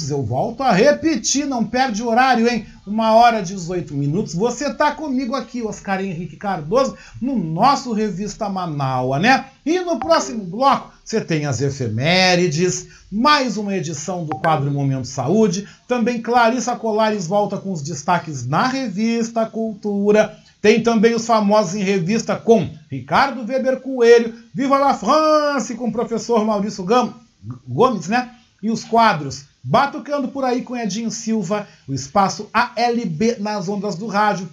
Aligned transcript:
Eu 0.00 0.22
volto 0.22 0.62
a 0.62 0.72
repetir, 0.72 1.46
não 1.46 1.64
perde 1.64 2.02
horário, 2.02 2.48
hein? 2.48 2.66
Uma 2.86 3.12
hora 3.12 3.40
e 3.40 3.42
18 3.42 3.92
minutos. 3.94 4.34
Você 4.34 4.72
tá 4.72 4.92
comigo 4.92 5.34
aqui, 5.34 5.62
Oscar 5.62 6.02
Henrique 6.02 6.36
Cardoso, 6.36 6.96
no 7.20 7.36
nosso 7.36 7.92
Revista 7.92 8.48
Manaua, 8.48 9.18
né? 9.18 9.46
E 9.66 9.78
no 9.80 9.98
próximo 9.98 10.44
bloco 10.44 10.92
você 11.04 11.20
tem 11.20 11.44
as 11.44 11.60
efemérides, 11.60 12.86
mais 13.10 13.56
uma 13.56 13.76
edição 13.76 14.24
do 14.24 14.36
quadro 14.36 14.70
Momento 14.70 15.06
Saúde. 15.06 15.68
Também 15.86 16.22
Clarissa 16.22 16.74
Colares 16.76 17.26
volta 17.26 17.58
com 17.58 17.70
os 17.70 17.82
destaques 17.82 18.46
na 18.46 18.66
revista 18.66 19.44
Cultura. 19.44 20.36
Tem 20.62 20.82
também 20.82 21.14
os 21.14 21.26
famosos 21.26 21.74
em 21.74 21.82
revista 21.82 22.36
com 22.36 22.70
Ricardo 22.90 23.44
Weber 23.44 23.80
Coelho, 23.80 24.32
Viva 24.54 24.78
la 24.78 24.94
France 24.94 25.74
com 25.74 25.88
o 25.88 25.92
professor 25.92 26.44
Maurício 26.44 26.86
Gomes, 27.68 28.08
né? 28.08 28.30
E 28.62 28.70
os 28.70 28.84
quadros 28.84 29.51
Batucando 29.64 30.28
por 30.28 30.44
aí 30.44 30.62
com 30.62 30.76
Edinho 30.76 31.10
Silva, 31.10 31.68
o 31.86 31.94
espaço 31.94 32.48
ALB 32.52 33.36
nas 33.38 33.68
ondas 33.68 33.94
do 33.94 34.08
rádio, 34.08 34.50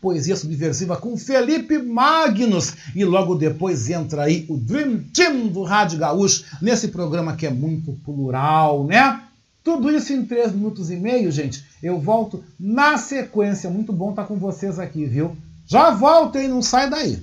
poesia 0.00 0.36
subversiva 0.36 0.96
com 0.96 1.18
Felipe 1.18 1.76
Magnus. 1.76 2.72
E 2.94 3.04
logo 3.04 3.34
depois 3.34 3.90
entra 3.90 4.22
aí 4.24 4.46
o 4.48 4.56
Dream 4.56 5.04
Team 5.12 5.48
do 5.48 5.62
Rádio 5.62 5.98
Gaúcho, 5.98 6.44
nesse 6.62 6.88
programa 6.88 7.36
que 7.36 7.46
é 7.46 7.50
muito 7.50 7.92
plural, 8.04 8.86
né? 8.86 9.22
Tudo 9.62 9.90
isso 9.90 10.14
em 10.14 10.24
três 10.24 10.50
minutos 10.50 10.90
e 10.90 10.96
meio, 10.96 11.30
gente. 11.30 11.62
Eu 11.82 12.00
volto 12.00 12.42
na 12.58 12.96
sequência. 12.96 13.68
Muito 13.68 13.92
bom 13.92 14.10
estar 14.10 14.24
com 14.24 14.36
vocês 14.36 14.78
aqui, 14.78 15.04
viu? 15.04 15.36
Já 15.66 15.90
volto, 15.90 16.38
hein? 16.38 16.48
Não 16.48 16.62
sai 16.62 16.88
daí. 16.88 17.22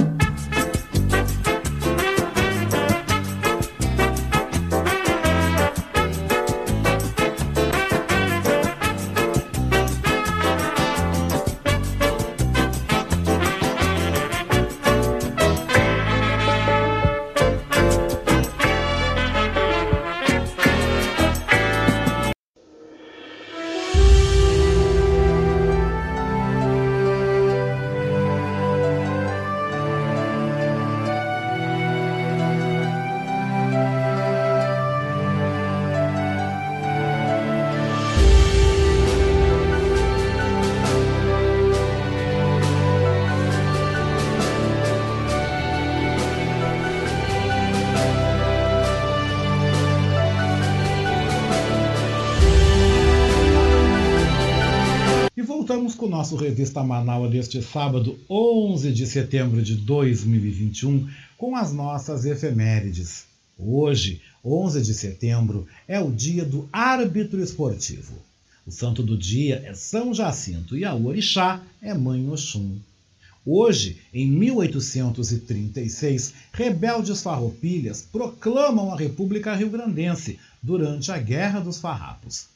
Voltamos 55.91 55.95
com 55.95 56.05
o 56.05 56.09
nosso 56.09 56.35
Revista 56.35 56.83
Manaus 56.83 57.29
deste 57.29 57.61
sábado, 57.61 58.17
11 58.29 58.93
de 58.93 59.05
setembro 59.05 59.61
de 59.61 59.75
2021, 59.75 61.09
com 61.37 61.53
as 61.55 61.73
nossas 61.73 62.25
efemérides. 62.25 63.25
Hoje, 63.57 64.21
11 64.43 64.81
de 64.81 64.93
setembro, 64.93 65.67
é 65.87 65.99
o 65.99 66.11
dia 66.11 66.45
do 66.45 66.69
árbitro 66.71 67.43
esportivo. 67.43 68.13
O 68.65 68.71
santo 68.71 69.03
do 69.03 69.17
dia 69.17 69.61
é 69.65 69.73
São 69.73 70.13
Jacinto 70.13 70.77
e 70.77 70.85
a 70.85 70.95
orixá 70.95 71.61
é 71.81 71.93
Mãe 71.93 72.29
Oxum. 72.29 72.77
Hoje, 73.45 73.97
em 74.13 74.27
1836, 74.27 76.33
rebeldes 76.53 77.21
farroupilhas 77.21 78.07
proclamam 78.11 78.93
a 78.93 78.97
República 78.97 79.55
Rio-Grandense 79.55 80.39
durante 80.61 81.11
a 81.11 81.17
Guerra 81.17 81.59
dos 81.59 81.79
Farrapos. 81.79 82.50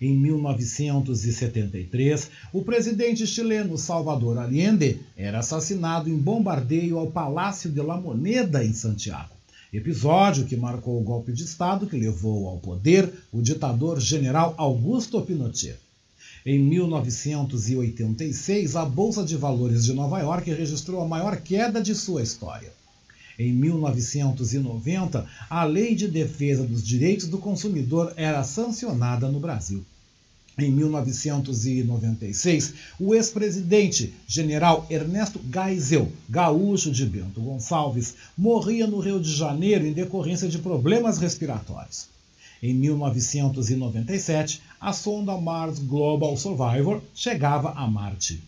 Em 0.00 0.14
1973, 0.14 2.30
o 2.52 2.62
presidente 2.62 3.26
chileno 3.26 3.76
Salvador 3.76 4.38
Allende 4.38 5.00
era 5.16 5.40
assassinado 5.40 6.08
em 6.08 6.16
bombardeio 6.16 6.98
ao 6.98 7.08
Palácio 7.08 7.68
de 7.68 7.82
la 7.82 7.96
Moneda, 7.96 8.64
em 8.64 8.72
Santiago. 8.72 9.34
Episódio 9.72 10.46
que 10.46 10.56
marcou 10.56 11.00
o 11.00 11.04
golpe 11.04 11.32
de 11.32 11.42
Estado 11.42 11.88
que 11.88 11.96
levou 11.96 12.46
ao 12.48 12.58
poder 12.58 13.12
o 13.32 13.42
ditador 13.42 13.98
general 14.00 14.54
Augusto 14.56 15.20
Pinochet. 15.20 15.80
Em 16.46 16.60
1986, 16.60 18.76
a 18.76 18.84
Bolsa 18.84 19.24
de 19.24 19.36
Valores 19.36 19.84
de 19.84 19.92
Nova 19.92 20.20
York 20.20 20.48
registrou 20.52 21.02
a 21.02 21.08
maior 21.08 21.38
queda 21.38 21.82
de 21.82 21.92
sua 21.94 22.22
história. 22.22 22.77
Em 23.38 23.52
1990, 23.52 25.24
a 25.48 25.64
Lei 25.64 25.94
de 25.94 26.08
Defesa 26.08 26.64
dos 26.64 26.84
Direitos 26.84 27.28
do 27.28 27.38
Consumidor 27.38 28.12
era 28.16 28.42
sancionada 28.42 29.28
no 29.28 29.38
Brasil. 29.38 29.84
Em 30.58 30.72
1996, 30.72 32.74
o 32.98 33.14
ex-presidente 33.14 34.12
general 34.26 34.84
Ernesto 34.90 35.40
Geisel, 35.52 36.10
gaúcho 36.28 36.90
de 36.90 37.06
Bento 37.06 37.40
Gonçalves, 37.40 38.16
morria 38.36 38.88
no 38.88 38.98
Rio 38.98 39.20
de 39.20 39.32
Janeiro 39.32 39.86
em 39.86 39.92
decorrência 39.92 40.48
de 40.48 40.58
problemas 40.58 41.18
respiratórios. 41.18 42.08
Em 42.60 42.74
1997, 42.74 44.60
a 44.80 44.92
sonda 44.92 45.36
Mars 45.36 45.78
Global 45.78 46.36
Survivor 46.36 47.00
chegava 47.14 47.70
a 47.70 47.86
Marte. 47.86 48.42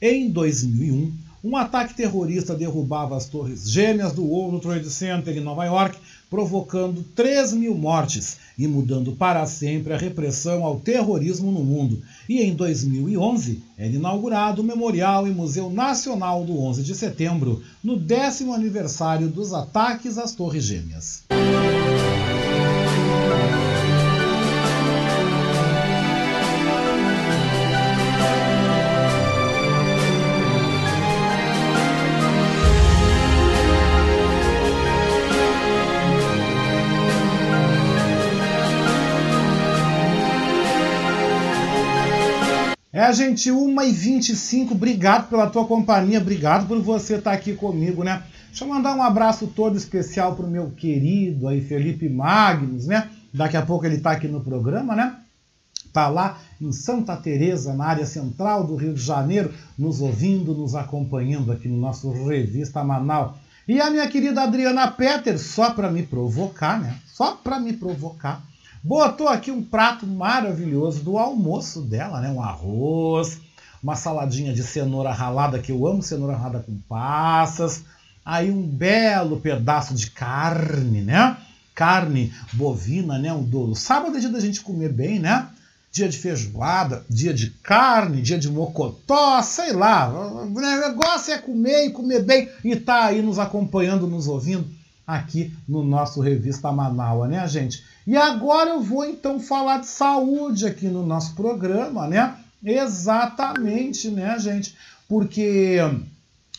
Em 0.00 0.30
2001, 0.30 1.12
um 1.46 1.56
ataque 1.56 1.94
terrorista 1.94 2.56
derrubava 2.56 3.16
as 3.16 3.26
torres 3.26 3.70
gêmeas 3.70 4.12
do 4.12 4.24
World 4.24 4.60
Trade 4.60 4.90
Center 4.90 5.36
em 5.36 5.40
Nova 5.40 5.64
York, 5.64 5.96
provocando 6.28 7.04
3 7.14 7.52
mil 7.52 7.72
mortes 7.72 8.38
e 8.58 8.66
mudando 8.66 9.12
para 9.12 9.46
sempre 9.46 9.92
a 9.92 9.96
repressão 9.96 10.64
ao 10.64 10.80
terrorismo 10.80 11.52
no 11.52 11.62
mundo. 11.62 12.02
E 12.28 12.42
em 12.42 12.52
2011 12.52 13.62
era 13.78 13.92
inaugurado 13.92 14.60
o 14.60 14.64
Memorial 14.64 15.28
e 15.28 15.30
Museu 15.30 15.70
Nacional 15.70 16.44
do 16.44 16.58
11 16.58 16.82
de 16.82 16.96
Setembro, 16.96 17.62
no 17.82 17.96
décimo 17.96 18.52
aniversário 18.52 19.28
dos 19.28 19.52
ataques 19.52 20.18
às 20.18 20.32
Torres 20.32 20.64
Gêmeas. 20.64 21.22
É, 42.96 43.12
gente, 43.12 43.50
1h25, 43.50 44.70
obrigado 44.70 45.28
pela 45.28 45.50
tua 45.50 45.66
companhia, 45.66 46.18
obrigado 46.18 46.66
por 46.66 46.80
você 46.80 47.16
estar 47.16 47.32
aqui 47.32 47.52
comigo, 47.52 48.02
né? 48.02 48.22
Deixa 48.46 48.64
eu 48.64 48.68
mandar 48.68 48.96
um 48.96 49.02
abraço 49.02 49.48
todo 49.48 49.76
especial 49.76 50.34
pro 50.34 50.48
meu 50.48 50.70
querido 50.70 51.46
aí, 51.46 51.60
Felipe 51.60 52.08
Magnus, 52.08 52.86
né? 52.86 53.10
Daqui 53.34 53.54
a 53.54 53.60
pouco 53.60 53.84
ele 53.84 53.96
está 53.96 54.12
aqui 54.12 54.26
no 54.26 54.40
programa, 54.40 54.96
né? 54.96 55.14
Tá 55.92 56.08
lá 56.08 56.38
em 56.58 56.72
Santa 56.72 57.14
Teresa, 57.16 57.74
na 57.74 57.84
área 57.84 58.06
central 58.06 58.66
do 58.66 58.76
Rio 58.76 58.94
de 58.94 59.02
Janeiro, 59.02 59.52
nos 59.78 60.00
ouvindo, 60.00 60.54
nos 60.54 60.74
acompanhando 60.74 61.52
aqui 61.52 61.68
no 61.68 61.76
nosso 61.76 62.10
Revista 62.26 62.82
Manaus. 62.82 63.36
E 63.68 63.78
a 63.78 63.90
minha 63.90 64.08
querida 64.08 64.40
Adriana 64.40 64.90
Peter, 64.90 65.38
só 65.38 65.74
para 65.74 65.90
me 65.90 66.02
provocar, 66.02 66.80
né? 66.80 66.96
Só 67.06 67.32
para 67.32 67.60
me 67.60 67.74
provocar 67.74 68.42
botou 68.86 69.26
aqui 69.26 69.50
um 69.50 69.62
prato 69.62 70.06
maravilhoso 70.06 71.02
do 71.02 71.18
almoço 71.18 71.80
dela, 71.80 72.20
né? 72.20 72.30
Um 72.30 72.40
arroz, 72.40 73.40
uma 73.82 73.96
saladinha 73.96 74.54
de 74.54 74.62
cenoura 74.62 75.10
ralada, 75.10 75.58
que 75.58 75.72
eu 75.72 75.86
amo 75.88 76.04
cenoura 76.04 76.36
ralada 76.36 76.60
com 76.60 76.78
passas, 76.88 77.82
aí 78.24 78.48
um 78.48 78.62
belo 78.62 79.40
pedaço 79.40 79.92
de 79.92 80.08
carne, 80.12 81.00
né? 81.00 81.36
Carne 81.74 82.32
bovina, 82.52 83.18
né? 83.18 83.32
Um 83.32 83.42
douro. 83.42 83.74
Sábado 83.74 84.16
é 84.16 84.20
dia 84.20 84.30
da 84.30 84.38
gente 84.38 84.60
comer 84.60 84.92
bem, 84.92 85.18
né? 85.18 85.48
Dia 85.90 86.08
de 86.08 86.16
feijoada, 86.16 87.04
dia 87.10 87.34
de 87.34 87.50
carne, 87.50 88.22
dia 88.22 88.38
de 88.38 88.48
mocotó, 88.48 89.42
sei 89.42 89.72
lá. 89.72 90.08
O 90.08 90.60
negócio 90.60 91.34
é 91.34 91.38
comer 91.38 91.86
e 91.86 91.90
comer 91.90 92.22
bem 92.22 92.48
e 92.62 92.76
tá 92.76 93.06
aí 93.06 93.20
nos 93.20 93.40
acompanhando, 93.40 94.06
nos 94.06 94.28
ouvindo 94.28 94.75
aqui 95.06 95.54
no 95.68 95.84
nosso 95.84 96.20
Revista 96.20 96.72
Manaua, 96.72 97.28
né, 97.28 97.46
gente? 97.46 97.84
E 98.06 98.16
agora 98.16 98.70
eu 98.70 98.80
vou 98.80 99.04
então 99.04 99.38
falar 99.38 99.78
de 99.78 99.86
saúde 99.86 100.66
aqui 100.66 100.88
no 100.88 101.06
nosso 101.06 101.34
programa, 101.34 102.08
né? 102.08 102.36
Exatamente, 102.64 104.10
né, 104.10 104.38
gente? 104.38 104.76
Porque 105.08 105.78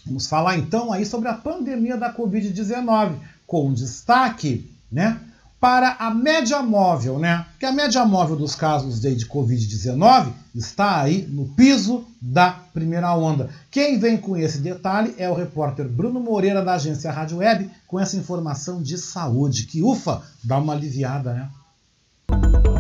vamos 0.06 0.28
falar 0.28 0.58
então 0.58 0.94
aí 0.94 1.06
sobre 1.06 1.28
a 1.28 1.34
pandemia 1.34 1.98
da 1.98 2.14
Covid-19, 2.14 3.16
com 3.46 3.74
destaque, 3.74 4.70
né, 4.92 5.20
para 5.60 5.96
a 6.00 6.14
média 6.14 6.62
móvel, 6.62 7.18
né? 7.18 7.46
Que 7.60 7.66
a 7.66 7.72
média 7.72 8.06
móvel 8.06 8.36
dos 8.36 8.56
casos 8.56 9.00
de, 9.00 9.16
de 9.16 9.26
Covid-19 9.26 10.32
está 10.54 11.02
aí 11.02 11.28
no 11.28 11.48
piso 11.50 12.06
da 12.22 12.52
primeira 12.52 13.16
onda. 13.16 13.50
Quem 13.72 14.00
vem 14.00 14.18
com 14.18 14.38
esse 14.38 14.60
detalhe 14.60 15.16
é 15.18 15.30
o 15.30 15.34
repórter 15.34 15.88
Bruno 15.88 16.20
Moreira 16.20 16.64
da 16.64 16.74
agência 16.74 17.12
Rádio 17.12 17.38
Web 17.38 17.70
com 17.88 18.00
essa 18.00 18.18
informação 18.18 18.82
de 18.82 18.98
saúde, 18.98 19.66
que 19.66 19.82
ufa, 19.82 20.22
dá 20.44 20.58
uma 20.58 20.74
aliviada, 20.74 21.34
né? 21.34 22.77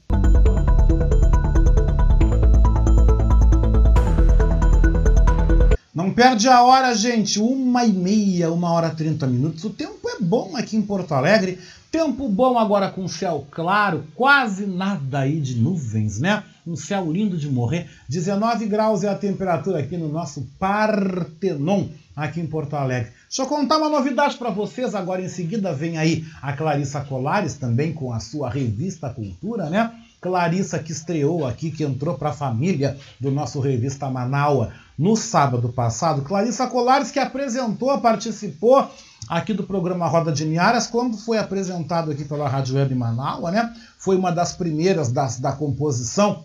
Não 5.92 6.12
perde 6.12 6.46
a 6.46 6.62
hora, 6.62 6.94
gente. 6.94 7.40
Uma 7.40 7.84
e 7.84 7.92
meia, 7.92 8.52
uma 8.52 8.70
hora 8.70 8.90
trinta 8.90 9.26
minutos. 9.26 9.64
O 9.64 9.70
tempo 9.70 10.08
é 10.08 10.20
bom 10.20 10.56
aqui 10.56 10.76
em 10.76 10.82
Porto 10.82 11.12
Alegre. 11.12 11.58
Tempo 11.90 12.28
bom 12.28 12.58
agora 12.58 12.90
com 12.90 13.08
céu 13.08 13.46
claro, 13.50 14.04
quase 14.14 14.66
nada 14.66 15.20
aí 15.20 15.40
de 15.40 15.56
nuvens, 15.56 16.20
né? 16.20 16.44
Um 16.66 16.76
céu 16.76 17.10
lindo 17.10 17.36
de 17.36 17.48
morrer. 17.48 17.88
19 18.08 18.66
graus 18.66 19.02
é 19.02 19.08
a 19.08 19.14
temperatura 19.14 19.80
aqui 19.80 19.96
no 19.96 20.08
nosso 20.08 20.46
Partenon, 20.58 21.88
aqui 22.16 22.40
em 22.40 22.46
Porto 22.46 22.74
Alegre. 22.74 23.12
Deixa 23.28 23.42
eu 23.42 23.46
contar 23.46 23.76
uma 23.76 23.90
novidade 23.90 24.38
para 24.38 24.48
vocês. 24.48 24.94
Agora 24.94 25.20
em 25.20 25.28
seguida 25.28 25.74
vem 25.74 25.98
aí 25.98 26.24
a 26.40 26.54
Clarissa 26.54 27.02
Colares 27.02 27.54
também 27.54 27.92
com 27.92 28.12
a 28.12 28.18
sua 28.18 28.48
revista 28.48 29.10
Cultura, 29.10 29.68
né? 29.68 29.92
Clarissa 30.18 30.78
que 30.78 30.90
estreou 30.90 31.46
aqui, 31.46 31.70
que 31.70 31.84
entrou 31.84 32.16
para 32.16 32.30
a 32.30 32.32
família 32.32 32.96
do 33.20 33.30
nosso 33.30 33.60
revista 33.60 34.08
Manaua 34.08 34.72
no 34.98 35.14
sábado 35.14 35.68
passado. 35.68 36.22
Clarissa 36.22 36.66
Colares 36.66 37.10
que 37.10 37.18
apresentou, 37.18 37.96
participou 38.00 38.90
aqui 39.28 39.52
do 39.52 39.64
programa 39.64 40.08
Roda 40.08 40.32
de 40.32 40.46
Niaras, 40.46 40.86
quando 40.86 41.18
foi 41.18 41.36
apresentado 41.36 42.10
aqui 42.10 42.24
pela 42.24 42.48
Rádio 42.48 42.76
Web 42.76 42.94
Manaua, 42.94 43.50
né? 43.50 43.74
Foi 43.98 44.16
uma 44.16 44.32
das 44.32 44.54
primeiras 44.54 45.12
das, 45.12 45.38
da 45.38 45.52
composição 45.52 46.44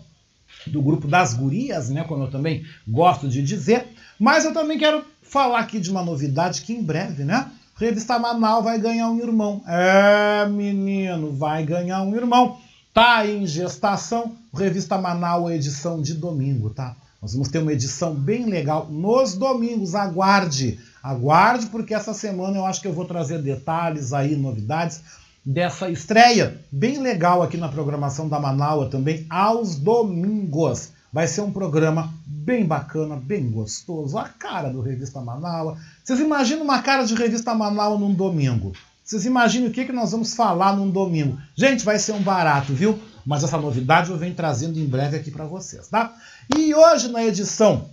do 0.68 0.82
grupo 0.82 1.08
das 1.08 1.34
gurias, 1.34 1.89
né? 1.89 2.03
Como 2.03 2.24
eu 2.24 2.32
também 2.32 2.63
gosto 2.88 3.27
de 3.27 3.41
dizer. 3.41 3.88
Mas 4.20 4.46
eu 4.46 4.53
também 4.53 4.77
quero 4.77 5.03
falar 5.22 5.60
aqui 5.60 5.80
de 5.80 5.89
uma 5.89 6.03
novidade 6.03 6.62
que 6.62 6.74
em 6.74 6.84
breve, 6.84 7.24
né? 7.24 7.50
Revista 7.75 8.20
Manaus 8.20 8.63
vai 8.63 8.80
ganhar 8.80 9.10
um 9.10 9.20
irmão. 9.20 9.63
É, 9.68 10.46
menino, 10.48 11.32
vai 11.32 11.65
ganhar 11.65 12.03
um 12.03 12.15
irmão. 12.15 12.60
Tá 12.94 13.25
em 13.25 13.48
gestação. 13.48 14.36
Revista 14.53 14.98
Manaus, 14.98 15.51
edição 15.51 16.01
de 16.01 16.13
domingo, 16.13 16.70
tá? 16.70 16.96
Nós 17.22 17.34
vamos 17.34 17.50
ter 17.50 17.60
uma 17.60 17.74
edição 17.74 18.13
bem 18.13 18.46
legal 18.46 18.88
nos 18.89 19.36
domingos. 19.36 19.96
Aguarde, 19.96 20.80
aguarde, 21.01 21.68
porque 21.68 21.94
essa 21.94 22.13
semana 22.13 22.58
eu 22.58 22.65
acho 22.65 22.82
que 22.82 22.88
eu 22.88 22.94
vou 22.94 23.06
trazer 23.06 23.41
detalhes 23.41 24.13
aí, 24.13 24.36
novidades 24.36 25.01
dessa 25.45 25.89
estreia 25.89 26.62
bem 26.71 27.00
legal 27.00 27.41
aqui 27.41 27.57
na 27.57 27.67
programação 27.67 28.29
da 28.29 28.39
Manaua 28.39 28.89
também 28.89 29.25
aos 29.29 29.75
domingos. 29.75 30.89
Vai 31.12 31.27
ser 31.27 31.41
um 31.41 31.51
programa 31.51 32.13
bem 32.25 32.65
bacana, 32.65 33.17
bem 33.17 33.50
gostoso. 33.50 34.17
A 34.17 34.29
cara 34.29 34.69
do 34.69 34.81
Revista 34.81 35.19
Manaua. 35.19 35.77
Vocês 36.03 36.19
imaginam 36.19 36.63
uma 36.63 36.81
cara 36.81 37.03
de 37.03 37.15
Revista 37.15 37.53
Manaua 37.53 38.00
num 38.00 38.13
domingo? 38.13 38.71
Vocês 39.03 39.25
imaginam 39.25 39.67
o 39.67 39.71
que, 39.71 39.83
que 39.83 39.91
nós 39.91 40.12
vamos 40.12 40.33
falar 40.33 40.75
num 40.75 40.89
domingo? 40.89 41.38
Gente, 41.53 41.83
vai 41.83 42.00
ser 42.00 42.13
um 42.13 42.21
barato, 42.21 42.74
viu? 42.74 42.98
Mas 43.25 43.43
essa 43.43 43.57
novidade 43.57 44.10
eu 44.10 44.17
venho 44.17 44.33
trazendo 44.33 44.79
em 44.79 44.86
breve 44.86 45.17
aqui 45.17 45.29
para 45.29 45.45
vocês, 45.45 45.88
tá? 45.89 46.13
E 46.55 46.74
hoje 46.74 47.10
na 47.10 47.24
edição 47.25 47.89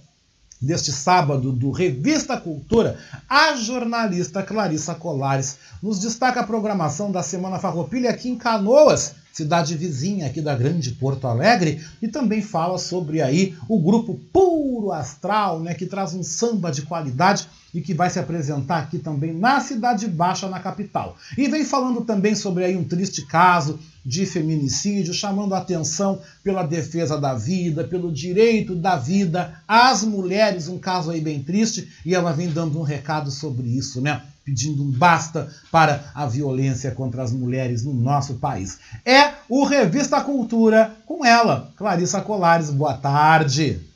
deste 0.60 0.90
sábado 0.92 1.52
do 1.52 1.70
Revista 1.70 2.36
Cultura, 2.36 2.98
a 3.28 3.54
jornalista 3.54 4.42
Clarissa 4.42 4.94
Colares 4.94 5.58
nos 5.82 5.98
destaca 6.00 6.40
a 6.40 6.46
programação 6.46 7.12
da 7.12 7.22
Semana 7.22 7.58
Farroupilha 7.58 8.10
aqui 8.10 8.28
em 8.28 8.36
Canoas, 8.36 9.14
cidade 9.38 9.76
vizinha 9.76 10.26
aqui 10.26 10.40
da 10.40 10.56
grande 10.56 10.90
Porto 10.90 11.28
Alegre, 11.28 11.80
e 12.02 12.08
também 12.08 12.42
fala 12.42 12.76
sobre 12.76 13.22
aí 13.22 13.54
o 13.68 13.78
grupo 13.78 14.18
Puro 14.32 14.90
Astral, 14.90 15.60
né, 15.60 15.74
que 15.74 15.86
traz 15.86 16.12
um 16.12 16.24
samba 16.24 16.72
de 16.72 16.82
qualidade 16.82 17.46
e 17.72 17.80
que 17.80 17.94
vai 17.94 18.10
se 18.10 18.18
apresentar 18.18 18.78
aqui 18.78 18.98
também 18.98 19.32
na 19.32 19.60
Cidade 19.60 20.08
Baixa, 20.08 20.48
na 20.48 20.58
capital. 20.58 21.16
E 21.36 21.46
vem 21.46 21.64
falando 21.64 22.00
também 22.00 22.34
sobre 22.34 22.64
aí 22.64 22.76
um 22.76 22.82
triste 22.82 23.24
caso 23.26 23.78
de 24.04 24.26
feminicídio, 24.26 25.14
chamando 25.14 25.54
a 25.54 25.58
atenção 25.58 26.20
pela 26.42 26.64
defesa 26.64 27.20
da 27.20 27.34
vida, 27.34 27.84
pelo 27.84 28.10
direito 28.10 28.74
da 28.74 28.96
vida 28.96 29.62
às 29.68 30.02
mulheres, 30.02 30.66
um 30.66 30.78
caso 30.78 31.12
aí 31.12 31.20
bem 31.20 31.42
triste, 31.44 31.88
e 32.04 32.12
ela 32.12 32.32
vem 32.32 32.48
dando 32.48 32.80
um 32.80 32.82
recado 32.82 33.30
sobre 33.30 33.68
isso, 33.68 34.00
né? 34.00 34.22
Pedindo 34.48 34.82
um 34.82 34.90
basta 34.90 35.46
para 35.70 36.10
a 36.14 36.24
violência 36.24 36.90
contra 36.92 37.22
as 37.22 37.30
mulheres 37.30 37.84
no 37.84 37.92
nosso 37.92 38.36
país. 38.36 38.78
É 39.04 39.34
o 39.46 39.62
Revista 39.62 40.22
Cultura 40.22 40.96
com 41.04 41.22
ela, 41.22 41.70
Clarissa 41.76 42.22
Colares. 42.22 42.70
Boa 42.70 42.94
tarde. 42.94 43.87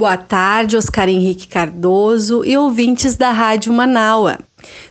Boa 0.00 0.16
tarde, 0.16 0.78
Oscar 0.78 1.10
Henrique 1.10 1.46
Cardoso 1.46 2.42
e 2.42 2.56
ouvintes 2.56 3.16
da 3.18 3.32
Rádio 3.32 3.70
Manaua. 3.70 4.38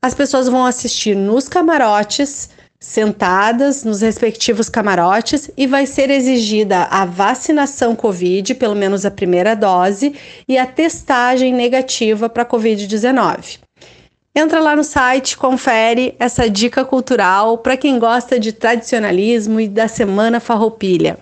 as 0.00 0.14
pessoas 0.14 0.48
vão 0.48 0.66
assistir 0.66 1.16
nos 1.16 1.48
camarotes, 1.48 2.50
sentadas 2.78 3.84
nos 3.84 4.00
respectivos 4.00 4.68
camarotes, 4.68 5.50
e 5.56 5.66
vai 5.66 5.86
ser 5.86 6.10
exigida 6.10 6.82
a 6.84 7.04
vacinação 7.04 7.96
Covid, 7.96 8.54
pelo 8.56 8.74
menos 8.74 9.06
a 9.06 9.10
primeira 9.10 9.56
dose, 9.56 10.14
e 10.46 10.58
a 10.58 10.66
testagem 10.66 11.54
negativa 11.54 12.28
para 12.28 12.44
Covid-19. 12.44 13.60
Entra 14.34 14.60
lá 14.60 14.74
no 14.74 14.82
site, 14.82 15.36
confere 15.36 16.14
essa 16.18 16.48
dica 16.48 16.86
cultural 16.86 17.58
para 17.58 17.76
quem 17.76 17.98
gosta 17.98 18.40
de 18.40 18.50
tradicionalismo 18.50 19.60
e 19.60 19.68
da 19.68 19.86
Semana 19.86 20.40
Farroupilha. 20.40 21.18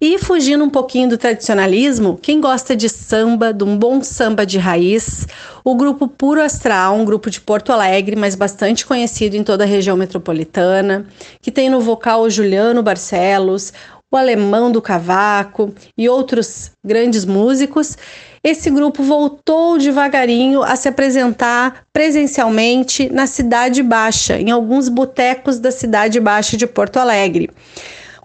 E 0.00 0.16
fugindo 0.16 0.62
um 0.62 0.70
pouquinho 0.70 1.08
do 1.08 1.18
tradicionalismo, 1.18 2.16
quem 2.22 2.40
gosta 2.40 2.76
de 2.76 2.88
samba, 2.88 3.52
de 3.52 3.64
um 3.64 3.76
bom 3.76 4.00
samba 4.00 4.46
de 4.46 4.58
raiz, 4.58 5.26
o 5.64 5.74
grupo 5.74 6.06
Puro 6.06 6.40
Astral, 6.40 6.94
um 6.94 7.04
grupo 7.04 7.30
de 7.30 7.40
Porto 7.40 7.72
Alegre, 7.72 8.14
mas 8.14 8.36
bastante 8.36 8.86
conhecido 8.86 9.36
em 9.36 9.42
toda 9.42 9.64
a 9.64 9.66
região 9.66 9.96
metropolitana, 9.96 11.04
que 11.42 11.50
tem 11.50 11.68
no 11.68 11.80
vocal 11.80 12.22
o 12.22 12.30
Juliano 12.30 12.80
Barcelos, 12.80 13.72
o 14.12 14.16
Alemão 14.16 14.70
do 14.70 14.80
Cavaco 14.80 15.74
e 15.98 16.08
outros 16.08 16.70
grandes 16.84 17.24
músicos, 17.24 17.96
esse 18.42 18.70
grupo 18.70 19.02
voltou 19.02 19.78
devagarinho 19.78 20.62
a 20.62 20.76
se 20.76 20.88
apresentar 20.88 21.84
presencialmente 21.92 23.08
na 23.12 23.26
Cidade 23.26 23.82
Baixa, 23.82 24.38
em 24.38 24.50
alguns 24.50 24.88
botecos 24.88 25.58
da 25.58 25.70
Cidade 25.70 26.20
Baixa 26.20 26.56
de 26.56 26.66
Porto 26.66 26.98
Alegre. 26.98 27.50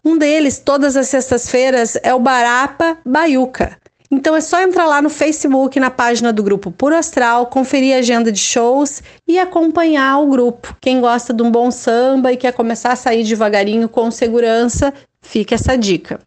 Um 0.03 0.18
deles, 0.18 0.58
todas 0.58 0.98
as 0.98 1.08
sextas-feiras, 1.08 1.98
é 2.01 2.13
o 2.13 2.20
Barapa 2.20 2.98
Baiuca. 3.06 3.77
Então 4.13 4.36
é 4.36 4.41
só 4.41 4.62
entrar 4.62 4.86
lá 4.88 5.01
no 5.01 5.10
Facebook, 5.10 5.80
na 5.80 5.89
página 5.89 6.34
do 6.34 6.44
grupo 6.44 6.70
Puro 6.70 6.96
Astral, 6.96 7.46
conferir 7.46 7.96
a 7.96 8.00
agenda 8.00 8.30
de 8.30 8.39
shows 8.39 9.01
e 9.25 9.39
acompanhar 9.39 10.20
o 10.20 10.27
grupo. 10.27 10.75
Quem 10.82 11.00
gosta 11.00 11.34
de 11.34 11.41
um 11.41 11.50
bom 11.50 11.72
samba 11.72 12.34
e 12.34 12.38
quer 12.38 12.51
começar 12.51 12.91
a 12.91 12.96
sair 12.98 13.24
devagarinho 13.24 13.88
com 13.88 14.12
segurança, 14.12 14.94
fica 15.22 15.56
essa 15.56 15.77
dica. 15.77 16.20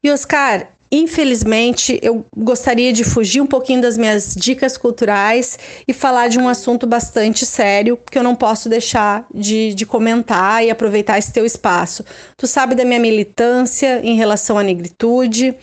E 0.00 0.10
Oscar, 0.12 0.68
Infelizmente, 0.94 1.98
eu 2.02 2.22
gostaria 2.36 2.92
de 2.92 3.02
fugir 3.02 3.40
um 3.40 3.46
pouquinho 3.46 3.80
das 3.80 3.96
minhas 3.96 4.34
dicas 4.34 4.76
culturais 4.76 5.58
e 5.88 5.94
falar 5.94 6.28
de 6.28 6.38
um 6.38 6.46
assunto 6.46 6.86
bastante 6.86 7.46
sério 7.46 7.98
que 8.10 8.18
eu 8.18 8.22
não 8.22 8.34
posso 8.34 8.68
deixar 8.68 9.26
de, 9.34 9.72
de 9.72 9.86
comentar 9.86 10.62
e 10.62 10.70
aproveitar 10.70 11.18
esse 11.18 11.32
teu 11.32 11.46
espaço. 11.46 12.04
Tu 12.36 12.46
sabe 12.46 12.74
da 12.74 12.84
minha 12.84 13.00
militância 13.00 14.02
em 14.04 14.16
relação 14.16 14.58
à 14.58 14.62
negritude. 14.62 15.56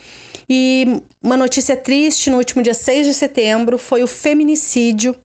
E 0.49 0.99
uma 1.21 1.37
notícia 1.37 1.77
triste 1.77 2.31
no 2.31 2.37
último 2.37 2.63
dia 2.63 2.73
6 2.73 3.05
de 3.05 3.13
setembro 3.13 3.77
foi 3.77 4.01
o 4.01 4.07
feminicídio 4.07 5.15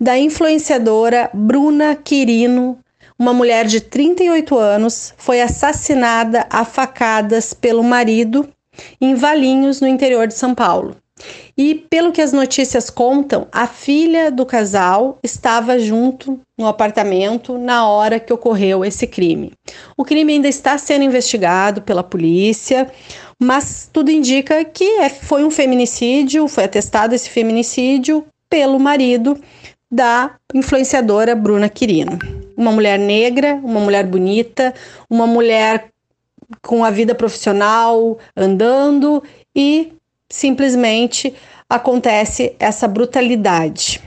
da 0.00 0.16
influenciadora 0.16 1.30
Bruna 1.34 1.96
Quirino, 1.96 2.78
uma 3.18 3.34
mulher 3.34 3.66
de 3.66 3.80
38 3.80 4.56
anos, 4.56 5.12
foi 5.16 5.40
assassinada 5.40 6.46
a 6.48 6.64
facadas 6.64 7.52
pelo 7.52 7.82
marido 7.82 8.48
em 9.00 9.14
Valinhos, 9.14 9.80
no 9.80 9.88
interior 9.88 10.26
de 10.26 10.34
São 10.34 10.54
Paulo. 10.54 10.96
E 11.56 11.74
pelo 11.90 12.12
que 12.12 12.22
as 12.22 12.32
notícias 12.32 12.88
contam, 12.88 13.48
a 13.50 13.66
filha 13.66 14.30
do 14.30 14.46
casal 14.46 15.18
estava 15.22 15.76
junto 15.76 16.38
no 16.56 16.68
apartamento 16.68 17.58
na 17.58 17.88
hora 17.88 18.20
que 18.20 18.32
ocorreu 18.32 18.84
esse 18.84 19.04
crime. 19.04 19.52
O 19.96 20.04
crime 20.04 20.34
ainda 20.34 20.46
está 20.46 20.78
sendo 20.78 21.04
investigado 21.04 21.82
pela 21.82 22.04
polícia 22.04 22.88
mas 23.40 23.88
tudo 23.92 24.10
indica 24.10 24.64
que 24.64 24.84
é, 24.98 25.08
foi 25.08 25.44
um 25.44 25.50
feminicídio, 25.50 26.48
foi 26.48 26.64
atestado 26.64 27.14
esse 27.14 27.30
feminicídio 27.30 28.26
pelo 28.50 28.80
marido 28.80 29.38
da 29.90 30.34
influenciadora 30.52 31.36
Bruna 31.36 31.68
Quirino. 31.68 32.18
Uma 32.56 32.72
mulher 32.72 32.98
negra, 32.98 33.54
uma 33.54 33.78
mulher 33.78 34.04
bonita, 34.04 34.74
uma 35.08 35.26
mulher 35.26 35.88
com 36.62 36.84
a 36.84 36.90
vida 36.90 37.14
profissional 37.14 38.18
andando 38.36 39.22
e 39.54 39.92
simplesmente 40.28 41.34
acontece 41.68 42.54
essa 42.58 42.88
brutalidade. 42.88 44.00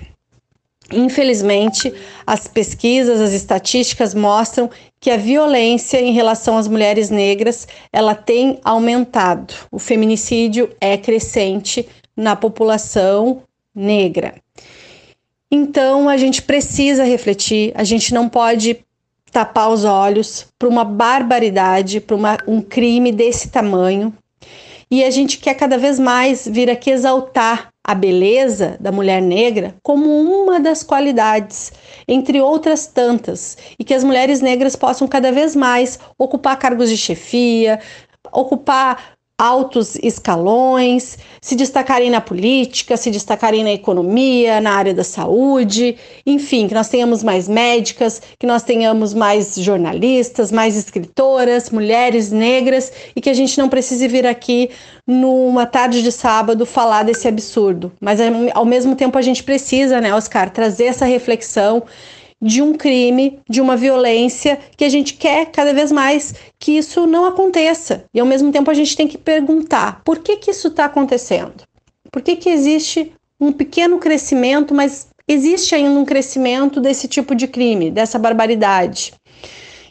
Infelizmente, 0.92 1.94
as 2.28 2.48
pesquisas, 2.48 3.22
as 3.22 3.32
estatísticas 3.32 4.14
mostram 4.14 4.70
que 5.00 5.10
a 5.10 5.18
violência 5.18 6.02
em 6.02 6.12
relação 6.12 6.58
às 6.58 6.68
mulheres 6.68 7.10
negras 7.10 7.68
ela 7.94 8.14
tem 8.14 8.60
aumentado. 8.64 9.54
O 9.72 9.80
feminicídio 9.80 10.70
é 10.82 10.98
crescente 10.98 11.88
na 12.16 12.36
população 12.36 13.44
negra. 13.74 14.36
Então 15.50 16.10
a 16.10 16.18
gente 16.18 16.42
precisa 16.42 17.04
refletir, 17.04 17.72
a 17.76 17.84
gente 17.84 18.14
não 18.14 18.28
pode 18.28 18.86
tapar 19.32 19.70
os 19.70 19.86
olhos 19.86 20.46
para 20.60 20.68
uma 20.68 20.84
barbaridade, 20.84 22.02
para 22.02 22.16
um 22.48 22.62
crime 22.62 23.12
desse 23.12 23.50
tamanho. 23.50 24.14
E 24.90 25.04
a 25.04 25.10
gente 25.10 25.38
quer 25.38 25.54
cada 25.54 25.78
vez 25.78 25.98
mais 25.98 26.46
vir 26.46 26.70
aqui 26.70 26.92
exaltar 26.92 27.70
a 27.84 27.96
beleza 27.96 28.76
da 28.80 28.92
mulher 28.92 29.22
negra 29.22 29.74
como 29.82 30.06
uma 30.10 30.60
das 30.60 30.84
qualidades, 30.84 31.72
entre 32.08 32.42
outras 32.42 32.86
tantas, 32.88 33.58
e 33.80 33.84
que 33.84 33.94
as 33.94 34.04
mulheres 34.04 34.42
negras 34.42 34.76
possam 34.76 35.08
cada 35.08 35.32
vez 35.32 35.56
mais 35.56 35.98
ocupar 36.18 36.60
cargos 36.60 36.90
de 36.90 36.98
chefia, 36.98 37.80
ocupar 38.34 39.14
altos 39.42 39.96
escalões, 40.04 41.18
se 41.42 41.56
destacarem 41.56 42.12
na 42.12 42.22
política, 42.22 42.96
se 42.96 43.10
destacarem 43.10 43.64
na 43.64 43.72
economia, 43.72 44.62
na 44.62 44.74
área 44.74 44.94
da 44.94 45.04
saúde, 45.04 45.98
enfim, 46.24 46.68
que 46.68 46.76
nós 46.76 46.90
tenhamos 46.90 47.24
mais 47.24 47.50
médicas, 47.50 48.22
que 48.38 48.46
nós 48.46 48.62
tenhamos 48.62 49.16
mais 49.16 49.56
jornalistas, 49.56 50.52
mais 50.52 50.78
escritoras, 50.78 51.72
mulheres 51.72 52.32
negras 52.32 52.94
e 53.16 53.20
que 53.20 53.32
a 53.32 53.34
gente 53.34 53.58
não 53.58 53.68
precise 53.68 54.08
vir 54.08 54.28
aqui 54.28 54.70
numa 55.08 55.66
tarde 55.66 56.04
de 56.04 56.12
sábado 56.12 56.64
falar 56.64 57.02
desse 57.02 57.28
absurdo. 57.28 57.92
Mas 58.00 58.20
ao 58.54 58.64
mesmo 58.64 58.96
tempo 58.96 59.18
a 59.18 59.24
gente 59.24 59.42
precisa, 59.42 60.00
né, 60.00 60.14
Oscar, 60.14 60.52
trazer 60.52 60.86
essa 60.86 61.06
reflexão 61.06 61.82
de 62.42 62.62
um 62.62 62.74
crime, 62.74 63.40
de 63.48 63.62
uma 63.62 63.78
violência, 63.78 64.60
que 64.76 64.84
a 64.84 64.90
gente 64.90 65.14
quer 65.14 65.52
cada 65.52 65.74
vez 65.74 65.92
mais 65.92 66.34
que 66.58 66.72
isso 66.72 67.06
não 67.06 67.26
aconteça. 67.26 68.06
E 68.14 68.20
ao 68.20 68.26
mesmo 68.26 68.52
tempo 68.52 68.72
a 68.72 68.74
gente 68.74 68.96
tem 68.96 69.08
que 69.08 69.18
perguntar 69.18 70.02
por 70.04 70.20
que, 70.20 70.38
que 70.38 70.52
isso 70.52 70.70
está 70.70 70.86
acontecendo? 70.86 71.64
Por 72.12 72.22
que, 72.22 72.36
que 72.36 72.50
existe 72.50 73.14
um 73.40 73.52
pequeno 73.52 74.00
crescimento, 74.00 74.74
mas 74.74 75.08
existe 75.28 75.76
ainda 75.76 76.00
um 76.00 76.06
crescimento 76.06 76.82
desse 76.82 77.08
tipo 77.08 77.36
de 77.36 77.48
crime, 77.48 77.92
dessa 77.92 78.18
barbaridade? 78.20 79.14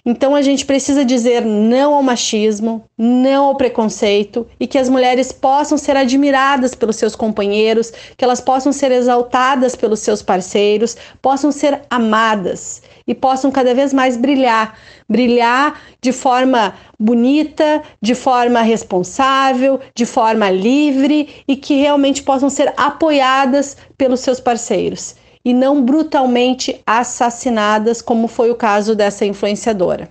Então 0.05 0.35
a 0.35 0.43
gente 0.43 0.65
precisa 0.65 1.05
dizer 1.05 1.45
não 1.45 1.95
ao 1.95 2.03
machismo, 2.03 2.85
não 2.97 3.47
ao 3.47 3.57
preconceito 3.57 4.47
e 4.59 4.67
que 4.67 4.79
as 4.79 4.89
mulheres 4.89 5.31
possam 5.33 5.77
ser 5.77 5.97
admiradas 5.97 6.75
pelos 6.75 6.97
seus 6.97 7.15
companheiros, 7.15 7.93
que 8.17 8.25
elas 8.25 8.41
possam 8.41 8.73
ser 8.73 8.91
exaltadas 8.93 9.77
pelos 9.77 10.01
seus 10.01 10.23
parceiros, 10.23 10.97
possam 11.21 11.53
ser 11.53 11.83
amadas 11.91 12.83
e 13.07 13.15
possam 13.15 13.51
cada 13.51 13.75
vez 13.75 13.93
mais 13.93 14.17
brilhar, 14.17 14.79
brilhar 15.09 15.81
de 16.01 16.13
forma 16.13 16.75
bonita, 16.99 17.83
de 18.01 18.15
forma 18.15 18.63
responsável, 18.63 19.81
de 19.95 20.07
forma 20.07 20.51
livre 20.51 21.29
e 21.47 21.57
que 21.57 21.75
realmente 21.75 22.23
possam 22.23 22.49
ser 22.49 22.73
apoiadas 22.77 23.77
pelos 23.99 24.21
seus 24.21 24.41
parceiros 24.41 25.15
e 25.45 25.53
não 25.53 25.83
brutalmente 25.83 26.81
assassinadas, 26.87 28.03
como 28.03 28.29
foi 28.29 28.51
o 28.51 28.55
caso 28.55 28.95
dessa 28.95 29.25
influenciadora. 29.25 30.11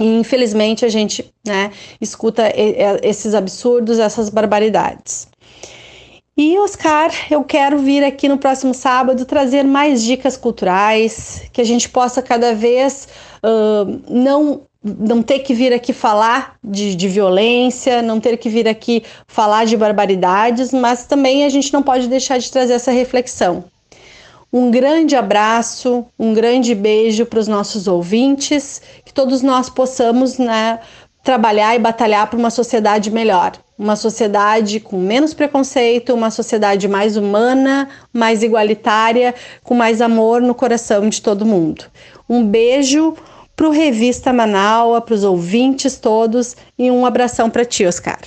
E, 0.00 0.04
infelizmente 0.18 0.84
a 0.84 0.88
gente 0.88 1.32
né, 1.46 1.70
escuta 2.00 2.52
esses 3.02 3.34
absurdos, 3.34 3.98
essas 3.98 4.28
barbaridades. 4.28 5.28
E 6.36 6.56
Oscar, 6.58 7.10
eu 7.28 7.42
quero 7.42 7.78
vir 7.78 8.04
aqui 8.04 8.28
no 8.28 8.38
próximo 8.38 8.72
sábado 8.72 9.24
trazer 9.24 9.64
mais 9.64 10.04
dicas 10.04 10.36
culturais, 10.36 11.42
que 11.52 11.60
a 11.60 11.64
gente 11.64 11.88
possa 11.88 12.22
cada 12.22 12.54
vez 12.54 13.08
uh, 13.42 14.00
não 14.08 14.62
não 14.80 15.24
ter 15.24 15.40
que 15.40 15.52
vir 15.52 15.72
aqui 15.72 15.92
falar 15.92 16.56
de, 16.62 16.94
de, 16.94 17.08
violência, 17.08 18.00
não 18.00 18.20
ter 18.20 18.36
que 18.36 18.48
vir 18.48 18.68
aqui 18.68 19.02
falar 19.26 19.66
de 19.66 19.76
barbaridades, 19.76 20.72
mas 20.72 21.04
também 21.04 21.44
a 21.44 21.48
gente 21.48 21.72
não 21.72 21.82
pode 21.82 22.06
deixar 22.06 22.38
de 22.38 22.50
trazer 22.50 22.74
essa 22.74 22.92
reflexão. 22.92 23.64
Um 24.50 24.70
grande 24.70 25.14
abraço, 25.14 26.06
um 26.18 26.32
grande 26.32 26.74
beijo 26.74 27.26
para 27.26 27.38
os 27.38 27.46
nossos 27.46 27.86
ouvintes, 27.86 28.80
que 29.04 29.12
todos 29.12 29.42
nós 29.42 29.68
possamos 29.68 30.38
né, 30.38 30.80
trabalhar 31.22 31.76
e 31.76 31.78
batalhar 31.78 32.30
por 32.30 32.38
uma 32.38 32.48
sociedade 32.48 33.10
melhor, 33.10 33.52
uma 33.78 33.94
sociedade 33.94 34.80
com 34.80 34.98
menos 34.98 35.34
preconceito, 35.34 36.14
uma 36.14 36.30
sociedade 36.30 36.88
mais 36.88 37.18
humana, 37.18 37.90
mais 38.10 38.42
igualitária, 38.42 39.34
com 39.62 39.74
mais 39.74 40.00
amor 40.00 40.40
no 40.40 40.54
coração 40.54 41.10
de 41.10 41.20
todo 41.20 41.44
mundo. 41.44 41.84
Um 42.26 42.42
beijo 42.42 43.14
para 43.54 43.68
o 43.68 43.70
Revista 43.70 44.32
Manaua, 44.32 45.02
para 45.02 45.14
os 45.14 45.24
ouvintes 45.24 45.98
todos 45.98 46.56
e 46.78 46.90
um 46.90 47.04
abração 47.04 47.50
para 47.50 47.66
ti, 47.66 47.84
Oscar. 47.84 48.18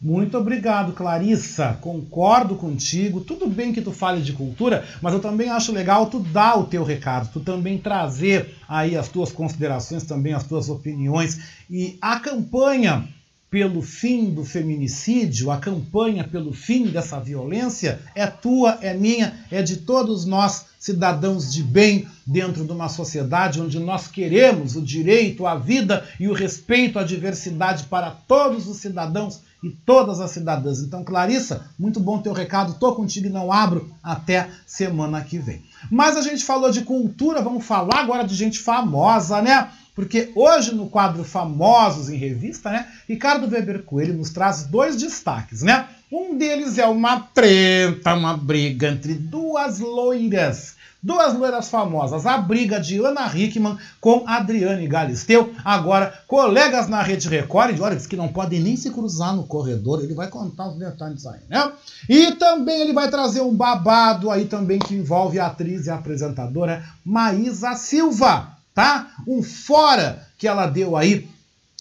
Muito 0.00 0.38
obrigado, 0.38 0.92
Clarissa. 0.92 1.76
Concordo 1.80 2.54
contigo. 2.54 3.20
Tudo 3.20 3.48
bem 3.48 3.72
que 3.72 3.82
tu 3.82 3.90
fale 3.90 4.22
de 4.22 4.32
cultura, 4.32 4.84
mas 5.02 5.12
eu 5.12 5.18
também 5.18 5.50
acho 5.50 5.72
legal 5.72 6.06
tu 6.06 6.20
dar 6.20 6.56
o 6.56 6.66
teu 6.66 6.84
recado, 6.84 7.30
tu 7.32 7.40
também 7.40 7.78
trazer 7.78 8.54
aí 8.68 8.96
as 8.96 9.08
tuas 9.08 9.32
considerações, 9.32 10.04
também 10.04 10.32
as 10.34 10.44
tuas 10.44 10.68
opiniões. 10.68 11.40
E 11.68 11.98
a 12.00 12.20
campanha 12.20 13.08
pelo 13.50 13.80
fim 13.80 14.30
do 14.30 14.44
feminicídio, 14.44 15.50
a 15.50 15.56
campanha 15.56 16.22
pelo 16.22 16.52
fim 16.52 16.86
dessa 16.86 17.18
violência 17.18 17.98
é 18.14 18.26
tua, 18.26 18.78
é 18.82 18.92
minha, 18.92 19.34
é 19.50 19.62
de 19.62 19.78
todos 19.78 20.26
nós, 20.26 20.66
cidadãos 20.78 21.52
de 21.52 21.62
bem, 21.62 22.06
dentro 22.26 22.64
de 22.64 22.70
uma 22.70 22.90
sociedade 22.90 23.60
onde 23.60 23.80
nós 23.80 24.06
queremos 24.06 24.76
o 24.76 24.82
direito 24.82 25.46
à 25.46 25.56
vida 25.56 26.06
e 26.20 26.28
o 26.28 26.34
respeito 26.34 26.98
à 26.98 27.02
diversidade 27.02 27.84
para 27.84 28.10
todos 28.10 28.68
os 28.68 28.76
cidadãos 28.76 29.40
e 29.62 29.70
todas 29.70 30.20
as 30.20 30.30
cidadãs. 30.30 30.80
Então, 30.80 31.04
Clarissa, 31.04 31.66
muito 31.78 31.98
bom 31.98 32.18
teu 32.18 32.32
recado. 32.32 32.78
Tô 32.78 32.94
contigo 32.94 33.26
e 33.26 33.30
não 33.30 33.52
abro 33.52 33.90
até 34.02 34.48
semana 34.66 35.22
que 35.22 35.38
vem. 35.38 35.62
Mas 35.90 36.16
a 36.16 36.22
gente 36.22 36.44
falou 36.44 36.70
de 36.70 36.82
cultura, 36.82 37.42
vamos 37.42 37.64
falar 37.64 38.00
agora 38.00 38.24
de 38.24 38.34
gente 38.34 38.58
famosa, 38.58 39.42
né? 39.42 39.70
porque 39.98 40.30
hoje 40.36 40.72
no 40.76 40.88
quadro 40.88 41.24
Famosos 41.24 42.08
em 42.08 42.16
Revista, 42.16 42.70
né, 42.70 42.86
Ricardo 43.08 43.52
Weber 43.52 43.82
Coelho 43.82 44.14
nos 44.14 44.30
traz 44.30 44.62
dois 44.62 44.94
destaques, 44.94 45.60
né? 45.60 45.88
Um 46.10 46.38
deles 46.38 46.78
é 46.78 46.86
uma 46.86 47.18
treta, 47.18 48.14
uma 48.14 48.36
briga 48.36 48.90
entre 48.90 49.14
duas 49.14 49.80
loiras 49.80 50.76
Duas 51.00 51.32
loiras 51.34 51.68
famosas, 51.68 52.26
a 52.26 52.36
briga 52.38 52.80
de 52.80 52.98
Ana 52.98 53.30
Hickman 53.32 53.78
com 54.00 54.24
Adriane 54.26 54.88
Galisteu, 54.88 55.54
agora 55.64 56.12
colegas 56.26 56.88
na 56.88 57.00
Rede 57.02 57.28
Record, 57.28 57.80
olha, 57.80 57.94
diz 57.94 58.06
que 58.06 58.16
não 58.16 58.26
podem 58.26 58.60
nem 58.60 58.76
se 58.76 58.90
cruzar 58.90 59.32
no 59.36 59.44
corredor, 59.44 60.02
ele 60.02 60.12
vai 60.12 60.26
contar 60.26 60.68
os 60.68 60.76
detalhes 60.76 61.24
aí, 61.24 61.38
né? 61.48 61.70
E 62.08 62.32
também 62.32 62.80
ele 62.80 62.92
vai 62.92 63.08
trazer 63.08 63.42
um 63.42 63.54
babado 63.54 64.28
aí 64.28 64.46
também 64.46 64.80
que 64.80 64.96
envolve 64.96 65.38
a 65.38 65.46
atriz 65.46 65.86
e 65.86 65.90
a 65.90 65.94
apresentadora 65.94 66.84
Maísa 67.04 67.74
Silva, 67.76 68.56
tá? 68.74 69.12
Um 69.24 69.40
fora 69.40 70.26
que 70.36 70.48
ela 70.48 70.66
deu 70.66 70.96
aí 70.96 71.28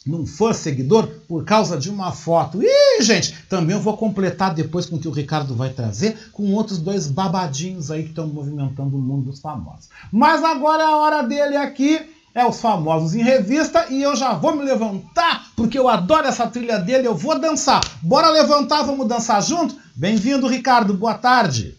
não 0.09 0.25
for 0.25 0.53
seguidor 0.53 1.07
por 1.27 1.43
causa 1.43 1.77
de 1.77 1.89
uma 1.89 2.11
foto. 2.11 2.59
E, 2.61 3.01
gente, 3.01 3.35
também 3.49 3.75
eu 3.75 3.81
vou 3.81 3.97
completar 3.97 4.53
depois 4.53 4.85
com 4.85 4.95
o 4.95 4.99
que 4.99 5.07
o 5.07 5.11
Ricardo 5.11 5.55
vai 5.55 5.69
trazer, 5.69 6.17
com 6.31 6.53
outros 6.53 6.77
dois 6.77 7.07
babadinhos 7.07 7.91
aí 7.91 8.03
que 8.03 8.09
estão 8.09 8.27
movimentando 8.27 8.97
o 8.97 9.01
mundo 9.01 9.29
dos 9.29 9.39
famosos. 9.39 9.89
Mas 10.11 10.43
agora 10.43 10.83
é 10.83 10.85
a 10.85 10.97
hora 10.97 11.23
dele 11.23 11.57
aqui, 11.57 11.99
é 12.33 12.45
os 12.45 12.59
famosos 12.59 13.15
em 13.15 13.23
revista, 13.23 13.87
e 13.89 14.01
eu 14.01 14.15
já 14.15 14.33
vou 14.33 14.55
me 14.55 14.63
levantar, 14.63 15.47
porque 15.55 15.77
eu 15.77 15.87
adoro 15.87 16.27
essa 16.27 16.47
trilha 16.47 16.77
dele, 16.77 17.07
eu 17.07 17.15
vou 17.15 17.39
dançar. 17.39 17.81
Bora 18.01 18.29
levantar, 18.29 18.83
vamos 18.83 19.07
dançar 19.07 19.41
junto? 19.41 19.75
Bem-vindo, 19.95 20.47
Ricardo, 20.47 20.93
boa 20.93 21.15
tarde. 21.15 21.76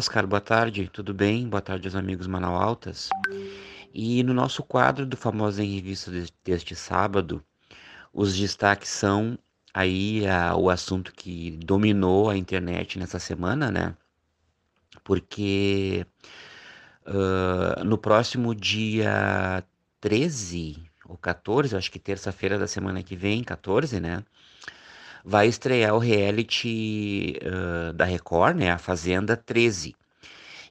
Oscar, 0.00 0.26
boa 0.26 0.40
tarde, 0.40 0.88
tudo 0.90 1.12
bem? 1.12 1.46
Boa 1.46 1.60
tarde 1.60 1.86
aos 1.86 1.94
amigos 1.94 2.26
Manaualtas. 2.26 3.10
E 3.92 4.22
no 4.22 4.32
nosso 4.32 4.62
quadro 4.62 5.04
do 5.04 5.14
Famoso 5.14 5.60
em 5.60 5.74
Revista 5.74 6.10
deste 6.42 6.74
sábado, 6.74 7.44
os 8.10 8.34
destaques 8.34 8.88
são 8.88 9.38
aí 9.74 10.26
a, 10.26 10.56
o 10.56 10.70
assunto 10.70 11.12
que 11.12 11.50
dominou 11.50 12.30
a 12.30 12.36
internet 12.38 12.98
nessa 12.98 13.18
semana, 13.18 13.70
né? 13.70 13.94
Porque 15.04 16.06
uh, 17.06 17.84
no 17.84 17.98
próximo 17.98 18.54
dia 18.54 19.62
13 20.00 20.82
ou 21.04 21.18
14, 21.18 21.76
acho 21.76 21.92
que 21.92 21.98
terça-feira 21.98 22.58
da 22.58 22.66
semana 22.66 23.02
que 23.02 23.14
vem, 23.14 23.44
14, 23.44 24.00
né? 24.00 24.24
Vai 25.24 25.48
estrear 25.48 25.94
o 25.94 25.98
reality 25.98 27.36
uh, 27.42 27.92
da 27.92 28.04
Record, 28.04 28.56
né, 28.56 28.70
a 28.70 28.78
Fazenda 28.78 29.36
13. 29.36 29.94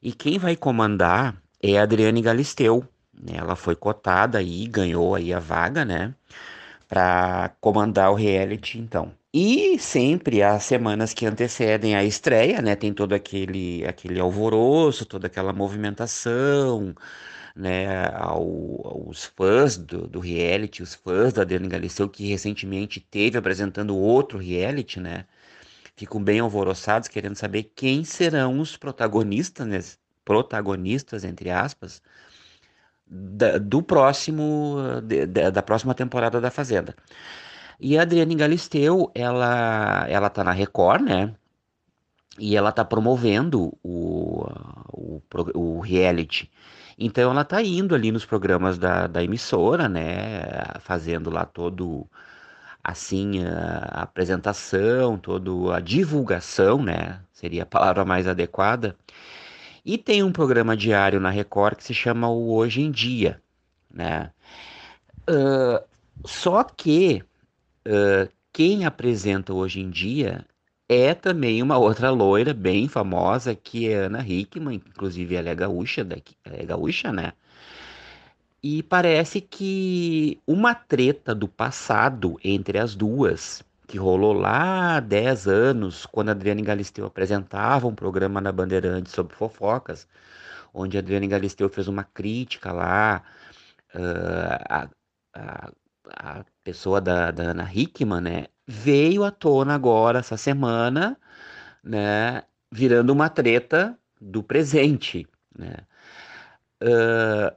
E 0.02 0.12
quem 0.12 0.38
vai 0.38 0.56
comandar 0.56 1.36
é 1.62 1.78
a 1.78 1.84
Adriane 1.84 2.22
Galisteu. 2.22 2.88
Né? 3.14 3.34
Ela 3.38 3.56
foi 3.56 3.76
cotada 3.76 4.42
e 4.42 4.66
ganhou 4.68 5.16
aí 5.16 5.34
a 5.34 5.40
vaga, 5.40 5.84
né, 5.84 6.14
para 6.88 7.52
comandar 7.60 8.12
o 8.12 8.16
reality, 8.16 8.80
então. 8.80 9.12
E 9.32 9.78
sempre 9.78 10.42
as 10.42 10.64
semanas 10.64 11.14
que 11.14 11.26
antecedem 11.26 11.96
a 11.96 12.04
estreia, 12.04 12.62
né, 12.62 12.76
tem 12.76 12.92
todo 12.92 13.14
aquele 13.14 13.86
aquele 13.86 14.20
alvoroço, 14.20 15.06
toda 15.06 15.28
aquela 15.28 15.54
movimentação, 15.54 16.96
né, 17.56 18.08
ao, 18.16 18.42
aos 18.86 19.26
fãs 19.26 19.78
do, 19.78 20.08
do, 20.08 20.20
reality, 20.20 20.84
os 20.84 20.94
fãs 20.94 21.34
da 21.34 21.42
Adriane 21.42 21.68
Galisteu, 21.68 22.10
que 22.10 22.28
recentemente 22.28 23.00
teve 23.00 23.38
apresentando 23.38 23.98
outro 23.98 24.38
reality, 24.38 25.00
né, 25.00 25.26
ficam 25.96 26.24
bem 26.24 26.40
alvoroçados, 26.40 27.08
querendo 27.08 27.36
saber 27.36 27.72
quem 27.76 28.04
serão 28.04 28.60
os 28.60 28.78
protagonistas, 28.78 29.68
né, 29.68 29.80
protagonistas, 30.24 31.24
entre 31.24 31.50
aspas, 31.50 32.02
da, 33.06 33.58
do 33.58 33.82
próximo, 33.82 34.78
de, 35.04 35.26
de, 35.26 35.52
da 35.52 35.62
próxima 35.62 35.94
temporada 35.94 36.40
da 36.40 36.52
Fazenda. 36.52 36.96
E 37.80 37.98
a 37.98 38.04
Adriane 38.04 38.36
Galisteu, 38.36 39.12
ela, 39.16 40.06
ela 40.10 40.30
tá 40.30 40.44
na 40.44 40.52
Record, 40.52 41.02
né, 41.02 41.34
e 42.38 42.56
ela 42.56 42.72
tá 42.72 42.86
promovendo 42.86 43.78
o, 43.84 44.46
o, 44.94 45.22
o 45.54 45.80
reality 45.80 46.50
então 47.00 47.32
ela 47.32 47.44
está 47.44 47.64
indo 47.64 47.96
ali 47.96 48.12
nos 48.12 48.26
programas 48.26 48.78
da, 48.78 49.08
da 49.08 49.24
emissora, 49.24 49.88
né, 49.88 50.42
fazendo 50.82 51.30
lá 51.30 51.46
todo 51.46 52.06
assim 52.84 53.44
a 53.46 54.02
apresentação, 54.04 55.18
toda 55.18 55.78
a 55.78 55.80
divulgação, 55.80 56.84
né, 56.84 57.22
seria 57.32 57.64
a 57.64 57.66
palavra 57.66 58.04
mais 58.04 58.28
adequada. 58.28 58.98
E 59.86 59.98
tem 59.98 60.24
um 60.24 60.32
programa 60.32 60.76
diário 60.76 61.20
na 61.20 61.30
Record 61.30 61.78
que 61.78 61.84
se 61.84 61.94
chama 61.94 62.30
o 62.30 62.54
Hoje 62.54 62.82
em 62.82 62.92
Dia, 62.92 63.42
né? 63.90 64.32
Uh, 65.30 65.82
só 66.26 66.64
que 66.64 67.24
uh, 67.88 68.30
quem 68.52 68.86
apresenta 68.86 69.54
Hoje 69.54 69.80
em 69.80 69.90
Dia 69.90 70.46
é 70.90 71.14
também 71.14 71.62
uma 71.62 71.78
outra 71.78 72.10
loira 72.10 72.54
bem 72.54 72.88
famosa, 72.88 73.56
que 73.56 73.90
é 73.90 73.96
Ana 74.06 74.26
Hickman, 74.28 74.82
inclusive 74.88 75.36
ela 75.36 75.50
é 75.50 75.56
gaúcha, 75.56 76.04
daqui, 76.04 76.36
é 76.44 76.66
gaúcha, 76.66 77.12
né? 77.12 77.34
E 78.62 78.84
parece 78.84 79.40
que 79.40 80.42
uma 80.46 80.76
treta 80.76 81.34
do 81.36 81.48
passado 81.48 82.38
entre 82.44 82.78
as 82.80 82.96
duas, 82.96 83.64
que 83.88 83.98
rolou 83.98 84.34
lá 84.34 84.98
há 84.98 85.00
10 85.00 85.48
anos, 85.48 86.06
quando 86.06 86.30
Adriane 86.30 86.62
Galisteu 86.62 87.06
apresentava 87.06 87.88
um 87.88 87.96
programa 87.96 88.42
na 88.42 88.52
Bandeirantes 88.52 89.14
sobre 89.14 89.36
fofocas, 89.36 90.08
onde 90.74 90.98
Adriane 90.98 91.28
Galisteu 91.28 91.70
fez 91.70 91.88
uma 91.88 92.04
crítica 92.04 92.72
lá 92.74 93.24
uh, 93.96 94.64
a, 94.70 94.90
a, 95.34 95.72
a 96.16 96.46
pessoa 96.64 97.02
da, 97.02 97.32
da 97.32 97.44
Ana 97.52 97.70
Hickman, 97.74 98.22
né? 98.22 98.46
veio 98.70 99.24
à 99.24 99.32
tona 99.32 99.74
agora, 99.74 100.20
essa 100.20 100.38
semana, 100.38 101.18
né, 101.84 102.44
virando 102.72 103.12
uma 103.12 103.30
treta 103.30 103.98
do 104.22 104.44
presente, 104.44 105.28
né. 105.58 105.76
Uh, 106.82 107.56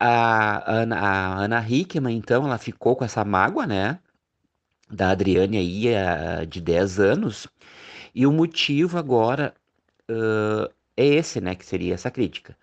a, 0.00 0.72
Ana, 0.80 0.98
a 0.98 1.38
Ana 1.44 1.66
Hickman, 1.68 2.16
então, 2.16 2.46
ela 2.46 2.58
ficou 2.58 2.96
com 2.96 3.04
essa 3.04 3.24
mágoa, 3.24 3.66
né, 3.66 3.98
da 4.90 5.10
Adriane 5.10 5.58
aí, 5.58 5.86
uh, 5.88 6.46
de 6.46 6.60
10 6.60 7.00
anos, 7.00 7.46
e 8.14 8.26
o 8.26 8.32
motivo 8.32 8.98
agora 8.98 9.54
uh, 10.10 10.72
é 10.96 11.04
esse, 11.06 11.40
né, 11.40 11.54
que 11.54 11.66
seria 11.66 11.94
essa 11.94 12.10
crítica. 12.10 12.56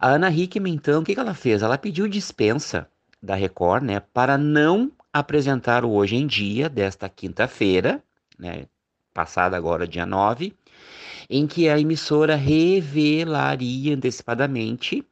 A 0.00 0.08
Ana 0.10 0.30
Hickman, 0.30 0.74
então, 0.74 1.02
o 1.02 1.04
que, 1.04 1.14
que 1.14 1.20
ela 1.20 1.34
fez? 1.34 1.62
Ela 1.62 1.78
pediu 1.78 2.08
dispensa 2.08 2.88
da 3.22 3.34
Record, 3.34 3.84
né, 3.84 4.00
para 4.00 4.36
não 4.36 4.90
apresentar 5.12 5.84
o 5.84 5.92
Hoje 5.92 6.16
em 6.16 6.26
Dia 6.26 6.68
desta 6.68 7.08
quinta-feira, 7.08 8.02
né, 8.38 8.66
passada 9.14 9.56
agora 9.56 9.86
dia 9.86 10.04
9, 10.04 10.52
em 11.30 11.46
que 11.46 11.68
a 11.68 11.78
emissora 11.78 12.34
revelaria 12.34 13.94
antecipadamente 13.94 15.06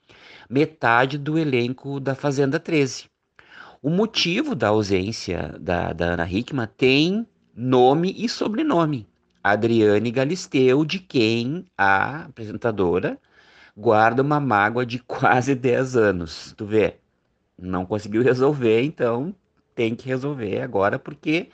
metade 0.49 1.17
do 1.17 1.39
elenco 1.39 2.01
da 2.01 2.15
Fazenda 2.15 2.59
13. 2.59 3.05
O 3.83 3.89
motivo 3.89 4.55
da 4.55 4.69
ausência 4.69 5.55
da, 5.61 5.93
da 5.93 6.07
Ana 6.07 6.31
Hickman 6.31 6.69
tem 6.77 7.27
nome 7.55 8.15
e 8.19 8.29
sobrenome. 8.29 9.07
Adriane 9.43 10.11
Galisteu, 10.11 10.85
de 10.85 10.99
quem 10.99 11.65
a 11.79 12.25
apresentadora 12.25 13.19
guarda 13.75 14.21
uma 14.23 14.39
mágoa 14.39 14.85
de 14.85 14.99
quase 15.05 15.55
10 15.55 15.97
anos. 15.97 16.53
Tu 16.57 16.67
vê, 16.67 16.99
não 17.61 17.87
conseguiu 17.87 18.23
resolver, 18.23 18.83
então 18.83 19.35
tem 19.75 19.95
que 19.95 20.09
resolver 20.09 20.61
agora, 20.63 20.99
porque 20.99 21.51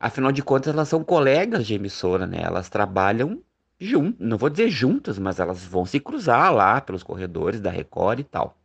afinal 0.00 0.32
de 0.32 0.42
contas 0.42 0.74
elas 0.74 0.88
são 0.88 1.02
colegas 1.04 1.66
de 1.66 1.74
emissora, 1.74 2.26
né? 2.26 2.40
Elas 2.42 2.68
trabalham 2.68 3.42
juntas, 3.80 4.26
não 4.26 4.38
vou 4.38 4.50
dizer 4.50 4.68
juntas, 4.70 5.18
mas 5.18 5.38
elas 5.38 5.64
vão 5.64 5.84
se 5.86 6.00
cruzar 6.00 6.52
lá 6.54 6.80
pelos 6.80 7.02
corredores 7.02 7.60
da 7.60 7.70
Record 7.70 8.20
e 8.20 8.24
tal. 8.24 8.56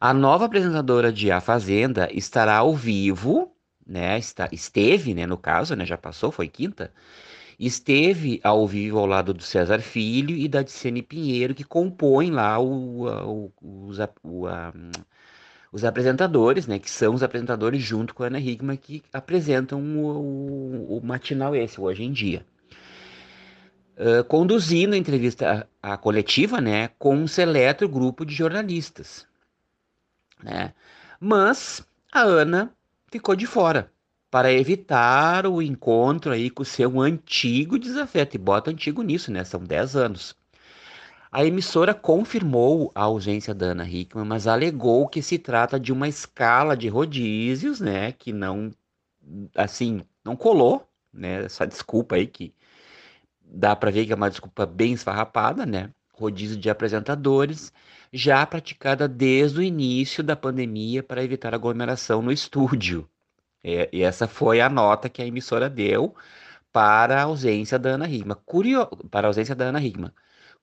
A 0.00 0.12
nova 0.12 0.44
apresentadora 0.46 1.12
de 1.12 1.30
A 1.30 1.40
Fazenda 1.40 2.08
estará 2.12 2.56
ao 2.58 2.74
vivo, 2.74 3.52
né? 3.86 4.18
Está, 4.18 4.48
esteve, 4.52 5.14
né? 5.14 5.26
No 5.26 5.38
caso, 5.38 5.74
né? 5.74 5.86
Já 5.86 5.96
passou, 5.96 6.30
foi 6.30 6.48
quinta. 6.48 6.92
esteve 7.58 8.40
ao 8.44 8.66
vivo 8.66 8.98
ao 8.98 9.06
lado 9.06 9.32
do 9.34 9.42
César 9.42 9.80
Filho 9.80 10.36
e 10.36 10.48
da 10.48 10.62
Dicene 10.62 11.02
Pinheiro, 11.02 11.54
que 11.54 11.64
compõem 11.64 12.30
lá 12.30 12.58
o, 12.58 13.06
o, 13.06 13.52
os, 13.88 13.98
o, 14.22 14.46
a, 14.46 14.72
os 15.74 15.84
apresentadores, 15.84 16.68
né, 16.68 16.78
que 16.78 16.88
são 16.88 17.14
os 17.14 17.22
apresentadores 17.24 17.82
junto 17.82 18.14
com 18.14 18.22
a 18.22 18.28
Ana 18.28 18.38
Hickman, 18.38 18.76
que 18.76 19.02
apresentam 19.12 19.82
o, 19.82 20.06
o, 20.06 20.98
o 20.98 21.04
matinal 21.04 21.56
esse, 21.56 21.80
hoje 21.80 22.04
em 22.04 22.12
dia. 22.12 22.46
Uh, 23.98 24.22
conduzindo 24.22 24.94
a 24.94 24.96
entrevista 24.96 25.68
a, 25.82 25.96
coletiva, 25.96 26.60
né, 26.60 26.90
com 26.96 27.16
um 27.16 27.26
seleto 27.26 27.88
grupo 27.88 28.24
de 28.24 28.32
jornalistas, 28.32 29.26
né? 30.40 30.72
Mas 31.18 31.84
a 32.12 32.22
Ana 32.22 32.72
ficou 33.10 33.34
de 33.34 33.46
fora 33.46 33.90
para 34.30 34.52
evitar 34.52 35.44
o 35.44 35.60
encontro 35.60 36.30
aí 36.30 36.50
com 36.50 36.62
o 36.62 36.66
seu 36.66 37.00
antigo 37.00 37.80
desafeto. 37.80 38.36
E 38.36 38.38
bota 38.38 38.70
antigo 38.70 39.02
nisso, 39.02 39.32
né? 39.32 39.42
São 39.42 39.60
10 39.60 39.96
anos. 39.96 40.36
A 41.34 41.44
emissora 41.44 41.92
confirmou 41.92 42.92
a 42.94 43.02
ausência 43.02 43.52
da 43.52 43.66
Ana 43.66 43.88
Hickman, 43.88 44.24
mas 44.24 44.46
alegou 44.46 45.08
que 45.08 45.20
se 45.20 45.36
trata 45.36 45.80
de 45.80 45.92
uma 45.92 46.06
escala 46.08 46.76
de 46.76 46.88
rodízios, 46.88 47.80
né? 47.80 48.12
Que 48.12 48.32
não, 48.32 48.70
assim, 49.56 50.02
não 50.24 50.36
colou, 50.36 50.88
né? 51.12 51.44
Essa 51.44 51.66
desculpa 51.66 52.14
aí 52.14 52.28
que 52.28 52.54
dá 53.40 53.74
para 53.74 53.90
ver 53.90 54.06
que 54.06 54.12
é 54.12 54.14
uma 54.14 54.30
desculpa 54.30 54.64
bem 54.64 54.92
esfarrapada, 54.92 55.66
né? 55.66 55.90
Rodízio 56.14 56.56
de 56.56 56.70
apresentadores, 56.70 57.72
já 58.12 58.46
praticada 58.46 59.08
desde 59.08 59.58
o 59.58 59.62
início 59.62 60.22
da 60.22 60.36
pandemia 60.36 61.02
para 61.02 61.24
evitar 61.24 61.52
aglomeração 61.52 62.22
no 62.22 62.30
estúdio. 62.32 63.08
É, 63.62 63.88
e 63.92 64.02
essa 64.02 64.28
foi 64.28 64.60
a 64.60 64.68
nota 64.68 65.08
que 65.08 65.22
a 65.22 65.26
emissora 65.26 65.68
deu 65.70 66.14
para 66.72 67.20
a 67.20 67.24
ausência 67.24 67.78
da 67.78 67.90
Ana 67.90 68.08
Hickman. 68.08 68.36
Curio... 68.46 68.86
Para 69.10 69.28
a 69.28 69.30
ausência 69.30 69.54
da 69.54 69.66
Ana 69.66 69.82
Hickman. 69.84 70.12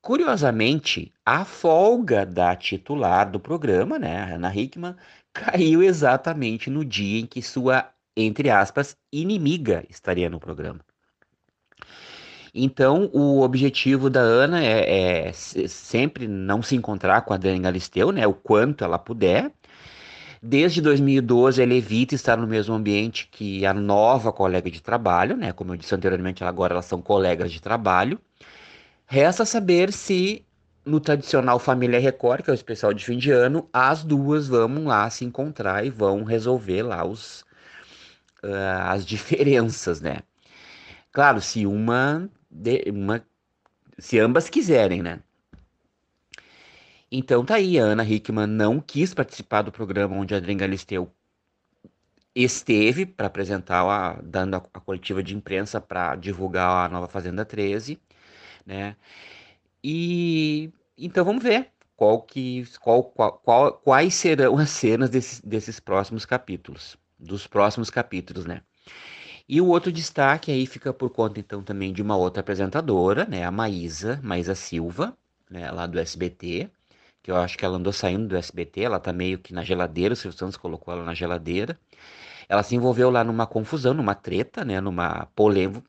Curiosamente, 0.01 1.13
a 1.25 1.45
folga 1.45 2.25
da 2.25 2.55
titular 2.55 3.29
do 3.29 3.39
programa, 3.39 3.99
né, 3.99 4.17
a 4.17 4.35
Ana 4.35 4.55
Hickman, 4.55 4.95
caiu 5.33 5.83
exatamente 5.83 6.69
no 6.69 6.83
dia 6.83 7.19
em 7.21 7.25
que 7.25 7.41
sua, 7.41 7.89
entre 8.17 8.49
aspas, 8.49 8.97
inimiga 9.11 9.85
estaria 9.89 10.29
no 10.29 10.39
programa. 10.39 10.79
Então, 12.53 13.09
o 13.13 13.41
objetivo 13.41 14.09
da 14.09 14.19
Ana 14.19 14.63
é, 14.63 15.27
é 15.29 15.33
sempre 15.33 16.27
não 16.27 16.61
se 16.61 16.75
encontrar 16.75 17.21
com 17.21 17.33
a 17.33 17.37
Dani 17.37 17.59
Galisteu, 17.59 18.11
né, 18.11 18.27
o 18.27 18.33
quanto 18.33 18.83
ela 18.83 18.99
puder, 18.99 19.51
Desde 20.43 20.81
2012, 20.81 21.61
ela 21.61 21.73
evita 21.73 22.15
estar 22.15 22.35
no 22.35 22.47
mesmo 22.47 22.73
ambiente 22.73 23.27
que 23.31 23.63
a 23.65 23.73
nova 23.73 24.33
colega 24.33 24.71
de 24.71 24.81
trabalho, 24.81 25.37
né? 25.37 25.53
Como 25.53 25.71
eu 25.73 25.77
disse 25.77 25.93
anteriormente, 25.93 26.43
agora 26.43 26.73
elas 26.73 26.85
são 26.85 26.99
colegas 27.01 27.51
de 27.51 27.61
trabalho. 27.61 28.19
Resta 29.11 29.43
saber 29.43 29.91
se 29.91 30.45
no 30.85 31.01
tradicional 31.01 31.59
Família 31.59 31.99
Record, 31.99 32.45
que 32.45 32.49
é 32.49 32.53
o 32.53 32.55
especial 32.55 32.93
de 32.93 33.03
fim 33.03 33.17
de 33.17 33.29
ano, 33.29 33.69
as 33.73 34.05
duas 34.05 34.47
vão 34.47 34.85
lá 34.85 35.09
se 35.09 35.25
encontrar 35.25 35.85
e 35.85 35.89
vão 35.89 36.23
resolver 36.23 36.81
lá 36.81 37.03
os, 37.03 37.41
uh, 38.41 38.85
as 38.85 39.03
diferenças, 39.05 39.99
né? 39.99 40.19
Claro, 41.11 41.41
se 41.41 41.65
uma, 41.65 42.29
de, 42.49 42.85
uma, 42.89 43.21
se 43.97 44.17
ambas 44.17 44.49
quiserem, 44.49 45.01
né? 45.01 45.19
Então 47.11 47.43
tá 47.43 47.55
aí, 47.55 47.77
a 47.77 47.83
Ana 47.83 48.05
Hickman 48.05 48.47
não 48.47 48.79
quis 48.79 49.13
participar 49.13 49.63
do 49.63 49.73
programa 49.73 50.15
onde 50.15 50.33
a 50.33 50.37
Adrien 50.37 50.57
Galisteu 50.57 51.11
esteve 52.33 53.05
para 53.05 53.27
apresentar, 53.27 53.83
a, 53.83 54.21
dando 54.23 54.55
a, 54.55 54.63
a, 54.73 54.79
coletiva 54.79 55.21
de 55.21 55.35
imprensa 55.35 55.81
para 55.81 56.15
divulgar 56.15 56.85
a 56.85 56.87
nova 56.87 57.09
Fazenda 57.09 57.43
13, 57.43 57.99
né? 58.65 58.95
E 59.83 60.71
então 60.97 61.25
vamos 61.25 61.43
ver 61.43 61.69
qual 61.95 62.21
que, 62.21 62.65
qual, 62.79 63.03
qual, 63.03 63.33
qual, 63.43 63.73
quais 63.73 64.13
serão 64.15 64.57
as 64.57 64.69
cenas 64.69 65.09
desses, 65.09 65.41
desses 65.41 65.79
próximos 65.79 66.25
capítulos, 66.25 66.97
dos 67.19 67.47
próximos 67.47 67.89
capítulos, 67.89 68.45
né? 68.45 68.61
E 69.47 69.59
o 69.61 69.67
outro 69.67 69.91
destaque 69.91 70.51
aí 70.51 70.65
fica 70.65 70.93
por 70.93 71.09
conta 71.09 71.39
então 71.39 71.63
também 71.63 71.93
de 71.93 72.01
uma 72.01 72.15
outra 72.15 72.41
apresentadora, 72.41 73.25
né? 73.25 73.43
A 73.43 73.51
Maísa, 73.51 74.19
Maísa 74.23 74.55
Silva, 74.55 75.17
né? 75.49 75.69
Lá 75.71 75.87
do 75.87 75.99
SBT 75.99 76.69
que 77.21 77.31
eu 77.31 77.35
acho 77.35 77.57
que 77.57 77.65
ela 77.65 77.77
andou 77.77 77.93
saindo 77.93 78.27
do 78.27 78.35
SBT, 78.37 78.81
ela 78.81 78.99
tá 78.99 79.13
meio 79.13 79.37
que 79.39 79.53
na 79.53 79.63
geladeira, 79.63 80.13
o 80.13 80.17
Silvio 80.17 80.37
Santos 80.37 80.57
colocou 80.57 80.93
ela 80.93 81.03
na 81.03 81.13
geladeira. 81.13 81.79
Ela 82.49 82.63
se 82.63 82.75
envolveu 82.75 83.09
lá 83.09 83.23
numa 83.23 83.47
confusão, 83.47 83.93
numa 83.93 84.15
treta, 84.15 84.65
né, 84.65 84.81
numa 84.81 85.27
polêmica, 85.35 85.83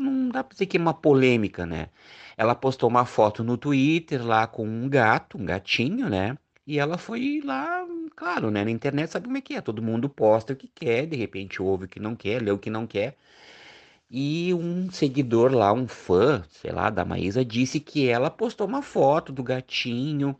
não 0.00 0.28
dá 0.30 0.42
pra 0.44 0.52
dizer 0.52 0.66
que 0.66 0.76
é 0.76 0.80
uma 0.80 0.94
polêmica, 0.94 1.66
né? 1.66 1.88
Ela 2.36 2.54
postou 2.54 2.88
uma 2.88 3.04
foto 3.04 3.44
no 3.44 3.56
Twitter 3.56 4.24
lá 4.26 4.46
com 4.46 4.66
um 4.66 4.88
gato, 4.88 5.38
um 5.38 5.44
gatinho, 5.44 6.08
né? 6.08 6.36
E 6.66 6.78
ela 6.78 6.98
foi 6.98 7.40
lá, 7.44 7.84
claro, 8.16 8.50
né? 8.50 8.64
Na 8.64 8.70
internet 8.70 9.10
sabe 9.10 9.26
como 9.26 9.38
é 9.38 9.40
que 9.40 9.54
é, 9.54 9.60
todo 9.60 9.82
mundo 9.82 10.08
posta 10.08 10.52
o 10.52 10.56
que 10.56 10.68
quer, 10.68 11.06
de 11.06 11.16
repente 11.16 11.60
ouve 11.62 11.84
o 11.86 11.88
que 11.88 12.00
não 12.00 12.14
quer, 12.16 12.42
lê 12.42 12.50
o 12.50 12.58
que 12.58 12.70
não 12.70 12.86
quer. 12.86 13.16
E 14.10 14.52
um 14.54 14.90
seguidor 14.90 15.52
lá, 15.54 15.72
um 15.72 15.86
fã, 15.88 16.42
sei 16.50 16.72
lá, 16.72 16.90
da 16.90 17.04
Maísa, 17.04 17.44
disse 17.44 17.78
que 17.80 18.08
ela 18.08 18.30
postou 18.30 18.66
uma 18.66 18.82
foto 18.82 19.32
do 19.32 19.42
gatinho 19.42 20.36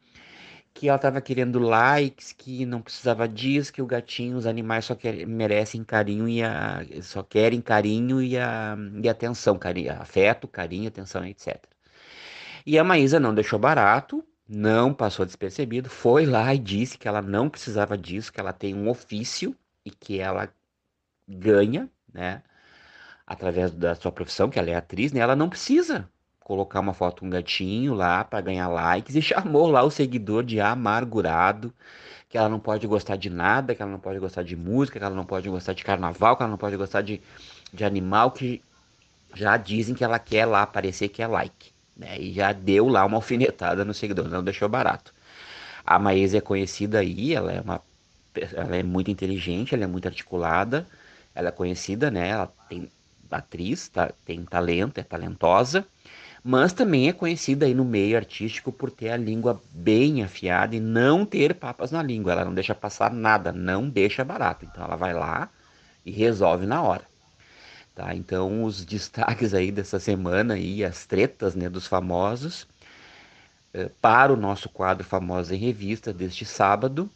que 0.72 0.88
ela 0.88 0.96
estava 0.96 1.20
querendo 1.20 1.58
likes, 1.58 2.32
que 2.32 2.64
não 2.64 2.80
precisava 2.80 3.28
disso, 3.28 3.72
que 3.72 3.82
o 3.82 3.86
gatinho, 3.86 4.36
os 4.36 4.46
animais 4.46 4.84
só 4.84 4.94
quer, 4.94 5.26
merecem 5.26 5.84
carinho 5.84 6.28
e 6.28 6.42
a, 6.42 6.80
só 7.02 7.22
querem 7.22 7.60
carinho 7.60 8.22
e, 8.22 8.38
a, 8.38 8.76
e 9.02 9.08
atenção, 9.08 9.58
carinho, 9.58 9.92
afeto, 9.92 10.48
carinho, 10.48 10.88
atenção, 10.88 11.24
etc. 11.26 11.62
E 12.64 12.78
a 12.78 12.84
Maísa 12.84 13.18
não 13.20 13.34
deixou 13.34 13.58
barato, 13.58 14.24
não 14.48 14.94
passou 14.94 15.26
despercebido, 15.26 15.88
foi 15.90 16.26
lá 16.26 16.54
e 16.54 16.58
disse 16.58 16.98
que 16.98 17.08
ela 17.08 17.22
não 17.22 17.48
precisava 17.48 17.96
disso, 17.96 18.32
que 18.32 18.40
ela 18.40 18.52
tem 18.52 18.74
um 18.74 18.88
ofício 18.88 19.56
e 19.84 19.90
que 19.90 20.20
ela 20.20 20.48
ganha, 21.28 21.88
né, 22.12 22.42
através 23.26 23.70
da 23.72 23.94
sua 23.94 24.12
profissão, 24.12 24.50
que 24.50 24.58
ela 24.58 24.70
é 24.70 24.76
atriz, 24.76 25.12
né, 25.12 25.20
ela 25.20 25.36
não 25.36 25.48
precisa 25.48 26.08
colocar 26.50 26.80
uma 26.80 26.92
foto 26.92 27.24
um 27.24 27.30
gatinho 27.30 27.94
lá 27.94 28.24
para 28.24 28.40
ganhar 28.40 28.66
likes 28.66 29.14
e 29.14 29.22
chamou 29.22 29.70
lá 29.70 29.84
o 29.84 29.90
seguidor 29.90 30.42
de 30.42 30.60
amargurado, 30.60 31.72
que 32.28 32.36
ela 32.36 32.48
não 32.48 32.58
pode 32.58 32.88
gostar 32.88 33.14
de 33.14 33.30
nada, 33.30 33.72
que 33.72 33.80
ela 33.80 33.90
não 33.90 34.00
pode 34.00 34.18
gostar 34.18 34.42
de 34.42 34.56
música, 34.56 34.98
que 34.98 35.04
ela 35.04 35.14
não 35.14 35.24
pode 35.24 35.48
gostar 35.48 35.74
de 35.74 35.84
carnaval, 35.84 36.36
que 36.36 36.42
ela 36.42 36.50
não 36.50 36.58
pode 36.58 36.76
gostar 36.76 37.02
de, 37.02 37.20
de 37.72 37.84
animal, 37.84 38.32
que 38.32 38.60
já 39.32 39.56
dizem 39.56 39.94
que 39.94 40.02
ela 40.02 40.18
quer 40.18 40.44
lá 40.44 40.62
aparecer 40.62 41.08
que 41.08 41.22
é 41.22 41.26
like. 41.28 41.70
Né? 41.96 42.18
E 42.18 42.32
já 42.32 42.52
deu 42.52 42.88
lá 42.88 43.06
uma 43.06 43.18
alfinetada 43.18 43.84
no 43.84 43.94
seguidor, 43.94 44.28
não 44.28 44.42
deixou 44.42 44.68
barato. 44.68 45.14
A 45.86 46.00
Maísa 46.00 46.38
é 46.38 46.40
conhecida 46.40 46.98
aí, 46.98 47.32
ela 47.32 47.52
é 47.52 47.60
uma 47.60 47.80
ela 48.54 48.76
é 48.76 48.82
muito 48.82 49.10
inteligente, 49.10 49.74
ela 49.74 49.84
é 49.84 49.86
muito 49.88 50.06
articulada, 50.06 50.86
ela 51.32 51.48
é 51.48 51.52
conhecida, 51.52 52.10
né? 52.10 52.28
Ela 52.28 52.52
tem 52.68 52.88
atriz, 53.30 53.88
tá, 53.88 54.12
tem 54.24 54.44
talento, 54.44 54.98
é 54.98 55.02
talentosa 55.04 55.86
mas 56.42 56.72
também 56.72 57.08
é 57.08 57.12
conhecida 57.12 57.66
aí 57.66 57.74
no 57.74 57.84
meio 57.84 58.16
artístico 58.16 58.72
por 58.72 58.90
ter 58.90 59.10
a 59.10 59.16
língua 59.16 59.60
bem 59.72 60.22
afiada 60.22 60.74
e 60.74 60.80
não 60.80 61.26
ter 61.26 61.54
papas 61.54 61.90
na 61.90 62.02
língua. 62.02 62.32
Ela 62.32 62.44
não 62.44 62.54
deixa 62.54 62.74
passar 62.74 63.12
nada, 63.12 63.52
não 63.52 63.88
deixa 63.88 64.24
barato. 64.24 64.64
Então 64.64 64.84
ela 64.84 64.96
vai 64.96 65.12
lá 65.12 65.50
e 66.04 66.10
resolve 66.10 66.64
na 66.66 66.82
hora. 66.82 67.04
Tá? 67.94 68.14
Então 68.14 68.64
os 68.64 68.84
destaques 68.86 69.52
aí 69.52 69.70
dessa 69.70 70.00
semana 70.00 70.58
e 70.58 70.82
as 70.82 71.04
tretas 71.04 71.54
né, 71.54 71.68
dos 71.68 71.86
famosos 71.86 72.66
eh, 73.74 73.90
para 74.00 74.32
o 74.32 74.36
nosso 74.36 74.68
quadro 74.70 75.04
Famosa 75.04 75.54
em 75.54 75.58
Revista 75.58 76.12
deste 76.12 76.46
sábado. 76.46 77.10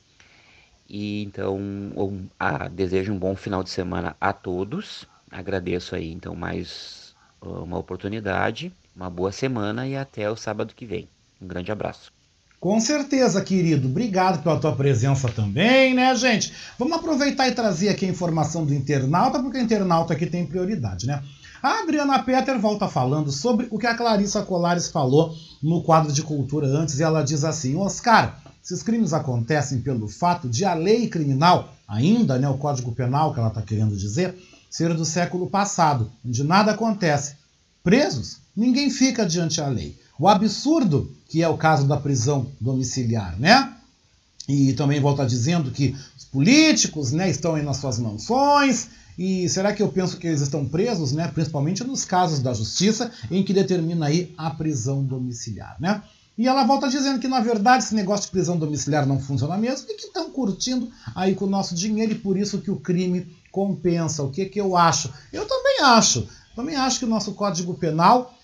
E 0.86 1.22
então 1.24 1.56
um, 1.56 2.26
ah, 2.38 2.68
desejo 2.68 3.12
um 3.12 3.18
bom 3.18 3.34
final 3.34 3.62
de 3.62 3.70
semana 3.70 4.14
a 4.20 4.34
todos. 4.34 5.06
Agradeço 5.30 5.94
aí 5.94 6.12
então 6.12 6.36
mais 6.36 7.14
uma 7.40 7.78
oportunidade 7.78 8.72
uma 8.94 9.10
boa 9.10 9.32
semana 9.32 9.86
e 9.86 9.96
até 9.96 10.30
o 10.30 10.36
sábado 10.36 10.74
que 10.74 10.86
vem. 10.86 11.08
Um 11.40 11.46
grande 11.46 11.72
abraço. 11.72 12.12
Com 12.60 12.80
certeza, 12.80 13.42
querido. 13.42 13.88
Obrigado 13.88 14.42
pela 14.42 14.58
tua 14.58 14.74
presença 14.74 15.28
também, 15.28 15.92
né, 15.92 16.14
gente? 16.16 16.52
Vamos 16.78 16.96
aproveitar 16.96 17.46
e 17.46 17.52
trazer 17.52 17.90
aqui 17.90 18.06
a 18.06 18.08
informação 18.08 18.64
do 18.64 18.72
internauta, 18.72 19.38
porque 19.38 19.58
o 19.58 19.60
internauta 19.60 20.14
aqui 20.14 20.24
tem 20.24 20.46
prioridade, 20.46 21.06
né? 21.06 21.22
A 21.62 21.80
Adriana 21.80 22.22
Peter 22.22 22.58
volta 22.58 22.88
falando 22.88 23.30
sobre 23.30 23.66
o 23.70 23.78
que 23.78 23.86
a 23.86 23.94
Clarissa 23.94 24.42
Colares 24.42 24.88
falou 24.88 25.34
no 25.62 25.82
quadro 25.82 26.12
de 26.12 26.22
cultura 26.22 26.66
antes, 26.66 26.98
e 26.98 27.02
ela 27.02 27.22
diz 27.22 27.44
assim: 27.44 27.76
Oscar, 27.76 28.40
esses 28.64 28.82
crimes 28.82 29.12
acontecem 29.12 29.80
pelo 29.82 30.08
fato 30.08 30.48
de 30.48 30.64
a 30.64 30.72
lei 30.72 31.08
criminal, 31.08 31.74
ainda, 31.86 32.38
né, 32.38 32.48
o 32.48 32.56
Código 32.56 32.92
Penal 32.92 33.34
que 33.34 33.40
ela 33.40 33.48
está 33.48 33.60
querendo 33.60 33.94
dizer, 33.94 34.34
ser 34.70 34.94
do 34.94 35.04
século 35.04 35.50
passado, 35.50 36.10
onde 36.24 36.42
nada 36.42 36.72
acontece. 36.72 37.36
Presos 37.82 38.43
ninguém 38.56 38.90
fica 38.90 39.26
diante 39.26 39.58
da 39.58 39.68
lei. 39.68 39.98
O 40.18 40.28
absurdo, 40.28 41.12
que 41.28 41.42
é 41.42 41.48
o 41.48 41.56
caso 41.56 41.86
da 41.86 41.96
prisão 41.96 42.46
domiciliar, 42.60 43.38
né? 43.38 43.72
E 44.48 44.72
também 44.74 45.00
volta 45.00 45.26
dizendo 45.26 45.70
que 45.70 45.96
os 46.16 46.24
políticos 46.24 47.12
né, 47.12 47.28
estão 47.28 47.54
aí 47.54 47.62
nas 47.62 47.78
suas 47.78 47.98
mansões. 47.98 48.88
E 49.18 49.48
será 49.48 49.72
que 49.72 49.82
eu 49.82 49.88
penso 49.88 50.16
que 50.16 50.26
eles 50.26 50.40
estão 50.40 50.66
presos, 50.66 51.12
né? 51.12 51.28
Principalmente 51.28 51.82
nos 51.82 52.04
casos 52.04 52.40
da 52.40 52.52
justiça, 52.52 53.10
em 53.30 53.42
que 53.42 53.52
determina 53.52 54.06
aí 54.06 54.32
a 54.36 54.50
prisão 54.50 55.02
domiciliar, 55.02 55.76
né? 55.80 56.02
E 56.36 56.48
ela 56.48 56.64
volta 56.64 56.88
dizendo 56.88 57.20
que, 57.20 57.28
na 57.28 57.40
verdade, 57.40 57.84
esse 57.84 57.94
negócio 57.94 58.26
de 58.26 58.32
prisão 58.32 58.58
domiciliar 58.58 59.06
não 59.06 59.20
funciona 59.20 59.56
mesmo 59.56 59.86
e 59.88 59.94
que 59.94 60.06
estão 60.06 60.30
curtindo 60.30 60.90
aí 61.14 61.34
com 61.34 61.44
o 61.44 61.50
nosso 61.50 61.76
dinheiro 61.76 62.12
e 62.12 62.18
por 62.18 62.36
isso 62.36 62.58
que 62.58 62.72
o 62.72 62.76
crime 62.76 63.26
compensa. 63.52 64.22
O 64.22 64.30
que, 64.30 64.46
que 64.46 64.60
eu 64.60 64.76
acho? 64.76 65.12
Eu 65.32 65.46
também 65.46 65.80
acho. 65.82 66.28
Também 66.56 66.74
acho 66.74 66.98
que 66.98 67.04
o 67.04 67.08
nosso 67.08 67.32
Código 67.34 67.74
Penal 67.74 68.34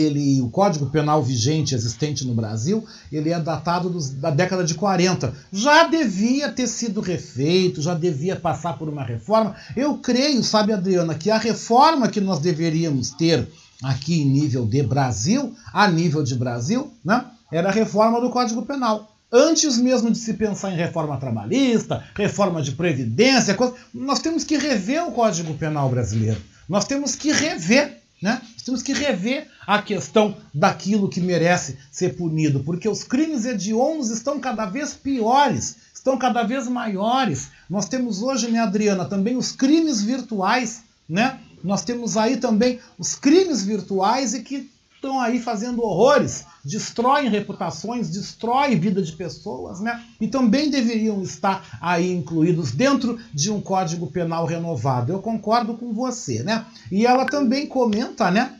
ele, 0.00 0.40
o 0.40 0.48
Código 0.48 0.86
Penal 0.86 1.22
vigente 1.22 1.74
existente 1.74 2.26
no 2.26 2.34
Brasil, 2.34 2.84
ele 3.10 3.30
é 3.30 3.38
datado 3.38 3.88
dos, 3.88 4.10
da 4.10 4.30
década 4.30 4.64
de 4.64 4.74
40. 4.74 5.32
Já 5.52 5.86
devia 5.88 6.50
ter 6.50 6.66
sido 6.66 7.00
refeito, 7.00 7.82
já 7.82 7.94
devia 7.94 8.36
passar 8.36 8.78
por 8.78 8.88
uma 8.88 9.04
reforma. 9.04 9.54
Eu 9.76 9.98
creio, 9.98 10.42
sabe, 10.42 10.72
Adriana, 10.72 11.14
que 11.14 11.30
a 11.30 11.38
reforma 11.38 12.08
que 12.08 12.20
nós 12.20 12.38
deveríamos 12.38 13.10
ter 13.10 13.48
aqui 13.82 14.22
em 14.22 14.26
nível 14.26 14.66
de 14.66 14.82
Brasil, 14.82 15.54
a 15.72 15.88
nível 15.88 16.22
de 16.22 16.34
Brasil, 16.34 16.92
né, 17.04 17.24
era 17.52 17.68
a 17.68 17.72
reforma 17.72 18.20
do 18.20 18.30
Código 18.30 18.62
Penal. 18.62 19.12
Antes 19.32 19.76
mesmo 19.76 20.10
de 20.10 20.18
se 20.18 20.34
pensar 20.34 20.72
em 20.72 20.76
reforma 20.76 21.16
trabalhista, 21.18 22.04
reforma 22.14 22.62
de 22.62 22.72
previdência, 22.72 23.54
coisa, 23.54 23.74
nós 23.92 24.20
temos 24.20 24.44
que 24.44 24.56
rever 24.56 25.04
o 25.06 25.12
Código 25.12 25.54
Penal 25.54 25.88
brasileiro. 25.88 26.40
Nós 26.68 26.84
temos 26.84 27.14
que 27.14 27.32
rever 27.32 28.06
né? 28.20 28.40
Temos 28.66 28.82
que 28.82 28.92
rever 28.92 29.46
a 29.64 29.80
questão 29.80 30.36
daquilo 30.52 31.08
que 31.08 31.20
merece 31.20 31.78
ser 31.88 32.16
punido, 32.16 32.64
porque 32.64 32.88
os 32.88 33.04
crimes 33.04 33.44
hediondos 33.44 34.10
estão 34.10 34.40
cada 34.40 34.66
vez 34.66 34.92
piores, 34.92 35.76
estão 35.94 36.18
cada 36.18 36.42
vez 36.42 36.66
maiores. 36.66 37.50
Nós 37.70 37.88
temos 37.88 38.22
hoje, 38.22 38.50
né, 38.50 38.58
Adriana, 38.58 39.04
também 39.04 39.36
os 39.36 39.52
crimes 39.52 40.02
virtuais, 40.02 40.82
né? 41.08 41.38
Nós 41.62 41.84
temos 41.84 42.16
aí 42.16 42.38
também 42.38 42.80
os 42.98 43.14
crimes 43.14 43.62
virtuais 43.64 44.34
e 44.34 44.42
que 44.42 44.68
estão 44.96 45.20
aí 45.20 45.38
fazendo 45.38 45.82
horrores, 45.82 46.44
destroem 46.64 47.28
reputações, 47.28 48.10
destroem 48.10 48.80
vida 48.80 49.00
de 49.00 49.12
pessoas, 49.12 49.78
né? 49.78 50.04
E 50.20 50.26
também 50.26 50.68
deveriam 50.68 51.22
estar 51.22 51.78
aí 51.80 52.12
incluídos 52.12 52.72
dentro 52.72 53.16
de 53.32 53.50
um 53.50 53.60
código 53.60 54.08
penal 54.08 54.44
renovado. 54.44 55.12
Eu 55.12 55.20
concordo 55.20 55.74
com 55.74 55.92
você, 55.92 56.42
né? 56.42 56.66
E 56.90 57.06
ela 57.06 57.24
também 57.26 57.66
comenta, 57.66 58.30
né? 58.30 58.55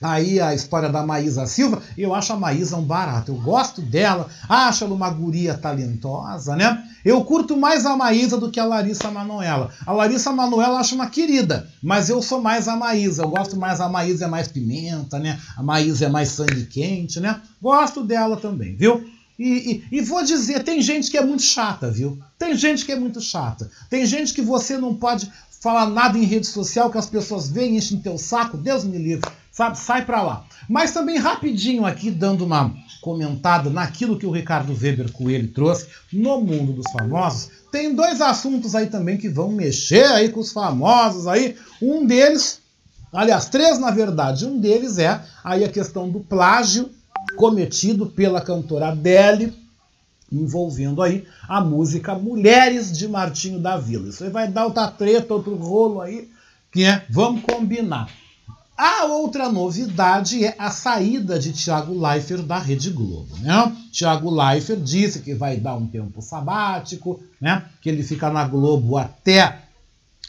Aí 0.00 0.40
a 0.40 0.54
história 0.54 0.88
da 0.88 1.04
Maísa 1.04 1.46
Silva, 1.46 1.82
eu 1.96 2.14
acho 2.14 2.32
a 2.32 2.36
Maísa 2.36 2.76
um 2.76 2.82
barato. 2.82 3.32
Eu 3.32 3.36
gosto 3.36 3.82
dela, 3.82 4.28
acho 4.48 4.84
ela 4.84 4.94
uma 4.94 5.10
guria 5.10 5.54
talentosa, 5.54 6.54
né? 6.54 6.84
Eu 7.04 7.24
curto 7.24 7.56
mais 7.56 7.84
a 7.84 7.96
Maísa 7.96 8.36
do 8.38 8.50
que 8.50 8.60
a 8.60 8.64
Larissa 8.64 9.10
Manoela. 9.10 9.72
A 9.84 9.92
Larissa 9.92 10.32
Manoela 10.32 10.78
acho 10.78 10.94
uma 10.94 11.10
querida, 11.10 11.68
mas 11.82 12.08
eu 12.08 12.22
sou 12.22 12.40
mais 12.40 12.68
a 12.68 12.76
Maísa. 12.76 13.22
Eu 13.22 13.28
gosto 13.28 13.56
mais, 13.56 13.80
a 13.80 13.88
Maísa 13.88 14.26
é 14.26 14.28
mais 14.28 14.46
pimenta, 14.46 15.18
né? 15.18 15.40
A 15.56 15.62
Maísa 15.62 16.06
é 16.06 16.08
mais 16.08 16.28
sangue 16.28 16.66
quente, 16.66 17.18
né? 17.18 17.40
Gosto 17.60 18.04
dela 18.04 18.36
também, 18.36 18.76
viu? 18.76 19.04
E, 19.36 19.84
e, 19.90 19.98
e, 19.98 20.00
vou 20.00 20.24
dizer, 20.24 20.64
tem 20.64 20.82
gente 20.82 21.10
que 21.10 21.16
é 21.16 21.24
muito 21.24 21.42
chata, 21.42 21.88
viu? 21.90 22.18
Tem 22.36 22.56
gente 22.56 22.84
que 22.84 22.90
é 22.90 22.96
muito 22.96 23.20
chata. 23.20 23.70
Tem 23.88 24.04
gente 24.04 24.34
que 24.34 24.42
você 24.42 24.76
não 24.76 24.94
pode 24.94 25.30
falar 25.60 25.86
nada 25.86 26.18
em 26.18 26.24
rede 26.24 26.46
social 26.46 26.90
que 26.90 26.98
as 26.98 27.06
pessoas 27.06 27.48
veem, 27.48 27.76
enchem 27.76 28.00
teu 28.00 28.18
saco, 28.18 28.56
Deus 28.56 28.84
me 28.84 28.98
livre 28.98 29.30
sabe? 29.58 29.76
Sai 29.76 30.04
para 30.04 30.22
lá. 30.22 30.44
Mas 30.68 30.92
também 30.92 31.18
rapidinho 31.18 31.84
aqui, 31.84 32.12
dando 32.12 32.44
uma 32.44 32.72
comentada 33.00 33.68
naquilo 33.68 34.16
que 34.16 34.26
o 34.26 34.30
Ricardo 34.30 34.72
Weber 34.72 35.10
Coelho 35.10 35.48
trouxe 35.48 35.88
no 36.12 36.40
mundo 36.40 36.72
dos 36.72 36.90
famosos, 36.92 37.50
tem 37.72 37.94
dois 37.94 38.20
assuntos 38.20 38.74
aí 38.74 38.86
também 38.86 39.16
que 39.16 39.28
vão 39.28 39.50
mexer 39.50 40.04
aí 40.04 40.28
com 40.28 40.40
os 40.40 40.52
famosos 40.52 41.26
aí. 41.26 41.56
Um 41.82 42.06
deles, 42.06 42.60
aliás, 43.12 43.48
três 43.48 43.80
na 43.80 43.90
verdade, 43.90 44.46
um 44.46 44.60
deles 44.60 44.98
é 44.98 45.20
aí 45.42 45.64
a 45.64 45.68
questão 45.68 46.08
do 46.08 46.20
plágio 46.20 46.90
cometido 47.36 48.06
pela 48.06 48.40
cantora 48.40 48.88
Adele, 48.88 49.52
envolvendo 50.30 51.02
aí 51.02 51.26
a 51.48 51.60
música 51.60 52.14
Mulheres 52.14 52.96
de 52.96 53.08
Martinho 53.08 53.58
da 53.58 53.76
Vila. 53.76 54.08
Isso 54.08 54.22
aí 54.22 54.30
vai 54.30 54.46
dar 54.46 54.66
outra 54.66 54.86
treta, 54.88 55.34
outro 55.34 55.56
rolo 55.56 56.00
aí, 56.00 56.30
que 56.70 56.84
é, 56.84 57.04
vamos 57.10 57.42
combinar. 57.42 58.08
A 58.78 59.06
outra 59.06 59.50
novidade 59.50 60.44
é 60.44 60.54
a 60.56 60.70
saída 60.70 61.36
de 61.36 61.52
Thiago 61.52 62.00
Leifert 62.00 62.44
da 62.44 62.60
Rede 62.60 62.90
Globo. 62.90 63.36
Né? 63.40 63.76
Thiago 63.92 64.30
Leifert 64.30 64.80
disse 64.80 65.18
que 65.18 65.34
vai 65.34 65.56
dar 65.56 65.74
um 65.74 65.88
tempo 65.88 66.22
sabático, 66.22 67.20
né? 67.40 67.64
que 67.82 67.88
ele 67.88 68.04
fica 68.04 68.30
na 68.30 68.46
Globo 68.46 68.96
até 68.96 69.62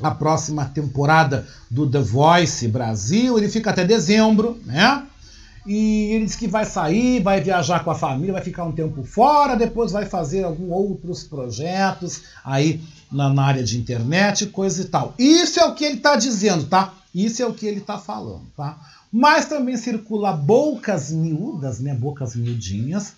a 0.02 0.10
próxima 0.10 0.66
temporada 0.66 1.48
do 1.70 1.88
The 1.88 2.00
Voice 2.00 2.68
Brasil, 2.68 3.38
ele 3.38 3.50
fica 3.50 3.70
até 3.70 3.86
dezembro, 3.86 4.58
né? 4.66 5.06
E 5.72 6.14
ele 6.14 6.26
disse 6.26 6.40
que 6.40 6.48
vai 6.48 6.66
sair, 6.66 7.22
vai 7.22 7.42
viajar 7.42 7.84
com 7.84 7.92
a 7.92 7.96
família, 7.96 8.34
vai 8.34 8.42
ficar 8.42 8.64
um 8.64 8.72
tempo 8.72 9.04
fora, 9.04 9.56
depois 9.56 9.92
vai 9.92 10.04
fazer 10.04 10.44
alguns 10.44 10.72
outros 10.72 11.24
projetos 11.24 12.24
aí 12.44 12.82
na, 13.12 13.32
na 13.32 13.44
área 13.44 13.64
de 13.64 13.78
internet, 13.78 14.48
coisa 14.48 14.82
e 14.82 14.86
tal. 14.86 15.14
Isso 15.20 15.60
é 15.60 15.66
o 15.66 15.76
que 15.76 15.86
ele 15.86 15.98
está 15.98 16.16
dizendo, 16.16 16.66
tá? 16.66 16.96
Isso 17.14 17.44
é 17.44 17.46
o 17.46 17.54
que 17.54 17.68
ele 17.68 17.82
está 17.82 18.00
falando, 18.00 18.48
tá? 18.58 18.80
Mas 19.14 19.46
também 19.46 19.78
circula 19.78 20.34
bocas 20.34 21.12
miúdas, 21.12 21.80
né? 21.80 21.94
Bocas 21.94 22.36
miudinhas, 22.36 23.14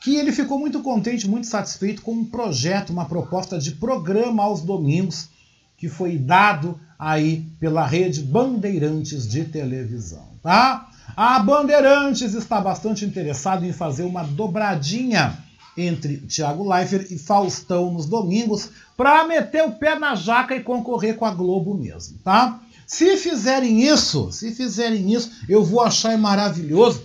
que 0.00 0.16
ele 0.16 0.32
ficou 0.32 0.58
muito 0.58 0.80
contente, 0.80 1.28
muito 1.28 1.46
satisfeito 1.46 2.00
com 2.00 2.12
um 2.12 2.24
projeto, 2.24 2.88
uma 2.88 3.04
proposta 3.04 3.58
de 3.58 3.72
programa 3.72 4.42
aos 4.42 4.62
domingos 4.62 5.28
que 5.76 5.90
foi 5.90 6.16
dado 6.16 6.80
aí 6.98 7.44
pela 7.60 7.86
rede 7.86 8.22
Bandeirantes 8.22 9.28
de 9.28 9.44
televisão, 9.44 10.26
tá? 10.42 10.88
A 11.16 11.38
Bandeirantes 11.38 12.34
está 12.34 12.60
bastante 12.60 13.04
interessada 13.04 13.66
em 13.66 13.72
fazer 13.72 14.02
uma 14.02 14.22
dobradinha 14.22 15.36
entre 15.76 16.18
Thiago 16.18 16.68
Leifert 16.68 17.10
e 17.10 17.18
Faustão 17.18 17.92
nos 17.92 18.06
domingos 18.06 18.70
para 18.96 19.26
meter 19.26 19.62
o 19.64 19.72
pé 19.72 19.98
na 19.98 20.14
jaca 20.14 20.54
e 20.54 20.62
concorrer 20.62 21.16
com 21.16 21.24
a 21.24 21.30
Globo 21.30 21.74
mesmo, 21.74 22.18
tá? 22.22 22.60
Se 22.86 23.16
fizerem 23.16 23.82
isso, 23.82 24.30
se 24.32 24.52
fizerem 24.54 25.12
isso, 25.12 25.30
eu 25.48 25.64
vou 25.64 25.80
achar 25.80 26.16
maravilhoso, 26.18 27.02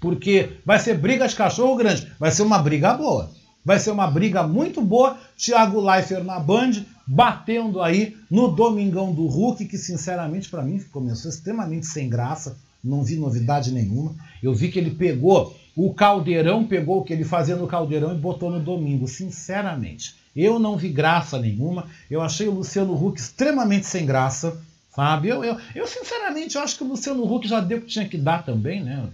porque 0.00 0.58
vai 0.64 0.78
ser 0.78 0.98
briga 0.98 1.26
de 1.26 1.34
cachorro 1.34 1.76
grande, 1.76 2.12
vai 2.18 2.30
ser 2.30 2.42
uma 2.42 2.58
briga 2.58 2.94
boa. 2.94 3.30
Vai 3.64 3.78
ser 3.78 3.90
uma 3.90 4.06
briga 4.06 4.44
muito 4.44 4.80
boa. 4.80 5.18
Thiago 5.36 5.80
Leifert 5.80 6.24
na 6.24 6.38
Band, 6.38 6.84
batendo 7.06 7.82
aí 7.82 8.16
no 8.30 8.48
Domingão 8.48 9.12
do 9.12 9.26
Hulk, 9.26 9.66
que 9.66 9.76
sinceramente 9.76 10.48
para 10.48 10.62
mim 10.62 10.78
começou 10.90 11.30
extremamente 11.30 11.86
sem 11.86 12.08
graça, 12.08 12.56
não 12.82 13.02
vi 13.02 13.16
novidade 13.16 13.72
nenhuma. 13.72 14.14
Eu 14.42 14.54
vi 14.54 14.70
que 14.70 14.78
ele 14.78 14.90
pegou 14.90 15.56
o 15.76 15.92
caldeirão, 15.94 16.64
pegou 16.64 16.98
o 16.98 17.04
que 17.04 17.12
ele 17.12 17.24
fazia 17.24 17.56
no 17.56 17.66
caldeirão 17.66 18.12
e 18.12 18.18
botou 18.18 18.50
no 18.50 18.60
domingo, 18.60 19.06
sinceramente. 19.06 20.16
Eu 20.34 20.58
não 20.58 20.76
vi 20.76 20.88
graça 20.88 21.38
nenhuma. 21.38 21.86
Eu 22.10 22.20
achei 22.20 22.48
o 22.48 22.54
Luciano 22.54 22.94
Huck 22.94 23.20
extremamente 23.20 23.86
sem 23.86 24.06
graça. 24.06 24.60
Sabe? 24.94 25.28
Eu, 25.28 25.44
eu, 25.44 25.56
eu, 25.74 25.86
sinceramente, 25.86 26.56
eu 26.56 26.62
acho 26.62 26.76
que 26.76 26.82
o 26.82 26.88
Luciano 26.88 27.32
Huck 27.32 27.46
já 27.46 27.60
deu 27.60 27.78
o 27.78 27.80
que 27.82 27.86
tinha 27.86 28.08
que 28.08 28.18
dar 28.18 28.44
também, 28.44 28.82
né? 28.82 29.08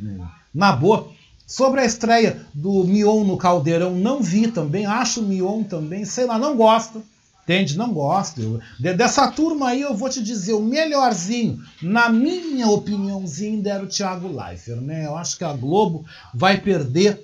Na 0.55 0.72
boa. 0.72 1.11
Sobre 1.46 1.81
a 1.81 1.85
estreia 1.85 2.40
do 2.55 2.85
Mion 2.85 3.22
no 3.24 3.37
Caldeirão, 3.37 3.94
não 3.94 4.22
vi 4.22 4.48
também. 4.48 4.87
Acho 4.87 5.20
o 5.20 5.24
Mion 5.24 5.62
também, 5.62 6.07
sei 6.07 6.24
lá, 6.24 6.38
não 6.38 6.57
gosto. 6.57 7.03
Entende? 7.44 7.76
Não 7.76 7.92
gosto. 7.92 8.59
Dessa 8.80 9.30
turma 9.30 9.68
aí, 9.68 9.83
eu 9.83 9.94
vou 9.94 10.09
te 10.09 10.22
dizer, 10.22 10.54
o 10.54 10.62
melhorzinho, 10.62 11.62
na 11.83 12.09
minha 12.09 12.68
opiniãozinha, 12.68 13.70
era 13.70 13.85
o 13.85 13.87
Thiago 13.87 14.28
Leifert, 14.28 14.80
né? 14.80 15.07
Eu 15.07 15.16
acho 15.16 15.37
que 15.37 15.44
a 15.44 15.52
Globo 15.52 16.04
vai 16.33 16.59
perder 16.59 17.22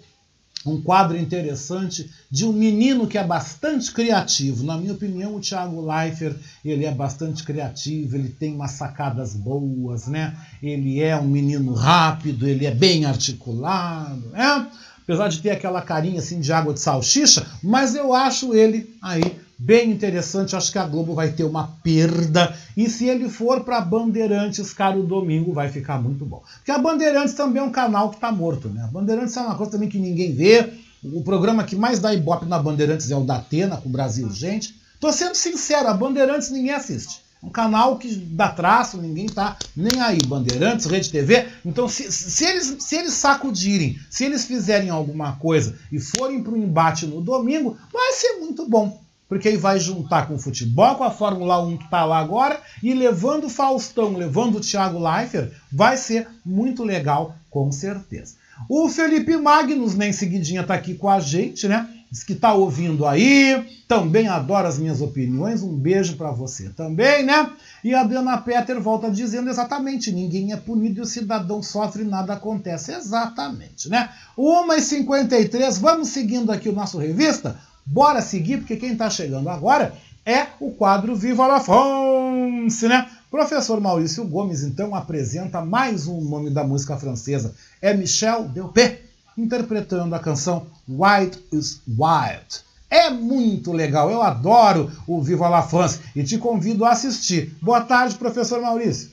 um 0.67 0.81
quadro 0.83 1.17
interessante 1.17 2.11
de 2.31 2.45
um 2.45 2.53
menino 2.53 3.07
que 3.07 3.17
é 3.17 3.25
bastante 3.25 3.91
criativo. 3.91 4.63
Na 4.63 4.77
minha 4.77 4.93
opinião, 4.93 5.37
o 5.37 5.41
Thiago 5.41 5.81
Leifert, 5.81 6.37
ele 6.63 6.85
é 6.85 6.93
bastante 6.93 7.43
criativo, 7.43 8.15
ele 8.15 8.29
tem 8.29 8.55
umas 8.55 8.73
sacadas 8.73 9.35
boas, 9.35 10.07
né? 10.07 10.37
Ele 10.63 11.01
é 11.01 11.17
um 11.17 11.29
menino 11.29 11.73
rápido, 11.73 12.47
ele 12.47 12.67
é 12.67 12.75
bem 12.75 13.07
articulado, 13.07 14.29
né? 14.31 14.71
Apesar 15.03 15.29
de 15.29 15.41
ter 15.41 15.51
aquela 15.51 15.81
carinha 15.81 16.19
assim 16.19 16.41
de 16.41 16.53
água 16.53 16.75
de 16.75 16.81
salsicha, 16.81 17.47
mas 17.63 17.95
eu 17.95 18.13
acho 18.13 18.55
ele 18.55 18.95
aí 19.01 19.41
bem 19.61 19.91
interessante. 19.91 20.57
Acho 20.57 20.73
que 20.73 20.79
a 20.79 20.87
Globo 20.87 21.15
vai 21.15 21.33
ter 21.33 21.45
uma 21.45 21.69
perda. 21.83 22.57
E 22.75 22.89
se 22.89 23.07
ele 23.07 23.29
for 23.29 23.63
para 23.63 23.81
Bandeirantes, 23.81 24.73
cara, 24.73 24.99
o 24.99 25.03
domingo 25.03 25.53
vai 25.53 25.69
ficar 25.69 26.01
muito 26.01 26.25
bom. 26.25 26.43
Porque 26.57 26.71
a 26.71 26.79
Bandeirantes 26.79 27.35
também 27.35 27.63
é 27.63 27.65
um 27.65 27.71
canal 27.71 28.09
que 28.09 28.17
está 28.17 28.33
morto, 28.33 28.69
né? 28.69 28.83
A 28.85 28.87
Bandeirantes 28.87 29.37
é 29.37 29.41
uma 29.41 29.55
coisa 29.55 29.73
também 29.73 29.89
que 29.89 29.99
ninguém 29.99 30.35
vê. 30.35 30.73
O 31.05 31.23
programa 31.23 31.65
que 31.65 31.77
mais 31.77 31.99
dá 31.99 32.15
ibope 32.15 32.47
na 32.47 32.59
Bandeirantes 32.59 33.11
é 33.11 33.17
o 33.17 33.25
da 33.25 33.37
Atena, 33.37 33.77
com 33.77 33.89
o 33.89 33.93
Brasil 33.93 34.31
Gente. 34.31 34.75
Tô 34.99 35.13
sendo 35.13 35.35
sincero, 35.35 35.89
a 35.89 35.95
Bandeirantes 35.95 36.51
ninguém 36.51 36.73
assiste. 36.73 37.21
Um 37.43 37.49
canal 37.49 37.97
que 37.97 38.15
dá 38.15 38.51
traço, 38.51 38.99
ninguém 38.99 39.27
tá 39.27 39.57
nem 39.75 39.99
aí. 40.01 40.19
Bandeirantes, 40.27 40.85
Rede 40.85 41.11
TV. 41.11 41.49
Então, 41.65 41.89
se, 41.89 42.13
se, 42.13 42.45
eles, 42.45 42.77
se 42.81 42.97
eles 42.97 43.15
sacudirem, 43.15 43.99
se 44.11 44.25
eles 44.25 44.45
fizerem 44.45 44.91
alguma 44.91 45.37
coisa 45.37 45.79
e 45.91 45.99
forem 45.99 46.43
para 46.43 46.53
o 46.53 46.57
embate 46.57 47.07
no 47.07 47.23
domingo, 47.23 47.79
vai 47.91 48.13
ser 48.13 48.41
muito 48.41 48.69
bom. 48.69 49.01
Porque 49.31 49.49
aí 49.49 49.57
vai 49.57 49.79
juntar 49.79 50.27
com 50.27 50.35
o 50.35 50.39
futebol, 50.41 50.97
com 50.97 51.05
a 51.05 51.11
Fórmula 51.11 51.63
1 51.63 51.77
que 51.77 51.85
está 51.85 52.05
lá 52.05 52.19
agora, 52.19 52.61
e 52.83 52.93
levando 52.93 53.45
o 53.45 53.49
Faustão, 53.49 54.17
levando 54.17 54.57
o 54.57 54.61
Thiago 54.61 54.99
Leifert, 54.99 55.53
vai 55.71 55.97
ser 55.97 56.27
muito 56.45 56.83
legal, 56.83 57.37
com 57.49 57.71
certeza. 57.71 58.35
O 58.69 58.89
Felipe 58.89 59.37
Magnus, 59.37 59.95
nem 59.95 60.13
seguidinha, 60.13 60.63
está 60.63 60.75
aqui 60.75 60.95
com 60.95 61.09
a 61.09 61.21
gente, 61.21 61.69
né? 61.69 61.89
Diz 62.11 62.25
que 62.25 62.33
está 62.33 62.53
ouvindo 62.53 63.07
aí, 63.07 63.65
também 63.87 64.27
adora 64.27 64.67
as 64.67 64.81
minhas 64.81 65.01
opiniões. 65.01 65.63
Um 65.63 65.77
beijo 65.77 66.17
para 66.17 66.33
você 66.33 66.69
também, 66.71 67.25
né? 67.25 67.53
E 67.85 67.95
a 67.95 68.03
Dana 68.03 68.37
Peter 68.39 68.81
volta 68.81 69.09
dizendo 69.09 69.49
exatamente: 69.49 70.11
ninguém 70.11 70.53
é 70.53 70.57
punido 70.57 70.99
e 70.99 71.03
o 71.03 71.07
cidadão 71.07 71.63
sofre 71.63 72.03
nada 72.03 72.33
acontece. 72.33 72.93
Exatamente, 72.93 73.89
né? 73.89 74.11
1h53, 74.37 75.79
vamos 75.79 76.09
seguindo 76.09 76.51
aqui 76.51 76.69
o 76.69 76.75
nosso 76.75 76.99
revista? 76.99 77.57
Bora 77.85 78.23
seguir, 78.23 78.59
porque 78.59 78.77
quem 78.77 78.93
está 78.93 79.11
chegando 79.11 79.49
agora 79.49 79.95
é 80.25 80.47
o 80.61 80.71
quadro 80.71 81.17
Viva 81.17 81.47
la 81.47 81.61
France, 81.61 82.87
né? 82.87 83.09
Professor 83.31 83.81
Maurício 83.81 84.25
Gomes, 84.25 84.63
então, 84.63 84.95
apresenta 84.95 85.65
mais 85.65 86.07
um 86.07 86.21
nome 86.21 86.51
da 86.51 86.65
música 86.65 86.97
francesa. 86.97 87.55
É 87.81 87.95
Michel 87.95 88.49
Delpé 88.49 89.03
interpretando 89.39 90.15
a 90.15 90.19
canção 90.19 90.67
White 90.89 91.43
is 91.53 91.81
Wild. 91.87 92.61
É 92.91 93.09
muito 93.09 93.73
legal, 93.73 94.11
eu 94.11 94.21
adoro 94.21 94.91
o 95.07 95.23
Viva 95.23 95.49
la 95.49 95.63
France 95.63 96.01
e 96.15 96.25
te 96.25 96.39
convido 96.39 96.85
a 96.85 96.91
assistir. 96.91 97.57
Boa 97.63 97.83
tarde, 97.83 98.17
professor 98.17 98.61
Maurício. 98.61 99.11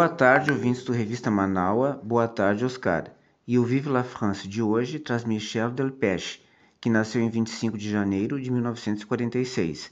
Boa 0.00 0.08
tarde, 0.08 0.50
ouvintes 0.50 0.82
do 0.82 0.94
Revista 0.94 1.30
Manaua. 1.30 2.00
Boa 2.02 2.26
tarde, 2.26 2.64
Oscar. 2.64 3.12
E 3.46 3.58
o 3.58 3.64
Vive 3.64 3.90
la 3.90 4.02
France 4.02 4.48
de 4.48 4.62
hoje 4.62 4.98
traz 4.98 5.24
Michel 5.24 5.70
Delpech, 5.70 6.42
que 6.80 6.88
nasceu 6.88 7.20
em 7.20 7.28
25 7.28 7.76
de 7.76 7.90
janeiro 7.90 8.40
de 8.40 8.50
1946. 8.50 9.90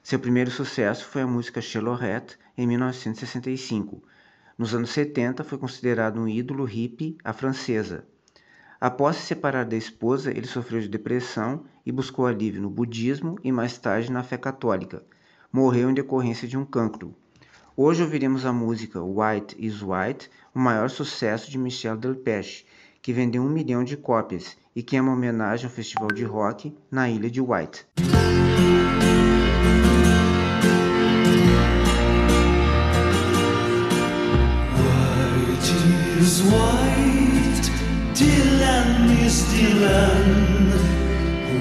Seu 0.00 0.20
primeiro 0.20 0.48
sucesso 0.48 1.04
foi 1.06 1.22
a 1.22 1.26
música 1.26 1.60
Chelorette, 1.60 2.38
em 2.56 2.68
1965. 2.68 4.00
Nos 4.56 4.76
anos 4.76 4.90
70, 4.90 5.42
foi 5.42 5.58
considerado 5.58 6.20
um 6.20 6.28
ídolo 6.28 6.62
hippie 6.62 7.18
à 7.24 7.32
francesa. 7.32 8.06
Após 8.80 9.16
se 9.16 9.22
separar 9.22 9.64
da 9.64 9.76
esposa, 9.76 10.30
ele 10.30 10.46
sofreu 10.46 10.80
de 10.80 10.88
depressão 10.88 11.64
e 11.84 11.90
buscou 11.90 12.28
alívio 12.28 12.62
no 12.62 12.70
budismo 12.70 13.36
e 13.42 13.50
mais 13.50 13.76
tarde 13.76 14.12
na 14.12 14.22
fé 14.22 14.38
católica. 14.38 15.02
Morreu 15.52 15.90
em 15.90 15.94
decorrência 15.94 16.46
de 16.46 16.56
um 16.56 16.64
cancro. 16.64 17.12
Hoje 17.80 18.02
ouviremos 18.02 18.44
a 18.44 18.52
música 18.52 19.00
White 19.00 19.54
is 19.56 19.82
White, 19.82 20.28
o 20.52 20.58
maior 20.58 20.90
sucesso 20.90 21.48
de 21.48 21.56
Michel 21.56 21.96
Delpech, 21.96 22.66
que 23.00 23.12
vendeu 23.12 23.40
um 23.40 23.48
milhão 23.48 23.84
de 23.84 23.96
cópias 23.96 24.56
e 24.74 24.82
que 24.82 24.96
é 24.96 25.00
uma 25.00 25.12
homenagem 25.12 25.66
ao 25.66 25.70
festival 25.70 26.08
de 26.08 26.24
rock 26.24 26.76
na 26.90 27.08
ilha 27.08 27.30
de 27.30 27.40
White. 27.40 27.86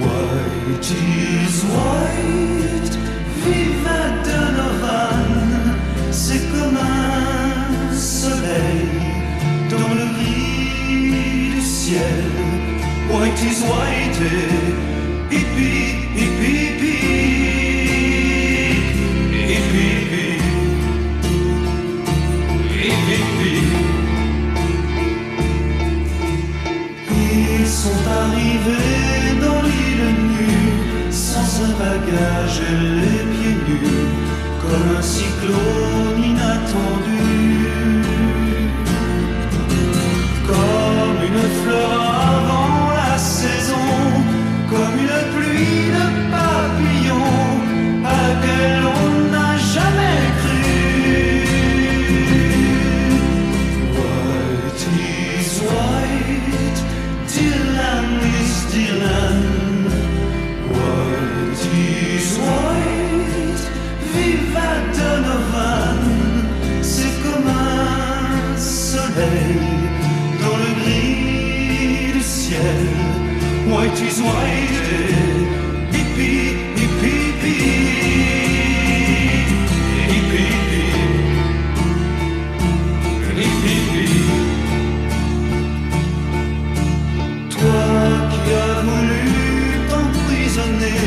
White 0.01 0.93
is 0.95 1.63
white, 1.63 2.76
c'est 6.27 6.45
comme 6.51 6.75
un 6.75 7.95
soleil 7.95 8.83
dans 9.71 9.91
le 9.99 10.05
gris 10.17 11.55
du 11.55 11.61
ciel. 11.61 12.19
White 13.09 13.41
is 13.49 13.59
white, 13.71 14.19
hippie, 15.31 15.87
hippie, 16.17 16.59
hippie, 16.59 17.17
hippie, 19.51 19.93
hippie, 22.75 23.63
Ils 27.59 27.67
sont 27.83 28.03
arrivés 28.21 29.39
dans 29.45 29.61
l'île 29.67 30.09
nue, 30.31 31.09
sans 31.09 31.49
un 31.67 31.73
bagage 31.85 32.59
et 32.69 32.77
les 33.01 33.23
pieds 33.31 33.59
nus, 33.67 34.07
comme 34.61 34.97
un 34.97 35.01
cyclone 35.01 36.16
Soyez, 74.17 75.13
pipi, 75.91 76.33
pipi, 76.75 77.15
pipi, 77.41 77.57
pipi. 83.63 84.07
Toi 87.51 87.83
qui 88.31 88.41
as 88.65 88.77
voulu 88.87 89.27
t'emprisonner, 89.89 91.03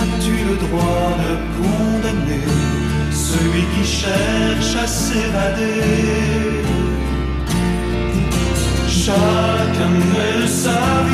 as-tu 0.00 0.34
le 0.48 0.56
droit 0.64 1.12
de 1.24 1.32
condamner 1.58 2.48
celui 3.10 3.64
qui 3.74 3.84
cherche 4.00 4.74
à 4.82 4.86
s'évader? 4.86 6.62
Chacun 8.88 9.94
veut 10.14 10.46
sa 10.46 10.80
vie. 11.08 11.11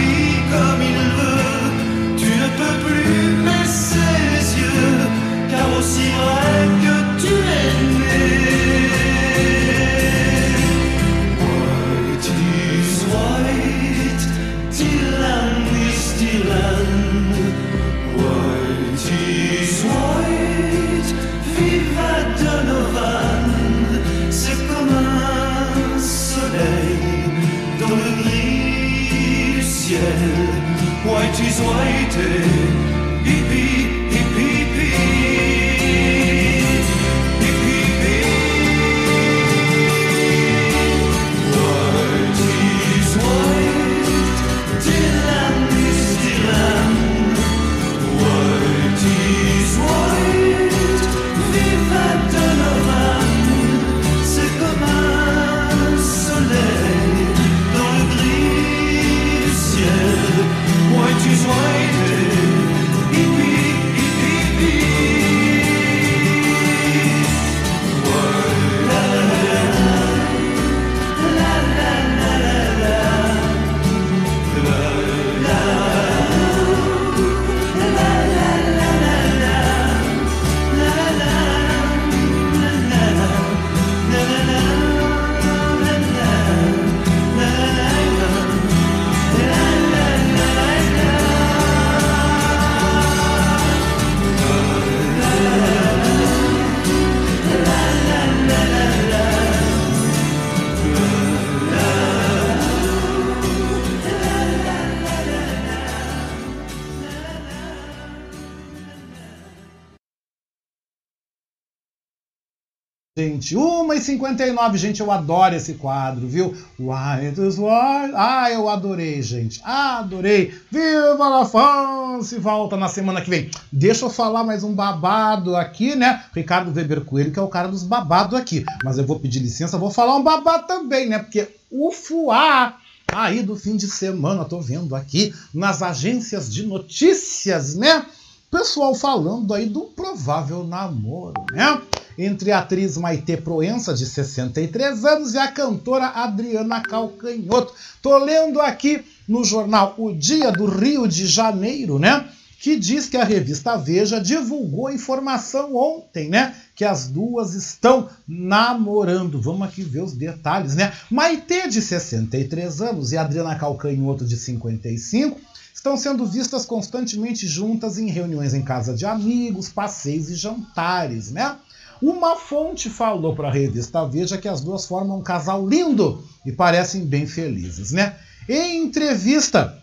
1h59, 113.99 114.77
gente, 114.77 115.01
eu 115.01 115.11
adoro 115.11 115.55
esse 115.55 115.75
quadro, 115.75 116.27
viu? 116.27 116.57
White 116.79 117.41
is 117.41 117.59
white. 117.59 118.13
Ah, 118.15 118.51
eu 118.51 118.69
adorei, 118.69 119.21
gente. 119.21 119.61
Adorei. 119.65 120.55
Viva 120.71 121.29
la 121.29 121.45
France! 121.45 122.39
Volta 122.39 122.77
na 122.77 122.89
semana 122.89 123.21
que 123.21 123.29
vem. 123.29 123.51
Deixa 123.73 124.05
eu 124.05 124.11
falar 124.11 124.45
mais 124.45 124.63
um 124.63 124.73
babado 124.73 125.57
aqui, 125.57 125.97
né? 125.97 126.25
Ricardo 126.35 126.73
Weber 126.73 127.05
Coelho, 127.05 127.33
que 127.33 127.39
é 127.39 127.43
o 127.43 127.49
cara 127.49 127.69
dos 127.69 127.83
babados 127.83 128.39
aqui. 128.39 128.65
Mas 128.85 128.99
eu 128.99 129.07
vou 129.07 129.19
pedir 129.19 129.41
licença, 129.41 129.79
vou 129.79 129.91
falar 129.91 130.17
um 130.17 130.23
babado 130.23 130.67
também, 130.67 131.09
né? 131.09 131.19
Porque 131.19 131.49
o 131.71 131.91
Fuá 131.91 132.77
aí 133.13 133.43
do 133.43 133.57
fim 133.57 133.77
de 133.77 133.89
semana, 133.89 134.45
tô 134.45 134.61
vendo 134.61 134.95
aqui 134.95 135.35
nas 135.53 135.83
agências 135.83 136.53
de 136.53 136.65
notícias, 136.65 137.75
né? 137.75 138.07
Pessoal 138.51 138.95
falando 138.95 139.53
aí 139.53 139.67
do 139.67 139.83
provável 139.83 140.65
namoro, 140.65 141.45
né? 141.53 141.81
Entre 142.21 142.51
a 142.51 142.59
atriz 142.59 142.97
Maite 142.97 143.37
Proença, 143.37 143.95
de 143.95 144.05
63 144.05 145.05
anos, 145.05 145.35
e 145.35 145.39
a 145.39 145.53
cantora 145.53 146.07
Adriana 146.07 146.81
Calcanhoto. 146.83 147.73
Tô 148.03 148.19
lendo 148.19 148.61
aqui 148.61 149.05
no 149.29 149.45
jornal 149.45 149.95
O 149.97 150.13
Dia 150.13 150.51
do 150.51 150.67
Rio 150.67 151.07
de 151.07 151.29
Janeiro, 151.29 151.97
né? 151.97 152.29
Que 152.61 152.77
diz 152.77 153.09
que 153.09 153.17
a 153.17 153.23
revista 153.23 153.77
Veja 153.77 154.21
divulgou 154.21 154.91
informação 154.91 155.77
ontem, 155.77 156.29
né? 156.29 156.57
Que 156.75 156.85
as 156.85 157.07
duas 157.07 157.55
estão 157.55 158.09
namorando. 158.27 159.41
Vamos 159.41 159.69
aqui 159.69 159.85
ver 159.85 160.03
os 160.03 160.13
detalhes, 160.13 160.75
né? 160.75 160.93
Maite, 161.09 161.69
de 161.69 161.81
63 161.81 162.81
anos, 162.81 163.13
e 163.13 163.17
Adriana 163.17 163.55
Calcanhoto, 163.55 164.25
de 164.25 164.37
55 164.37 165.41
estão 165.73 165.97
sendo 165.97 166.27
vistas 166.27 166.67
constantemente 166.67 167.47
juntas 167.47 167.99
em 167.99 168.11
reuniões 168.11 168.53
em 168.53 168.63
casa 168.63 168.93
de 168.93 169.07
amigos, 169.07 169.69
passeios 169.69 170.29
e 170.29 170.35
jantares, 170.35 171.31
né? 171.31 171.57
Uma 172.01 172.37
fonte 172.37 172.89
falou 172.89 173.35
para 173.35 173.49
a 173.49 173.53
revista 173.53 174.07
Veja 174.07 174.39
que 174.39 174.49
as 174.49 174.61
duas 174.61 174.87
formam 174.87 175.19
um 175.19 175.23
casal 175.23 175.67
lindo 175.67 176.25
e 176.47 176.53
parecem 176.53 177.05
bem 177.05 177.27
felizes, 177.27 177.91
né? 177.91 178.17
Em 178.49 178.85
entrevista 178.85 179.77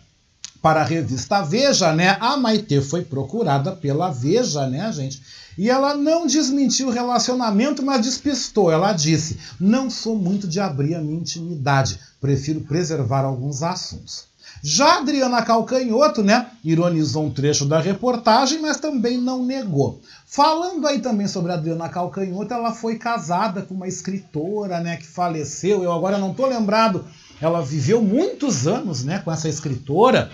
para 0.62 0.80
a 0.80 0.84
revista 0.84 1.42
Veja, 1.42 1.92
né, 1.92 2.16
a 2.20 2.36
Maitê 2.36 2.80
foi 2.80 3.04
procurada 3.04 3.72
pela 3.72 4.10
Veja, 4.10 4.66
né, 4.66 4.90
gente? 4.92 5.22
E 5.58 5.70
ela 5.70 5.94
não 5.94 6.26
desmentiu 6.26 6.88
o 6.88 6.92
relacionamento, 6.92 7.82
mas 7.82 8.02
despistou. 8.02 8.70
Ela 8.70 8.92
disse: 8.92 9.38
"Não 9.60 9.88
sou 9.88 10.16
muito 10.16 10.48
de 10.48 10.58
abrir 10.58 10.94
a 10.94 11.00
minha 11.00 11.20
intimidade, 11.20 12.00
prefiro 12.20 12.60
preservar 12.62 13.24
alguns 13.24 13.62
assuntos". 13.62 14.24
Já 14.62 14.98
Adriana 14.98 15.42
Calcanhoto, 15.42 16.22
né, 16.22 16.46
ironizou 16.64 17.26
um 17.26 17.30
trecho 17.30 17.64
da 17.66 17.78
reportagem, 17.78 18.60
mas 18.60 18.78
também 18.78 19.18
não 19.18 19.44
negou. 19.44 20.00
Falando 20.26 20.86
aí 20.86 21.00
também 21.00 21.28
sobre 21.28 21.52
a 21.52 21.54
Adriana 21.54 21.88
Calcanhoto, 21.88 22.52
ela 22.52 22.72
foi 22.72 22.96
casada 22.96 23.62
com 23.62 23.74
uma 23.74 23.86
escritora, 23.86 24.80
né, 24.80 24.96
que 24.96 25.06
faleceu. 25.06 25.82
Eu 25.82 25.92
agora 25.92 26.18
não 26.18 26.34
tô 26.34 26.46
lembrado. 26.46 27.04
Ela 27.40 27.62
viveu 27.62 28.02
muitos 28.02 28.66
anos, 28.66 29.04
né, 29.04 29.18
com 29.18 29.30
essa 29.30 29.48
escritora. 29.48 30.30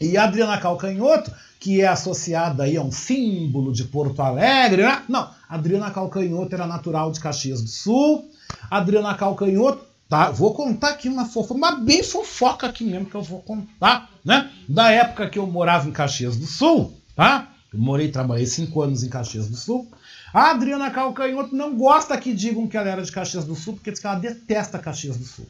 E 0.00 0.16
a 0.16 0.24
Adriana 0.24 0.58
Calcanhoto, 0.58 1.30
que 1.60 1.80
é 1.80 1.86
associada 1.86 2.64
aí 2.64 2.76
a 2.76 2.82
um 2.82 2.90
símbolo 2.90 3.72
de 3.72 3.84
Porto 3.84 4.20
Alegre, 4.20 4.82
né? 4.82 5.02
Não, 5.08 5.30
Adriana 5.48 5.92
Calcanhoto 5.92 6.52
era 6.52 6.66
natural 6.66 7.12
de 7.12 7.20
Caxias 7.20 7.62
do 7.62 7.68
Sul. 7.68 8.28
Adriana 8.68 9.14
Calcanhoto 9.14 9.91
Tá? 10.12 10.30
Vou 10.30 10.52
contar 10.52 10.90
aqui 10.90 11.08
uma 11.08 11.24
fofoca, 11.24 11.54
uma 11.54 11.76
bem 11.76 12.02
fofoca 12.02 12.66
aqui 12.66 12.84
mesmo 12.84 13.06
que 13.06 13.14
eu 13.14 13.22
vou 13.22 13.40
contar, 13.40 14.10
né? 14.22 14.50
Da 14.68 14.90
época 14.90 15.26
que 15.26 15.38
eu 15.38 15.46
morava 15.46 15.88
em 15.88 15.90
Caxias 15.90 16.36
do 16.36 16.44
Sul, 16.44 16.92
tá? 17.16 17.48
Eu 17.72 17.78
morei, 17.78 18.10
trabalhei 18.10 18.44
cinco 18.44 18.82
anos 18.82 19.02
em 19.02 19.08
Caxias 19.08 19.48
do 19.48 19.56
Sul. 19.56 19.90
A 20.30 20.50
Adriana 20.50 20.90
Calcanhoto 20.90 21.56
não 21.56 21.74
gosta 21.74 22.18
que 22.18 22.34
digam 22.34 22.68
que 22.68 22.76
ela 22.76 22.90
era 22.90 23.02
de 23.02 23.10
Caxias 23.10 23.46
do 23.46 23.54
Sul, 23.54 23.72
porque 23.72 23.90
diz 23.90 24.00
que 24.00 24.06
ela 24.06 24.18
detesta 24.18 24.78
Caxias 24.78 25.16
do 25.16 25.24
Sul. 25.24 25.46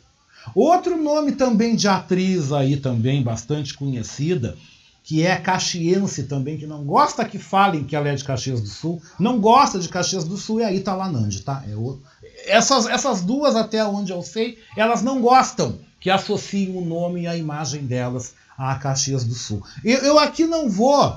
Outro 0.55 0.97
nome 0.97 1.33
também 1.33 1.75
de 1.75 1.89
atriz 1.89 2.53
aí 2.53 2.77
também 2.77 3.21
bastante 3.21 3.75
conhecida, 3.75 4.57
que 5.03 5.27
é 5.27 5.35
caxiense 5.35 6.23
também, 6.23 6.57
que 6.57 6.69
não 6.69 6.85
gosta 6.85 7.25
que 7.25 7.37
falem 7.37 7.83
que 7.83 7.97
ela 7.97 8.09
é 8.09 8.15
de 8.15 8.23
Caxias 8.23 8.61
do 8.61 8.69
Sul, 8.69 9.03
não 9.19 9.41
gosta 9.41 9.81
de 9.81 9.89
Caxias 9.89 10.23
do 10.23 10.37
Sul, 10.37 10.61
é 10.61 10.67
a 10.67 10.73
Italanande, 10.73 11.43
tá? 11.43 11.65
É 11.69 11.75
outro, 11.75 12.05
essas, 12.47 12.87
essas 12.87 13.23
duas, 13.23 13.57
até 13.57 13.85
onde 13.85 14.13
eu 14.13 14.23
sei, 14.23 14.59
elas 14.77 15.03
não 15.03 15.21
gostam 15.21 15.79
que 16.01 16.11
associem 16.11 16.77
o 16.77 16.85
nome 16.85 17.23
e 17.23 17.27
a 17.27 17.37
imagem 17.37 17.87
delas 17.87 18.35
a 18.59 18.75
Caxias 18.75 19.25
do 19.25 19.35
Sul. 19.35 19.63
Eu, 19.85 19.99
eu 19.99 20.19
aqui 20.19 20.45
não 20.47 20.69
vou 20.69 21.17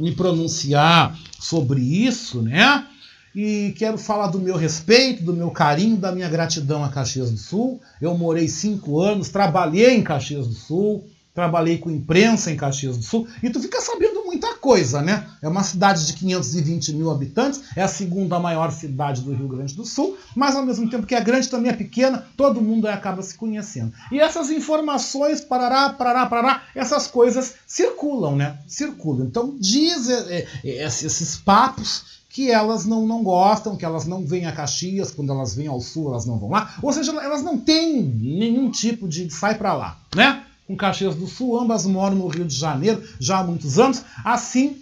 me 0.00 0.14
pronunciar 0.14 1.16
sobre 1.38 1.80
isso, 1.80 2.42
né? 2.42 2.86
E 3.34 3.74
quero 3.76 3.96
falar 3.96 4.26
do 4.26 4.40
meu 4.40 4.56
respeito, 4.56 5.22
do 5.22 5.32
meu 5.32 5.50
carinho, 5.50 5.96
da 5.96 6.10
minha 6.10 6.28
gratidão 6.28 6.84
a 6.84 6.88
Caxias 6.88 7.30
do 7.30 7.38
Sul. 7.38 7.80
Eu 8.00 8.16
morei 8.16 8.48
cinco 8.48 9.00
anos, 9.00 9.28
trabalhei 9.28 9.94
em 9.94 10.02
Caxias 10.02 10.48
do 10.48 10.54
Sul, 10.54 11.08
trabalhei 11.32 11.78
com 11.78 11.90
imprensa 11.90 12.50
em 12.50 12.56
Caxias 12.56 12.96
do 12.96 13.04
Sul, 13.04 13.28
e 13.42 13.48
tu 13.48 13.60
fica 13.60 13.80
sabendo 13.80 14.19
muita 14.40 14.56
coisa, 14.56 15.02
né? 15.02 15.28
É 15.42 15.48
uma 15.48 15.62
cidade 15.62 16.06
de 16.06 16.14
520 16.14 16.94
mil 16.94 17.10
habitantes, 17.10 17.62
é 17.76 17.82
a 17.82 17.88
segunda 17.88 18.38
maior 18.40 18.72
cidade 18.72 19.20
do 19.20 19.34
Rio 19.34 19.46
Grande 19.46 19.74
do 19.74 19.84
Sul, 19.84 20.16
mas 20.34 20.56
ao 20.56 20.64
mesmo 20.64 20.88
tempo 20.88 21.06
que 21.06 21.14
é 21.14 21.20
grande, 21.20 21.48
também 21.48 21.70
é 21.70 21.76
pequena, 21.76 22.26
todo 22.36 22.62
mundo 22.62 22.88
acaba 22.88 23.22
se 23.22 23.36
conhecendo. 23.36 23.92
E 24.10 24.18
essas 24.18 24.50
informações, 24.50 25.42
parará, 25.42 25.90
parará, 25.90 26.24
parará, 26.26 26.62
essas 26.74 27.06
coisas 27.06 27.54
circulam, 27.66 28.34
né? 28.34 28.58
Circulam. 28.66 29.26
Então 29.26 29.54
diz 29.58 30.08
é, 30.08 30.46
é, 30.64 30.84
esses 30.84 31.36
papos 31.36 32.20
que 32.30 32.50
elas 32.50 32.86
não, 32.86 33.06
não 33.06 33.24
gostam, 33.24 33.76
que 33.76 33.84
elas 33.84 34.06
não 34.06 34.24
vêm 34.24 34.46
a 34.46 34.52
Caxias, 34.52 35.10
quando 35.10 35.32
elas 35.32 35.54
vêm 35.54 35.66
ao 35.66 35.80
sul 35.80 36.10
elas 36.10 36.24
não 36.24 36.38
vão 36.38 36.50
lá, 36.50 36.76
ou 36.80 36.92
seja, 36.92 37.12
elas 37.20 37.42
não 37.42 37.58
têm 37.58 38.00
nenhum 38.02 38.70
tipo 38.70 39.08
de 39.08 39.28
sai 39.30 39.56
para 39.56 39.74
lá, 39.74 39.98
né? 40.14 40.39
Com 40.70 40.76
Caxias 40.76 41.16
do 41.16 41.26
Sul, 41.26 41.58
ambas 41.58 41.84
moram 41.84 42.14
no 42.14 42.28
Rio 42.28 42.44
de 42.44 42.54
Janeiro 42.54 43.02
já 43.18 43.40
há 43.40 43.44
muitos 43.44 43.76
anos, 43.76 44.04
assim 44.24 44.76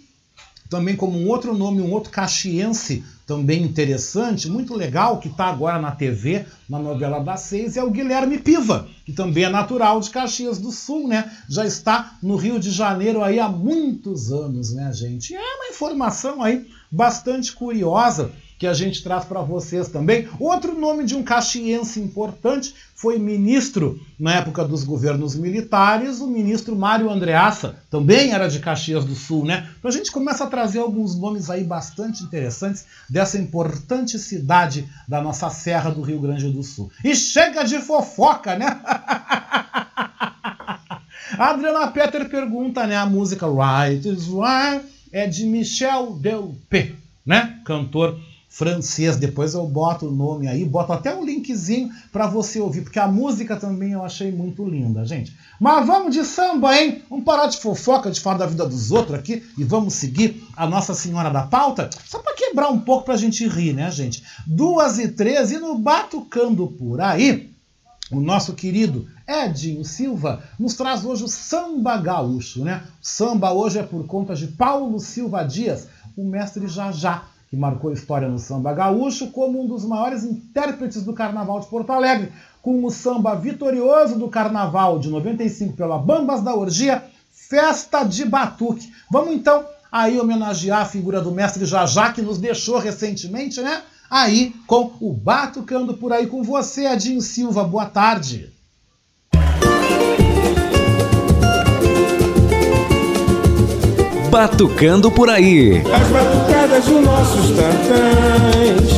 também 0.69 0.95
como 0.95 1.17
um 1.17 1.27
outro 1.27 1.57
nome, 1.57 1.81
um 1.81 1.91
outro 1.91 2.11
caxiense 2.11 3.03
também 3.25 3.63
interessante, 3.63 4.47
muito 4.47 4.75
legal, 4.75 5.17
que 5.19 5.27
está 5.27 5.45
agora 5.45 5.81
na 5.81 5.89
TV, 5.89 6.45
na 6.69 6.77
novela 6.77 7.19
das 7.23 7.41
seis, 7.41 7.75
é 7.75 7.83
o 7.83 7.89
Guilherme 7.89 8.37
Piva, 8.37 8.87
que 9.03 9.11
também 9.11 9.45
é 9.45 9.49
natural 9.49 9.99
de 9.99 10.11
Caxias 10.11 10.59
do 10.59 10.71
Sul, 10.71 11.07
né? 11.07 11.31
Já 11.49 11.65
está 11.65 12.17
no 12.21 12.35
Rio 12.35 12.59
de 12.59 12.69
Janeiro 12.69 13.23
aí 13.23 13.39
há 13.39 13.49
muitos 13.49 14.31
anos, 14.31 14.71
né, 14.71 14.93
gente? 14.93 15.33
É 15.33 15.39
uma 15.39 15.69
informação 15.71 16.43
aí 16.43 16.67
bastante 16.91 17.51
curiosa 17.51 18.31
que 18.59 18.67
a 18.67 18.73
gente 18.73 19.01
traz 19.01 19.23
para 19.23 19.39
vocês 19.41 19.87
também. 19.87 20.27
Outro 20.37 20.77
nome 20.77 21.05
de 21.05 21.15
um 21.15 21.23
caxiense 21.23 21.97
importante 22.01 22.75
foi 22.93 23.17
ministro 23.17 23.97
na 24.19 24.35
época 24.35 24.65
dos 24.65 24.83
governos 24.83 25.33
militares, 25.33 26.19
o 26.19 26.27
ministro 26.27 26.75
Mário 26.75 27.09
Andreassa, 27.09 27.77
também 27.89 28.33
era 28.33 28.49
de 28.49 28.59
Caxias 28.59 29.05
do 29.05 29.15
Sul, 29.15 29.45
né? 29.45 29.69
Então 29.79 29.87
a 29.87 29.93
gente 29.93 30.11
começa 30.11 30.43
a 30.43 30.47
trazer 30.47 30.79
alguns 30.79 31.15
nomes 31.15 31.49
aí 31.49 31.63
bastante 31.63 32.21
interessantes 32.21 32.85
dessa 33.09 33.37
importante 33.37 34.19
cidade 34.19 34.85
da 35.07 35.21
nossa 35.21 35.49
Serra 35.49 35.89
do 35.89 36.01
Rio 36.01 36.19
Grande 36.19 36.51
do 36.51 36.61
Sul. 36.61 36.91
E 37.01 37.15
chega 37.15 37.63
de 37.63 37.79
fofoca, 37.79 38.57
né? 38.57 38.81
A 41.37 41.45
Adriana 41.47 41.87
Peter 41.87 42.27
pergunta, 42.27 42.85
né? 42.85 42.97
A 42.97 43.05
música 43.05 43.45
Right 43.47 44.05
is 44.05 44.25
Right 44.25 44.85
é 45.13 45.25
de 45.25 45.45
Michel 45.45 46.17
Delpé, 46.17 46.91
né? 47.25 47.61
Cantor 47.63 48.19
francês. 48.59 49.15
Depois 49.15 49.53
eu 49.53 49.65
boto 49.65 50.07
o 50.07 50.11
nome 50.11 50.45
aí, 50.49 50.65
boto 50.65 50.91
até 50.91 51.15
um 51.15 51.23
linkzinho 51.23 51.89
para 52.11 52.27
você 52.27 52.59
ouvir, 52.59 52.81
porque 52.81 52.99
a 52.99 53.07
música 53.07 53.55
também 53.55 53.93
eu 53.93 54.03
achei 54.03 54.33
muito 54.33 54.65
linda, 54.65 55.05
gente. 55.05 55.33
Mas 55.57 55.87
vamos 55.87 56.13
de 56.13 56.25
samba, 56.25 56.77
hein? 56.77 57.01
Vamos 57.09 57.23
parar 57.23 57.47
de 57.47 57.57
fofoca, 57.57 58.11
de 58.11 58.19
falar 58.19 58.39
da 58.39 58.45
vida 58.45 58.67
dos 58.67 58.91
outros 58.91 59.17
aqui 59.17 59.41
e 59.57 59.63
vamos 59.63 59.93
seguir 59.93 60.45
a 60.57 60.67
Nossa 60.67 60.93
Senhora 60.93 61.29
da 61.29 61.43
Pauta? 61.43 61.89
Só 62.05 62.19
para 62.19 62.35
quebrar 62.35 62.69
um 62.69 62.81
pouco 62.81 63.05
pra 63.05 63.15
gente 63.15 63.47
rir, 63.47 63.71
né, 63.71 63.89
gente? 63.89 64.23
Duas 64.45 64.99
e 64.99 65.07
três 65.07 65.53
e 65.53 65.57
no 65.57 65.77
Batucando 65.77 66.67
por 66.67 66.99
aí, 66.99 67.49
o 68.11 68.19
nosso 68.19 68.53
querido 68.53 69.07
Edinho 69.25 69.85
Silva 69.85 70.43
nos 70.59 70.73
traz 70.73 71.05
hoje 71.05 71.23
o 71.23 71.29
samba 71.29 71.95
gaúcho, 71.95 72.65
né? 72.65 72.83
Samba 73.01 73.53
hoje 73.53 73.79
é 73.79 73.83
por 73.83 74.05
conta 74.05 74.35
de 74.35 74.47
Paulo 74.47 74.99
Silva 74.99 75.43
Dias, 75.43 75.87
o 76.17 76.25
mestre 76.25 76.67
Jajá 76.67 77.23
que 77.49 77.57
marcou 77.57 77.91
história 77.91 78.27
no 78.27 78.37
samba 78.37 78.71
gaúcho 78.73 79.31
como 79.31 79.61
um 79.61 79.67
dos 79.67 79.83
maiores 79.83 80.23
intérpretes 80.23 81.03
do 81.03 81.13
Carnaval 81.13 81.59
de 81.59 81.67
Porto 81.67 81.91
Alegre, 81.91 82.31
com 82.61 82.85
o 82.85 82.91
samba 82.91 83.35
vitorioso 83.35 84.19
do 84.19 84.29
Carnaval 84.29 84.99
de 84.99 85.09
95 85.09 85.73
pela 85.75 85.97
Bambas 85.97 86.41
da 86.43 86.53
Orgia, 86.53 87.03
Festa 87.31 88.03
de 88.03 88.23
Batuque. 88.25 88.93
Vamos 89.11 89.33
então 89.33 89.65
aí 89.91 90.19
homenagear 90.19 90.81
a 90.81 90.85
figura 90.85 91.21
do 91.21 91.31
mestre 91.31 91.65
Jajá, 91.65 92.13
que 92.13 92.21
nos 92.21 92.37
deixou 92.37 92.77
recentemente, 92.77 93.59
né? 93.61 93.81
Aí 94.09 94.53
com 94.67 94.91
o 94.99 95.11
Batucando 95.11 95.95
por 95.95 96.13
aí 96.13 96.27
com 96.27 96.43
você, 96.43 96.85
Adinho 96.85 97.21
Silva. 97.21 97.63
Boa 97.63 97.85
tarde. 97.85 98.53
Batucando 104.29 105.09
por 105.09 105.27
aí. 105.27 105.81
As 105.91 106.07
os 106.87 107.05
nossos 107.05 107.47
tantãs. 107.49 108.89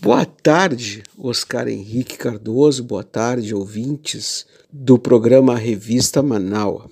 Boa 0.00 0.24
tarde, 0.24 1.02
Oscar 1.18 1.68
Henrique 1.68 2.16
Cardoso, 2.16 2.82
boa 2.82 3.04
tarde, 3.04 3.54
ouvintes 3.54 4.46
do 4.72 4.98
programa 4.98 5.54
Revista 5.56 6.22
Manaus. 6.22 6.84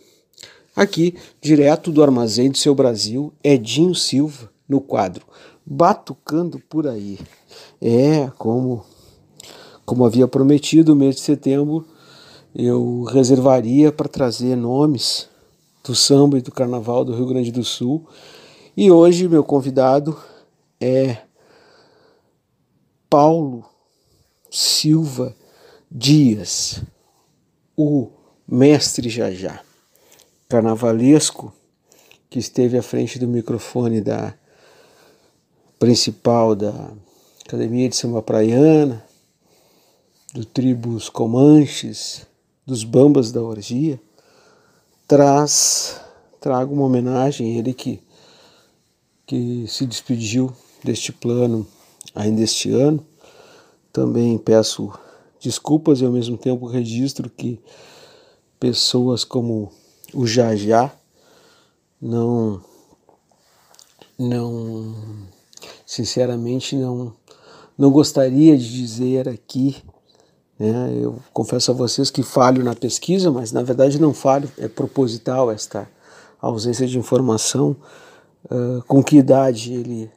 Aqui, 0.74 1.14
direto 1.40 1.90
do 1.90 2.02
Armazém 2.02 2.50
do 2.50 2.58
Seu 2.58 2.74
Brasil, 2.74 3.32
Edinho 3.42 3.94
Silva, 3.94 4.50
no 4.68 4.80
quadro 4.80 5.24
Batucando 5.64 6.60
por 6.68 6.86
Aí. 6.86 7.18
É, 7.80 8.30
como, 8.36 8.84
como 9.86 10.04
havia 10.04 10.28
prometido, 10.28 10.94
mês 10.94 11.16
de 11.16 11.22
setembro 11.22 11.86
eu 12.54 13.04
reservaria 13.04 13.92
para 13.92 14.08
trazer 14.08 14.56
nomes 14.56 15.28
do 15.86 15.94
samba 15.94 16.38
e 16.38 16.42
do 16.42 16.50
carnaval 16.50 17.04
do 17.04 17.14
Rio 17.14 17.26
Grande 17.26 17.52
do 17.52 17.62
Sul. 17.62 18.06
E 18.76 18.90
hoje 18.90 19.28
meu 19.28 19.44
convidado 19.44 20.18
é 20.80 21.18
Paulo 23.08 23.64
Silva 24.50 25.34
Dias, 25.90 26.82
o 27.76 28.10
mestre 28.46 29.08
Jajá, 29.08 29.60
carnavalesco 30.48 31.52
que 32.28 32.38
esteve 32.38 32.76
à 32.76 32.82
frente 32.82 33.18
do 33.18 33.28
microfone 33.28 34.00
da 34.00 34.34
principal 35.78 36.56
da 36.56 36.90
Academia 37.44 37.88
de 37.88 37.94
Samba 37.94 38.20
Praiana, 38.20 39.04
do 40.34 40.44
Tribos 40.44 41.08
Comanches, 41.08 42.26
dos 42.66 42.82
Bambas 42.82 43.30
da 43.30 43.40
Orgia, 43.40 44.00
traz, 45.06 46.00
trago 46.40 46.74
uma 46.74 46.84
homenagem, 46.84 47.58
ele 47.58 47.72
que, 47.72 48.00
que 49.26 49.64
se 49.68 49.86
despediu 49.86 50.52
deste 50.82 51.12
plano 51.12 51.66
ainda 52.14 52.42
este 52.42 52.70
ano. 52.70 53.04
Também 53.92 54.36
peço 54.36 54.92
desculpas 55.40 56.00
e 56.00 56.04
ao 56.04 56.12
mesmo 56.12 56.36
tempo 56.36 56.66
registro 56.66 57.30
que 57.30 57.60
pessoas 58.58 59.24
como 59.24 59.70
o 60.12 60.26
Jajá 60.26 60.92
não 62.00 62.60
não 64.18 64.94
sinceramente 65.84 66.74
não 66.74 67.14
não 67.76 67.90
gostaria 67.90 68.56
de 68.56 68.68
dizer 68.68 69.28
aqui 69.28 69.76
né? 70.58 70.92
eu 71.00 71.18
confesso 71.32 71.70
a 71.70 71.74
vocês 71.74 72.10
que 72.10 72.22
falho 72.22 72.64
na 72.64 72.74
pesquisa 72.74 73.30
mas 73.30 73.52
na 73.52 73.62
verdade 73.62 74.00
não 74.00 74.14
falho 74.14 74.50
é 74.58 74.68
proposital 74.68 75.50
esta 75.50 75.88
ausência 76.40 76.86
de 76.86 76.98
informação 76.98 77.76
uh, 78.44 78.82
com 78.86 79.02
que 79.02 79.16
idade 79.16 79.72
ele 79.72 80.10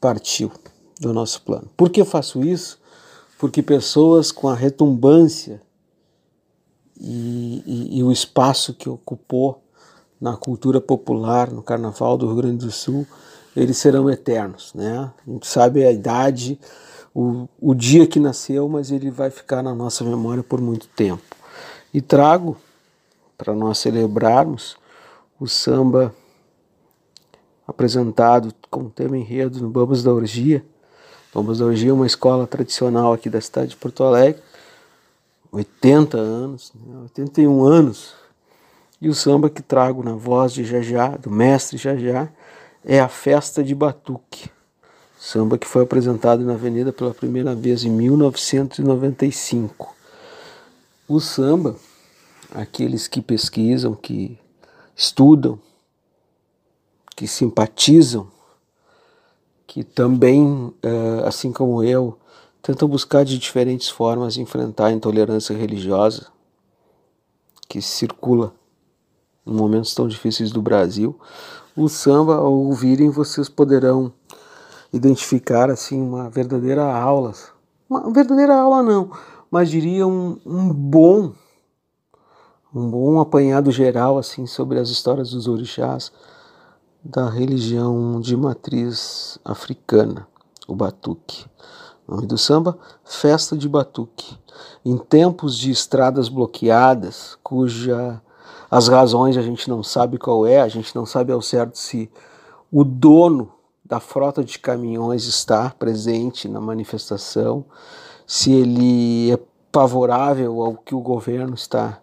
partiu 0.00 0.50
do 1.00 1.12
nosso 1.12 1.42
plano. 1.42 1.68
Por 1.76 1.90
que 1.90 2.04
faço 2.04 2.42
isso? 2.42 2.78
Porque 3.38 3.62
pessoas 3.62 4.30
com 4.30 4.48
a 4.48 4.54
retumbância 4.54 5.60
e, 7.00 7.62
e, 7.66 7.98
e 7.98 8.02
o 8.02 8.12
espaço 8.12 8.72
que 8.74 8.88
ocupou 8.88 9.62
na 10.20 10.36
cultura 10.36 10.80
popular, 10.80 11.50
no 11.50 11.62
Carnaval 11.62 12.16
do 12.16 12.26
Rio 12.26 12.36
Grande 12.36 12.64
do 12.64 12.70
Sul, 12.70 13.04
eles 13.56 13.76
serão 13.76 14.08
eternos. 14.08 14.72
Né? 14.74 15.10
A 15.26 15.30
gente 15.30 15.46
sabe 15.46 15.84
a 15.84 15.90
idade, 15.90 16.58
o, 17.14 17.48
o 17.60 17.74
dia 17.74 18.06
que 18.06 18.18
nasceu, 18.18 18.68
mas 18.68 18.90
ele 18.90 19.10
vai 19.10 19.30
ficar 19.30 19.62
na 19.62 19.74
nossa 19.74 20.04
memória 20.04 20.42
por 20.42 20.60
muito 20.60 20.86
tempo. 20.88 21.22
E 21.92 22.00
trago, 22.00 22.56
para 23.36 23.54
nós 23.54 23.78
celebrarmos, 23.78 24.76
o 25.38 25.46
samba 25.46 26.14
apresentado 27.66 28.52
com 28.70 28.84
o 28.84 28.90
tema 28.90 29.16
enredo 29.16 29.60
no 29.60 29.68
Bambas 29.68 30.02
da 30.02 30.12
Orgia, 30.12 30.64
Thomas 31.32 31.58
da 31.58 31.64
Orgia 31.64 31.90
é 31.90 31.94
uma 31.94 32.06
escola 32.06 32.46
tradicional 32.46 33.14
aqui 33.14 33.30
da 33.30 33.40
cidade 33.40 33.70
de 33.70 33.76
Porto 33.76 34.04
Alegre, 34.04 34.42
80 35.50 36.18
anos, 36.18 36.72
81 37.04 37.64
né, 37.64 37.76
anos. 37.76 38.14
E 39.00 39.08
o 39.08 39.14
samba 39.14 39.48
que 39.48 39.62
trago 39.62 40.02
na 40.02 40.12
voz 40.12 40.52
de 40.52 40.62
Jajá, 40.62 41.16
do 41.16 41.30
mestre 41.30 41.78
Jajá, 41.78 42.28
é 42.84 43.00
a 43.00 43.08
Festa 43.08 43.64
de 43.64 43.74
Batuque. 43.74 44.50
Samba 45.24 45.56
que 45.56 45.68
foi 45.68 45.84
apresentado 45.84 46.44
na 46.44 46.54
Avenida 46.54 46.92
pela 46.92 47.14
primeira 47.14 47.54
vez 47.54 47.84
em 47.84 47.90
1995. 47.90 49.94
O 51.06 51.20
samba, 51.20 51.76
aqueles 52.52 53.06
que 53.06 53.22
pesquisam, 53.22 53.94
que 53.94 54.36
estudam, 54.96 55.60
que 57.14 57.28
simpatizam 57.28 58.26
que 59.64 59.84
também, 59.84 60.74
eh, 60.82 61.22
assim 61.24 61.52
como 61.52 61.84
eu, 61.84 62.18
tentam 62.60 62.88
buscar 62.88 63.24
de 63.24 63.38
diferentes 63.38 63.88
formas 63.88 64.36
enfrentar 64.36 64.86
a 64.86 64.92
intolerância 64.92 65.56
religiosa 65.56 66.32
que 67.68 67.80
circula 67.80 68.52
em 69.46 69.52
momentos 69.52 69.94
tão 69.94 70.08
difíceis 70.08 70.50
do 70.50 70.60
Brasil. 70.60 71.16
O 71.76 71.88
samba, 71.88 72.38
ao 72.38 72.52
ouvirem, 72.52 73.08
vocês 73.08 73.48
poderão 73.48 74.12
identificar 74.92 75.70
assim 75.70 76.00
uma 76.00 76.28
verdadeira 76.28 76.84
aula, 76.84 77.32
uma 77.88 78.12
verdadeira 78.12 78.54
aula 78.54 78.82
não, 78.82 79.10
mas 79.50 79.70
diria 79.70 80.06
um, 80.06 80.38
um 80.44 80.68
bom, 80.72 81.32
um 82.74 82.90
bom 82.90 83.20
apanhado 83.20 83.70
geral 83.70 84.18
assim 84.18 84.46
sobre 84.46 84.78
as 84.78 84.90
histórias 84.90 85.30
dos 85.30 85.48
orixás 85.48 86.12
da 87.04 87.28
religião 87.28 88.20
de 88.20 88.36
matriz 88.36 89.38
africana, 89.44 90.26
o 90.68 90.74
batuque. 90.74 91.46
Nome 92.06 92.26
do 92.26 92.36
samba, 92.36 92.78
Festa 93.04 93.56
de 93.56 93.68
Batuque. 93.68 94.36
Em 94.84 94.98
tempos 94.98 95.56
de 95.56 95.70
estradas 95.70 96.28
bloqueadas, 96.28 97.38
cuja 97.42 98.20
as 98.70 98.88
razões 98.88 99.36
a 99.36 99.42
gente 99.42 99.68
não 99.68 99.82
sabe 99.82 100.18
qual 100.18 100.46
é, 100.46 100.60
a 100.60 100.68
gente 100.68 100.94
não 100.94 101.06
sabe 101.06 101.32
ao 101.32 101.40
certo 101.40 101.78
se 101.78 102.10
o 102.70 102.84
dono 102.84 103.50
da 103.92 104.00
frota 104.00 104.42
de 104.42 104.58
caminhões 104.58 105.26
está 105.26 105.68
presente 105.70 106.48
na 106.48 106.60
manifestação, 106.60 107.64
se 108.26 108.50
ele 108.50 109.32
é 109.32 109.38
favorável 109.70 110.62
ao 110.62 110.74
que 110.74 110.94
o 110.94 111.00
governo 111.00 111.54
está 111.54 112.00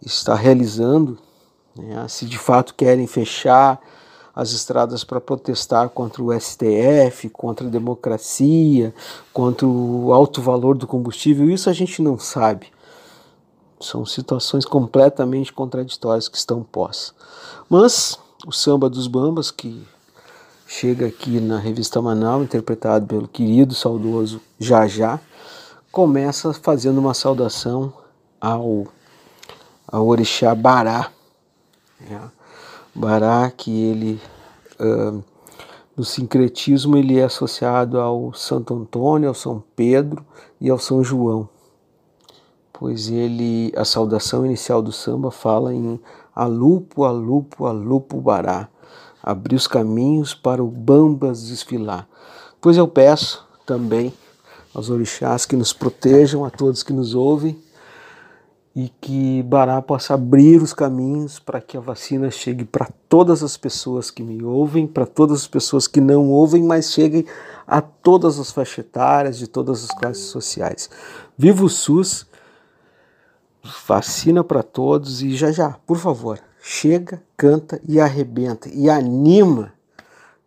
está 0.00 0.34
realizando 0.34 1.18
né? 1.76 2.06
Se 2.08 2.24
de 2.24 2.38
fato 2.38 2.74
querem 2.74 3.06
fechar 3.06 3.80
as 4.34 4.52
estradas 4.52 5.04
para 5.04 5.20
protestar 5.20 5.88
contra 5.90 6.22
o 6.22 6.32
STF, 6.32 7.28
contra 7.30 7.66
a 7.66 7.70
democracia, 7.70 8.94
contra 9.32 9.66
o 9.66 10.12
alto 10.12 10.40
valor 10.40 10.76
do 10.76 10.86
combustível, 10.86 11.48
isso 11.50 11.70
a 11.70 11.72
gente 11.72 12.02
não 12.02 12.18
sabe. 12.18 12.72
São 13.80 14.04
situações 14.04 14.64
completamente 14.64 15.52
contraditórias 15.52 16.28
que 16.28 16.36
estão 16.36 16.62
pós. 16.62 17.14
Mas 17.68 18.18
o 18.46 18.52
samba 18.52 18.88
dos 18.88 19.06
bambas, 19.06 19.50
que 19.50 19.86
chega 20.76 21.06
aqui 21.06 21.38
na 21.38 21.56
revista 21.56 22.02
Manal, 22.02 22.42
interpretado 22.42 23.06
pelo 23.06 23.28
querido, 23.28 23.76
saudoso 23.76 24.40
Jajá, 24.58 25.20
começa 25.92 26.52
fazendo 26.52 26.98
uma 26.98 27.14
saudação 27.14 27.92
ao, 28.40 28.88
ao 29.86 30.08
orixá 30.08 30.52
Bará, 30.52 31.12
é. 32.10 32.18
Bará, 32.92 33.52
que 33.56 33.70
ele, 33.70 34.20
uh, 34.80 35.22
no 35.96 36.04
sincretismo, 36.04 36.96
ele 36.96 37.20
é 37.20 37.24
associado 37.24 38.00
ao 38.00 38.34
Santo 38.34 38.74
Antônio, 38.74 39.28
ao 39.28 39.34
São 39.34 39.62
Pedro 39.76 40.26
e 40.60 40.68
ao 40.68 40.78
São 40.80 41.04
João, 41.04 41.48
pois 42.72 43.08
ele, 43.08 43.72
a 43.76 43.84
saudação 43.84 44.44
inicial 44.44 44.82
do 44.82 44.90
samba 44.90 45.30
fala 45.30 45.72
em 45.72 46.00
alupo, 46.34 47.04
alupo, 47.04 47.66
alupo, 47.66 48.20
bará, 48.20 48.68
abrir 49.24 49.56
os 49.56 49.66
caminhos 49.66 50.34
para 50.34 50.62
o 50.62 50.68
Bambas 50.68 51.46
desfilar. 51.46 52.06
Pois 52.60 52.76
eu 52.76 52.86
peço 52.86 53.46
também 53.64 54.12
aos 54.74 54.90
orixás 54.90 55.46
que 55.46 55.56
nos 55.56 55.72
protejam, 55.72 56.44
a 56.44 56.50
todos 56.50 56.82
que 56.82 56.92
nos 56.92 57.14
ouvem, 57.14 57.58
e 58.76 58.90
que 59.00 59.42
Bará 59.44 59.80
possa 59.80 60.14
abrir 60.14 60.60
os 60.60 60.74
caminhos 60.74 61.38
para 61.38 61.60
que 61.60 61.76
a 61.76 61.80
vacina 61.80 62.30
chegue 62.30 62.64
para 62.64 62.90
todas 63.08 63.42
as 63.42 63.56
pessoas 63.56 64.10
que 64.10 64.22
me 64.22 64.42
ouvem, 64.42 64.86
para 64.86 65.06
todas 65.06 65.42
as 65.42 65.46
pessoas 65.46 65.86
que 65.86 66.00
não 66.00 66.28
ouvem, 66.28 66.62
mas 66.62 66.92
chegue 66.92 67.24
a 67.66 67.80
todas 67.80 68.38
as 68.38 68.50
faixas 68.50 68.84
etárias, 68.84 69.38
de 69.38 69.46
todas 69.46 69.84
as 69.84 69.90
classes 69.96 70.24
sociais. 70.24 70.90
Viva 71.38 71.64
o 71.64 71.68
SUS, 71.68 72.26
vacina 73.86 74.42
para 74.42 74.62
todos 74.62 75.22
e 75.22 75.36
já 75.36 75.52
já, 75.52 75.70
por 75.86 75.96
favor, 75.96 76.40
chega, 76.66 77.22
canta 77.36 77.78
e 77.86 78.00
arrebenta 78.00 78.70
e 78.72 78.88
anima 78.88 79.74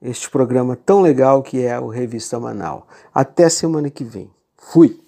este 0.01 0.28
programa 0.28 0.76
tão 0.76 0.99
legal 0.99 1.43
que 1.43 1.63
é 1.63 1.80
o 1.80 1.88
Revista 1.88 2.39
Manal. 2.39 2.88
Até 3.13 3.47
semana 3.49 3.89
que 3.91 4.03
vem. 4.03 4.30
Fui! 4.57 4.99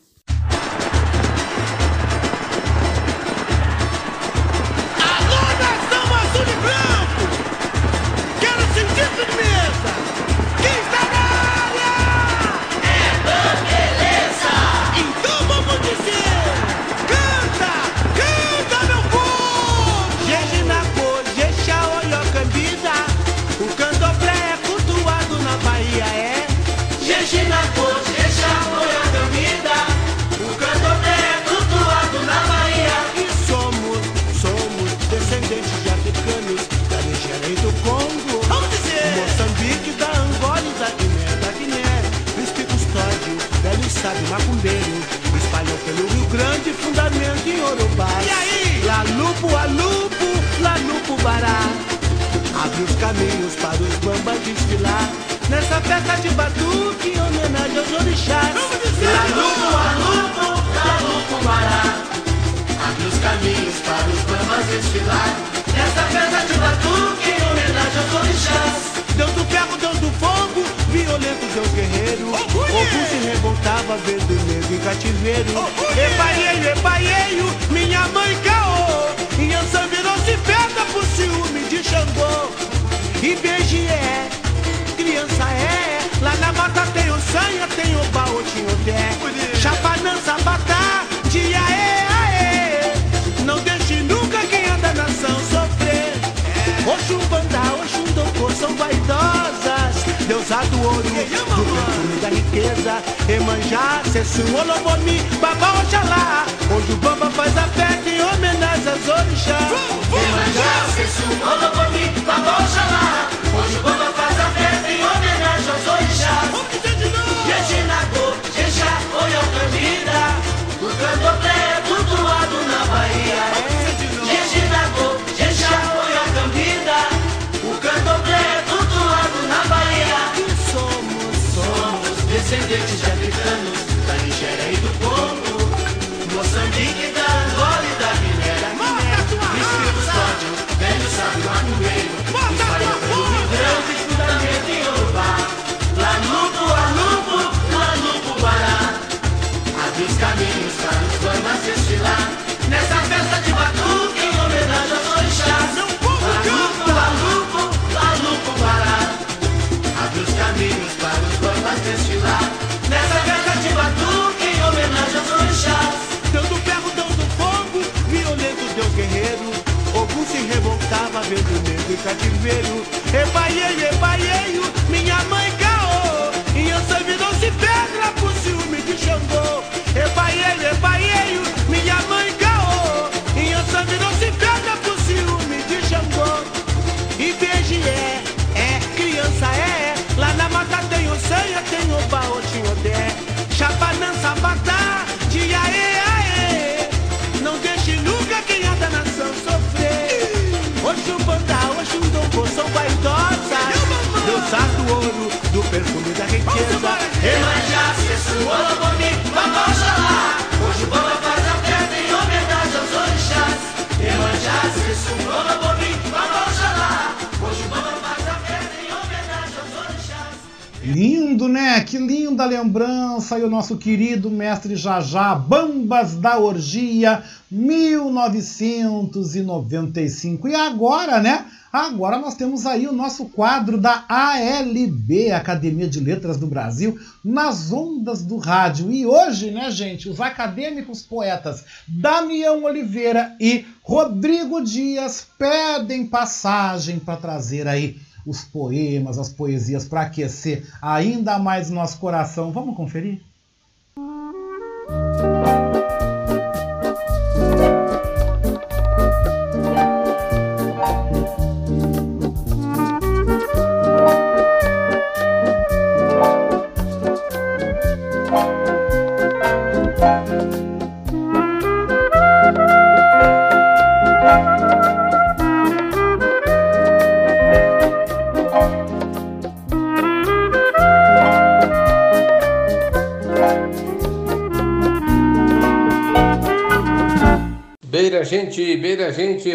nosso 223.59 223.77
querido 223.77 224.31
mestre 224.31 224.77
Jajá, 224.77 225.35
Bambas 225.35 226.15
da 226.15 226.39
Orgia, 226.39 227.21
1995. 227.51 230.47
E 230.47 230.55
agora, 230.55 231.19
né? 231.19 231.45
Agora 231.73 232.17
nós 232.17 232.35
temos 232.35 232.65
aí 232.65 232.87
o 232.87 232.93
nosso 232.93 233.25
quadro 233.25 233.77
da 233.77 234.05
ALB, 234.07 235.33
Academia 235.33 235.89
de 235.89 235.99
Letras 235.99 236.37
do 236.37 236.47
Brasil, 236.47 236.97
nas 237.21 237.73
ondas 237.73 238.23
do 238.23 238.37
rádio. 238.37 238.89
E 238.89 239.05
hoje, 239.05 239.51
né, 239.51 239.69
gente, 239.69 240.07
os 240.07 240.21
acadêmicos 240.21 241.01
poetas 241.01 241.65
Damião 241.85 242.63
Oliveira 242.63 243.35
e 243.41 243.65
Rodrigo 243.83 244.63
Dias 244.63 245.27
pedem 245.37 246.07
passagem 246.07 246.97
para 246.97 247.17
trazer 247.17 247.67
aí 247.67 247.97
os 248.25 248.45
poemas, 248.45 249.19
as 249.19 249.27
poesias 249.27 249.83
para 249.83 250.03
aquecer 250.03 250.65
ainda 250.81 251.37
mais 251.37 251.69
nosso 251.69 251.99
coração. 251.99 252.53
Vamos 252.53 252.77
conferir? 252.77 253.27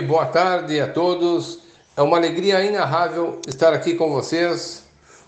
boa 0.04 0.26
tarde 0.26 0.80
a 0.80 0.86
todos. 0.86 1.60
É 1.96 2.02
uma 2.02 2.18
alegria 2.18 2.62
inarrável 2.62 3.40
estar 3.48 3.72
aqui 3.72 3.94
com 3.94 4.10
vocês, 4.10 4.84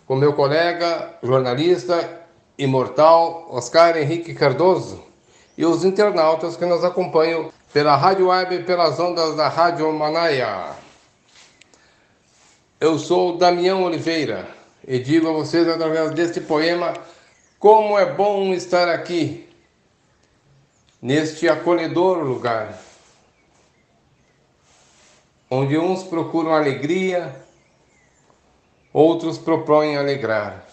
com 0.06 0.14
meu 0.14 0.34
colega, 0.34 1.14
jornalista 1.22 2.26
imortal 2.58 3.46
Oscar 3.50 3.96
Henrique 3.96 4.34
Cardoso 4.34 5.02
e 5.56 5.64
os 5.64 5.84
internautas 5.84 6.56
que 6.56 6.64
nos 6.66 6.84
acompanham 6.84 7.50
pela 7.72 7.96
Rádio 7.96 8.28
Web 8.28 8.54
e 8.54 8.62
pelas 8.64 8.98
ondas 9.00 9.34
da 9.34 9.48
Rádio 9.48 9.90
Manaia. 9.92 10.72
Eu 12.78 12.98
sou 12.98 13.38
Damião 13.38 13.84
Oliveira 13.84 14.46
e 14.86 14.98
digo 14.98 15.28
a 15.28 15.32
vocês 15.32 15.66
através 15.66 16.10
deste 16.12 16.40
poema 16.40 16.92
como 17.58 17.98
é 17.98 18.04
bom 18.04 18.52
estar 18.52 18.88
aqui, 18.88 19.48
neste 21.00 21.48
acolhedor 21.48 22.18
lugar 22.18 22.85
onde 25.50 25.78
uns 25.78 26.02
procuram 26.02 26.52
alegria, 26.52 27.34
outros 28.92 29.38
propõem 29.38 29.96
alegrar. 29.96 30.66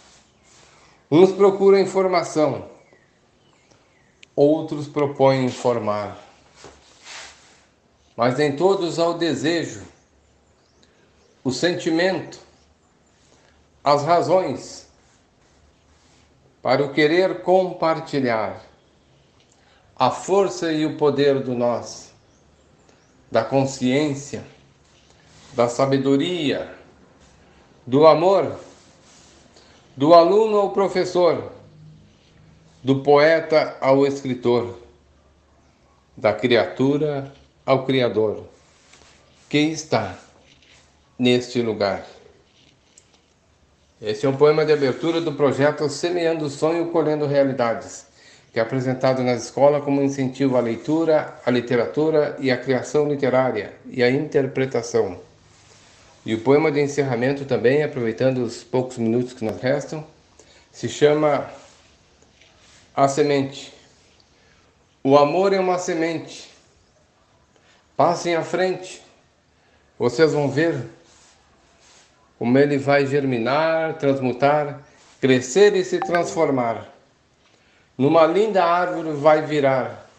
Uns 1.09 1.31
procuram 1.31 1.79
informação, 1.79 2.67
outros 4.35 4.87
propõem 4.87 5.45
informar. 5.45 6.17
Mas 8.15 8.39
em 8.39 8.55
todos 8.55 8.97
há 8.97 9.07
o 9.07 9.13
desejo, 9.13 9.83
o 11.43 11.51
sentimento, 11.51 12.39
as 13.83 14.03
razões 14.03 14.87
para 16.61 16.83
o 16.83 16.93
querer 16.93 17.41
compartilhar 17.41 18.63
a 19.95 20.09
força 20.09 20.71
e 20.71 20.85
o 20.85 20.97
poder 20.97 21.43
do 21.43 21.53
nós, 21.53 22.11
da 23.29 23.43
consciência 23.43 24.52
da 25.53 25.67
sabedoria, 25.67 26.67
do 27.85 28.07
amor, 28.07 28.59
do 29.95 30.13
aluno 30.13 30.57
ao 30.57 30.71
professor, 30.71 31.51
do 32.83 33.01
poeta 33.01 33.77
ao 33.79 34.05
escritor, 34.05 34.79
da 36.17 36.33
criatura 36.33 37.31
ao 37.65 37.85
Criador. 37.85 38.45
Quem 39.47 39.71
está 39.71 40.17
neste 41.17 41.61
lugar? 41.61 42.03
Esse 44.01 44.25
é 44.25 44.29
um 44.29 44.35
poema 44.35 44.65
de 44.65 44.73
abertura 44.73 45.21
do 45.21 45.33
projeto 45.33 45.87
Semeando 45.87 46.49
Sonho, 46.49 46.87
Colhendo 46.87 47.27
Realidades, 47.27 48.07
que 48.51 48.59
é 48.59 48.61
apresentado 48.61 49.23
na 49.23 49.33
escola 49.33 49.79
como 49.79 50.01
incentivo 50.01 50.57
à 50.57 50.59
leitura, 50.59 51.35
à 51.45 51.51
literatura 51.51 52.35
e 52.39 52.51
à 52.51 52.57
criação 52.57 53.07
literária 53.07 53.73
e 53.85 54.03
à 54.03 54.09
interpretação. 54.09 55.32
E 56.25 56.33
o 56.33 56.39
poema 56.39 56.71
de 56.71 56.79
encerramento 56.79 57.43
também, 57.43 57.83
aproveitando 57.83 58.39
os 58.39 58.63
poucos 58.63 58.97
minutos 58.97 59.33
que 59.33 59.43
nos 59.43 59.59
restam, 59.59 60.05
se 60.71 60.87
chama 60.87 61.49
A 62.95 63.07
Semente. 63.07 63.73
O 65.03 65.17
amor 65.17 65.51
é 65.51 65.59
uma 65.59 65.77
semente. 65.77 66.49
Passem 67.97 68.35
à 68.35 68.41
frente. 68.41 69.03
Vocês 69.99 70.31
vão 70.31 70.49
ver 70.49 70.81
como 72.39 72.57
ele 72.57 72.77
vai 72.77 73.05
germinar, 73.05 73.97
transmutar, 73.97 74.81
crescer 75.19 75.75
e 75.75 75.83
se 75.83 75.99
transformar. 75.99 76.87
Numa 77.97 78.25
linda 78.25 78.63
árvore 78.63 79.11
vai 79.11 79.41
virar. 79.41 80.09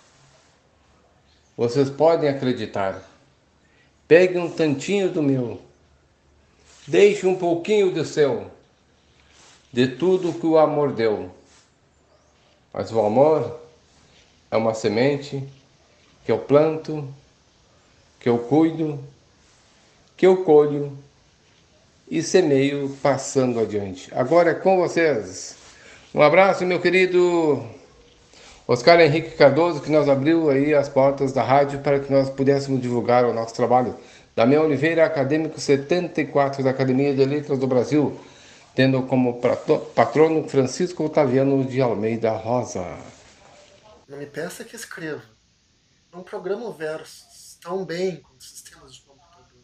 Vocês 1.57 1.89
podem 1.89 2.29
acreditar. 2.29 3.03
Pegue 4.07 4.39
um 4.39 4.51
tantinho 4.51 5.11
do 5.11 5.23
meu. 5.23 5.64
Deixe 6.87 7.27
um 7.27 7.37
pouquinho 7.37 7.91
do 7.91 8.05
seu. 8.05 8.51
De 9.73 9.89
tudo 9.89 10.33
que 10.33 10.47
o 10.47 10.59
amor 10.59 10.93
deu. 10.93 11.31
Mas 12.73 12.93
o 12.93 13.01
amor 13.01 13.61
é 14.51 14.57
uma 14.57 14.75
semente 14.75 15.43
que 16.25 16.33
eu 16.33 16.39
planto, 16.39 17.09
que 18.21 18.29
eu 18.29 18.39
cuido, 18.39 18.99
que 20.17 20.27
eu 20.27 20.45
colho 20.45 20.97
e 22.11 22.23
semeio 22.23 22.97
passando 23.03 23.61
adiante. 23.61 24.11
Agora 24.15 24.51
é 24.51 24.55
com 24.55 24.77
vocês. 24.77 25.57
Um 26.15 26.23
abraço, 26.23 26.65
meu 26.65 26.81
querido 26.81 27.65
Oscar 28.67 29.01
Henrique 29.01 29.37
Cardoso, 29.37 29.81
que 29.81 29.91
nos 29.91 30.09
abriu 30.09 30.49
aí 30.49 30.75
as 30.75 30.89
portas 30.89 31.33
da 31.33 31.43
rádio 31.43 31.81
para 31.81 31.99
que 32.01 32.13
nós 32.13 32.31
pudéssemos 32.31 32.81
divulgar 32.81 33.25
o 33.25 33.35
nosso 33.35 33.55
trabalho. 33.55 33.95
Damião 34.35 34.65
Oliveira, 34.65 35.07
acadêmico 35.07 35.61
74 35.61 36.65
da 36.65 36.71
Academia 36.71 37.15
de 37.15 37.25
Letras 37.25 37.57
do 37.57 37.69
Brasil, 37.69 38.21
tendo 38.75 39.07
como 39.07 39.41
patrono 39.95 40.49
Francisco 40.49 41.05
Otaviano 41.05 41.65
de 41.65 41.81
Almeida 41.81 42.33
Rosa. 42.33 42.85
Não 44.09 44.19
me 44.19 44.27
peça 44.27 44.65
que 44.65 44.75
escreva. 44.75 45.23
Não 46.13 46.25
programo 46.25 46.73
versos 46.73 47.57
tão 47.63 47.85
bem 47.85 48.21
como 48.23 48.43
sistemas 48.43 48.93
de 48.95 49.03
computador. 49.03 49.63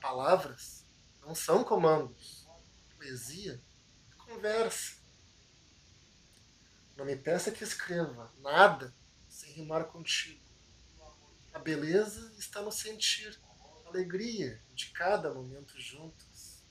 Palavras 0.00 0.86
não 1.20 1.34
são 1.34 1.64
comandos. 1.64 2.46
Poesia 2.96 3.60
é 4.12 4.32
conversa. 4.32 4.94
Não 6.96 7.04
me 7.04 7.16
peça 7.16 7.50
que 7.50 7.64
escreva 7.64 8.30
nada 8.40 8.94
sem 9.28 9.50
rimar 9.54 9.86
contigo. 9.86 10.40
A 11.52 11.58
beleza 11.58 12.32
está 12.38 12.62
no 12.62 12.70
sentir, 12.70 13.36
alegria 13.88 14.62
de 14.74 14.86
cada 14.90 15.32
momento 15.32 15.80
juntos. 15.80 16.62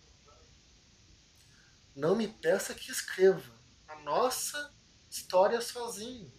Não 1.95 2.15
me 2.15 2.27
peça 2.27 2.75
que 2.75 2.91
escreva 2.91 3.51
a 3.87 3.95
nossa 4.01 4.71
história 5.09 5.59
sozinho. 5.61 6.31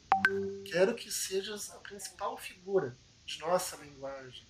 Quero 0.65 0.95
que 0.95 1.11
sejas 1.11 1.71
a 1.71 1.79
principal 1.79 2.39
figura 2.39 2.97
de 3.27 3.39
nossa 3.41 3.77
linguagem. 3.77 4.47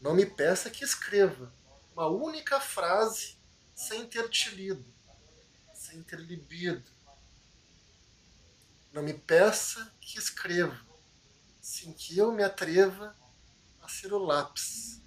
Não 0.00 0.14
me 0.14 0.26
peça 0.26 0.68
que 0.68 0.84
escreva 0.84 1.52
uma 1.94 2.06
única 2.06 2.60
frase 2.60 3.36
sem 3.74 4.06
ter 4.06 4.28
te 4.28 4.50
lido, 4.50 4.84
sem 5.74 6.02
ter 6.02 6.20
libido. 6.20 6.90
Não 8.92 9.02
me 9.02 9.14
peça 9.14 9.90
que 10.00 10.18
escreva, 10.18 10.78
sem 11.60 11.92
que 11.92 12.18
eu 12.18 12.30
me 12.30 12.42
atreva 12.42 13.16
a 13.82 13.88
ser 13.88 14.12
o 14.12 14.18
lápis. 14.18 15.00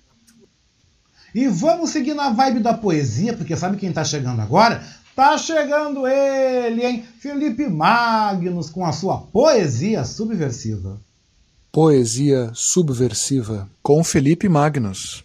E 1.34 1.48
vamos 1.48 1.92
seguir 1.92 2.14
na 2.14 2.30
vibe 2.30 2.60
da 2.60 2.74
poesia, 2.74 3.36
porque 3.36 3.56
sabe 3.56 3.78
quem 3.78 3.90
está 3.90 4.04
chegando 4.04 4.42
agora? 4.42 4.84
Tá 5.16 5.38
chegando 5.38 6.06
ele, 6.06 6.86
hein? 6.86 7.08
Felipe 7.20 7.68
Magnus 7.68 8.70
com 8.70 8.86
a 8.86 8.92
sua 8.92 9.18
poesia 9.18 10.04
subversiva. 10.04 11.00
Poesia 11.72 12.52
Subversiva, 12.54 13.70
com 13.84 14.02
Felipe 14.04 14.48
Magnus. 14.48 15.24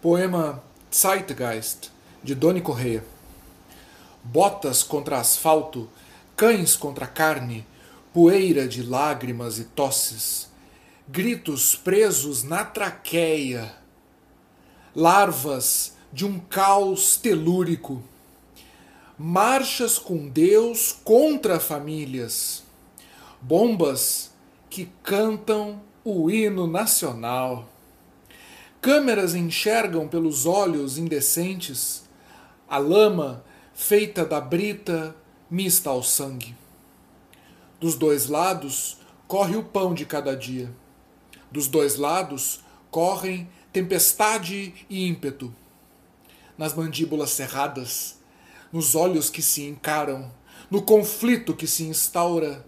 Poema 0.00 0.62
Zeitgeist, 0.94 1.90
de 2.22 2.34
Doni 2.34 2.60
Correia. 2.60 3.04
Botas 4.24 4.82
contra 4.82 5.20
asfalto, 5.20 5.88
cães 6.34 6.74
contra 6.74 7.06
carne, 7.06 7.66
poeira 8.12 8.66
de 8.66 8.82
lágrimas 8.82 9.58
e 9.58 9.64
tosses, 9.64 10.49
gritos 11.12 11.74
presos 11.74 12.44
na 12.44 12.64
traqueia, 12.64 13.74
larvas 14.94 15.96
de 16.12 16.24
um 16.24 16.38
caos 16.38 17.16
telúrico, 17.16 18.00
marchas 19.18 19.98
com 19.98 20.28
Deus 20.28 20.92
contra 21.02 21.58
famílias, 21.58 22.62
bombas 23.40 24.30
que 24.68 24.88
cantam 25.02 25.82
o 26.04 26.30
hino 26.30 26.68
nacional. 26.68 27.68
Câmeras 28.80 29.34
enxergam 29.34 30.06
pelos 30.06 30.46
olhos 30.46 30.96
indecentes 30.96 32.04
a 32.68 32.78
lama 32.78 33.44
feita 33.74 34.24
da 34.24 34.40
brita 34.40 35.16
mista 35.50 35.90
ao 35.90 36.04
sangue. 36.04 36.54
Dos 37.80 37.96
dois 37.96 38.28
lados 38.28 38.98
corre 39.26 39.56
o 39.56 39.64
pão 39.64 39.92
de 39.92 40.06
cada 40.06 40.36
dia. 40.36 40.70
Dos 41.50 41.68
dois 41.68 41.96
lados 41.96 42.60
correm 42.90 43.48
tempestade 43.72 44.74
e 44.88 45.06
ímpeto. 45.06 45.54
Nas 46.56 46.74
mandíbulas 46.74 47.30
cerradas, 47.30 48.18
nos 48.72 48.94
olhos 48.94 49.30
que 49.30 49.42
se 49.42 49.62
encaram, 49.62 50.30
no 50.70 50.82
conflito 50.82 51.54
que 51.54 51.66
se 51.66 51.84
instaura, 51.84 52.64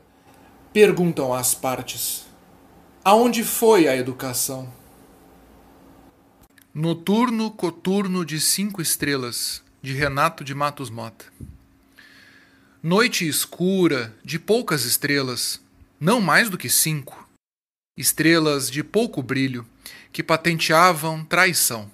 perguntam 0.72 1.32
às 1.32 1.54
partes 1.54 2.32
Aonde 3.04 3.42
foi 3.42 3.88
a 3.88 3.96
educação? 3.96 4.72
Noturno 6.72 7.50
Coturno 7.50 8.24
de 8.24 8.40
Cinco 8.40 8.80
Estrelas, 8.80 9.60
de 9.82 9.92
Renato 9.92 10.44
de 10.44 10.54
Matos 10.54 10.88
Mota. 10.88 11.24
Noite 12.80 13.26
escura, 13.26 14.14
de 14.24 14.38
poucas 14.38 14.84
estrelas, 14.84 15.60
não 15.98 16.20
mais 16.20 16.48
do 16.48 16.56
que 16.56 16.70
cinco. 16.70 17.21
Estrelas 17.96 18.70
de 18.70 18.82
pouco 18.82 19.22
brilho, 19.22 19.66
que 20.12 20.22
patenteavam 20.22 21.24
traição. 21.24 21.90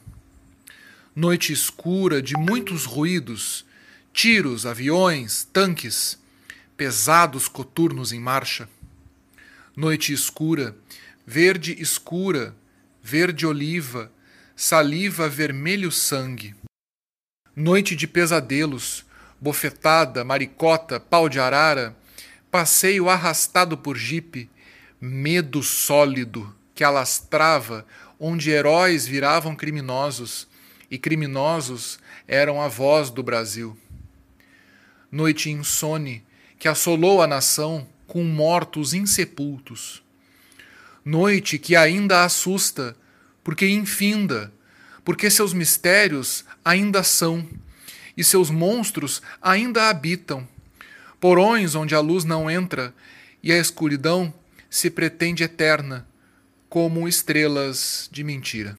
Noite 1.14 1.52
escura 1.52 2.22
de 2.22 2.34
muitos 2.34 2.84
ruídos, 2.84 3.64
tiros, 4.12 4.64
aviões, 4.64 5.48
tanques, 5.52 6.18
pesados 6.76 7.48
coturnos 7.48 8.12
em 8.12 8.20
marcha 8.20 8.68
noite 9.78 10.12
escura, 10.12 10.74
verde 11.24 11.80
escura, 11.80 12.52
verde 13.00 13.46
oliva, 13.46 14.10
saliva 14.56 15.28
vermelho 15.28 15.92
sangue. 15.92 16.52
Noite 17.54 17.94
de 17.94 18.08
pesadelos, 18.08 19.04
bofetada, 19.40 20.24
maricota, 20.24 20.98
pau 20.98 21.28
de 21.28 21.38
arara, 21.38 21.96
passeio 22.50 23.08
arrastado 23.08 23.78
por 23.78 23.96
jipe, 23.96 24.50
medo 25.00 25.62
sólido 25.62 26.54
que 26.74 26.82
alastrava 26.82 27.86
onde 28.18 28.50
heróis 28.50 29.06
viravam 29.06 29.54
criminosos 29.54 30.48
e 30.90 30.98
criminosos 30.98 31.98
eram 32.26 32.60
a 32.60 32.68
voz 32.68 33.10
do 33.10 33.22
Brasil. 33.22 33.76
Noite 35.10 35.50
insone 35.50 36.24
que 36.58 36.68
assolou 36.68 37.22
a 37.22 37.26
nação 37.26 37.86
com 38.06 38.24
mortos 38.24 38.94
insepultos. 38.94 40.02
Noite 41.04 41.58
que 41.58 41.76
ainda 41.76 42.24
assusta, 42.24 42.96
porque 43.44 43.68
infinda, 43.68 44.52
porque 45.04 45.30
seus 45.30 45.52
mistérios 45.52 46.44
ainda 46.64 47.02
são, 47.02 47.46
e 48.16 48.24
seus 48.24 48.50
monstros 48.50 49.22
ainda 49.40 49.88
habitam, 49.88 50.46
porões 51.20 51.74
onde 51.74 51.94
a 51.94 52.00
luz 52.00 52.24
não 52.24 52.50
entra 52.50 52.92
e 53.42 53.52
a 53.52 53.58
escuridão 53.58 54.34
se 54.68 54.90
pretende 54.90 55.44
eterna, 55.44 56.06
como 56.68 57.08
estrelas 57.08 58.08
de 58.12 58.24
mentira. 58.24 58.76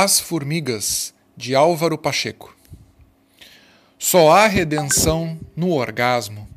As 0.00 0.20
Formigas, 0.20 1.12
de 1.36 1.56
Álvaro 1.56 1.98
Pacheco. 1.98 2.56
Só 3.98 4.30
há 4.30 4.46
redenção 4.46 5.40
no 5.56 5.72
orgasmo, 5.72 6.48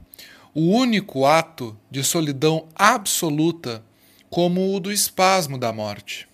o 0.54 0.70
único 0.70 1.26
ato 1.26 1.76
de 1.89 2.04
solidão 2.04 2.68
absoluta 2.76 3.84
como 4.30 4.76
o 4.76 4.80
do 4.80 4.92
espasmo 4.92 5.58
da 5.58 5.74
morte. 5.74 6.28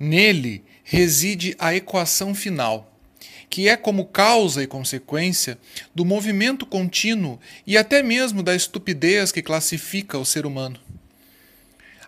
Nele 0.00 0.64
reside 0.82 1.54
a 1.58 1.74
equação 1.74 2.34
final, 2.34 2.90
que 3.50 3.68
é 3.68 3.76
como 3.76 4.06
causa 4.06 4.62
e 4.62 4.66
consequência 4.66 5.58
do 5.94 6.02
movimento 6.02 6.64
contínuo 6.64 7.38
e 7.66 7.76
até 7.76 8.02
mesmo 8.02 8.42
da 8.42 8.56
estupidez 8.56 9.30
que 9.30 9.42
classifica 9.42 10.16
o 10.16 10.24
ser 10.24 10.46
humano. 10.46 10.80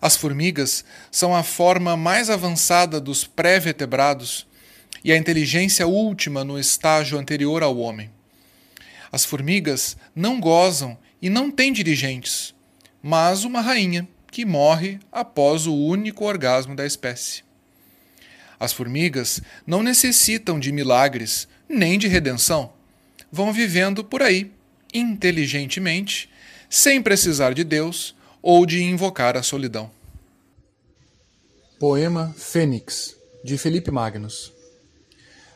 As 0.01 0.16
formigas 0.16 0.84
são 1.11 1.34
a 1.34 1.42
forma 1.42 1.97
mais 1.97 2.28
avançada 2.28 3.01
dos 3.01 3.24
pré-vertebrados 3.24 4.47
e 5.03 5.12
a 5.12 5.16
inteligência 5.16 5.86
última 5.86 6.44
no 6.44 6.59
estágio 6.59 7.18
anterior 7.18 7.62
ao 7.62 7.78
homem. 7.78 8.11
As 9.11 9.24
formigas 9.24 9.97
não 10.14 10.40
gozam 10.40 10.99
e 11.22 11.30
não 11.30 11.51
têm 11.51 11.72
dirigentes, 11.72 12.55
mas 13.03 13.44
uma 13.44 13.61
rainha 13.61 14.07
que 14.30 14.44
morre 14.44 14.99
após 15.11 15.66
o 15.66 15.74
único 15.74 16.24
orgasmo 16.24 16.74
da 16.74 16.84
espécie. 16.84 17.44
As 18.59 18.72
formigas 18.72 19.40
não 19.66 19.82
necessitam 19.82 20.59
de 20.59 20.72
milagres 20.72 21.47
nem 21.68 21.99
de 21.99 22.09
redenção. 22.09 22.72
Vão 23.30 23.53
vivendo 23.53 24.03
por 24.03 24.22
aí, 24.22 24.51
inteligentemente, 24.92 26.30
sem 26.68 27.03
precisar 27.03 27.53
de 27.53 27.62
Deus 27.62 28.16
ou 28.49 28.64
de 28.64 28.80
invocar 28.80 29.36
a 29.36 29.42
solidão. 29.42 29.90
Poema 31.80 32.32
Fênix, 32.38 33.16
de 33.42 33.59
Felipe 33.59 33.90
Magnus. 33.90 34.53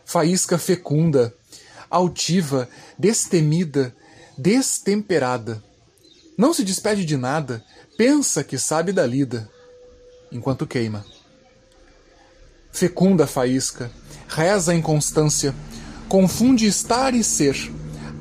Faísca 0.05 0.59
fecunda, 0.59 1.33
altiva, 1.89 2.69
destemida, 2.99 3.95
destemperada. 4.37 5.63
Não 6.37 6.53
se 6.53 6.65
despede 6.65 7.05
de 7.05 7.17
nada, 7.17 7.65
pensa 7.97 8.43
que 8.43 8.59
sabe 8.59 8.91
da 8.91 9.07
lida, 9.07 9.49
enquanto 10.33 10.67
queima. 10.67 11.07
Fecunda 12.73 13.25
faísca, 13.25 13.89
reza 14.27 14.73
a 14.73 14.75
inconstância, 14.75 15.55
confunde 16.09 16.67
estar 16.67 17.15
e 17.15 17.23
ser. 17.23 17.55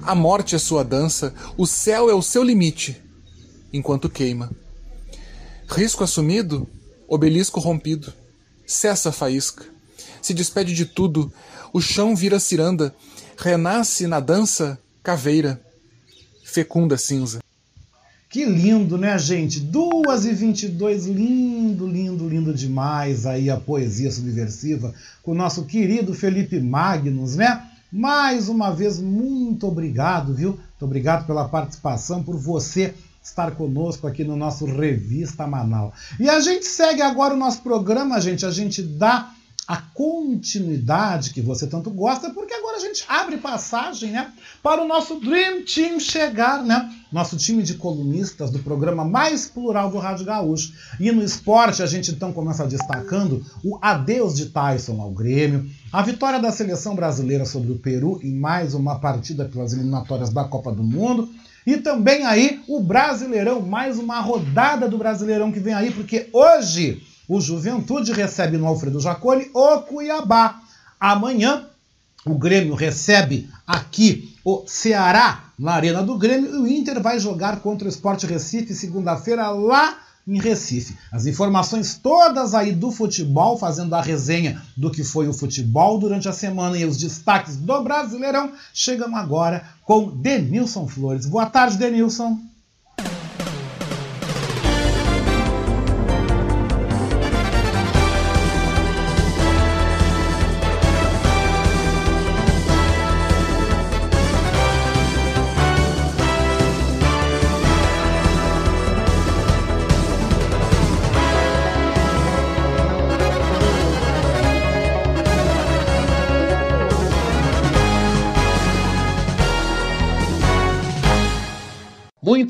A 0.04 0.14
morte 0.14 0.56
é 0.56 0.60
sua 0.60 0.84
dança, 0.84 1.34
o 1.58 1.66
céu 1.66 2.08
é 2.08 2.14
o 2.14 2.22
seu 2.22 2.44
limite 2.44 3.09
enquanto 3.72 4.10
queima. 4.10 4.50
Risco 5.68 6.04
assumido, 6.04 6.68
obelisco 7.08 7.60
rompido. 7.60 8.12
Cessa 8.66 9.10
a 9.10 9.12
faísca. 9.12 9.66
Se 10.22 10.34
despede 10.34 10.74
de 10.74 10.86
tudo, 10.86 11.32
o 11.74 11.82
chão 11.82 12.16
vira 12.16 12.40
ciranda, 12.40 12.94
renasce 13.38 14.06
na 14.06 14.20
dança 14.20 14.78
caveira, 15.02 15.60
fecunda 16.44 16.98
cinza. 16.98 17.40
Que 18.30 18.46
lindo, 18.46 18.96
né, 18.96 19.18
gente? 19.18 19.60
Duas 19.60 20.26
e 20.26 20.34
vinte 20.34 20.64
e 20.64 20.68
dois, 20.68 21.08
lindo, 21.08 21.88
lindo, 21.88 22.30
lindo 22.30 22.54
demais 22.54 23.26
aí 23.26 23.50
a 23.50 23.58
poesia 23.58 24.12
subversiva 24.12 24.94
com 25.24 25.32
o 25.32 25.36
nosso 25.36 25.66
querido 25.66 26.14
Felipe 26.14 26.60
Magnus, 26.60 27.36
né? 27.36 27.68
Mais 27.92 28.50
uma 28.50 28.70
vez, 28.70 29.00
muito 29.00 29.66
obrigado, 29.68 30.36
viu? 30.36 30.50
Muito 30.52 30.86
obrigado 30.86 31.26
pela 31.26 31.50
participação, 31.50 32.22
por 32.22 32.38
você 32.38 32.94
estar 33.22 33.52
conosco 33.52 34.08
aqui 34.08 34.24
no 34.24 34.36
nosso 34.36 34.66
Revista 34.66 35.46
Manaus. 35.46 35.94
E 36.20 36.30
a 36.30 36.40
gente 36.40 36.66
segue 36.66 37.02
agora 37.02 37.34
o 37.34 37.38
nosso 37.38 37.62
programa, 37.62 38.20
gente. 38.20 38.46
A 38.46 38.52
gente 38.52 38.82
dá 38.82 39.34
a 39.70 39.78
continuidade 39.78 41.30
que 41.30 41.42
você 41.42 41.68
tanto 41.68 41.92
gosta, 41.92 42.32
porque 42.32 42.56
agora 42.56 42.78
a 42.78 42.80
gente 42.80 43.06
abre 43.08 43.38
passagem, 43.38 44.10
né, 44.10 44.34
para 44.64 44.84
o 44.84 44.88
nosso 44.88 45.20
Dream 45.20 45.64
Team 45.64 46.00
chegar, 46.00 46.64
né? 46.64 46.92
Nosso 47.12 47.38
time 47.38 47.62
de 47.62 47.76
colunistas 47.76 48.50
do 48.50 48.58
programa 48.58 49.06
mais 49.06 49.48
plural 49.48 49.92
do 49.92 50.00
Rádio 50.00 50.26
Gaúcho. 50.26 50.74
E 51.00 51.12
no 51.12 51.24
esporte 51.24 51.84
a 51.84 51.86
gente 51.86 52.10
então 52.10 52.34
começa 52.34 52.66
destacando 52.66 53.46
o 53.64 53.78
adeus 53.80 54.36
de 54.36 54.48
Tyson 54.48 55.00
ao 55.00 55.12
Grêmio, 55.12 55.70
a 55.94 56.02
vitória 56.02 56.40
da 56.40 56.52
seleção 56.52 56.96
brasileira 56.96 57.46
sobre 57.46 57.72
o 57.72 57.78
Peru 57.78 58.20
em 58.24 58.34
mais 58.34 58.74
uma 58.74 58.98
partida 58.98 59.46
pelas 59.46 59.74
eliminatórias 59.74 60.32
da 60.32 60.46
Copa 60.46 60.72
do 60.72 60.82
Mundo 60.82 61.30
e 61.74 61.78
também 61.78 62.26
aí 62.26 62.62
o 62.68 62.82
Brasileirão, 62.82 63.62
mais 63.62 64.00
uma 64.00 64.20
rodada 64.20 64.88
do 64.88 64.98
Brasileirão 64.98 65.52
que 65.52 65.60
vem 65.60 65.74
aí, 65.74 65.92
porque 65.92 66.28
hoje 66.34 67.04
o 67.28 67.40
Juventude 67.40 68.12
recebe 68.12 68.58
no 68.58 68.66
Alfredo 68.66 69.00
Jaconi 69.00 69.52
o 69.54 69.78
Cuiabá. 69.82 70.62
Amanhã 71.00 71.68
o 72.26 72.34
Grêmio 72.34 72.74
recebe 72.74 73.48
aqui 73.68 74.36
o 74.44 74.64
Ceará 74.66 75.52
na 75.60 75.74
Arena 75.74 76.02
do 76.02 76.18
Grêmio 76.18 76.56
e 76.56 76.58
o 76.58 76.68
Inter 76.68 77.00
vai 77.00 77.20
jogar 77.20 77.60
contra 77.60 77.88
o 77.88 77.90
Sport 77.90 78.24
Recife 78.24 78.74
segunda-feira 78.74 79.50
lá 79.52 80.00
em 80.30 80.40
Recife. 80.40 80.96
As 81.12 81.26
informações 81.26 81.96
todas 81.96 82.54
aí 82.54 82.72
do 82.72 82.92
futebol, 82.92 83.58
fazendo 83.58 83.96
a 83.96 84.02
resenha 84.02 84.62
do 84.78 84.92
que 84.92 85.04
foi 85.04 85.28
o 85.28 85.34
futebol 85.34 85.98
durante 85.98 86.30
a 86.30 86.34
semana 86.34 86.78
e 86.78 86.86
os 86.86 86.98
destaques 86.98 87.56
do 87.56 87.84
Brasileirão, 87.84 88.52
chegam 88.74 89.16
agora 89.16 89.64
com 89.84 90.10
Denilson 90.10 90.88
Flores. 90.88 91.26
Boa 91.26 91.48
tarde, 91.48 91.78
Denilson. 91.78 92.40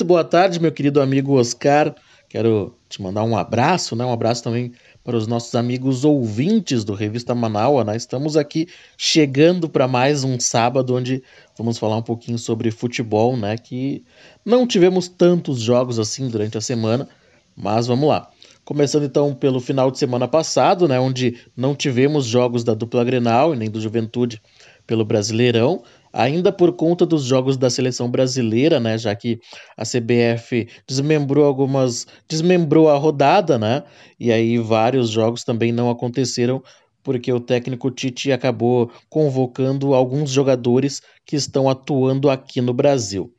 Boa 0.09 0.23
tarde, 0.23 0.59
meu 0.59 0.71
querido 0.71 0.99
amigo 0.99 1.39
Oscar. 1.39 1.93
Quero 2.27 2.75
te 2.89 2.99
mandar 2.99 3.23
um 3.23 3.37
abraço, 3.37 3.95
né? 3.95 4.03
Um 4.03 4.11
abraço 4.11 4.43
também 4.43 4.71
para 5.03 5.15
os 5.15 5.27
nossos 5.27 5.53
amigos 5.53 6.03
ouvintes 6.03 6.83
do 6.83 6.95
Revista 6.95 7.35
Manaua. 7.35 7.83
Nós 7.83 7.97
estamos 7.97 8.35
aqui 8.35 8.67
chegando 8.97 9.69
para 9.69 9.87
mais 9.87 10.23
um 10.23 10.39
sábado 10.39 10.95
onde 10.95 11.21
vamos 11.55 11.77
falar 11.77 11.95
um 11.97 12.01
pouquinho 12.01 12.39
sobre 12.39 12.71
futebol, 12.71 13.37
né? 13.37 13.55
Que 13.55 14.03
não 14.43 14.65
tivemos 14.65 15.07
tantos 15.07 15.61
jogos 15.61 15.99
assim 15.99 16.27
durante 16.27 16.57
a 16.57 16.61
semana, 16.61 17.07
mas 17.55 17.85
vamos 17.85 18.09
lá. 18.09 18.31
Começando 18.65 19.03
então 19.03 19.35
pelo 19.35 19.59
final 19.59 19.91
de 19.91 19.99
semana 19.99 20.27
passado, 20.27 20.87
né? 20.87 20.99
Onde 20.99 21.37
não 21.55 21.75
tivemos 21.75 22.25
jogos 22.25 22.63
da 22.63 22.73
dupla 22.73 23.03
Grenal 23.03 23.53
e 23.53 23.57
nem 23.57 23.69
do 23.69 23.79
Juventude 23.79 24.41
pelo 24.87 25.05
Brasileirão. 25.05 25.83
Ainda 26.11 26.51
por 26.51 26.73
conta 26.73 27.05
dos 27.05 27.23
jogos 27.23 27.57
da 27.57 27.69
seleção 27.69 28.09
brasileira, 28.09 28.79
né, 28.79 28.97
já 28.97 29.15
que 29.15 29.39
a 29.77 29.83
CBF 29.83 30.67
desmembrou 30.87 31.45
algumas, 31.45 32.05
desmembrou 32.27 32.89
a 32.89 32.97
rodada, 32.97 33.57
né, 33.57 33.83
e 34.19 34.31
aí 34.31 34.57
vários 34.57 35.09
jogos 35.09 35.43
também 35.43 35.71
não 35.71 35.89
aconteceram 35.89 36.61
porque 37.03 37.31
o 37.31 37.39
técnico 37.39 37.89
Tite 37.89 38.31
acabou 38.31 38.91
convocando 39.09 39.93
alguns 39.93 40.29
jogadores 40.29 41.01
que 41.25 41.35
estão 41.35 41.69
atuando 41.69 42.29
aqui 42.29 42.61
no 42.61 42.73
Brasil. 42.73 43.33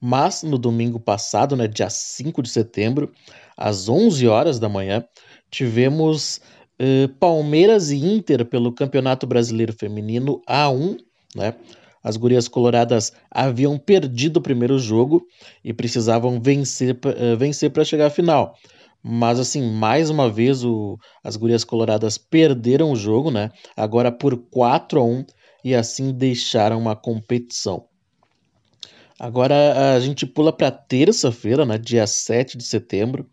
Mas 0.00 0.42
no 0.42 0.58
domingo 0.58 0.98
passado, 0.98 1.54
né, 1.54 1.68
dia 1.68 1.88
5 1.88 2.42
de 2.42 2.48
setembro, 2.48 3.12
às 3.56 3.88
11 3.88 4.26
horas 4.26 4.58
da 4.58 4.68
manhã, 4.68 5.04
tivemos 5.50 6.40
eh, 6.78 7.08
Palmeiras 7.20 7.92
e 7.92 7.98
Inter 7.98 8.44
pelo 8.44 8.72
Campeonato 8.72 9.24
Brasileiro 9.26 9.72
Feminino 9.72 10.42
A1, 10.48 10.96
né? 11.36 11.54
As 12.02 12.16
gurias 12.16 12.48
coloradas 12.48 13.12
haviam 13.30 13.78
perdido 13.78 14.38
o 14.38 14.42
primeiro 14.42 14.78
jogo 14.78 15.22
e 15.64 15.72
precisavam 15.72 16.40
vencer, 16.40 16.94
uh, 16.94 17.36
vencer 17.36 17.70
para 17.70 17.84
chegar 17.84 18.06
à 18.06 18.10
final. 18.10 18.54
Mas, 19.02 19.40
assim, 19.40 19.62
mais 19.72 20.10
uma 20.10 20.30
vez 20.30 20.64
o, 20.64 20.98
as 21.24 21.36
gurias 21.36 21.64
coloradas 21.64 22.16
perderam 22.16 22.92
o 22.92 22.96
jogo, 22.96 23.30
né? 23.30 23.50
Agora 23.76 24.12
por 24.12 24.36
4 24.48 25.00
a 25.00 25.04
1 25.04 25.24
e 25.64 25.74
assim 25.74 26.12
deixaram 26.12 26.78
uma 26.78 26.96
competição. 26.96 27.86
Agora 29.18 29.94
a 29.94 30.00
gente 30.00 30.26
pula 30.26 30.52
para 30.52 30.70
terça-feira, 30.70 31.64
né, 31.64 31.78
dia 31.78 32.06
7 32.06 32.58
de 32.58 32.64
setembro. 32.64 33.28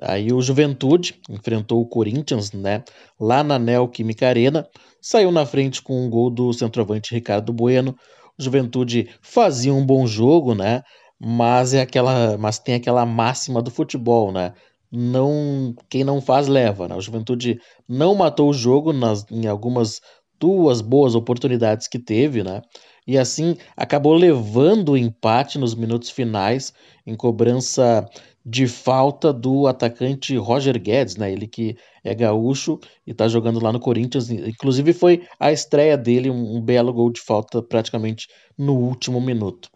Aí 0.00 0.32
o 0.32 0.42
Juventude 0.42 1.14
enfrentou 1.30 1.80
o 1.80 1.86
Corinthians, 1.86 2.52
né, 2.52 2.84
lá 3.18 3.42
na 3.42 3.58
Neoquímica 3.58 4.28
Arena, 4.28 4.68
saiu 5.02 5.32
na 5.32 5.44
frente 5.44 5.82
com 5.82 6.06
um 6.06 6.08
gol 6.08 6.30
do 6.30 6.52
centroavante 6.52 7.12
Ricardo 7.12 7.52
Bueno. 7.52 7.96
O 8.38 8.42
Juventude 8.42 9.10
fazia 9.20 9.74
um 9.74 9.84
bom 9.84 10.06
jogo, 10.06 10.54
né, 10.54 10.82
mas 11.20 11.74
é 11.74 11.82
aquela, 11.82 12.38
mas 12.38 12.58
tem 12.58 12.76
aquela 12.76 13.04
máxima 13.04 13.60
do 13.60 13.70
futebol, 13.70 14.32
né? 14.32 14.54
Não, 14.90 15.74
quem 15.88 16.04
não 16.04 16.20
faz 16.20 16.48
leva, 16.48 16.86
né? 16.86 16.94
O 16.94 17.00
Juventude 17.00 17.58
não 17.88 18.14
matou 18.14 18.50
o 18.50 18.54
jogo 18.54 18.92
nas, 18.92 19.24
em 19.30 19.46
algumas 19.46 20.00
duas 20.38 20.80
boas 20.80 21.14
oportunidades 21.14 21.88
que 21.88 21.98
teve, 21.98 22.42
né? 22.42 22.60
E 23.06 23.16
assim 23.18 23.56
acabou 23.76 24.14
levando 24.14 24.90
o 24.90 24.96
empate 24.96 25.58
nos 25.58 25.74
minutos 25.74 26.10
finais 26.10 26.72
em 27.06 27.16
cobrança 27.16 28.06
de 28.44 28.66
falta 28.66 29.32
do 29.32 29.66
atacante 29.66 30.36
Roger 30.36 30.80
Guedes, 30.80 31.16
né? 31.16 31.32
Ele 31.32 31.46
que 31.46 31.76
é 32.02 32.14
gaúcho 32.14 32.78
e 33.06 33.14
tá 33.14 33.28
jogando 33.28 33.62
lá 33.62 33.72
no 33.72 33.78
Corinthians. 33.78 34.30
Inclusive 34.30 34.92
foi 34.92 35.26
a 35.38 35.52
estreia 35.52 35.96
dele, 35.96 36.30
um, 36.30 36.56
um 36.56 36.60
belo 36.60 36.92
gol 36.92 37.10
de 37.10 37.20
falta 37.20 37.62
praticamente 37.62 38.26
no 38.58 38.74
último 38.74 39.20
minuto. 39.20 39.70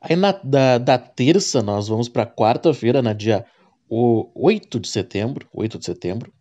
Aí 0.00 0.16
na, 0.16 0.32
da, 0.32 0.78
da 0.78 0.98
terça 0.98 1.62
nós 1.62 1.88
vamos 1.88 2.08
para 2.08 2.26
quarta-feira, 2.26 3.02
na 3.02 3.12
dia 3.12 3.44
o 3.88 4.30
8 4.34 4.78
de 4.78 4.88
setembro, 4.88 5.48
8 5.52 5.78
de 5.78 5.84
setembro, 5.84 6.32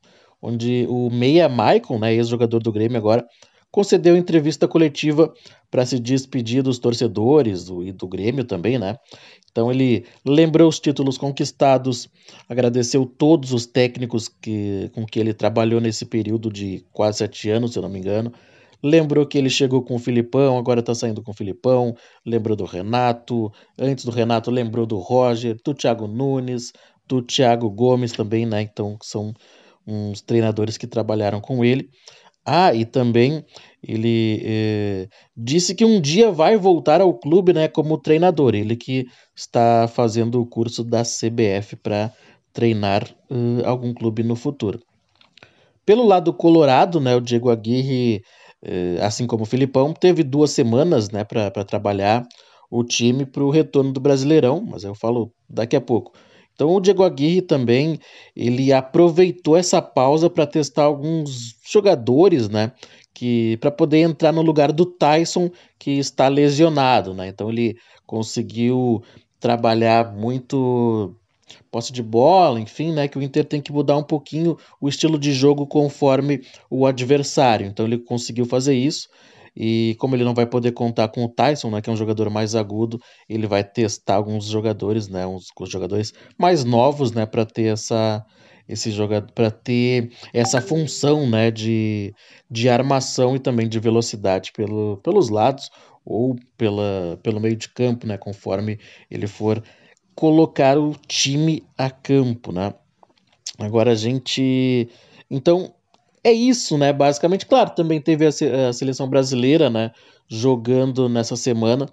onde 0.41 0.85
o 0.87 1.09
Meia 1.09 1.49
Michael, 1.49 1.99
né, 1.99 2.13
ex-jogador 2.13 2.61
do 2.61 2.71
Grêmio 2.71 2.97
agora, 2.97 3.25
concedeu 3.71 4.15
entrevista 4.15 4.67
coletiva 4.67 5.33
para 5.69 5.85
se 5.85 5.99
despedir 5.99 6.63
dos 6.63 6.79
torcedores 6.79 7.65
do, 7.65 7.83
e 7.83 7.91
do 7.91 8.07
Grêmio 8.07 8.43
também, 8.43 8.79
né? 8.79 8.97
Então 9.51 9.71
ele 9.71 10.05
lembrou 10.25 10.67
os 10.67 10.79
títulos 10.79 11.17
conquistados, 11.17 12.09
agradeceu 12.47 13.05
todos 13.05 13.51
os 13.53 13.65
técnicos 13.65 14.27
que, 14.27 14.89
com 14.93 15.05
que 15.05 15.19
ele 15.19 15.33
trabalhou 15.33 15.81
nesse 15.81 16.05
período 16.05 16.51
de 16.51 16.85
quase 16.91 17.19
sete 17.19 17.49
anos, 17.49 17.73
se 17.73 17.79
eu 17.79 17.83
não 17.83 17.89
me 17.89 17.99
engano. 17.99 18.31
Lembrou 18.81 19.25
que 19.25 19.37
ele 19.37 19.49
chegou 19.49 19.83
com 19.83 19.95
o 19.95 19.99
Filipão, 19.99 20.57
agora 20.57 20.79
está 20.79 20.95
saindo 20.95 21.21
com 21.21 21.31
o 21.31 21.35
Filipão. 21.35 21.95
Lembrou 22.25 22.55
do 22.55 22.63
Renato, 22.63 23.51
antes 23.77 24.05
do 24.05 24.11
Renato 24.11 24.49
lembrou 24.49 24.85
do 24.85 24.97
Roger, 24.97 25.57
do 25.65 25.73
Thiago 25.73 26.07
Nunes, 26.07 26.71
do 27.05 27.21
Thiago 27.21 27.69
Gomes 27.69 28.13
também, 28.13 28.45
né? 28.45 28.61
Então 28.61 28.97
são 29.03 29.33
uns 29.85 30.21
treinadores 30.21 30.77
que 30.77 30.87
trabalharam 30.87 31.41
com 31.41 31.65
ele. 31.65 31.89
Ah, 32.45 32.73
e 32.73 32.85
também 32.85 33.45
ele 33.81 34.41
eh, 34.43 35.07
disse 35.35 35.73
que 35.73 35.85
um 35.85 36.01
dia 36.01 36.31
vai 36.31 36.57
voltar 36.57 37.01
ao 37.01 37.13
clube, 37.13 37.53
né, 37.53 37.67
como 37.67 37.97
treinador. 37.97 38.55
Ele 38.55 38.75
que 38.75 39.05
está 39.35 39.87
fazendo 39.87 40.41
o 40.41 40.45
curso 40.45 40.83
da 40.83 41.03
CBF 41.03 41.77
para 41.77 42.11
treinar 42.51 43.03
uh, 43.29 43.65
algum 43.65 43.93
clube 43.93 44.23
no 44.23 44.35
futuro. 44.35 44.79
Pelo 45.85 46.05
lado 46.05 46.33
colorado, 46.33 46.99
né, 46.99 47.15
o 47.15 47.21
Diego 47.21 47.49
Aguirre, 47.49 48.21
eh, 48.63 48.97
assim 49.01 49.25
como 49.25 49.43
o 49.43 49.45
Filipão, 49.45 49.93
teve 49.93 50.23
duas 50.23 50.51
semanas, 50.51 51.09
né, 51.09 51.23
para 51.23 51.49
trabalhar 51.63 52.27
o 52.69 52.83
time 52.83 53.25
para 53.25 53.43
o 53.43 53.49
retorno 53.49 53.91
do 53.91 53.99
Brasileirão, 53.99 54.61
mas 54.61 54.83
eu 54.83 54.93
falo 54.93 55.31
daqui 55.49 55.75
a 55.75 55.81
pouco. 55.81 56.11
Então 56.53 56.75
o 56.75 56.81
Diego 56.81 57.03
Aguirre 57.03 57.41
também 57.41 57.97
ele 58.35 58.73
aproveitou 58.73 59.55
essa 59.55 59.81
pausa 59.81 60.29
para 60.29 60.45
testar 60.45 60.83
alguns 60.83 61.55
jogadores, 61.65 62.49
né, 62.49 62.73
que 63.13 63.57
para 63.57 63.71
poder 63.71 63.99
entrar 63.99 64.31
no 64.31 64.41
lugar 64.41 64.71
do 64.71 64.85
Tyson 64.85 65.49
que 65.77 65.91
está 65.91 66.27
lesionado, 66.27 67.13
né? 67.13 67.27
Então 67.27 67.49
ele 67.49 67.77
conseguiu 68.05 69.03
trabalhar 69.39 70.13
muito 70.13 71.15
posse 71.71 71.91
de 71.91 72.03
bola, 72.03 72.59
enfim, 72.59 72.91
né, 72.91 73.07
que 73.07 73.17
o 73.17 73.21
Inter 73.21 73.45
tem 73.45 73.61
que 73.61 73.71
mudar 73.71 73.97
um 73.97 74.03
pouquinho 74.03 74.57
o 74.79 74.87
estilo 74.87 75.17
de 75.17 75.33
jogo 75.33 75.65
conforme 75.65 76.41
o 76.69 76.85
adversário. 76.85 77.65
Então 77.65 77.85
ele 77.85 77.97
conseguiu 77.97 78.45
fazer 78.45 78.75
isso. 78.75 79.07
E 79.55 79.95
como 79.99 80.15
ele 80.15 80.23
não 80.23 80.33
vai 80.33 80.45
poder 80.45 80.71
contar 80.71 81.07
com 81.09 81.25
o 81.25 81.27
Tyson, 81.27 81.69
né, 81.69 81.81
que 81.81 81.89
é 81.89 81.93
um 81.93 81.97
jogador 81.97 82.29
mais 82.29 82.55
agudo, 82.55 82.99
ele 83.27 83.47
vai 83.47 83.63
testar 83.63 84.15
alguns 84.15 84.45
jogadores, 84.45 85.07
né, 85.07 85.25
uns, 85.25 85.47
jogadores 85.67 86.13
mais 86.37 86.63
novos, 86.63 87.11
né, 87.11 87.25
para 87.25 87.45
ter 87.45 87.73
essa 87.73 88.23
esse 88.69 88.91
jogador 88.91 89.31
para 89.31 89.49
ter 89.49 90.11
essa 90.31 90.61
função, 90.61 91.27
né, 91.27 91.49
de, 91.49 92.13
de 92.49 92.69
armação 92.69 93.35
e 93.35 93.39
também 93.39 93.67
de 93.67 93.79
velocidade 93.79 94.51
pelo, 94.53 94.97
pelos 94.97 95.29
lados 95.29 95.71
ou 96.05 96.35
pela, 96.55 97.19
pelo 97.23 97.39
meio 97.39 97.55
de 97.55 97.67
campo, 97.67 98.05
né, 98.05 98.17
conforme 98.17 98.79
ele 99.09 99.25
for 99.25 99.63
colocar 100.15 100.77
o 100.77 100.95
time 101.07 101.63
a 101.77 101.89
campo, 101.89 102.51
né? 102.51 102.73
Agora 103.57 103.91
a 103.91 103.95
gente, 103.95 104.89
então 105.29 105.73
é 106.23 106.31
isso, 106.31 106.77
né? 106.77 106.93
Basicamente, 106.93 107.45
claro, 107.45 107.71
também 107.71 108.01
teve 108.01 108.25
a, 108.25 108.69
a 108.69 108.73
seleção 108.73 109.09
brasileira, 109.09 109.69
né? 109.69 109.91
Jogando 110.27 111.09
nessa 111.09 111.35
semana 111.35 111.89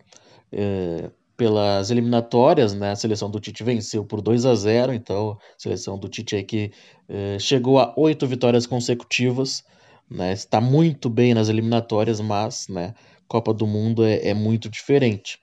é, 0.52 1.10
pelas 1.36 1.90
eliminatórias, 1.90 2.74
né? 2.74 2.92
A 2.92 2.96
seleção 2.96 3.30
do 3.30 3.40
Tite 3.40 3.62
venceu 3.62 4.04
por 4.04 4.20
2 4.20 4.46
a 4.46 4.54
0 4.54 4.94
então 4.94 5.32
a 5.32 5.36
seleção 5.58 5.98
do 5.98 6.08
Tite 6.08 6.36
aí 6.36 6.44
que 6.44 6.72
é, 7.08 7.38
chegou 7.38 7.78
a 7.78 7.92
oito 7.96 8.26
vitórias 8.26 8.66
consecutivas, 8.66 9.64
né? 10.10 10.32
Está 10.32 10.60
muito 10.60 11.08
bem 11.10 11.34
nas 11.34 11.48
eliminatórias, 11.48 12.20
mas, 12.20 12.68
né? 12.68 12.94
Copa 13.28 13.52
do 13.52 13.66
Mundo 13.66 14.04
é, 14.04 14.28
é 14.28 14.34
muito 14.34 14.68
diferente. 14.68 15.38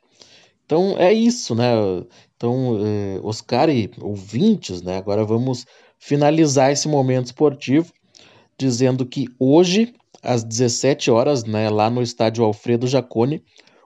Então 0.66 0.96
é 0.98 1.14
isso, 1.14 1.54
né? 1.54 1.72
Então, 2.36 2.80
é, 2.86 3.20
Oscar 3.24 3.70
e 3.70 3.92
ouvintes, 4.02 4.82
né? 4.82 4.98
Agora 4.98 5.24
vamos 5.24 5.66
finalizar 6.00 6.72
esse 6.72 6.88
momento 6.88 7.28
esportivo 7.28 7.94
dizendo 8.58 9.06
que 9.06 9.28
hoje, 9.40 9.94
às 10.22 10.44
17 10.44 11.10
horas, 11.12 11.44
né, 11.44 11.70
lá 11.70 11.90
no 11.90 12.02
estádio 12.02 12.44
Alfredo 12.44 12.88
Jacone, 12.88 13.44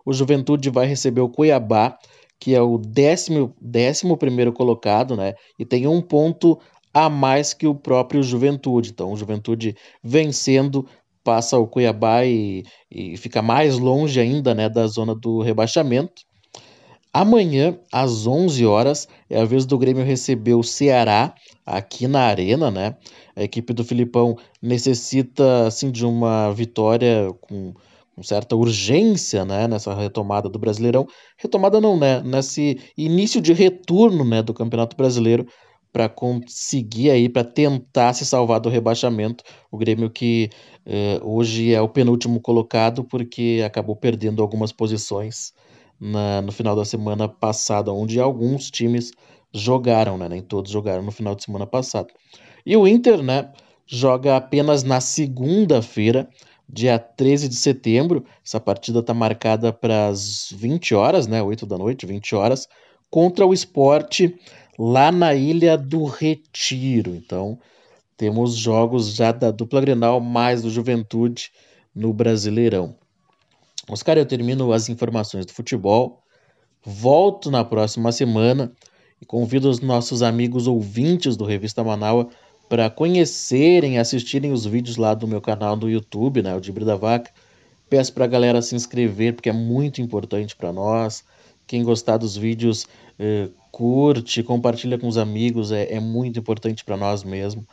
o 0.08 0.14
Juventude 0.14 0.70
vai 0.70 0.88
receber 0.88 1.20
o 1.20 1.28
Cuiabá, 1.28 2.00
que 2.40 2.56
é 2.56 2.62
o 2.62 2.78
décimo, 2.78 3.54
décimo 3.60 4.16
primeiro 4.16 4.54
colocado, 4.54 5.18
né, 5.18 5.34
e 5.60 5.66
tem 5.66 5.86
um 5.86 6.02
ponto 6.02 6.58
a 6.94 7.10
mais 7.10 7.54
que 7.54 7.68
o 7.68 7.76
próprio 7.76 8.24
Juventude. 8.24 8.92
Então, 8.92 9.12
o 9.12 9.18
Juventude 9.18 9.76
vencendo 10.02 10.88
passa 11.26 11.58
o 11.58 11.68
Cuiabá 11.68 12.24
e, 12.24 12.64
e 12.90 13.18
fica 13.18 13.42
mais 13.42 13.78
longe 13.78 14.18
ainda 14.18 14.56
né, 14.56 14.70
da 14.70 14.88
zona 14.88 15.14
do 15.14 15.42
rebaixamento. 15.42 16.22
Amanhã, 17.12 17.78
às 17.92 18.26
11 18.26 18.66
horas, 18.66 19.10
é 19.30 19.42
a 19.42 19.46
vez 19.46 19.66
do 19.66 19.78
Grêmio 19.78 20.06
receber 20.06 20.54
o 20.54 20.64
Ceará 20.64 21.36
aqui 21.66 22.08
na 22.08 22.22
Arena, 22.22 22.72
né? 22.72 22.96
A 23.36 23.44
equipe 23.44 23.74
do 23.74 23.84
Filipão 23.84 24.38
necessita 24.62 25.68
assim 25.68 25.92
de 25.92 26.06
uma 26.06 26.54
vitória 26.54 27.34
com, 27.42 27.74
com 28.18 28.24
certa 28.24 28.56
urgência, 28.56 29.46
né, 29.46 29.68
nessa 29.68 29.94
retomada 29.94 30.50
do 30.50 30.58
Brasileirão. 30.58 31.06
Retomada 31.38 31.80
não, 31.80 31.96
né, 31.96 32.20
nesse 32.22 32.80
início 32.98 33.40
de 33.40 33.54
retorno, 33.54 34.26
né, 34.26 34.42
do 34.42 34.56
Campeonato 34.56 34.98
Brasileiro 34.98 35.46
para 35.94 36.10
conseguir 36.10 37.12
aí 37.12 37.30
para 37.30 37.44
tentar 37.44 38.14
se 38.14 38.26
salvar 38.26 38.60
do 38.60 38.70
rebaixamento. 38.70 39.44
O 39.72 39.78
Grêmio 39.78 40.10
que 40.10 40.50
eh, 40.84 41.20
hoje 41.24 41.76
é 41.76 41.80
o 41.82 41.88
penúltimo 41.88 42.42
colocado 42.42 43.04
porque 43.04 43.62
acabou 43.64 43.96
perdendo 43.96 44.42
algumas 44.42 44.72
posições 44.72 45.54
na, 46.00 46.42
no 46.42 46.52
final 46.52 46.76
da 46.76 46.86
semana 46.86 47.30
passada, 47.30 47.94
onde 47.94 48.20
alguns 48.20 48.72
times 48.72 49.12
jogaram, 49.54 50.18
né? 50.18 50.28
Nem 50.28 50.42
todos 50.42 50.72
jogaram 50.72 51.04
no 51.04 51.12
final 51.12 51.36
de 51.36 51.44
semana 51.44 51.68
passado. 51.68 52.08
E 52.66 52.76
o 52.76 52.88
Inter, 52.88 53.22
né, 53.22 53.52
joga 53.86 54.36
apenas 54.36 54.84
na 54.84 55.00
segunda-feira, 55.00 56.28
dia 56.68 57.00
13 57.00 57.48
de 57.48 57.56
setembro. 57.56 58.26
Essa 58.46 58.60
partida 58.60 59.00
está 59.00 59.14
marcada 59.14 59.72
para 59.72 60.08
as 60.08 60.50
20 60.52 60.94
horas, 60.96 61.28
né? 61.28 61.42
8 61.42 61.66
da 61.66 61.78
noite, 61.78 62.06
20 62.06 62.36
horas, 62.36 62.68
contra 63.10 63.46
o 63.46 63.54
esporte 63.54 64.36
lá 64.78 65.12
na 65.12 65.34
Ilha 65.34 65.78
do 65.78 66.06
Retiro. 66.06 67.16
Então, 67.16 67.58
temos 68.16 68.56
jogos 68.56 69.14
já 69.14 69.32
da 69.32 69.52
dupla 69.52 69.82
Grenal 69.82 70.20
mais 70.20 70.62
do 70.62 70.70
Juventude 70.70 71.52
no 71.96 72.14
Brasileirão. 72.14 72.96
Oscar, 73.90 74.18
eu 74.18 74.26
termino 74.26 74.74
as 74.74 74.90
informações 74.90 75.46
do 75.46 75.54
futebol. 75.54 76.22
Volto 76.84 77.50
na 77.50 77.64
próxima 77.64 78.12
semana 78.12 78.72
e 79.22 79.26
convido 79.26 79.70
os 79.70 79.80
nossos 79.80 80.22
amigos 80.22 80.68
ouvintes 80.68 81.36
do 81.36 81.46
Revista 81.46 81.84
Manaua 81.84 82.30
para 82.70 82.90
conhecerem 82.90 83.98
assistirem 83.98 84.52
os 84.52 84.66
vídeos 84.66 84.98
lá 84.98 85.14
do 85.14 85.28
meu 85.28 85.42
canal 85.42 85.76
do 85.76 85.90
YouTube, 85.90 86.42
né, 86.42 86.56
o 86.56 86.60
Dibre 86.60 86.84
da 86.84 86.96
Vaca. 86.96 87.32
Peço 87.90 88.14
para 88.14 88.26
a 88.26 88.28
galera 88.28 88.62
se 88.62 88.76
inscrever 88.76 89.34
porque 89.34 89.50
é 89.50 89.54
muito 89.54 90.02
importante 90.02 90.56
para 90.56 90.74
nós. 90.74 91.24
Quem 91.66 91.84
gostar 91.84 92.18
dos 92.18 92.36
vídeos, 92.36 92.86
eh, 93.18 93.50
curte, 93.72 94.44
compartilha 94.44 94.98
com 94.98 95.08
os 95.08 95.18
amigos, 95.18 95.72
é, 95.72 95.94
é 95.94 96.00
muito 96.00 96.40
importante 96.40 96.84
para 96.84 96.98
nós 96.98 97.24
mesmo. 97.24 97.66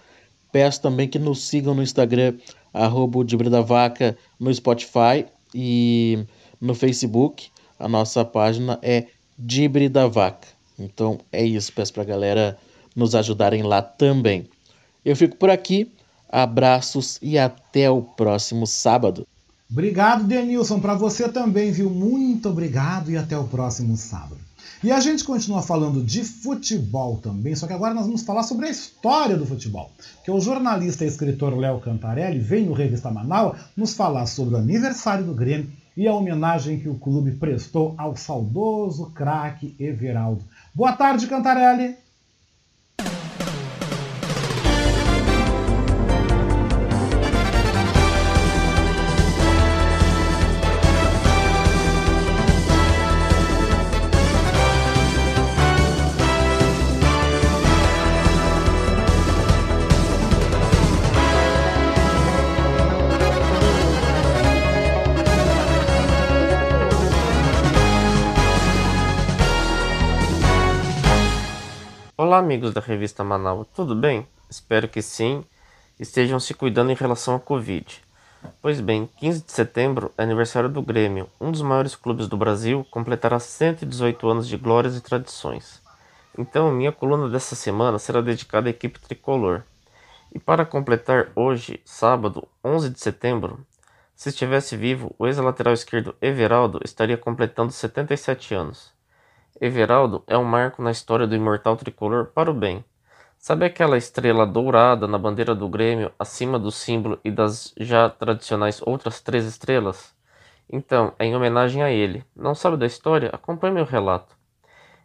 Peço 0.53 0.81
também 0.81 1.09
que 1.09 1.19
nos 1.19 1.43
sigam 1.43 1.75
no 1.75 1.83
Instagram, 1.83 2.35
arroba 2.73 3.25
da 3.25 3.61
Vaca, 3.61 4.16
no 4.39 4.55
Spotify 4.55 5.27
e 5.53 6.25
no 6.61 6.75
Facebook. 6.75 7.49
A 7.79 7.89
nossa 7.89 8.25
página 8.25 8.79
é 8.83 9.07
Dibre 9.37 9.89
da 9.89 10.07
Vaca. 10.07 10.47
Então 10.79 11.19
é 11.33 11.45
isso, 11.45 11.73
peço 11.73 11.93
para 11.93 12.03
a 12.03 12.07
galera 12.07 12.59
nos 12.95 13.15
ajudarem 13.16 13.62
lá 13.62 13.83
também. 13.83 14.49
Eu 15.05 15.14
fico 15.14 15.36
por 15.36 15.51
aqui, 15.51 15.93
abraços 16.28 17.18
e 17.20 17.39
até 17.39 17.90
o 17.90 18.02
próximo 18.02 18.66
sábado. 18.66 19.26
Obrigado, 19.70 20.24
Denilson, 20.24 20.81
para 20.81 20.94
você 20.94 21.28
também, 21.28 21.72
viu? 21.72 21.90
Muito 21.90 22.48
obrigado 22.48 23.10
e 23.10 23.16
até 23.16 23.36
o 23.36 23.44
próximo 23.44 23.97
sábado. 23.97 24.39
E 24.82 24.93
a 24.93 25.01
gente 25.01 25.24
continua 25.24 25.62
falando 25.62 26.02
de 26.02 26.22
futebol 26.22 27.16
também, 27.16 27.55
só 27.55 27.66
que 27.66 27.72
agora 27.72 27.94
nós 27.94 28.05
vamos 28.05 28.22
falar 28.22 28.43
sobre 28.43 28.66
a 28.66 28.70
história 28.70 29.36
do 29.36 29.47
futebol. 29.47 29.90
Que 30.22 30.31
o 30.31 30.40
jornalista 30.40 31.05
e 31.05 31.09
escritor 31.09 31.56
Léo 31.56 31.81
Cantarelli 31.81 32.39
vem 32.39 32.66
no 32.66 32.74
Revista 32.74 33.10
Manaus 33.10 33.56
nos 33.76 33.94
falar 33.94 34.26
sobre 34.26 34.55
o 34.55 34.59
aniversário 34.59 35.24
do 35.24 35.35
Grêmio 35.35 35.72
e 35.97 36.06
a 36.06 36.14
homenagem 36.14 36.78
que 36.78 36.89
o 36.89 36.97
clube 36.98 37.32
prestou 37.32 37.94
ao 37.97 38.14
saudoso 38.16 39.10
craque 39.12 39.74
Everaldo. 39.78 40.44
Boa 40.74 40.93
tarde, 40.93 41.26
Cantarelli. 41.26 41.97
Olá, 72.35 72.43
amigos 72.43 72.74
da 72.74 72.81
revista 72.81 73.23
Manaus, 73.23 73.69
tudo 73.77 73.94
bem? 73.94 74.27
Espero 74.51 74.89
que 74.89 75.01
sim, 75.01 75.44
estejam 76.01 76.40
se 76.40 76.52
cuidando 76.52 76.90
em 76.90 76.97
relação 76.97 77.36
à 77.36 77.39
Covid. 77.39 78.02
Pois 78.61 78.81
bem, 78.81 79.09
15 79.19 79.44
de 79.44 79.52
setembro 79.52 80.12
é 80.19 80.24
aniversário 80.24 80.69
do 80.69 80.82
Grêmio, 80.82 81.31
um 81.40 81.52
dos 81.52 81.62
maiores 81.62 81.94
clubes 81.94 82.27
do 82.27 82.36
Brasil, 82.36 82.85
completará 82.90 83.39
118 83.39 84.28
anos 84.28 84.48
de 84.48 84.56
glórias 84.56 84.97
e 84.97 85.01
tradições. 85.01 85.81
Então, 86.36 86.73
minha 86.73 86.90
coluna 86.90 87.28
dessa 87.28 87.55
semana 87.55 88.01
será 88.01 88.20
dedicada 88.20 88.69
à 88.69 88.70
equipe 88.70 88.98
tricolor. 88.98 89.62
E 90.35 90.40
para 90.40 90.66
completar 90.66 91.28
hoje, 91.36 91.81
sábado, 91.85 92.48
11 92.65 92.90
de 92.90 92.98
setembro, 92.98 93.65
se 94.16 94.31
estivesse 94.31 94.77
vivo, 94.77 95.15
o 95.20 95.28
ex-lateral 95.28 95.73
esquerdo 95.73 96.16
Everaldo 96.20 96.81
estaria 96.85 97.16
completando 97.16 97.70
77 97.70 98.55
anos. 98.56 98.94
Everaldo 99.60 100.24
é 100.26 100.36
um 100.36 100.43
marco 100.43 100.82
na 100.82 100.90
história 100.90 101.28
do 101.28 101.36
imortal 101.36 101.76
tricolor 101.76 102.26
para 102.26 102.51
o 102.51 102.55
bem. 102.55 102.85
Sabe 103.39 103.64
aquela 103.64 103.97
estrela 103.97 104.44
dourada 104.44 105.06
na 105.06 105.16
bandeira 105.16 105.55
do 105.55 105.68
Grêmio 105.68 106.10
acima 106.18 106.59
do 106.59 106.72
símbolo 106.72 107.20
e 107.22 107.31
das 107.31 107.72
já 107.78 108.10
tradicionais 108.10 108.82
outras 108.82 109.20
três 109.20 109.44
estrelas? 109.44 110.12
Então, 110.68 111.12
é 111.20 111.26
em 111.26 111.36
homenagem 111.36 111.85
a 111.85 111.90
ele. 111.90 112.24
Não 112.35 112.55
sabe 112.55 112.76
da 112.76 112.86
história? 112.86 113.31
Acompanhe 113.32 113.74
meu 113.74 113.85
relato. 113.85 114.35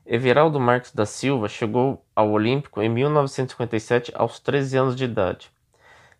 Everaldo 0.03 0.59
Marques 0.59 0.93
da 0.93 1.05
Silva 1.05 1.47
chegou 1.47 2.03
ao 2.15 2.31
Olímpico 2.31 2.81
em 2.81 2.89
1957 2.89 4.11
aos 4.15 4.39
13 4.39 4.77
anos 4.77 4.95
de 4.95 5.03
idade. 5.03 5.51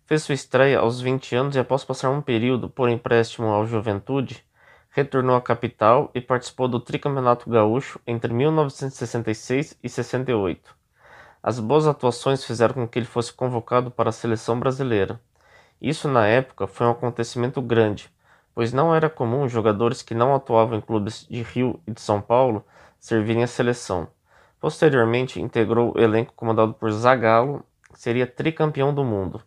Fez 0.06 0.22
sua 0.22 0.34
estreia 0.34 0.78
aos 0.78 1.00
20 1.00 1.34
anos 1.34 1.56
e 1.56 1.58
após 1.58 1.84
passar 1.84 2.10
um 2.10 2.22
período 2.22 2.70
por 2.70 2.88
empréstimo 2.88 3.48
ao 3.48 3.66
Juventude, 3.66 4.44
retornou 4.90 5.36
à 5.36 5.40
capital 5.40 6.10
e 6.14 6.20
participou 6.20 6.68
do 6.68 6.80
Tricampeonato 6.80 7.48
Gaúcho 7.48 8.00
entre 8.06 8.32
1966 8.32 9.78
e 9.82 9.88
68. 9.88 10.74
As 11.42 11.58
boas 11.58 11.86
atuações 11.86 12.44
fizeram 12.44 12.74
com 12.74 12.88
que 12.88 12.98
ele 12.98 13.06
fosse 13.06 13.32
convocado 13.32 13.90
para 13.90 14.10
a 14.10 14.12
seleção 14.12 14.58
brasileira. 14.58 15.20
Isso 15.80 16.08
na 16.08 16.26
época 16.26 16.66
foi 16.66 16.86
um 16.86 16.90
acontecimento 16.90 17.62
grande, 17.62 18.12
pois 18.54 18.72
não 18.72 18.94
era 18.94 19.08
comum 19.08 19.48
jogadores 19.48 20.02
que 20.02 20.14
não 20.14 20.34
atuavam 20.34 20.76
em 20.76 20.80
clubes 20.80 21.26
de 21.30 21.40
Rio 21.42 21.80
e 21.86 21.92
de 21.92 22.00
São 22.00 22.20
Paulo 22.20 22.64
servirem 22.98 23.42
à 23.42 23.46
seleção. 23.46 24.08
Posteriormente, 24.60 25.40
integrou 25.40 25.94
o 25.96 25.98
elenco 25.98 26.34
comandado 26.36 26.74
por 26.74 26.92
Zagallo, 26.92 27.64
que 27.90 27.98
seria 27.98 28.26
tricampeão 28.26 28.92
do 28.92 29.02
mundo. 29.02 29.42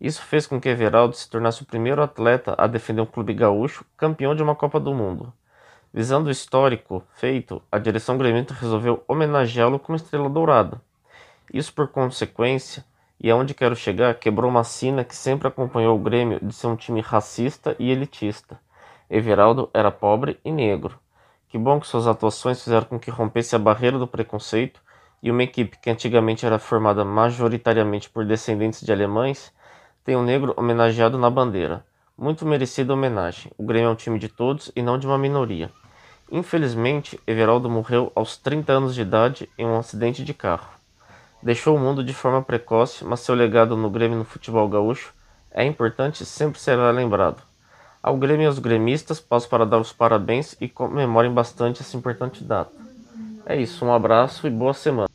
Isso 0.00 0.22
fez 0.22 0.46
com 0.46 0.58
que 0.58 0.68
Everaldo 0.68 1.14
se 1.14 1.28
tornasse 1.28 1.62
o 1.62 1.66
primeiro 1.66 2.02
atleta 2.02 2.54
a 2.56 2.66
defender 2.66 3.02
um 3.02 3.06
clube 3.06 3.34
gaúcho 3.34 3.84
campeão 3.96 4.34
de 4.34 4.42
uma 4.42 4.54
Copa 4.54 4.80
do 4.80 4.94
Mundo. 4.94 5.32
Visando 5.92 6.28
o 6.28 6.32
histórico 6.32 7.04
feito, 7.16 7.60
a 7.70 7.76
direção 7.78 8.16
gremista 8.16 8.54
resolveu 8.54 9.04
homenageá-lo 9.06 9.78
como 9.78 9.96
estrela 9.96 10.30
dourada. 10.30 10.80
Isso, 11.52 11.72
por 11.74 11.88
consequência, 11.88 12.84
e 13.20 13.30
aonde 13.30 13.52
quero 13.52 13.76
chegar, 13.76 14.14
quebrou 14.14 14.50
uma 14.50 14.64
sina 14.64 15.04
que 15.04 15.14
sempre 15.14 15.48
acompanhou 15.48 15.96
o 15.96 16.00
Grêmio 16.02 16.38
de 16.40 16.54
ser 16.54 16.68
um 16.68 16.76
time 16.76 17.02
racista 17.02 17.76
e 17.78 17.90
elitista. 17.90 18.58
Everaldo 19.10 19.68
era 19.74 19.90
pobre 19.90 20.38
e 20.42 20.50
negro. 20.50 20.98
Que 21.48 21.58
bom 21.58 21.78
que 21.78 21.86
suas 21.86 22.06
atuações 22.06 22.62
fizeram 22.62 22.86
com 22.86 22.98
que 22.98 23.10
rompesse 23.10 23.54
a 23.54 23.58
barreira 23.58 23.98
do 23.98 24.06
preconceito 24.06 24.80
e 25.22 25.30
uma 25.30 25.42
equipe 25.42 25.76
que 25.78 25.90
antigamente 25.90 26.46
era 26.46 26.58
formada 26.58 27.04
majoritariamente 27.04 28.08
por 28.08 28.24
descendentes 28.24 28.80
de 28.80 28.92
alemães 28.92 29.52
tem 30.04 30.16
um 30.16 30.22
negro 30.22 30.54
homenageado 30.56 31.18
na 31.18 31.28
bandeira. 31.28 31.84
Muito 32.16 32.46
merecida 32.46 32.92
homenagem. 32.92 33.52
O 33.56 33.62
Grêmio 33.62 33.88
é 33.88 33.92
um 33.92 33.96
time 33.96 34.18
de 34.18 34.28
todos 34.28 34.70
e 34.74 34.82
não 34.82 34.98
de 34.98 35.06
uma 35.06 35.18
minoria. 35.18 35.70
Infelizmente, 36.30 37.18
Everaldo 37.26 37.68
morreu 37.68 38.12
aos 38.14 38.36
30 38.36 38.72
anos 38.72 38.94
de 38.94 39.02
idade 39.02 39.48
em 39.58 39.66
um 39.66 39.78
acidente 39.78 40.24
de 40.24 40.32
carro. 40.32 40.68
Deixou 41.42 41.76
o 41.76 41.80
mundo 41.80 42.04
de 42.04 42.14
forma 42.14 42.42
precoce, 42.42 43.04
mas 43.04 43.20
seu 43.20 43.34
legado 43.34 43.76
no 43.76 43.90
Grêmio 43.90 44.18
no 44.18 44.24
futebol 44.24 44.68
gaúcho 44.68 45.12
é 45.50 45.64
importante 45.64 46.22
e 46.22 46.26
sempre 46.26 46.60
será 46.60 46.90
lembrado. 46.90 47.42
Ao 48.02 48.16
Grêmio 48.16 48.44
e 48.44 48.46
aos 48.46 48.58
gremistas, 48.58 49.20
passo 49.20 49.48
para 49.48 49.66
dar 49.66 49.78
os 49.78 49.92
parabéns 49.92 50.56
e 50.60 50.68
comemorem 50.68 51.32
bastante 51.32 51.82
essa 51.82 51.96
importante 51.96 52.44
data. 52.44 52.72
É 53.44 53.56
isso, 53.56 53.84
um 53.84 53.92
abraço 53.92 54.46
e 54.46 54.50
boa 54.50 54.72
semana. 54.72 55.08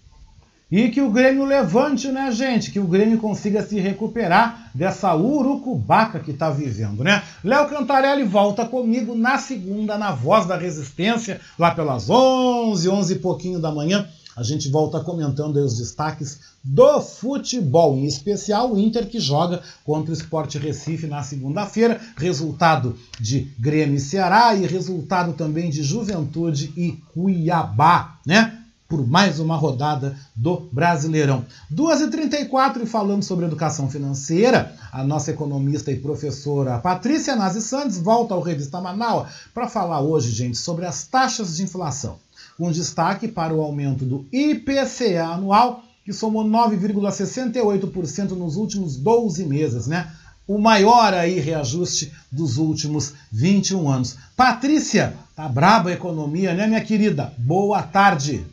E 0.75 0.89
que 0.89 0.99
o 0.99 1.09
Grêmio 1.09 1.45
levante, 1.45 2.09
né, 2.09 2.29
gente? 2.33 2.69
Que 2.69 2.81
o 2.81 2.85
Grêmio 2.85 3.17
consiga 3.17 3.65
se 3.65 3.79
recuperar 3.79 4.71
dessa 4.73 5.15
urucubaca 5.15 6.19
que 6.19 6.31
está 6.31 6.49
vivendo, 6.49 7.01
né? 7.01 7.23
Léo 7.41 7.69
Cantarelli 7.69 8.23
volta 8.23 8.65
comigo 8.65 9.15
na 9.15 9.37
segunda, 9.37 9.97
na 9.97 10.11
Voz 10.11 10.45
da 10.45 10.57
Resistência, 10.57 11.39
lá 11.57 11.71
pelas 11.71 12.09
11, 12.09 12.89
11 12.89 13.13
e 13.13 13.19
pouquinho 13.19 13.57
da 13.57 13.71
manhã. 13.71 14.05
A 14.35 14.43
gente 14.43 14.67
volta 14.67 14.99
comentando 14.99 15.55
os 15.63 15.77
destaques 15.77 16.41
do 16.61 16.99
futebol, 16.99 17.95
em 17.95 18.03
especial 18.03 18.73
o 18.73 18.77
Inter 18.77 19.07
que 19.07 19.17
joga 19.17 19.61
contra 19.85 20.11
o 20.11 20.13
Sport 20.13 20.55
Recife 20.55 21.07
na 21.07 21.23
segunda-feira. 21.23 22.01
Resultado 22.17 22.97
de 23.17 23.49
Grêmio 23.57 23.95
e 23.95 24.01
Ceará 24.01 24.53
e 24.53 24.67
resultado 24.67 25.31
também 25.31 25.69
de 25.69 25.81
Juventude 25.81 26.73
e 26.75 27.01
Cuiabá, 27.13 28.19
né? 28.25 28.64
Por 28.87 29.05
mais 29.05 29.39
uma 29.39 29.55
rodada 29.55 30.15
do 30.35 30.69
Brasileirão. 30.71 31.45
2h34 31.73 32.83
e 32.83 32.85
falando 32.85 33.23
sobre 33.23 33.45
educação 33.45 33.89
financeira, 33.89 34.75
a 34.91 35.03
nossa 35.03 35.31
economista 35.31 35.91
e 35.91 35.99
professora 35.99 36.77
Patrícia 36.77 37.35
Nazi 37.35 37.61
Santos 37.61 37.97
volta 37.97 38.33
ao 38.33 38.41
Revista 38.41 38.79
Manaus 38.79 39.27
para 39.53 39.67
falar 39.67 40.01
hoje, 40.01 40.29
gente, 40.31 40.57
sobre 40.57 40.85
as 40.85 41.07
taxas 41.07 41.57
de 41.57 41.63
inflação, 41.63 42.17
com 42.57 42.71
destaque 42.71 43.27
para 43.27 43.53
o 43.53 43.61
aumento 43.61 44.05
do 44.05 44.25
IPCA 44.31 45.25
anual, 45.33 45.83
que 46.03 46.13
somou 46.13 46.45
9,68% 46.45 48.31
nos 48.31 48.55
últimos 48.55 48.95
12 48.97 49.45
meses, 49.45 49.87
né? 49.87 50.11
o 50.47 50.59
maior 50.59 51.11
aí 51.11 51.39
reajuste 51.39 52.13
dos 52.31 52.57
últimos 52.57 53.13
21 53.31 53.89
anos. 53.89 54.15
Patrícia, 54.37 55.15
tá 55.35 55.49
braba 55.49 55.89
a 55.89 55.93
economia, 55.93 56.53
né, 56.53 56.67
minha 56.67 56.81
querida? 56.81 57.33
Boa 57.37 57.81
tarde. 57.81 58.45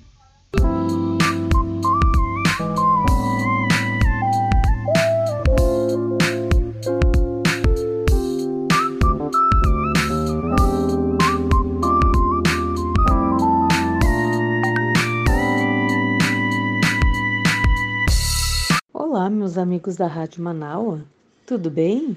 Amigos 19.56 19.96
da 19.96 20.06
Rádio 20.06 20.42
Manaua, 20.42 21.04
tudo 21.46 21.70
bem? 21.70 22.16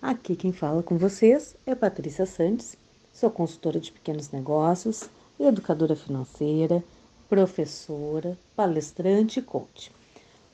Aqui 0.00 0.36
quem 0.36 0.52
fala 0.52 0.82
com 0.82 0.96
vocês 0.96 1.56
é 1.66 1.74
Patrícia 1.74 2.26
Santos, 2.26 2.76
sou 3.12 3.30
consultora 3.30 3.80
de 3.80 3.92
pequenos 3.92 4.30
negócios, 4.30 5.08
educadora 5.38 5.96
financeira, 5.96 6.82
professora, 7.28 8.38
palestrante 8.56 9.40
e 9.40 9.42
coach. 9.42 9.92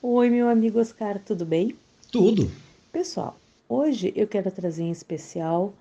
Oi, 0.02 0.30
meu 0.30 0.48
amigo 0.48 0.80
Oscar, 0.80 1.18
tudo 1.18 1.44
bem? 1.44 1.76
Tudo. 2.10 2.50
Pessoal, 2.90 3.36
hoje 3.68 4.12
eu 4.16 4.26
quero 4.26 4.50
trazer 4.50 4.82
em 4.82 4.90
especial 4.90 5.72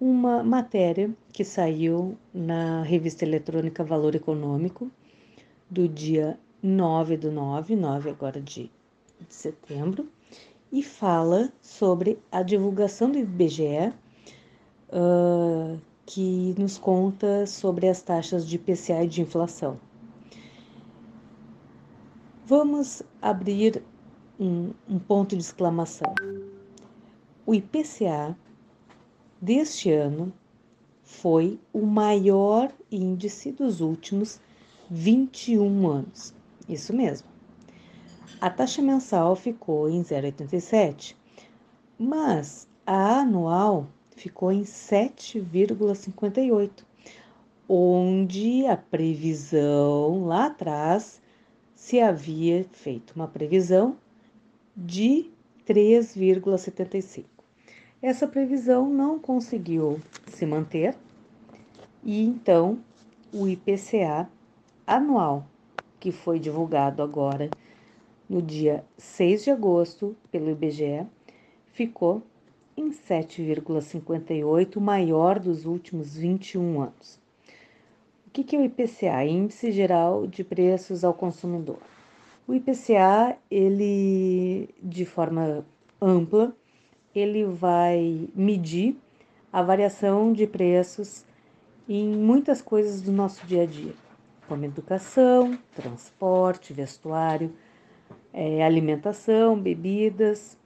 uma 0.00 0.42
matéria 0.42 1.10
que 1.32 1.44
saiu 1.44 2.16
na 2.32 2.82
revista 2.82 3.24
eletrônica 3.24 3.82
Valor 3.82 4.14
Econômico 4.14 4.90
do 5.70 5.88
dia 5.88 6.38
9 6.62 7.16
do 7.16 7.30
9, 7.30 7.76
9 7.76 8.10
agora 8.10 8.40
de, 8.40 8.70
de 9.26 9.34
setembro, 9.34 10.08
e 10.72 10.82
fala 10.82 11.52
sobre 11.60 12.18
a 12.30 12.42
divulgação 12.42 13.10
do 13.10 13.18
IBGE, 13.18 13.92
uh, 14.90 15.80
que 16.04 16.54
nos 16.58 16.78
conta 16.78 17.46
sobre 17.46 17.88
as 17.88 18.02
taxas 18.02 18.46
de 18.46 18.56
IPCA 18.56 19.04
e 19.04 19.08
de 19.08 19.22
inflação. 19.22 19.78
Vamos 22.44 23.02
abrir 23.20 23.82
um, 24.38 24.72
um 24.88 24.98
ponto 24.98 25.34
de 25.34 25.42
exclamação. 25.42 26.14
O 27.44 27.54
IPCA 27.54 28.36
deste 29.40 29.90
ano 29.90 30.32
foi 31.02 31.58
o 31.72 31.86
maior 31.86 32.72
índice 32.90 33.50
dos 33.52 33.80
últimos 33.80 34.40
21 34.90 35.88
anos. 35.88 36.34
Isso 36.68 36.92
mesmo. 36.92 37.35
A 38.38 38.50
taxa 38.50 38.82
mensal 38.82 39.34
ficou 39.34 39.88
em 39.88 40.02
0,87, 40.02 41.16
mas 41.98 42.68
a 42.84 43.20
anual 43.20 43.86
ficou 44.10 44.52
em 44.52 44.60
7,58, 44.60 46.84
onde 47.66 48.66
a 48.66 48.76
previsão 48.76 50.26
lá 50.26 50.44
atrás 50.46 51.22
se 51.74 51.98
havia 51.98 52.66
feito 52.72 53.14
uma 53.16 53.26
previsão 53.26 53.96
de 54.76 55.30
3,75. 55.66 57.24
Essa 58.02 58.28
previsão 58.28 58.86
não 58.86 59.18
conseguiu 59.18 59.98
se 60.26 60.44
manter 60.44 60.94
e 62.04 62.22
então 62.22 62.78
o 63.32 63.48
IPCA 63.48 64.28
anual 64.86 65.46
que 65.98 66.12
foi 66.12 66.38
divulgado 66.38 67.02
agora 67.02 67.48
no 68.28 68.42
dia 68.42 68.84
6 68.96 69.44
de 69.44 69.50
agosto 69.50 70.16
pelo 70.30 70.50
IBGE, 70.50 71.06
ficou 71.72 72.22
em 72.76 72.90
7,58, 72.90 74.76
o 74.76 74.80
maior 74.80 75.38
dos 75.38 75.64
últimos 75.64 76.16
21 76.16 76.82
anos. 76.82 77.18
O 78.26 78.30
que 78.30 78.54
é 78.54 78.58
o 78.58 78.64
IPCA? 78.64 79.24
Índice 79.24 79.72
Geral 79.72 80.26
de 80.26 80.44
Preços 80.44 81.04
ao 81.04 81.14
Consumidor. 81.14 81.78
O 82.46 82.54
IPCA, 82.54 83.36
ele, 83.50 84.68
de 84.82 85.04
forma 85.06 85.64
ampla, 86.00 86.54
ele 87.14 87.44
vai 87.44 88.28
medir 88.34 88.96
a 89.50 89.62
variação 89.62 90.32
de 90.32 90.46
preços 90.46 91.24
em 91.88 92.08
muitas 92.08 92.60
coisas 92.60 93.00
do 93.00 93.10
nosso 93.10 93.46
dia 93.46 93.62
a 93.62 93.66
dia 93.66 93.94
como 94.48 94.64
educação, 94.64 95.58
transporte, 95.74 96.72
vestuário, 96.72 97.52
é, 98.36 98.62
alimentação, 98.62 99.58
bebidas, 99.58 100.56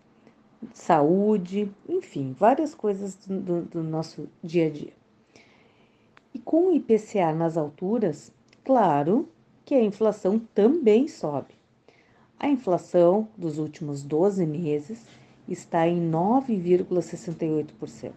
saúde, 0.75 1.73
enfim, 1.89 2.35
várias 2.37 2.75
coisas 2.75 3.15
do, 3.25 3.63
do 3.63 3.81
nosso 3.81 4.29
dia 4.43 4.67
a 4.67 4.71
dia. 4.71 4.93
E 6.35 6.41
com 6.41 6.67
o 6.67 6.75
IPCA 6.75 7.33
nas 7.33 7.57
alturas, 7.57 8.33
claro 8.65 9.29
que 9.65 9.77
a 9.77 9.83
inflação 9.83 10.41
também 10.53 11.07
sobe. 11.07 11.55
A 12.41 12.49
inflação 12.49 13.29
dos 13.39 13.59
últimos 13.59 14.03
12 14.03 14.45
meses 14.47 15.07
está 15.47 15.87
em 15.87 16.11
9,68%. 16.11 18.11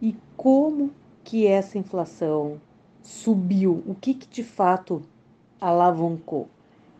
E 0.00 0.16
como 0.34 0.90
que 1.22 1.46
essa 1.46 1.76
inflação 1.76 2.58
subiu? 3.02 3.82
O 3.86 3.94
que, 3.94 4.14
que 4.14 4.26
de 4.26 4.42
fato 4.42 5.02
alavancou? 5.60 6.48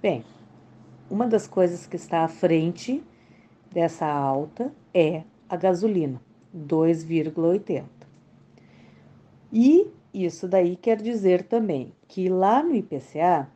Bem, 0.03 0.23
uma 1.15 1.29
das 1.29 1.47
coisas 1.47 1.87
que 1.87 1.95
está 1.95 2.25
à 2.25 2.29
frente 2.29 3.01
dessa 3.71 4.05
alta 4.05 4.75
é 4.93 5.23
a 5.49 5.55
gasolina, 5.55 6.21
2,80. 6.53 7.85
E 9.53 9.87
isso 10.13 10.49
daí 10.49 10.75
quer 10.75 11.01
dizer 11.01 11.45
também 11.45 11.93
que 12.09 12.29
lá 12.29 12.65
no 12.65 12.75
IPCA, 12.75 13.49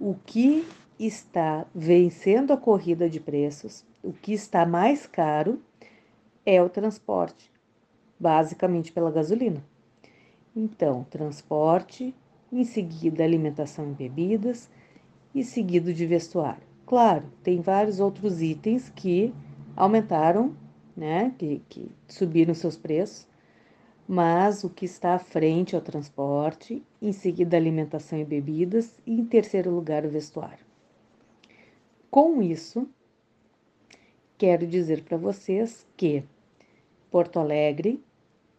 o 0.00 0.16
que 0.26 0.66
está 0.98 1.64
vencendo 1.72 2.52
a 2.52 2.56
corrida 2.56 3.08
de 3.08 3.20
preços, 3.20 3.86
o 4.02 4.12
que 4.12 4.32
está 4.32 4.66
mais 4.66 5.06
caro 5.06 5.62
é 6.44 6.60
o 6.60 6.68
transporte, 6.68 7.48
basicamente 8.18 8.90
pela 8.90 9.12
gasolina. 9.12 9.62
Então, 10.54 11.06
transporte, 11.08 12.12
em 12.52 12.64
seguida 12.64 13.22
alimentação 13.22 13.88
e 13.88 13.94
bebidas 13.94 14.68
e 15.32 15.44
seguido 15.44 15.94
de 15.94 16.04
vestuário. 16.04 16.67
Claro, 16.88 17.30
tem 17.42 17.60
vários 17.60 18.00
outros 18.00 18.40
itens 18.40 18.88
que 18.88 19.34
aumentaram, 19.76 20.56
né, 20.96 21.34
que, 21.36 21.60
que 21.68 21.90
subiram 22.08 22.54
seus 22.54 22.78
preços, 22.78 23.28
mas 24.08 24.64
o 24.64 24.70
que 24.70 24.86
está 24.86 25.14
à 25.14 25.18
frente 25.18 25.74
é 25.74 25.78
o 25.78 25.82
transporte, 25.82 26.82
em 27.02 27.12
seguida 27.12 27.58
alimentação 27.58 28.18
e 28.18 28.24
bebidas 28.24 28.98
e 29.04 29.20
em 29.20 29.26
terceiro 29.26 29.70
lugar 29.70 30.06
o 30.06 30.08
vestuário. 30.08 30.64
Com 32.10 32.40
isso, 32.40 32.88
quero 34.38 34.66
dizer 34.66 35.02
para 35.04 35.18
vocês 35.18 35.86
que 35.94 36.24
Porto 37.10 37.38
Alegre 37.38 38.02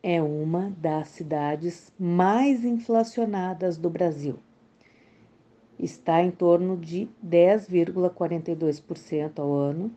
é 0.04 0.22
uma 0.22 0.70
das 0.78 1.08
cidades 1.08 1.92
mais 1.98 2.64
inflacionadas 2.64 3.76
do 3.76 3.90
Brasil. 3.90 4.38
Está 5.80 6.22
em 6.22 6.30
torno 6.30 6.76
de 6.76 7.08
10,42% 7.26 9.40
ao 9.40 9.54
ano, 9.54 9.90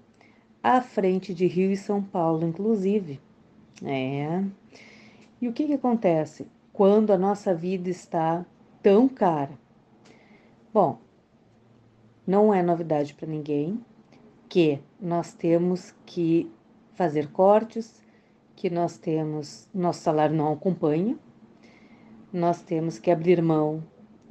à 0.62 0.80
frente 0.80 1.34
de 1.34 1.46
Rio 1.46 1.72
e 1.72 1.76
São 1.76 2.00
Paulo, 2.00 2.46
inclusive. 2.46 3.20
É. 3.84 4.44
E 5.40 5.48
o 5.48 5.52
que, 5.52 5.66
que 5.66 5.74
acontece 5.74 6.46
quando 6.72 7.12
a 7.12 7.18
nossa 7.18 7.52
vida 7.52 7.90
está 7.90 8.46
tão 8.80 9.08
cara? 9.08 9.50
Bom, 10.72 10.98
não 12.24 12.54
é 12.54 12.62
novidade 12.62 13.14
para 13.14 13.28
ninguém 13.28 13.84
que 14.48 14.78
nós 15.00 15.34
temos 15.34 15.92
que 16.06 16.48
fazer 16.94 17.32
cortes, 17.32 18.00
que 18.54 18.70
nós 18.70 18.96
temos, 18.96 19.68
nosso 19.74 20.02
salário 20.02 20.36
não 20.36 20.52
acompanha, 20.52 21.18
nós 22.32 22.62
temos 22.62 22.98
que 22.98 23.10
abrir 23.10 23.42
mão 23.42 23.82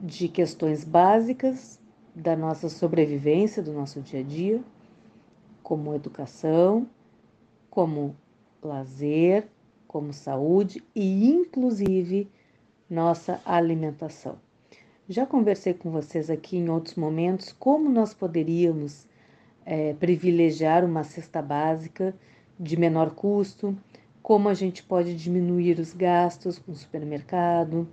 de 0.01 0.27
questões 0.27 0.83
básicas 0.83 1.79
da 2.15 2.35
nossa 2.35 2.67
sobrevivência, 2.69 3.61
do 3.61 3.71
nosso 3.71 4.01
dia 4.01 4.19
a 4.19 4.23
dia, 4.23 4.61
como 5.61 5.93
educação, 5.93 6.87
como 7.69 8.15
lazer, 8.61 9.47
como 9.87 10.11
saúde 10.11 10.83
e, 10.95 11.29
inclusive, 11.29 12.29
nossa 12.89 13.39
alimentação. 13.45 14.37
Já 15.07 15.25
conversei 15.25 15.73
com 15.73 15.91
vocês 15.91 16.29
aqui 16.29 16.57
em 16.57 16.69
outros 16.69 16.95
momentos 16.95 17.51
como 17.51 17.89
nós 17.89 18.13
poderíamos 18.13 19.07
é, 19.65 19.93
privilegiar 19.93 20.83
uma 20.83 21.03
cesta 21.03 21.41
básica 21.41 22.15
de 22.59 22.77
menor 22.77 23.11
custo, 23.11 23.77
como 24.21 24.49
a 24.49 24.53
gente 24.53 24.83
pode 24.83 25.15
diminuir 25.15 25.79
os 25.79 25.93
gastos 25.93 26.57
com 26.59 26.71
o 26.71 26.75
supermercado, 26.75 27.87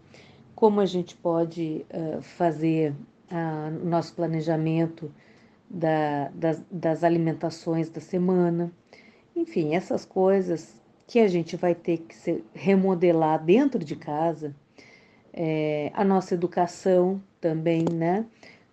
como 0.59 0.81
a 0.81 0.87
gente 0.87 1.15
pode 1.15 1.87
uh, 1.89 2.21
fazer 2.21 2.93
o 3.31 3.85
uh, 3.85 3.89
nosso 3.89 4.13
planejamento 4.13 5.09
da, 5.71 6.31
das, 6.35 6.61
das 6.69 7.05
alimentações 7.05 7.89
da 7.89 8.01
semana. 8.01 8.73
Enfim, 9.37 9.77
essas 9.77 10.05
coisas 10.05 10.75
que 11.07 11.21
a 11.21 11.29
gente 11.29 11.55
vai 11.55 11.77
ter 11.77 11.99
que 11.99 12.13
se 12.13 12.43
remodelar 12.53 13.41
dentro 13.45 13.85
de 13.85 13.95
casa, 13.95 14.53
é, 15.33 15.93
a 15.95 16.03
nossa 16.05 16.35
educação 16.35 17.23
também, 17.41 17.85
né? 17.85 18.27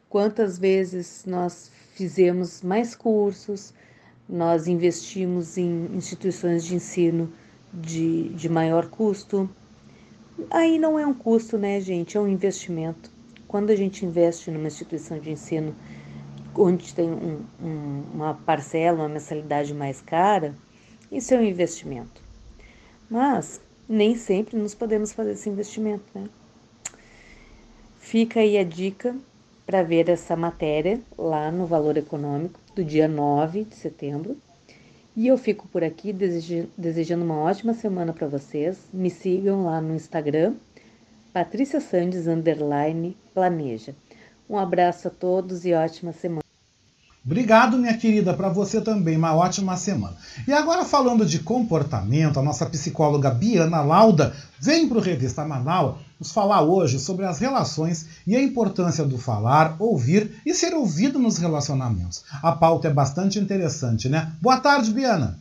Quantas 0.10 0.57
vezes 0.57 1.24
nós 1.28 1.72
fizemos 1.94 2.64
mais 2.64 2.95
cursos, 2.95 3.76
nós 4.28 4.68
investimos 4.68 5.56
em 5.56 5.95
instituições 5.95 6.66
de 6.66 6.74
ensino 6.74 7.32
de, 7.72 8.30
de 8.30 8.49
maior 8.49 8.90
custo. 8.90 9.48
Aí 10.49 10.78
não 10.78 10.99
é 10.99 11.06
um 11.06 11.14
custo, 11.14 11.57
né, 11.57 11.80
gente? 11.80 12.18
É 12.18 12.20
um 12.20 12.28
investimento. 12.28 13.10
Quando 13.48 13.70
a 13.70 13.76
gente 13.76 14.06
investe 14.06 14.52
numa 14.52 14.68
instituição 14.68 15.20
de 15.20 15.32
ensino 15.32 15.74
onde 16.53 16.94
tem 16.94 17.10
um, 17.10 17.41
um, 17.62 18.03
uma 18.14 18.34
parcela, 18.34 19.03
uma 19.03 19.10
mensalidade 19.10 19.74
mais 19.74 20.02
cara, 20.02 20.56
isso 21.12 21.34
é 21.34 21.38
um 21.38 21.44
investimento. 21.44 22.22
Mas 23.10 23.62
nem 23.88 24.16
sempre 24.16 24.57
nos 24.57 24.74
podemos 24.74 25.14
fazer 25.14 25.32
esse 25.32 25.49
investimento, 25.49 26.06
né? 26.14 26.28
Fica 27.99 28.40
aí 28.40 28.57
a 28.57 28.64
dica 28.64 29.16
para 29.66 29.82
ver 29.84 30.10
essa 30.10 30.36
matéria 30.36 31.02
lá 31.18 31.52
no 31.52 31.66
Valor 31.66 31.98
Econômico 31.98 32.60
do 32.76 32.84
dia 32.84 33.07
9 33.07 33.64
de 33.64 33.76
setembro. 33.76 34.38
E 35.15 35.27
eu 35.27 35.37
fico 35.37 35.65
por 35.69 35.81
aqui 35.81 36.11
desejando 36.11 37.23
uma 37.23 37.39
ótima 37.39 37.73
semana 37.73 38.11
para 38.11 38.27
vocês. 38.27 38.77
Me 38.93 39.09
sigam 39.09 39.63
lá 39.63 39.79
no 39.79 39.95
Instagram, 39.95 40.55
Patrícia 41.31 41.79
Sandes 41.79 42.27
planeja. 43.33 43.95
Um 44.49 44.57
abraço 44.57 45.07
a 45.07 45.11
todos 45.11 45.65
e 45.65 45.73
ótima 45.73 46.11
semana. 46.11 46.44
Obrigado, 47.26 47.80
minha 47.80 47.97
querida, 47.97 48.35
para 48.35 48.49
você 48.49 48.80
também. 48.80 49.18
Uma 49.18 49.34
ótima 49.34 49.76
semana. 49.76 50.15
E 50.47 50.53
agora, 50.53 50.85
falando 50.85 51.26
de 51.26 51.39
comportamento, 51.39 52.39
a 52.39 52.43
nossa 52.43 52.68
psicóloga 52.68 53.31
Biana 53.31 53.81
Lauda 53.81 54.35
vem 54.60 54.88
para 54.88 54.99
o 54.99 55.02
Revista 55.02 55.43
Manaus 55.43 55.95
nos 56.19 56.31
falar 56.31 56.61
hoje 56.61 56.99
sobre 56.99 57.26
as 57.26 57.39
relações 57.39 58.06
e 58.27 58.35
a 58.35 58.41
importância 58.41 59.03
do 59.03 59.18
falar, 59.18 59.76
ouvir 59.80 60.39
e 60.45 60.53
ser 60.53 60.76
ouvido 60.76 61.18
nos 61.18 61.39
relacionamentos. 61.39 62.23
A 62.43 62.52
pauta 62.52 62.89
é 62.89 62.93
bastante 62.93 63.39
interessante, 63.39 64.07
né? 64.07 64.31
Boa 64.39 64.57
tarde, 64.60 64.91
Biana. 64.91 65.39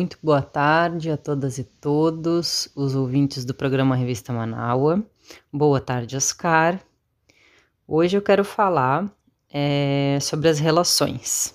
Muito 0.00 0.16
boa 0.22 0.40
tarde 0.40 1.10
a 1.10 1.16
todas 1.18 1.58
e 1.58 1.62
todos 1.62 2.70
os 2.74 2.94
ouvintes 2.94 3.44
do 3.44 3.52
programa 3.52 3.94
Revista 3.94 4.32
Manaua. 4.32 5.04
Boa 5.52 5.78
tarde, 5.78 6.16
Oscar. 6.16 6.80
Hoje 7.86 8.16
eu 8.16 8.22
quero 8.22 8.42
falar 8.42 9.14
é, 9.52 10.16
sobre 10.22 10.48
as 10.48 10.58
relações 10.58 11.54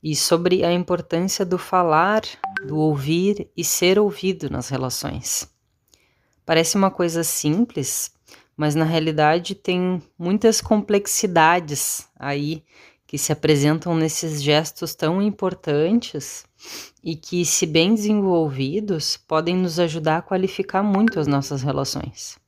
e 0.00 0.14
sobre 0.14 0.64
a 0.64 0.72
importância 0.72 1.44
do 1.44 1.58
falar, 1.58 2.22
do 2.64 2.76
ouvir 2.76 3.50
e 3.56 3.64
ser 3.64 3.98
ouvido 3.98 4.48
nas 4.48 4.68
relações. 4.68 5.52
Parece 6.46 6.76
uma 6.76 6.92
coisa 6.92 7.24
simples, 7.24 8.12
mas 8.56 8.76
na 8.76 8.84
realidade 8.84 9.56
tem 9.56 10.00
muitas 10.16 10.60
complexidades 10.60 12.06
aí 12.16 12.62
que 13.04 13.18
se 13.18 13.32
apresentam 13.32 13.96
nesses 13.96 14.40
gestos 14.40 14.94
tão 14.94 15.20
importantes 15.20 16.46
e 17.08 17.16
que, 17.16 17.42
se 17.42 17.64
bem 17.64 17.94
desenvolvidos, 17.94 19.16
podem 19.16 19.56
nos 19.56 19.80
ajudar 19.80 20.18
a 20.18 20.22
qualificar 20.22 20.82
muito 20.82 21.18
as 21.18 21.26
nossas 21.26 21.62
relações. 21.62 22.38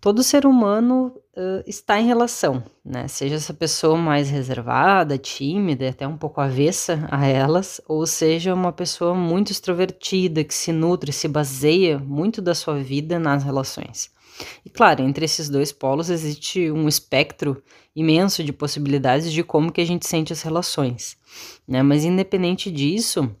Todo 0.00 0.22
ser 0.22 0.46
humano 0.46 1.12
uh, 1.36 1.64
está 1.66 1.98
em 1.98 2.06
relação, 2.06 2.62
né? 2.84 3.08
Seja 3.08 3.34
essa 3.34 3.52
pessoa 3.52 3.96
mais 3.96 4.30
reservada, 4.30 5.18
tímida, 5.18 5.88
até 5.88 6.06
um 6.06 6.16
pouco 6.16 6.40
avessa 6.40 7.04
a 7.10 7.26
elas, 7.26 7.80
ou 7.88 8.06
seja 8.06 8.54
uma 8.54 8.72
pessoa 8.72 9.12
muito 9.12 9.50
extrovertida, 9.50 10.44
que 10.44 10.54
se 10.54 10.70
nutre, 10.70 11.12
se 11.12 11.26
baseia 11.26 11.98
muito 11.98 12.40
da 12.40 12.54
sua 12.54 12.78
vida 12.78 13.18
nas 13.18 13.42
relações. 13.42 14.08
E 14.64 14.70
claro, 14.70 15.02
entre 15.02 15.24
esses 15.24 15.48
dois 15.48 15.72
polos 15.72 16.10
existe 16.10 16.70
um 16.70 16.88
espectro 16.88 17.62
imenso 17.94 18.44
de 18.44 18.52
possibilidades 18.52 19.32
de 19.32 19.42
como 19.42 19.72
que 19.72 19.80
a 19.80 19.84
gente 19.84 20.06
sente 20.06 20.32
as 20.32 20.42
relações, 20.42 21.16
né? 21.66 21.82
Mas 21.82 22.04
independente 22.04 22.70
disso, 22.70 23.34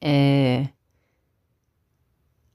é... 0.00 0.68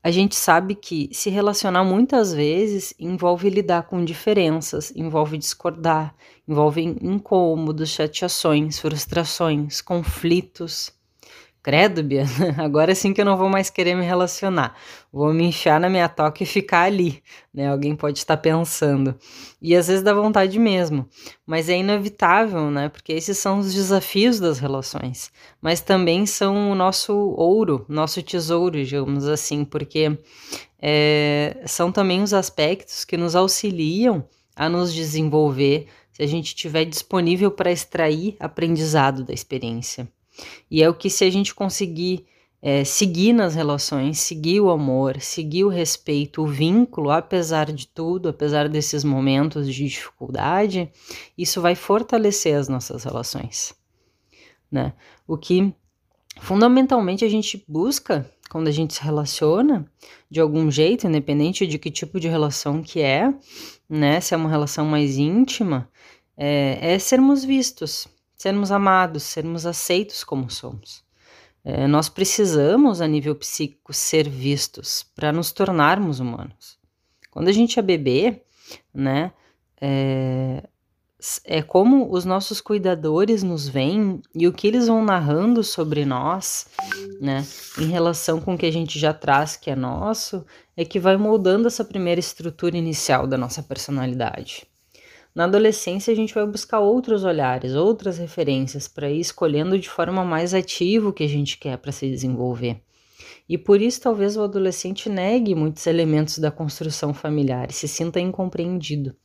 a 0.03 0.11
gente 0.11 0.35
sabe 0.35 0.75
que 0.75 1.09
se 1.11 1.29
relacionar 1.29 1.83
muitas 1.83 2.33
vezes 2.33 2.93
envolve 2.99 3.49
lidar 3.49 3.83
com 3.83 4.05
diferenças, 4.05 4.91
envolve 4.95 5.37
discordar, 5.37 6.15
envolve 6.47 6.81
incômodos, 6.81 7.89
chateações, 7.89 8.79
frustrações, 8.79 9.81
conflitos. 9.81 10.97
Credo, 11.61 12.01
Bia, 12.01 12.23
agora 12.57 12.95
sim 12.95 13.13
que 13.13 13.19
eu 13.19 13.25
não 13.25 13.35
vou 13.35 13.49
mais 13.49 13.69
querer 13.69 13.93
me 13.93 14.05
relacionar. 14.05 14.75
Vou 15.11 15.33
me 15.33 15.43
enfiar 15.43 15.77
na 15.77 15.89
minha 15.89 16.07
toca 16.07 16.41
e 16.41 16.45
ficar 16.45 16.83
ali, 16.83 17.21
né? 17.53 17.67
Alguém 17.69 17.95
pode 17.95 18.19
estar 18.19 18.37
pensando. 18.37 19.13
E 19.61 19.75
às 19.75 19.87
vezes 19.87 20.01
dá 20.01 20.13
vontade 20.13 20.57
mesmo, 20.57 21.05
mas 21.45 21.67
é 21.67 21.77
inevitável, 21.77 22.71
né? 22.71 22.87
Porque 22.87 23.11
esses 23.11 23.37
são 23.37 23.59
os 23.59 23.73
desafios 23.73 24.39
das 24.39 24.57
relações, 24.57 25.31
mas 25.61 25.81
também 25.81 26.25
são 26.25 26.71
o 26.71 26.75
nosso 26.75 27.13
ouro, 27.13 27.85
nosso 27.89 28.23
tesouro, 28.23 28.81
digamos 28.83 29.27
assim, 29.27 29.65
porque 29.65 30.17
é, 30.81 31.61
são 31.65 31.91
também 31.91 32.23
os 32.23 32.33
aspectos 32.33 33.03
que 33.03 33.17
nos 33.17 33.35
auxiliam 33.35 34.25
a 34.55 34.69
nos 34.69 34.93
desenvolver 34.93 35.87
se 36.13 36.23
a 36.23 36.27
gente 36.27 36.47
estiver 36.47 36.85
disponível 36.85 37.51
para 37.51 37.71
extrair 37.71 38.37
aprendizado 38.39 39.25
da 39.25 39.33
experiência. 39.33 40.07
E 40.69 40.83
é 40.83 40.89
o 40.89 40.93
que 40.93 41.09
se 41.09 41.23
a 41.23 41.29
gente 41.29 41.53
conseguir 41.53 42.25
é, 42.61 42.83
seguir 42.83 43.33
nas 43.33 43.55
relações, 43.55 44.19
seguir 44.19 44.59
o 44.59 44.69
amor, 44.69 45.19
seguir 45.21 45.63
o 45.63 45.69
respeito, 45.69 46.41
o 46.41 46.47
vínculo, 46.47 47.09
apesar 47.09 47.71
de 47.71 47.87
tudo, 47.87 48.27
apesar 48.27 48.67
desses 48.67 49.03
momentos 49.03 49.73
de 49.73 49.87
dificuldade, 49.87 50.91
isso 51.37 51.61
vai 51.61 51.75
fortalecer 51.75 52.55
as 52.55 52.67
nossas 52.67 53.03
relações, 53.03 53.73
né? 54.69 54.93
O 55.25 55.37
que 55.37 55.73
fundamentalmente 56.41 57.23
a 57.23 57.29
gente 57.29 57.63
busca 57.67 58.29
quando 58.49 58.67
a 58.67 58.71
gente 58.71 58.93
se 58.93 59.01
relaciona 59.01 59.89
de 60.29 60.41
algum 60.41 60.69
jeito, 60.69 61.07
independente 61.07 61.65
de 61.65 61.77
que 61.77 61.91
tipo 61.91 62.19
de 62.19 62.27
relação 62.27 62.81
que 62.81 62.99
é, 63.01 63.33
né? 63.87 64.19
Se 64.19 64.33
é 64.33 64.37
uma 64.37 64.49
relação 64.49 64.85
mais 64.85 65.17
íntima, 65.17 65.89
é, 66.35 66.93
é 66.93 66.99
sermos 66.99 67.45
vistos, 67.45 68.07
sermos 68.39 68.71
amados, 68.71 69.23
sermos 69.23 69.65
aceitos 69.65 70.23
como 70.23 70.49
somos. 70.49 71.03
É, 71.63 71.85
nós 71.87 72.07
precisamos, 72.07 73.01
a 73.01 73.07
nível 73.07 73.35
psíquico, 73.35 73.93
ser 73.93 74.29
vistos 74.29 75.05
para 75.13 75.33
nos 75.33 75.51
tornarmos 75.51 76.21
humanos. 76.21 76.79
Quando 77.29 77.49
a 77.49 77.51
gente 77.51 77.77
é 77.77 77.81
bebê, 77.81 78.41
né, 78.93 79.33
é, 79.79 80.63
é 81.43 81.61
como 81.61 82.09
os 82.09 82.23
nossos 82.23 82.61
cuidadores 82.61 83.43
nos 83.43 83.67
veem 83.67 84.21
e 84.33 84.47
o 84.47 84.53
que 84.53 84.67
eles 84.67 84.87
vão 84.87 85.03
narrando 85.03 85.61
sobre 85.61 86.05
nós, 86.05 86.67
né, 87.19 87.45
em 87.77 87.87
relação 87.87 88.39
com 88.39 88.53
o 88.53 88.57
que 88.57 88.65
a 88.65 88.71
gente 88.71 88.97
já 88.97 89.13
traz 89.13 89.57
que 89.57 89.69
é 89.69 89.75
nosso, 89.75 90.45
é 90.77 90.85
que 90.85 90.97
vai 90.97 91.17
moldando 91.17 91.67
essa 91.67 91.83
primeira 91.83 92.21
estrutura 92.21 92.77
inicial 92.77 93.27
da 93.27 93.37
nossa 93.37 93.61
personalidade. 93.61 94.68
Na 95.33 95.43
adolescência, 95.43 96.11
a 96.11 96.15
gente 96.15 96.33
vai 96.33 96.45
buscar 96.45 96.79
outros 96.79 97.23
olhares, 97.23 97.75
outras 97.75 98.17
referências 98.17 98.87
para 98.87 99.09
ir 99.09 99.19
escolhendo 99.19 99.77
de 99.77 99.87
forma 99.87 100.25
mais 100.25 100.53
ativa 100.53 101.09
o 101.09 101.13
que 101.13 101.23
a 101.23 101.29
gente 101.29 101.57
quer 101.57 101.77
para 101.77 101.91
se 101.91 102.09
desenvolver. 102.09 102.81
E 103.47 103.57
por 103.57 103.81
isso, 103.81 104.01
talvez 104.01 104.35
o 104.37 104.43
adolescente 104.43 105.09
negue 105.09 105.55
muitos 105.55 105.85
elementos 105.87 106.39
da 106.39 106.51
construção 106.51 107.13
familiar 107.13 107.69
e 107.69 107.73
se 107.73 107.87
sinta 107.87 108.19
incompreendido. 108.19 109.15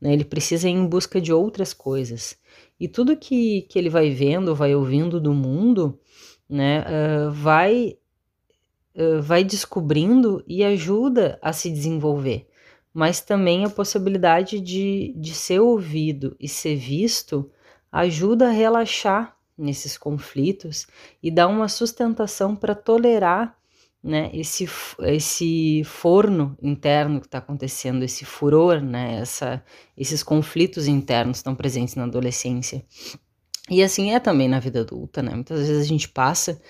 Né? 0.00 0.12
Ele 0.12 0.24
precisa 0.24 0.68
ir 0.68 0.72
em 0.72 0.86
busca 0.86 1.20
de 1.20 1.32
outras 1.32 1.72
coisas. 1.72 2.36
E 2.78 2.88
tudo 2.88 3.16
que, 3.16 3.62
que 3.62 3.78
ele 3.78 3.88
vai 3.88 4.10
vendo, 4.10 4.54
vai 4.54 4.74
ouvindo 4.74 5.20
do 5.20 5.32
mundo, 5.32 5.98
né, 6.48 6.80
uh, 6.80 7.30
vai, 7.30 7.96
uh, 8.94 9.22
vai 9.22 9.44
descobrindo 9.44 10.42
e 10.46 10.64
ajuda 10.64 11.38
a 11.40 11.52
se 11.52 11.70
desenvolver 11.70 12.48
mas 12.94 13.20
também 13.20 13.64
a 13.64 13.70
possibilidade 13.70 14.60
de, 14.60 15.12
de 15.16 15.34
ser 15.34 15.58
ouvido 15.58 16.36
e 16.38 16.48
ser 16.48 16.76
visto 16.76 17.50
ajuda 17.90 18.48
a 18.48 18.52
relaxar 18.52 19.36
nesses 19.58 19.98
conflitos 19.98 20.86
e 21.20 21.30
dá 21.30 21.48
uma 21.48 21.68
sustentação 21.68 22.54
para 22.54 22.74
tolerar 22.74 23.58
né, 24.02 24.30
esse, 24.34 24.68
esse 25.00 25.82
forno 25.84 26.56
interno 26.62 27.20
que 27.20 27.26
está 27.26 27.38
acontecendo, 27.38 28.04
esse 28.04 28.24
furor, 28.24 28.80
né, 28.80 29.18
essa, 29.20 29.64
esses 29.96 30.22
conflitos 30.22 30.86
internos 30.86 31.38
estão 31.38 31.54
presentes 31.54 31.94
na 31.94 32.04
adolescência. 32.04 32.84
E 33.70 33.82
assim 33.82 34.12
é 34.12 34.20
também 34.20 34.46
na 34.46 34.60
vida 34.60 34.80
adulta, 34.80 35.22
né? 35.22 35.34
Muitas 35.34 35.66
vezes 35.66 35.82
a 35.82 35.88
gente 35.88 36.06
passa 36.06 36.60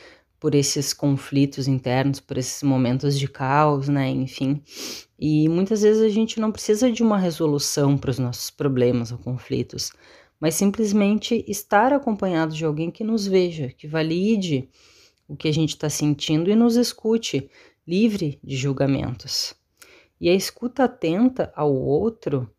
por 0.45 0.55
esses 0.55 0.93
conflitos 0.93 1.67
internos, 1.67 2.21
por 2.21 2.37
esses 2.37 2.63
momentos 2.63 3.19
de 3.19 3.27
caos, 3.27 3.89
né? 3.89 4.11
Enfim. 4.11 4.63
E 5.19 5.49
muitas 5.49 5.81
vezes 5.81 6.03
a 6.03 6.09
gente 6.11 6.39
não 6.39 6.53
precisa 6.53 6.93
de 6.93 7.03
uma 7.03 7.17
resolução 7.17 7.97
para 7.97 8.11
os 8.11 8.19
nossos 8.19 8.51
problemas 8.51 9.11
ou 9.11 9.17
conflitos, 9.17 9.91
mas 10.39 10.55
simplesmente 10.55 11.43
estar 11.49 11.95
acompanhado 11.95 12.55
de 12.55 12.63
alguém 12.63 12.91
que 12.91 13.03
nos 13.03 13.27
veja, 13.27 13.71
que 13.71 13.89
valide 13.89 14.69
o 15.27 15.35
que 15.35 15.49
a 15.49 15.51
gente 15.51 15.71
está 15.71 15.89
sentindo 15.89 16.51
e 16.51 16.55
nos 16.55 16.77
escute, 16.77 17.49
livre 17.87 18.39
de 18.45 18.55
julgamentos. 18.55 19.55
E 20.21 20.29
a 20.29 20.35
escuta 20.35 20.85
atenta 20.85 21.51
ao 21.57 21.75
outro 21.75 22.51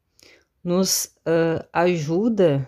nos 0.63 1.11
uh, 1.19 1.63
ajuda 1.71 2.67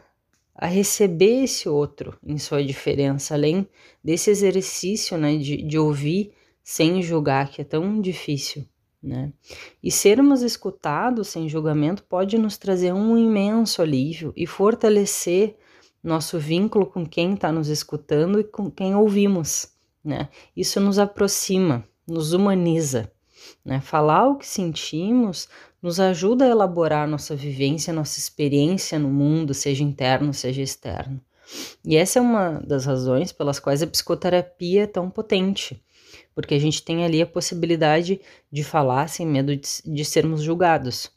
a 0.58 0.66
receber 0.66 1.44
esse 1.44 1.70
outro 1.70 2.18
em 2.26 2.38
sua 2.40 2.64
diferença, 2.64 3.36
além 3.36 3.68
desse 4.04 4.32
exercício 4.32 5.18
né, 5.18 5.38
de, 5.38 5.62
de 5.62 5.78
ouvir 5.78 6.32
sem 6.64 7.02
julgar, 7.02 7.50
que 7.50 7.62
é 7.62 7.64
tão 7.64 8.02
difícil. 8.02 8.66
Né? 9.02 9.32
E 9.82 9.92
sermos 9.92 10.42
escutados 10.42 11.28
sem 11.28 11.48
julgamento 11.48 12.04
pode 12.04 12.38
nos 12.38 12.58
trazer 12.58 12.92
um 12.92 13.16
imenso 13.16 13.82
alívio 13.82 14.34
e 14.36 14.48
fortalecer 14.48 15.56
nosso 16.04 16.40
vínculo 16.40 16.88
com 16.88 17.06
quem 17.06 17.36
está 17.36 17.52
nos 17.52 17.68
escutando 17.68 18.40
e 18.40 18.44
com 18.44 18.72
quem 18.72 18.96
ouvimos. 18.96 19.72
Né? 20.04 20.30
Isso 20.56 20.80
nos 20.80 20.98
aproxima, 20.98 21.88
nos 22.08 22.34
humaniza. 22.34 23.12
Né? 23.64 23.82
Falar 23.82 24.28
o 24.28 24.36
que 24.36 24.48
sentimos 24.48 25.48
nos 25.82 26.00
ajuda 26.00 26.46
a 26.46 26.50
elaborar 26.50 27.08
nossa 27.08 27.36
vivência, 27.36 27.94
nossa 27.94 28.20
experiência 28.20 28.98
no 28.98 29.10
mundo, 29.10 29.54
seja 29.54 29.84
interno, 29.84 30.34
seja 30.34 30.62
externo. 30.62 31.22
E 31.86 31.96
essa 31.96 32.20
é 32.20 32.22
uma 32.22 32.60
das 32.66 32.86
razões 32.86 33.32
pelas 33.32 33.60
quais 33.60 33.82
a 33.82 33.88
psicoterapia 33.88 34.84
é 34.84 34.88
tão 34.88 35.10
potente, 35.10 35.82
porque 36.36 36.54
a 36.54 36.60
gente 36.60 36.84
tem 36.84 37.06
ali 37.06 37.22
a 37.22 37.26
possibilidade 37.26 38.20
de 38.52 38.64
falar 38.64 39.08
sem 39.08 39.26
medo 39.26 39.56
de, 39.56 39.68
de 39.86 40.06
sermos 40.06 40.42
julgados. 40.42 41.10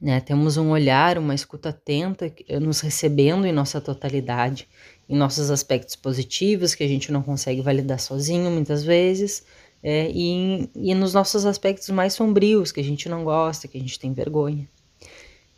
Né? 0.00 0.20
Temos 0.20 0.56
um 0.56 0.70
olhar, 0.70 1.16
uma 1.16 1.34
escuta 1.34 1.70
atenta, 1.70 2.30
nos 2.60 2.80
recebendo 2.80 3.46
em 3.46 3.52
nossa 3.52 3.80
totalidade, 3.80 4.68
em 5.08 5.16
nossos 5.16 5.50
aspectos 5.50 5.94
positivos, 5.94 6.74
que 6.74 6.82
a 6.82 6.88
gente 6.88 7.12
não 7.12 7.22
consegue 7.22 7.62
validar 7.62 8.00
sozinho 8.00 8.50
muitas 8.50 8.84
vezes, 8.84 9.44
é, 9.82 10.10
e, 10.14 10.68
e 10.74 10.94
nos 10.94 11.14
nossos 11.14 11.44
aspectos 11.44 11.88
mais 11.90 12.14
sombrios, 12.14 12.70
que 12.70 12.80
a 12.80 12.84
gente 12.84 13.08
não 13.08 13.24
gosta, 13.24 13.66
que 13.66 13.76
a 13.76 13.80
gente 13.80 13.98
tem 13.98 14.12
vergonha. 14.12 14.68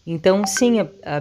Então, 0.06 0.46
sim, 0.46 0.80
a, 0.80 0.88
a 1.04 1.20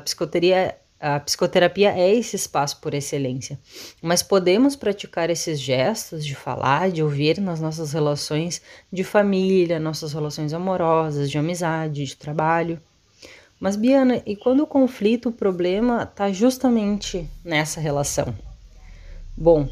a 1.05 1.19
psicoterapia 1.19 1.91
é 1.91 2.15
esse 2.15 2.37
espaço 2.37 2.79
por 2.79 2.93
excelência, 2.93 3.59
mas 4.01 4.23
podemos 4.23 4.73
praticar 4.73 5.29
esses 5.29 5.59
gestos 5.59 6.25
de 6.25 6.33
falar, 6.33 6.91
de 6.91 7.03
ouvir 7.03 7.41
nas 7.41 7.59
nossas 7.59 7.91
relações 7.91 8.61
de 8.89 9.03
família, 9.03 9.81
nossas 9.81 10.13
relações 10.13 10.53
amorosas, 10.53 11.29
de 11.29 11.37
amizade, 11.37 12.05
de 12.05 12.15
trabalho. 12.15 12.79
Mas, 13.59 13.75
Biana, 13.75 14.23
e 14.25 14.33
quando 14.33 14.61
o 14.61 14.67
conflito, 14.67 15.27
o 15.27 15.33
problema 15.33 16.03
está 16.03 16.31
justamente 16.31 17.29
nessa 17.43 17.81
relação? 17.81 18.33
Bom, 19.35 19.67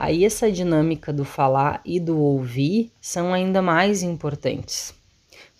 Aí 0.00 0.24
essa 0.24 0.50
dinâmica 0.50 1.12
do 1.12 1.26
falar 1.26 1.82
e 1.84 2.00
do 2.00 2.18
ouvir 2.18 2.90
são 3.02 3.34
ainda 3.34 3.60
mais 3.60 4.02
importantes. 4.02 4.94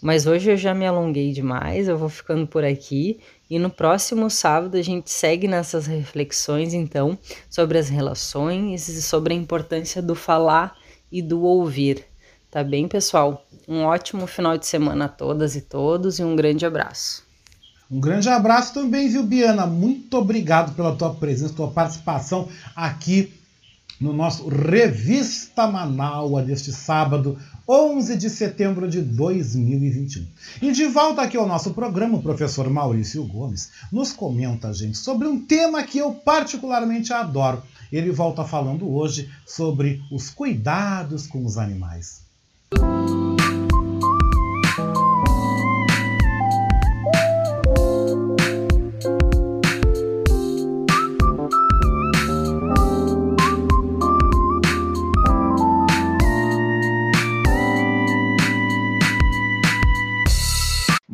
Mas 0.00 0.26
hoje 0.26 0.50
eu 0.50 0.56
já 0.56 0.72
me 0.72 0.86
alonguei 0.86 1.30
demais, 1.30 1.88
eu 1.88 1.98
vou 1.98 2.08
ficando 2.08 2.46
por 2.46 2.64
aqui 2.64 3.20
e 3.50 3.58
no 3.58 3.68
próximo 3.68 4.30
sábado 4.30 4.78
a 4.78 4.82
gente 4.82 5.10
segue 5.10 5.46
nessas 5.46 5.86
reflexões 5.86 6.72
então 6.72 7.18
sobre 7.50 7.76
as 7.76 7.90
relações 7.90 8.88
e 8.88 9.02
sobre 9.02 9.34
a 9.34 9.36
importância 9.36 10.00
do 10.00 10.14
falar 10.14 10.74
e 11.12 11.20
do 11.20 11.42
ouvir. 11.42 12.06
Tá 12.50 12.64
bem, 12.64 12.88
pessoal? 12.88 13.44
Um 13.68 13.82
ótimo 13.82 14.26
final 14.26 14.56
de 14.56 14.66
semana 14.66 15.04
a 15.04 15.08
todas 15.08 15.54
e 15.54 15.60
todos 15.60 16.18
e 16.18 16.24
um 16.24 16.34
grande 16.34 16.64
abraço. 16.64 17.24
Um 17.90 18.00
grande 18.00 18.30
abraço 18.30 18.72
também, 18.72 19.06
viu, 19.06 19.22
Biana? 19.22 19.66
Muito 19.66 20.16
obrigado 20.16 20.74
pela 20.74 20.96
tua 20.96 21.12
presença, 21.12 21.52
tua 21.52 21.70
participação 21.70 22.48
aqui 22.74 23.34
no 24.00 24.12
nosso 24.12 24.48
Revista 24.48 25.66
Manaua 25.66 26.42
deste 26.42 26.72
sábado, 26.72 27.38
11 27.68 28.16
de 28.16 28.30
setembro 28.30 28.88
de 28.88 29.02
2021. 29.02 30.26
E 30.62 30.72
de 30.72 30.86
volta 30.86 31.22
aqui 31.22 31.36
ao 31.36 31.46
nosso 31.46 31.72
programa, 31.72 32.16
o 32.16 32.22
professor 32.22 32.68
Maurício 32.70 33.22
Gomes 33.24 33.70
nos 33.92 34.12
comenta, 34.12 34.72
gente, 34.72 34.96
sobre 34.96 35.28
um 35.28 35.38
tema 35.38 35.82
que 35.82 35.98
eu 35.98 36.12
particularmente 36.12 37.12
adoro. 37.12 37.62
Ele 37.92 38.10
volta 38.10 38.44
falando 38.44 38.90
hoje 38.90 39.28
sobre 39.46 40.02
os 40.10 40.30
cuidados 40.30 41.26
com 41.26 41.44
os 41.44 41.58
animais. 41.58 42.22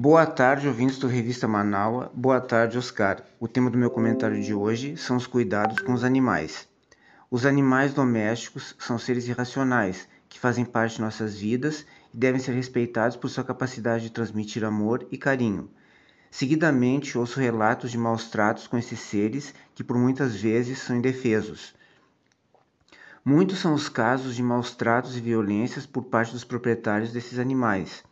Boa 0.09 0.25
tarde, 0.25 0.69
ouvintes 0.69 0.99
do 0.99 1.09
Revista 1.09 1.49
Manaua. 1.49 2.13
Boa 2.15 2.41
tarde, 2.41 2.79
Oscar. 2.79 3.25
O 3.41 3.49
tema 3.49 3.69
do 3.69 3.77
meu 3.77 3.91
comentário 3.91 4.41
de 4.41 4.55
hoje 4.55 4.97
são 4.97 5.17
os 5.17 5.27
cuidados 5.27 5.81
com 5.81 5.93
os 5.93 6.05
animais. 6.05 6.69
Os 7.29 7.45
animais 7.45 7.93
domésticos 7.93 8.77
são 8.79 9.01
seres 9.01 9.27
irracionais 9.27 10.09
que 10.29 10.39
fazem 10.39 10.65
parte 10.65 10.95
de 10.95 11.01
nossas 11.01 11.37
vidas 11.37 11.85
e 12.15 12.17
devem 12.17 12.41
ser 12.41 12.53
respeitados 12.53 13.17
por 13.17 13.29
sua 13.29 13.43
capacidade 13.43 14.05
de 14.05 14.13
transmitir 14.13 14.63
amor 14.63 15.05
e 15.11 15.19
carinho. 15.19 15.69
Seguidamente, 16.31 17.19
ouço 17.19 17.41
relatos 17.41 17.91
de 17.91 17.99
maus 17.99 18.31
tratos 18.31 18.69
com 18.69 18.79
esses 18.79 19.01
seres 19.01 19.53
que 19.75 19.83
por 19.83 19.99
muitas 19.99 20.37
vezes 20.37 20.79
são 20.79 20.95
indefesos. 20.95 21.75
Muitos 23.25 23.59
são 23.59 23.75
os 23.75 23.89
casos 23.89 24.37
de 24.37 24.43
maus 24.45 24.71
tratos 24.71 25.17
e 25.17 25.21
violências 25.21 25.85
por 25.85 26.05
parte 26.05 26.33
dos 26.33 26.45
proprietários 26.45 27.13
desses 27.13 27.41
animais. 27.41 28.05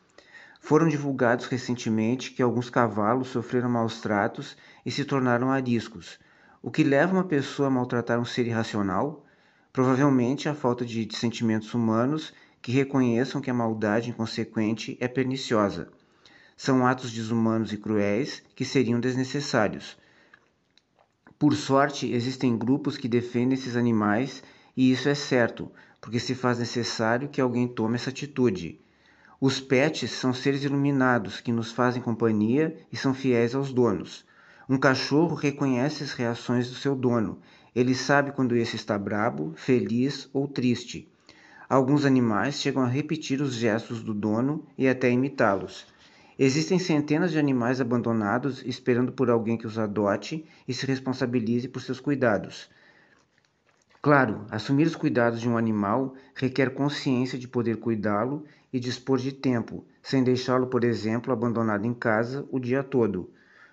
Foram 0.67 0.89
divulgados 0.89 1.45
recentemente 1.45 2.31
que 2.31 2.43
alguns 2.43 2.71
cavalos 2.71 3.29
sofreram 3.29 3.69
maus 3.69 4.01
tratos 4.01 4.57
e 4.83 4.91
se 4.91 5.05
tornaram 5.05 5.51
ariscos. 5.51 6.19
O 6.63 6.71
que 6.71 6.83
leva 6.83 7.13
uma 7.13 7.25
pessoa 7.25 7.69
a 7.69 7.71
maltratar 7.71 8.19
um 8.19 8.25
ser 8.25 8.47
irracional? 8.47 9.27
Provavelmente 9.71 10.49
a 10.49 10.55
falta 10.55 10.83
de 10.83 11.07
sentimentos 11.15 11.75
humanos 11.75 12.33
que 12.63 12.73
reconheçam 12.73 13.43
que 13.43 13.51
a 13.51 13.55
maldade 13.55 14.09
inconsequente 14.09 14.97
é 14.99 15.07
perniciosa. 15.07 15.93
São 16.57 16.87
atos 16.87 17.13
desumanos 17.13 17.71
e 17.75 17.77
cruéis 17.77 18.43
que 18.57 18.65
seriam 18.65 18.99
desnecessários. 18.99 19.99
Por 21.39 21.55
sorte, 21.55 22.11
existem 22.11 22.57
grupos 22.57 22.97
que 22.97 23.07
defendem 23.07 23.53
esses 23.53 23.77
animais 23.77 24.43
e 24.75 24.91
isso 24.91 25.11
é 25.11 25.15
certo, 25.15 25.71
porque 26.01 26.19
se 26.19 26.35
faz 26.35 26.59
necessário 26.59 27.29
que 27.29 27.39
alguém 27.39 27.69
tome 27.69 27.97
essa 27.97 28.09
atitude. 28.09 28.83
Os 29.47 29.61
pets 29.61 30.11
são 30.11 30.33
seres 30.33 30.65
iluminados 30.65 31.39
que 31.39 31.53
nos 31.53 31.71
fazem 31.71 32.01
companhia 32.01 32.79
e 32.91 32.97
são 32.97 33.13
fiéis 33.13 33.55
aos 33.55 33.75
donos. 33.75 34.25
Um 34.67 34.79
cachorro 34.79 35.35
reconhece 35.35 36.03
as 36.03 36.15
reações 36.15 36.71
do 36.71 36.75
seu 36.75 36.97
dono. 36.97 37.39
Ele 37.77 37.95
sabe 37.95 38.33
quando 38.33 38.57
esse 38.57 38.75
está 38.75 38.99
brabo, 38.99 39.53
feliz 39.55 40.31
ou 40.33 40.49
triste. 40.49 41.13
Alguns 41.69 42.07
animais 42.07 42.59
chegam 42.59 42.83
a 42.83 42.89
repetir 42.89 43.43
os 43.43 43.53
gestos 43.53 44.03
do 44.03 44.15
dono 44.15 44.65
e 44.79 44.89
até 44.89 45.11
imitá-los. 45.11 45.87
Existem 46.39 46.79
centenas 46.79 47.31
de 47.31 47.39
animais 47.39 47.83
abandonados 47.83 48.63
esperando 48.65 49.13
por 49.13 49.29
alguém 49.29 49.59
que 49.59 49.67
os 49.67 49.79
adote 49.79 50.47
e 50.67 50.73
se 50.73 50.87
responsabilize 50.87 51.69
por 51.69 51.83
seus 51.83 52.01
cuidados. 52.01 52.71
Claro, 54.05 54.45
assumir 54.51 54.87
os 54.87 54.95
cuidados 54.95 55.41
de 55.41 55.49
um 55.49 55.57
animal 55.57 56.15
requer 56.35 56.75
consciência 56.75 57.39
de 57.39 57.49
poder 57.49 57.79
cuidá-lo 57.79 58.45
e 58.71 58.79
dispor 58.79 59.17
de 59.17 59.33
tempo, 59.33 59.83
sem 60.03 60.23
deixá-lo, 60.23 60.67
por 60.67 60.85
exemplo, 60.85 61.33
abandonado 61.33 61.87
em 61.87 61.95
casa 61.95 62.47
o 62.51 62.61
dia 62.61 62.83
todo, 62.83 63.31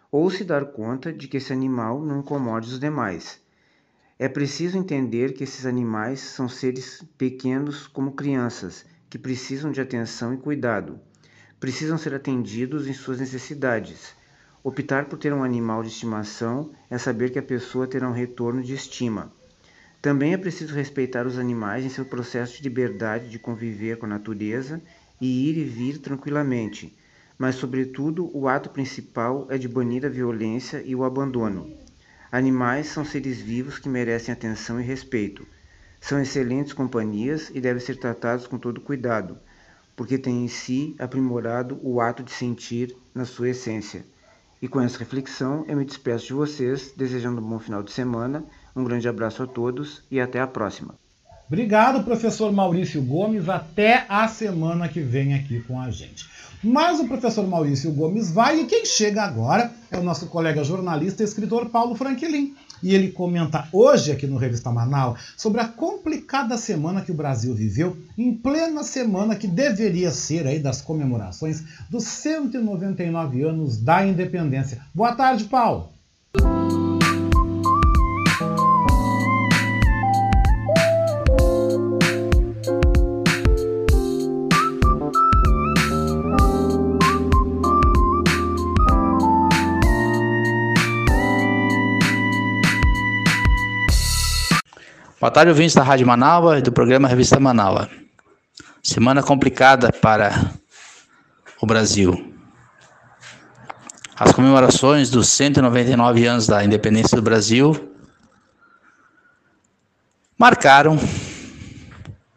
ou 0.10 0.32
se 0.32 0.46
dar 0.46 0.68
conta 0.68 1.12
de 1.12 1.28
que 1.28 1.36
esse 1.36 1.52
animal 1.52 2.02
não 2.02 2.22
incomode 2.22 2.70
os 2.70 2.80
demais. 2.80 3.42
É 4.18 4.30
preciso 4.30 4.78
entender 4.78 5.34
que 5.34 5.44
esses 5.44 5.66
animais 5.66 6.22
são 6.22 6.48
seres 6.48 7.04
pequenos 7.18 7.86
como 7.86 8.14
crianças, 8.14 8.86
que 9.10 9.20
precisam 9.20 9.70
de 9.70 9.82
atenção 9.82 10.34
e 10.34 10.38
cuidado. 10.38 10.98
Precisam 11.60 11.98
ser 11.98 12.14
atendidos 12.14 12.88
em 12.88 12.94
suas 12.94 13.20
necessidades. 13.20 14.16
Optar 14.64 15.10
por 15.10 15.20
ter 15.20 15.34
um 15.34 15.44
animal 15.44 15.84
de 15.84 15.90
estimação 15.90 16.72
é 16.90 16.98
saber 16.98 17.32
que 17.32 17.40
a 17.40 17.44
pessoa 17.44 17.86
terá 17.86 18.08
um 18.08 18.14
retorno 18.14 18.64
de 18.64 18.74
estima. 18.74 19.34
Também 20.02 20.34
é 20.34 20.38
preciso 20.38 20.74
respeitar 20.74 21.28
os 21.28 21.38
animais 21.38 21.86
em 21.86 21.90
seu 21.90 22.04
processo 22.04 22.58
de 22.58 22.64
liberdade 22.64 23.30
de 23.30 23.38
conviver 23.38 23.98
com 23.98 24.08
a 24.08 24.10
natureza 24.10 24.82
e 25.20 25.50
ir 25.50 25.58
e 25.58 25.64
vir 25.64 26.00
tranquilamente, 26.00 26.98
mas, 27.38 27.56
sobretudo, 27.56 28.36
o 28.36 28.48
ato 28.48 28.72
principal 28.72 29.48
é 29.50 29.58
de 29.60 29.68
banir 29.68 30.04
a 30.04 30.10
violência 30.10 30.82
e 30.84 30.96
o 30.96 31.04
abandono. 31.04 31.72
Animais 32.32 32.88
são 32.88 33.06
seres 33.06 33.40
vivos 33.40 33.78
que 33.78 33.90
merecem 33.90 34.34
atenção 34.34 34.80
e 34.80 34.84
respeito. 34.84 35.46
São 36.00 36.20
excelentes 36.20 36.74
companhias 36.74 37.52
e 37.54 37.62
devem 37.62 37.82
ser 37.82 37.98
tratados 37.98 38.48
com 38.48 38.58
todo 38.58 38.82
cuidado, 38.82 39.38
porque 39.96 40.18
têm 40.18 40.46
em 40.46 40.48
si 40.48 40.96
aprimorado 40.98 41.80
o 41.84 42.02
ato 42.02 42.24
de 42.24 42.32
sentir 42.32 42.96
na 43.14 43.26
sua 43.26 43.50
essência. 43.50 44.04
E 44.60 44.68
com 44.68 44.82
essa 44.82 44.98
reflexão, 44.98 45.64
eu 45.68 45.78
me 45.78 45.86
despeço 45.86 46.28
de 46.28 46.34
vocês, 46.34 46.92
desejando 46.96 47.40
um 47.40 47.48
bom 47.48 47.60
final 47.60 47.84
de 47.84 47.92
semana. 47.92 48.44
Um 48.76 48.84
grande 48.84 49.08
abraço 49.08 49.44
a 49.44 49.48
todos 49.48 50.02
e 50.10 50.20
até 50.20 50.40
a 50.40 50.48
próxima. 50.48 50.96
Obrigado, 51.48 52.04
professor 52.04 52.50
Maurício 52.52 53.02
Gomes. 53.02 53.50
Até 53.50 54.06
a 54.08 54.26
semana 54.28 54.88
que 54.88 55.02
vem 55.02 55.34
aqui 55.34 55.60
com 55.62 55.82
a 55.82 55.92
gente. 55.92 56.26
Mas 56.64 57.00
o 57.00 57.08
professor 57.08 57.46
Maurício 57.46 57.92
Gomes 57.92 58.32
vai 58.32 58.62
e 58.62 58.66
quem 58.66 58.86
chega 58.86 59.24
agora 59.24 59.72
é 59.90 59.98
o 59.98 60.04
nosso 60.04 60.28
colega 60.28 60.64
jornalista 60.64 61.22
e 61.22 61.26
escritor 61.26 61.70
Paulo 61.70 61.96
Franquelin. 61.96 62.56
E 62.82 62.96
ele 62.96 63.12
comenta 63.12 63.68
hoje 63.72 64.12
aqui 64.12 64.26
no 64.26 64.38
Revista 64.38 64.72
Manaus 64.72 65.20
sobre 65.36 65.60
a 65.60 65.68
complicada 65.68 66.58
semana 66.58 67.02
que 67.02 67.12
o 67.12 67.16
Brasil 67.16 67.54
viveu, 67.54 67.98
em 68.18 68.34
plena 68.34 68.84
semana 68.84 69.36
que 69.36 69.48
deveria 69.48 70.10
ser 70.10 70.48
aí 70.48 70.58
das 70.58 70.82
comemorações 70.82 71.64
dos 71.90 72.06
199 72.06 73.44
anos 73.44 73.78
da 73.78 74.06
independência. 74.06 74.80
Boa 74.94 75.14
tarde, 75.14 75.44
Paulo. 75.44 75.90
Boa 95.22 95.30
tarde, 95.30 95.52
ouvintes 95.52 95.76
da 95.76 95.84
Rádio 95.84 96.08
Manaus 96.08 96.58
e 96.58 96.64
do 96.64 96.72
programa 96.72 97.08
Revista 97.08 97.40
Manaus. 97.40 97.88
Semana 98.82 99.22
complicada 99.22 99.92
para 99.92 100.52
o 101.62 101.66
Brasil. 101.68 102.34
As 104.16 104.32
comemorações 104.32 105.12
dos 105.12 105.30
199 105.30 106.26
anos 106.26 106.48
da 106.48 106.66
independência 106.66 107.16
do 107.16 107.22
Brasil 107.22 107.94
marcaram 110.40 110.98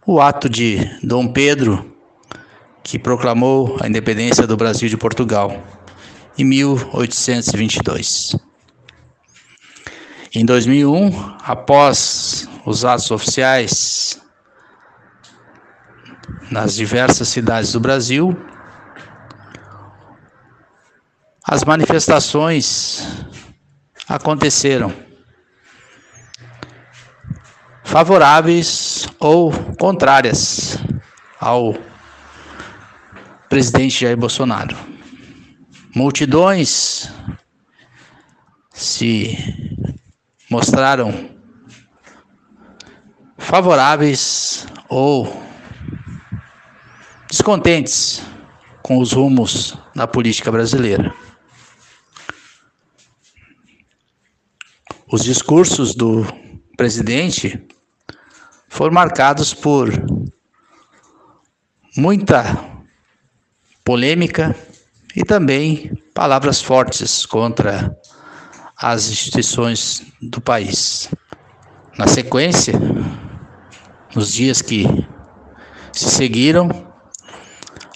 o 0.07 0.21
ato 0.21 0.47
de 0.47 0.79
Dom 1.03 1.33
Pedro, 1.33 1.91
que 2.83 2.99
proclamou 2.99 3.79
a 3.81 3.89
independência 3.89 4.47
do 4.47 4.59
Brasil 4.59 4.91
de 4.91 4.99
Portugal 4.99 5.65
em 6.37 6.45
1822. 6.45 8.37
Em 10.37 10.45
2001, 10.45 11.37
após 11.45 12.49
os 12.67 12.85
atos 12.85 13.09
oficiais 13.13 14.21
nas 16.51 16.75
diversas 16.75 17.29
cidades 17.29 17.71
do 17.71 17.79
Brasil, 17.79 18.37
as 21.49 21.63
manifestações 21.63 23.07
aconteceram 24.09 24.93
favoráveis 27.85 29.07
ou 29.21 29.53
contrárias 29.79 30.79
ao 31.39 31.77
presidente 33.49 34.01
Jair 34.01 34.17
Bolsonaro. 34.17 34.77
Multidões 35.95 37.09
se 38.73 39.39
mostraram 40.51 41.31
favoráveis 43.39 44.67
ou 44.89 45.43
descontentes 47.29 48.23
com 48.83 48.99
os 48.99 49.13
rumos 49.13 49.77
da 49.95 50.07
política 50.07 50.53
brasileira. 50.53 51.15
Os 55.11 55.25
discursos 55.25 55.95
do 55.95 56.27
presidente 56.77 57.67
foram 58.69 58.93
marcados 58.93 59.55
por 59.55 59.91
muita 61.97 62.43
polêmica 63.85 64.57
e 65.15 65.23
também 65.23 65.93
palavras 66.13 66.61
fortes 66.61 67.25
contra 67.25 67.97
as 68.77 69.09
instituições 69.09 70.03
do 70.21 70.41
país. 70.41 71.09
Na 71.97 72.07
sequência, 72.07 72.75
nos 74.15 74.33
dias 74.33 74.61
que 74.61 74.85
se 75.93 76.11
seguiram, 76.11 76.69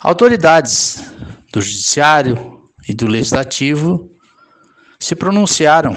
autoridades 0.00 1.12
do 1.52 1.60
Judiciário 1.60 2.70
e 2.88 2.94
do 2.94 3.06
Legislativo 3.06 4.10
se 4.98 5.14
pronunciaram 5.14 5.96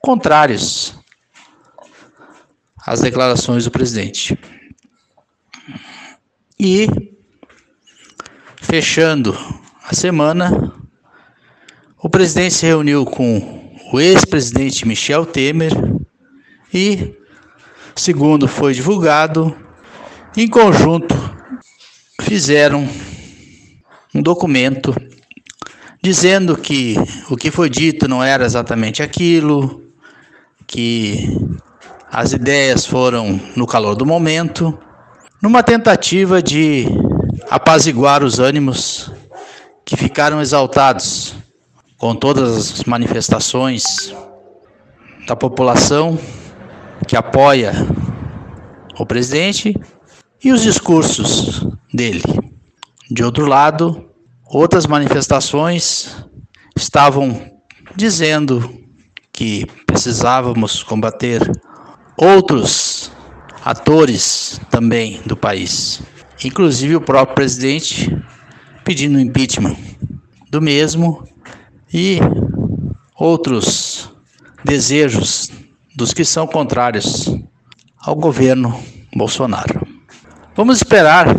contrários 0.00 0.98
às 2.84 3.00
declarações 3.00 3.64
do 3.64 3.70
presidente. 3.70 4.38
E, 6.58 6.86
fechando 8.56 9.36
a 9.84 9.94
semana, 9.94 10.72
o 12.06 12.08
presidente 12.08 12.54
se 12.54 12.64
reuniu 12.64 13.04
com 13.04 13.72
o 13.92 13.98
ex-presidente 13.98 14.86
Michel 14.86 15.26
Temer 15.26 15.72
e, 16.72 17.12
segundo 17.96 18.46
foi 18.46 18.74
divulgado, 18.74 19.52
em 20.36 20.46
conjunto 20.46 21.16
fizeram 22.22 22.88
um 24.14 24.22
documento 24.22 24.94
dizendo 26.00 26.56
que 26.56 26.94
o 27.28 27.36
que 27.36 27.50
foi 27.50 27.68
dito 27.68 28.06
não 28.06 28.22
era 28.22 28.44
exatamente 28.44 29.02
aquilo, 29.02 29.82
que 30.64 31.28
as 32.08 32.32
ideias 32.32 32.86
foram 32.86 33.40
no 33.56 33.66
calor 33.66 33.96
do 33.96 34.06
momento, 34.06 34.78
numa 35.42 35.60
tentativa 35.60 36.40
de 36.40 36.86
apaziguar 37.50 38.22
os 38.22 38.38
ânimos 38.38 39.10
que 39.84 39.96
ficaram 39.96 40.40
exaltados 40.40 41.34
com 41.98 42.14
todas 42.14 42.56
as 42.56 42.84
manifestações 42.84 44.14
da 45.26 45.34
população 45.34 46.18
que 47.06 47.16
apoia 47.16 47.72
o 48.98 49.06
presidente 49.06 49.74
e 50.42 50.52
os 50.52 50.62
discursos 50.62 51.66
dele. 51.92 52.22
De 53.10 53.24
outro 53.24 53.46
lado, 53.46 54.10
outras 54.44 54.86
manifestações 54.86 56.16
estavam 56.76 57.52
dizendo 57.94 58.82
que 59.32 59.66
precisávamos 59.86 60.82
combater 60.82 61.40
outros 62.16 63.10
atores 63.64 64.60
também 64.70 65.20
do 65.26 65.36
país, 65.36 66.02
inclusive 66.44 66.96
o 66.96 67.00
próprio 67.00 67.34
presidente 67.34 68.16
pedindo 68.84 69.18
impeachment 69.18 69.76
do 70.50 70.60
mesmo 70.62 71.26
e 71.96 72.18
outros 73.14 74.12
desejos 74.62 75.50
dos 75.96 76.12
que 76.12 76.26
são 76.26 76.46
contrários 76.46 77.34
ao 77.98 78.14
governo 78.14 78.78
Bolsonaro. 79.14 79.80
Vamos 80.54 80.76
esperar 80.76 81.34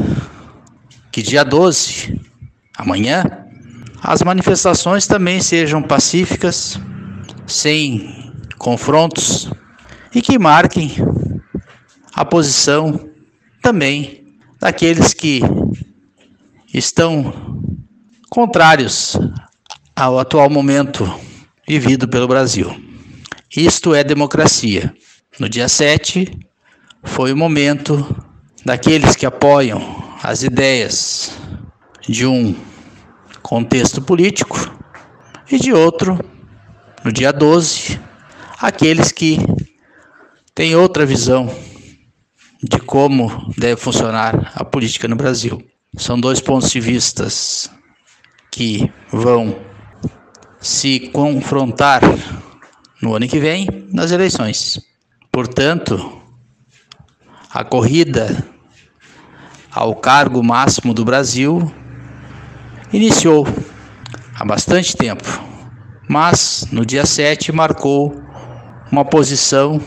que 1.12 1.22
dia 1.22 1.46
12, 1.46 2.20
amanhã, 2.76 3.24
as 4.02 4.24
manifestações 4.24 5.06
também 5.06 5.40
sejam 5.42 5.84
pacíficas, 5.84 6.80
sem 7.46 8.34
confrontos 8.58 9.52
e 10.12 10.24
que 10.24 10.40
marquem 10.40 10.96
a 12.16 12.26
posição 12.26 13.08
também 13.62 14.26
daqueles 14.60 15.14
que 15.14 15.40
estão 16.74 17.32
contrários 18.28 19.16
ao 19.98 20.20
atual 20.20 20.48
momento 20.48 21.12
vivido 21.68 22.08
pelo 22.08 22.28
Brasil. 22.28 22.72
Isto 23.56 23.96
é 23.96 24.04
democracia. 24.04 24.94
No 25.40 25.50
dia 25.50 25.68
7 25.68 26.38
foi 27.04 27.34
o 27.34 27.38
momento 27.38 28.16
daqueles 28.64 29.16
que 29.16 29.26
apoiam 29.26 30.14
as 30.22 30.44
ideias 30.44 31.32
de 32.08 32.28
um 32.28 32.56
contexto 33.42 34.00
político 34.00 34.72
e 35.52 35.58
de 35.58 35.74
outro, 35.74 36.20
no 37.04 37.12
dia 37.12 37.34
12, 37.34 38.00
aqueles 38.60 39.12
que 39.12 39.40
tem 40.54 40.76
outra 40.76 41.08
visão 41.08 41.50
de 42.62 42.78
como 42.78 43.52
deve 43.58 43.82
funcionar 43.82 44.52
a 44.54 44.64
política 44.64 45.08
no 45.08 45.16
Brasil. 45.16 45.60
São 45.98 46.20
dois 46.20 46.40
pontos 46.40 46.70
de 46.70 46.80
vistas 46.80 47.72
que 48.52 48.92
vão 49.12 49.67
se 50.68 51.00
confrontar 51.14 52.02
no 53.02 53.16
ano 53.16 53.26
que 53.26 53.40
vem 53.40 53.88
nas 53.90 54.12
eleições. 54.12 54.82
Portanto, 55.32 56.22
a 57.50 57.64
corrida 57.64 58.46
ao 59.72 59.96
cargo 59.96 60.44
máximo 60.44 60.94
do 60.94 61.06
Brasil 61.06 61.72
iniciou 62.92 63.48
há 64.36 64.44
bastante 64.44 64.96
tempo, 64.98 65.24
mas 66.10 66.68
no 66.70 66.86
dia 66.86 67.06
7 67.06 67.54
marcou 67.54 68.22
uma 68.92 69.06
posição 69.06 69.80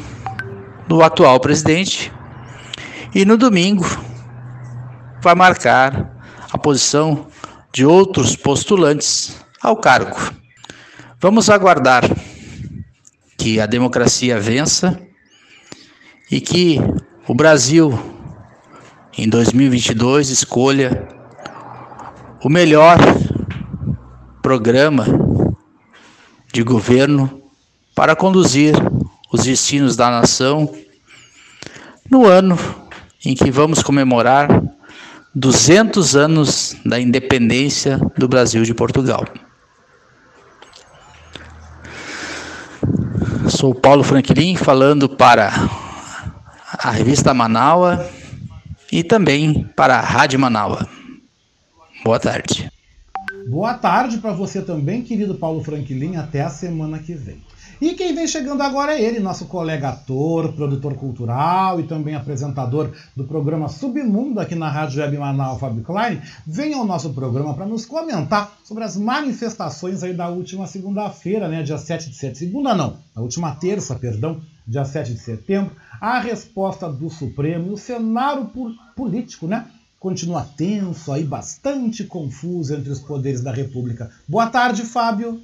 do 0.88 1.02
atual 1.02 1.38
presidente 1.40 2.10
e 3.14 3.26
no 3.26 3.36
domingo 3.36 3.84
vai 5.20 5.34
marcar 5.34 6.10
a 6.50 6.56
posição 6.56 7.26
de 7.70 7.84
outros 7.84 8.34
postulantes 8.34 9.36
ao 9.62 9.76
cargo. 9.76 10.39
Vamos 11.22 11.50
aguardar 11.50 12.02
que 13.36 13.60
a 13.60 13.66
democracia 13.66 14.40
vença 14.40 14.98
e 16.30 16.40
que 16.40 16.78
o 17.28 17.34
Brasil 17.34 17.92
em 19.18 19.28
2022 19.28 20.30
escolha 20.30 21.06
o 22.42 22.48
melhor 22.48 22.96
programa 24.40 25.04
de 26.50 26.62
governo 26.62 27.42
para 27.94 28.16
conduzir 28.16 28.74
os 29.30 29.44
destinos 29.44 29.96
da 29.96 30.08
nação 30.10 30.74
no 32.10 32.24
ano 32.24 32.58
em 33.26 33.34
que 33.34 33.50
vamos 33.50 33.82
comemorar 33.82 34.48
200 35.34 36.16
anos 36.16 36.74
da 36.82 36.98
independência 36.98 37.98
do 38.16 38.26
Brasil 38.26 38.62
de 38.62 38.72
Portugal. 38.72 39.22
Sou 43.60 43.74
Paulo 43.74 44.02
Franklin 44.02 44.56
falando 44.56 45.06
para 45.06 45.52
a 46.78 46.90
revista 46.90 47.34
Manaua 47.34 48.08
e 48.90 49.04
também 49.04 49.68
para 49.76 49.98
a 49.98 50.00
Rádio 50.00 50.40
Manaua. 50.40 50.88
Boa 52.02 52.18
tarde. 52.18 52.72
Boa 53.50 53.74
tarde 53.74 54.16
para 54.16 54.32
você 54.32 54.62
também, 54.62 55.02
querido 55.02 55.34
Paulo 55.34 55.62
Franklin. 55.62 56.16
Até 56.16 56.40
a 56.40 56.48
semana 56.48 57.00
que 57.00 57.12
vem. 57.12 57.42
E 57.80 57.94
quem 57.94 58.14
vem 58.14 58.26
chegando 58.26 58.62
agora 58.62 58.92
é 58.92 59.02
ele, 59.02 59.18
nosso 59.20 59.46
colega 59.46 59.88
ator, 59.88 60.52
produtor 60.52 60.94
cultural 60.96 61.80
e 61.80 61.84
também 61.84 62.14
apresentador 62.14 62.92
do 63.16 63.24
programa 63.24 63.68
Submundo 63.68 64.38
aqui 64.38 64.54
na 64.54 64.70
Rádio 64.70 65.00
Web 65.00 65.16
Manaus, 65.16 65.58
Fábio 65.58 65.82
Klein. 65.82 66.20
Vem 66.46 66.74
ao 66.74 66.84
nosso 66.84 67.14
programa 67.14 67.54
para 67.54 67.64
nos 67.64 67.86
comentar 67.86 68.52
sobre 68.62 68.84
as 68.84 68.98
manifestações 68.98 70.02
aí 70.02 70.12
da 70.12 70.28
última 70.28 70.66
segunda-feira, 70.66 71.48
né, 71.48 71.62
dia 71.62 71.78
7 71.78 72.10
de 72.10 72.16
setembro. 72.16 72.38
Segunda 72.38 72.74
não, 72.74 72.98
na 73.16 73.22
última 73.22 73.54
terça, 73.54 73.94
perdão, 73.94 74.42
dia 74.66 74.84
7 74.84 75.14
de 75.14 75.20
setembro. 75.20 75.74
A 75.98 76.20
resposta 76.20 76.86
do 76.86 77.08
Supremo, 77.08 77.72
o 77.72 77.78
cenário 77.78 78.50
político, 78.94 79.46
né? 79.46 79.66
Continua 79.98 80.42
tenso 80.42 81.10
aí, 81.12 81.24
bastante 81.24 82.04
confuso 82.04 82.74
entre 82.74 82.90
os 82.90 83.00
poderes 83.00 83.40
da 83.40 83.52
República. 83.52 84.10
Boa 84.28 84.48
tarde, 84.48 84.82
Fábio. 84.82 85.40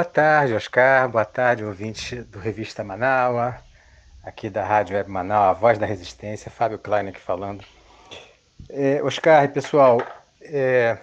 Boa 0.00 0.08
tarde, 0.08 0.54
Oscar. 0.54 1.10
Boa 1.10 1.26
tarde, 1.26 1.62
ouvinte 1.62 2.22
do 2.22 2.38
Revista 2.38 2.82
Manaua, 2.82 3.58
aqui 4.24 4.48
da 4.48 4.64
Rádio 4.64 4.96
Web 4.96 5.10
Manaus, 5.10 5.50
a 5.50 5.60
voz 5.60 5.78
da 5.78 5.84
resistência, 5.84 6.50
Fábio 6.50 6.78
Klein 6.78 7.08
aqui 7.08 7.20
falando. 7.20 7.62
É, 8.70 9.02
Oscar, 9.02 9.46
pessoal, 9.52 10.00
é, 10.40 10.96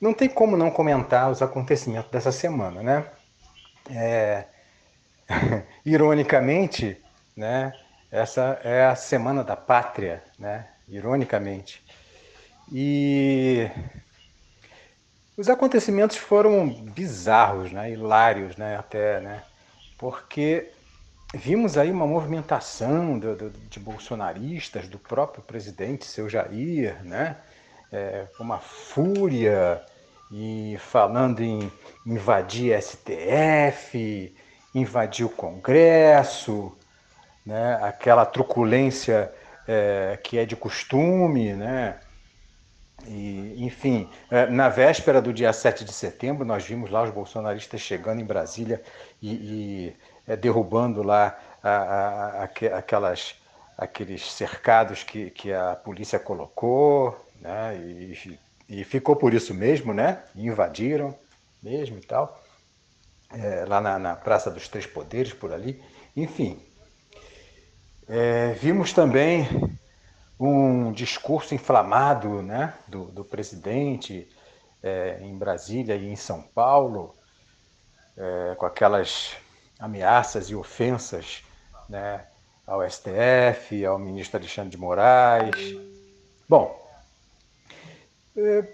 não 0.00 0.12
tem 0.12 0.28
como 0.28 0.56
não 0.56 0.68
comentar 0.68 1.30
os 1.30 1.40
acontecimentos 1.40 2.10
dessa 2.10 2.32
semana, 2.32 2.82
né? 2.82 3.06
É, 3.88 4.46
ironicamente, 5.86 7.00
né, 7.36 7.72
essa 8.10 8.60
é 8.64 8.84
a 8.84 8.96
Semana 8.96 9.44
da 9.44 9.54
Pátria, 9.54 10.24
né? 10.36 10.66
Ironicamente. 10.88 11.86
E 12.72 13.70
os 15.36 15.48
acontecimentos 15.48 16.16
foram 16.16 16.68
bizarros, 16.68 17.70
né? 17.70 17.90
hilários 17.90 18.56
né? 18.56 18.76
até, 18.76 19.20
né? 19.20 19.42
porque 19.98 20.70
vimos 21.34 21.76
aí 21.76 21.90
uma 21.90 22.06
movimentação 22.06 23.18
do, 23.18 23.36
do, 23.36 23.50
de 23.50 23.78
bolsonaristas, 23.78 24.88
do 24.88 24.98
próprio 24.98 25.42
presidente, 25.42 26.06
seu 26.06 26.28
Jair, 26.28 27.02
né? 27.04 27.36
É, 27.92 28.26
uma 28.40 28.58
fúria 28.58 29.80
e 30.30 30.76
falando 30.80 31.40
em 31.40 31.70
invadir 32.04 32.76
STF, 32.82 34.34
invadir 34.74 35.24
o 35.24 35.30
Congresso, 35.30 36.76
né? 37.44 37.78
aquela 37.80 38.26
truculência 38.26 39.32
é, 39.68 40.18
que 40.22 40.36
é 40.36 40.44
de 40.44 40.56
costume, 40.56 41.52
né? 41.52 42.00
E, 43.04 43.54
enfim, 43.58 44.08
é, 44.30 44.46
na 44.46 44.68
véspera 44.68 45.20
do 45.20 45.32
dia 45.32 45.52
7 45.52 45.84
de 45.84 45.92
setembro, 45.92 46.44
nós 46.44 46.64
vimos 46.64 46.90
lá 46.90 47.02
os 47.02 47.10
bolsonaristas 47.10 47.80
chegando 47.80 48.20
em 48.20 48.24
Brasília 48.24 48.82
e, 49.20 49.32
e 49.32 49.96
é, 50.26 50.36
derrubando 50.36 51.02
lá 51.02 51.38
a, 51.62 51.70
a, 51.70 52.42
a, 52.42 52.44
aquelas, 52.44 53.34
aqueles 53.76 54.32
cercados 54.32 55.02
que, 55.02 55.30
que 55.30 55.52
a 55.52 55.76
polícia 55.76 56.18
colocou, 56.18 57.26
né? 57.40 57.76
E, 57.76 58.38
e 58.68 58.84
ficou 58.84 59.14
por 59.14 59.32
isso 59.32 59.54
mesmo, 59.54 59.94
né? 59.94 60.22
Invadiram 60.34 61.14
mesmo 61.62 61.98
e 61.98 62.00
tal, 62.00 62.42
é, 63.32 63.64
lá 63.66 63.80
na, 63.80 63.98
na, 63.98 64.16
Praça 64.16 64.50
dos 64.50 64.68
Três 64.68 64.86
Poderes, 64.86 65.32
por 65.32 65.52
ali. 65.52 65.82
Enfim, 66.16 66.60
é, 68.08 68.52
vimos 68.52 68.92
também 68.92 69.48
um 70.38 70.92
discurso 70.92 71.54
inflamado 71.54 72.42
né, 72.42 72.74
do, 72.86 73.06
do 73.06 73.24
presidente 73.24 74.28
é, 74.82 75.18
em 75.22 75.36
Brasília 75.36 75.96
e 75.96 76.06
em 76.06 76.16
São 76.16 76.42
Paulo, 76.42 77.14
é, 78.16 78.54
com 78.56 78.66
aquelas 78.66 79.36
ameaças 79.78 80.50
e 80.50 80.54
ofensas 80.54 81.42
né, 81.88 82.24
ao 82.66 82.88
STF, 82.88 83.84
ao 83.84 83.98
ministro 83.98 84.38
Alexandre 84.38 84.70
de 84.70 84.76
Moraes. 84.76 85.76
Bom, 86.48 86.86
é, 88.36 88.64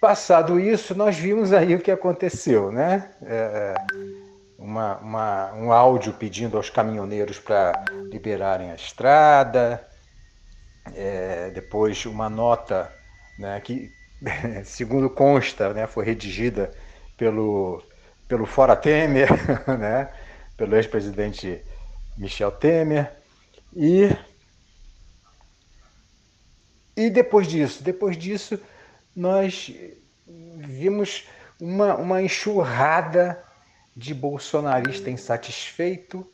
passado 0.00 0.60
isso, 0.60 0.94
nós 0.94 1.16
vimos 1.16 1.52
aí 1.52 1.74
o 1.74 1.80
que 1.80 1.90
aconteceu, 1.90 2.70
né? 2.70 3.10
É, 3.22 3.74
uma, 4.58 4.96
uma, 4.98 5.52
um 5.54 5.72
áudio 5.72 6.12
pedindo 6.12 6.56
aos 6.56 6.68
caminhoneiros 6.68 7.38
para 7.38 7.84
liberarem 8.10 8.70
a 8.70 8.74
estrada, 8.74 9.87
é, 10.94 11.50
depois 11.50 12.04
uma 12.06 12.28
nota 12.28 12.92
né, 13.38 13.60
que, 13.60 13.90
segundo 14.64 15.08
consta, 15.08 15.72
né, 15.72 15.86
foi 15.86 16.04
redigida 16.04 16.70
pelo, 17.16 17.82
pelo 18.26 18.46
Fora 18.46 18.76
Temer, 18.76 19.28
né, 19.78 20.12
pelo 20.56 20.76
ex-presidente 20.76 21.62
Michel 22.16 22.50
Temer. 22.52 23.12
E, 23.74 24.16
e 26.96 27.10
depois 27.10 27.46
disso, 27.46 27.82
depois 27.82 28.16
disso, 28.16 28.58
nós 29.14 29.72
vimos 30.26 31.26
uma, 31.60 31.94
uma 31.96 32.22
enxurrada 32.22 33.42
de 33.96 34.14
bolsonarista 34.14 35.10
insatisfeito, 35.10 36.26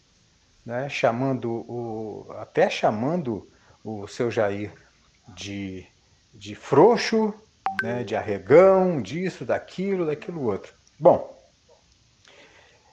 né, 0.65 0.89
chamando 0.89 1.51
o, 1.51 2.27
até 2.39 2.69
chamando 2.69 3.49
o 3.85 4.09
seu 4.09 4.31
Jair 4.31 4.73
de, 5.29 5.87
de 6.33 6.55
frouxo, 6.55 7.35
né, 7.83 8.03
de 8.03 8.17
arregão, 8.17 9.03
disso, 9.03 9.45
daquilo, 9.45 10.07
daquilo 10.07 10.43
outro. 10.43 10.73
Bom, 10.99 11.35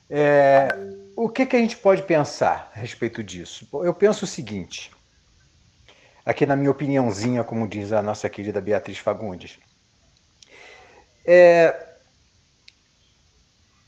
é, 0.10 0.68
o 1.16 1.30
que, 1.30 1.46
que 1.46 1.56
a 1.56 1.60
gente 1.60 1.78
pode 1.78 2.04
pensar 2.04 2.70
a 2.76 2.80
respeito 2.80 3.24
disso? 3.24 3.66
Eu 3.86 3.94
penso 3.94 4.26
o 4.26 4.28
seguinte, 4.28 4.92
aqui 6.26 6.46
na 6.46 6.56
minha 6.56 6.72
opiniãozinha, 6.72 7.44
como 7.44 7.68
diz 7.68 7.94
a 7.94 8.02
nossa 8.02 8.30
querida 8.30 8.60
Beatriz 8.60 8.98
Fagundes. 8.98 9.58
É, 11.26 11.96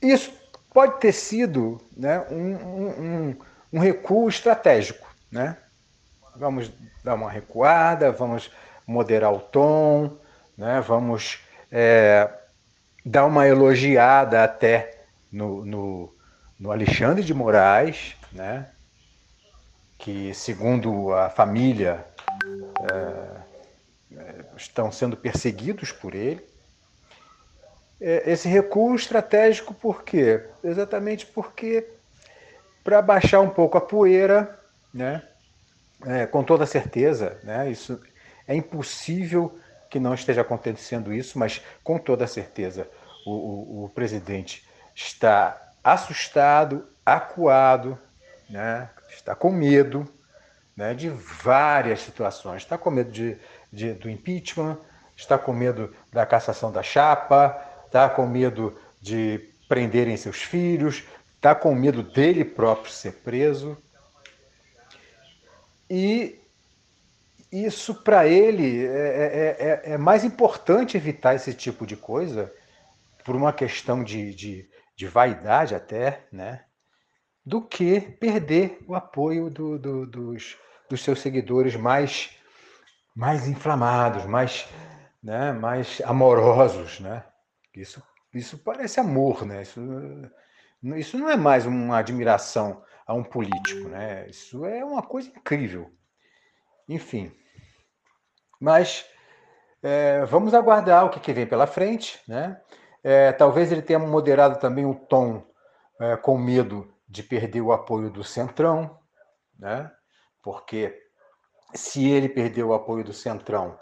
isso 0.02 0.32
pode 0.74 1.00
ter 1.00 1.12
sido 1.12 1.82
né, 1.96 2.22
um, 2.30 2.56
um, 2.56 3.36
um 3.74 3.80
recuo 3.80 4.30
estratégico. 4.30 5.14
Né? 5.32 5.58
Vamos 6.36 6.72
dar 7.04 7.14
uma 7.16 7.30
recuada, 7.30 8.12
vamos 8.12 8.52
moderar 8.88 9.32
o 9.34 9.40
tom, 9.40 10.18
né? 10.58 10.82
vamos 10.82 11.40
é, 11.72 12.30
dar 13.06 13.26
uma 13.26 13.48
elogiada 13.48 14.44
até 14.44 15.04
no, 15.32 15.64
no, 15.66 16.16
no 16.60 16.72
Alexandre 16.72 17.24
de 17.24 17.34
Moraes, 17.34 18.16
né? 18.32 18.68
que, 19.98 20.34
segundo 20.34 21.14
a 21.14 21.30
família, 21.30 22.06
é, 22.92 23.44
estão 24.58 24.92
sendo 24.92 25.16
perseguidos 25.16 25.92
por 25.92 26.14
ele. 26.14 26.46
É, 28.02 28.32
esse 28.32 28.48
recuo 28.48 28.96
estratégico 28.96 29.74
por 29.74 30.04
quê? 30.04 30.44
Exatamente 30.64 31.26
porque 31.26 31.88
para 32.84 33.02
baixar 33.02 33.40
um 33.40 33.50
pouco 33.50 33.78
a 33.78 33.82
poeira, 33.82 34.60
né? 34.94 35.24
É, 36.06 36.26
com 36.26 36.44
toda 36.44 36.66
certeza, 36.66 37.38
né? 37.44 37.70
Isso 37.70 38.02
é 38.48 38.56
impossível 38.56 39.58
que 39.90 40.00
não 40.00 40.14
esteja 40.14 40.42
acontecendo 40.42 41.14
isso, 41.14 41.38
mas 41.38 41.62
com 41.84 41.98
toda 41.98 42.28
certeza 42.28 42.90
o, 43.26 43.32
o, 43.32 43.86
o 43.86 43.90
presidente 43.90 44.68
está 44.96 45.72
assustado, 45.84 46.88
acuado, 47.06 47.98
né? 48.50 48.90
Está 49.10 49.36
com 49.36 49.52
medo, 49.52 50.08
né? 50.76 50.94
De 50.94 51.10
várias 51.10 52.02
situações. 52.02 52.64
Está 52.64 52.78
com 52.78 52.92
medo 52.92 53.12
de, 53.12 53.38
de 53.72 53.94
do 53.94 54.10
impeachment, 54.10 54.78
está 55.16 55.38
com 55.38 55.54
medo 55.54 55.94
da 56.12 56.26
cassação 56.26 56.72
da 56.72 56.84
chapa, 56.84 57.60
está 57.86 58.10
com 58.10 58.26
medo 58.26 58.78
de 59.02 59.50
prenderem 59.68 60.18
seus 60.18 60.42
filhos, 60.42 61.04
está 61.36 61.54
com 61.54 61.74
medo 61.76 62.04
dele 62.04 62.44
próprio 62.44 62.92
ser 62.92 63.14
preso. 63.14 63.78
E 65.96 66.42
isso 67.52 67.94
para 67.94 68.28
ele 68.28 68.84
é, 68.84 68.90
é, 68.90 69.58
é, 69.60 69.94
é, 69.94 69.98
mais 70.00 70.24
importante 70.24 70.98
evitar 70.98 71.36
esse 71.36 71.54
tipo 71.54 71.86
de 71.86 71.96
coisa, 71.96 72.52
por 73.24 73.36
uma 73.36 73.54
questão 73.54 74.04
de, 74.04 74.34
de, 74.34 74.68
de 74.96 75.08
vaidade 75.08 75.76
até, 75.76 76.26
né? 76.32 76.66
do 77.46 77.62
que 77.62 78.02
perder 78.02 78.84
o 78.88 78.96
apoio 78.96 79.52
do, 79.52 79.78
do, 79.78 80.08
dos, 80.08 80.58
dos 80.90 81.04
seus 81.04 81.20
seguidores 81.20 81.76
mais, 81.76 82.32
mais 83.16 83.48
inflamados, 83.48 84.26
mais, 84.26 84.68
né? 85.22 85.52
mais 85.52 86.02
amorosos. 86.06 87.00
Né? 87.02 87.24
Isso, 87.76 88.02
isso 88.34 88.58
parece 88.58 89.00
amor, 89.00 89.46
né? 89.46 89.62
Isso, 89.62 89.80
isso 90.98 91.20
não 91.20 91.30
é 91.30 91.38
mais 91.38 91.68
uma 91.68 92.00
admiração 92.00 92.82
a 93.06 93.14
um 93.14 93.24
político, 93.24 93.88
né? 93.90 94.28
Isso 94.30 94.66
é 94.66 94.84
uma 94.84 95.02
coisa 95.02 95.30
incrível. 95.30 95.92
Enfim. 96.88 97.32
Mas 98.60 99.06
é, 99.82 100.26
vamos 100.26 100.54
aguardar 100.54 101.06
o 101.06 101.10
que, 101.10 101.20
que, 101.20 101.34
vem 101.34 101.46
pela 101.46 101.68
frente, 101.68 102.20
né? 102.28 102.62
É, 103.04 103.32
talvez 103.34 103.72
ele 103.72 103.82
tenha 103.82 104.00
moderado 104.00 104.60
também 104.60 104.86
o 104.86 104.96
tom 104.96 105.46
é, 106.00 106.16
com 106.16 106.38
medo 106.38 106.94
de 107.08 107.22
perder 107.22 107.62
o 107.62 107.74
apoio 107.74 108.10
do 108.10 108.24
Centrão, 108.24 108.98
né? 109.60 109.92
Porque 110.42 110.98
se 111.74 112.10
ele 112.10 112.30
perder 112.30 112.64
o 112.64 112.74
apoio 112.74 113.04
do 113.04 113.14
Centrão, 113.14 113.78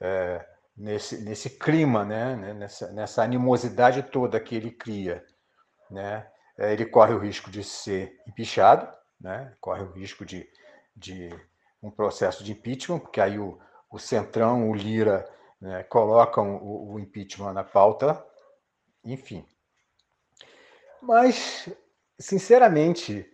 é, 0.00 0.44
nesse, 0.76 1.22
nesse 1.24 1.50
clima, 1.50 2.04
né, 2.04 2.36
nessa, 2.54 2.92
nessa 2.92 3.22
animosidade 3.22 4.02
toda 4.04 4.40
que 4.40 4.54
ele 4.54 4.70
cria, 4.70 5.24
né, 5.90 6.26
ele 6.58 6.84
corre 6.86 7.14
o 7.14 7.18
risco 7.18 7.50
de 7.50 7.62
ser 7.62 8.20
empichado, 8.26 8.92
né, 9.20 9.54
corre 9.60 9.82
o 9.82 9.92
risco 9.92 10.24
de, 10.24 10.48
de 10.96 11.30
um 11.82 11.90
processo 11.90 12.42
de 12.42 12.52
impeachment, 12.52 12.98
porque 12.98 13.20
aí 13.20 13.38
o, 13.38 13.58
o 13.90 13.98
Centrão, 13.98 14.68
o 14.68 14.74
Lira, 14.74 15.28
né, 15.60 15.84
colocam 15.84 16.56
o, 16.56 16.94
o 16.94 17.00
impeachment 17.00 17.52
na 17.52 17.64
pauta, 17.64 18.24
enfim. 19.04 19.46
Mas, 21.00 21.68
sinceramente, 22.18 23.30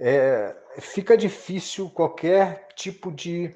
é, 0.00 0.56
fica 0.80 1.16
difícil 1.16 1.90
qualquer 1.90 2.68
tipo 2.74 3.12
de 3.12 3.54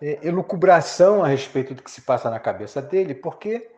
é, 0.00 0.26
elucubração 0.26 1.24
a 1.24 1.28
respeito 1.28 1.74
do 1.74 1.82
que 1.82 1.90
se 1.90 2.02
passa 2.02 2.30
na 2.30 2.38
cabeça 2.38 2.80
dele, 2.80 3.14
porque 3.14 3.70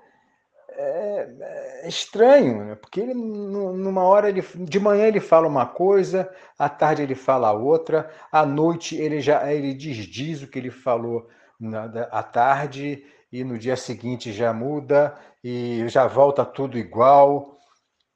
é, 0.76 1.80
é 1.82 1.88
estranho, 1.88 2.64
né? 2.64 2.74
porque 2.74 3.01
ele, 3.01 3.14
numa 3.14 4.02
hora, 4.05 4.28
ele, 4.28 4.42
de 4.42 4.80
manhã 4.80 5.06
ele 5.06 5.20
fala 5.20 5.47
uma 5.47 5.66
coisa, 5.66 6.30
à 6.59 6.68
tarde 6.68 7.02
ele 7.02 7.14
fala 7.14 7.52
outra, 7.52 8.10
à 8.30 8.44
noite 8.44 8.97
ele 8.97 9.20
já 9.20 9.52
ele 9.52 9.74
desdiz 9.74 10.42
o 10.42 10.48
que 10.48 10.59
ele 10.59 10.70
falou 10.70 11.28
na, 11.59 11.84
à 12.10 12.22
tarde, 12.22 13.05
e 13.32 13.44
no 13.44 13.59
dia 13.59 13.76
seguinte 13.76 14.32
já 14.32 14.52
muda, 14.52 15.16
e 15.42 15.86
já 15.88 16.06
volta 16.06 16.44
tudo 16.44 16.78
igual. 16.78 17.56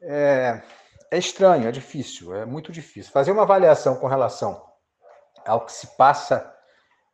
É, 0.02 0.60
é 1.10 1.18
estranho, 1.18 1.68
é 1.68 1.72
difícil, 1.72 2.35
é 2.35 2.44
muito 2.44 2.72
difícil. 2.72 3.12
Fazer 3.12 3.31
uma 3.32 3.43
avaliação 3.43 3.97
com 3.97 4.06
relação 4.06 4.62
ao 5.47 5.64
que 5.64 5.72
se 5.72 5.97
passa 5.97 6.52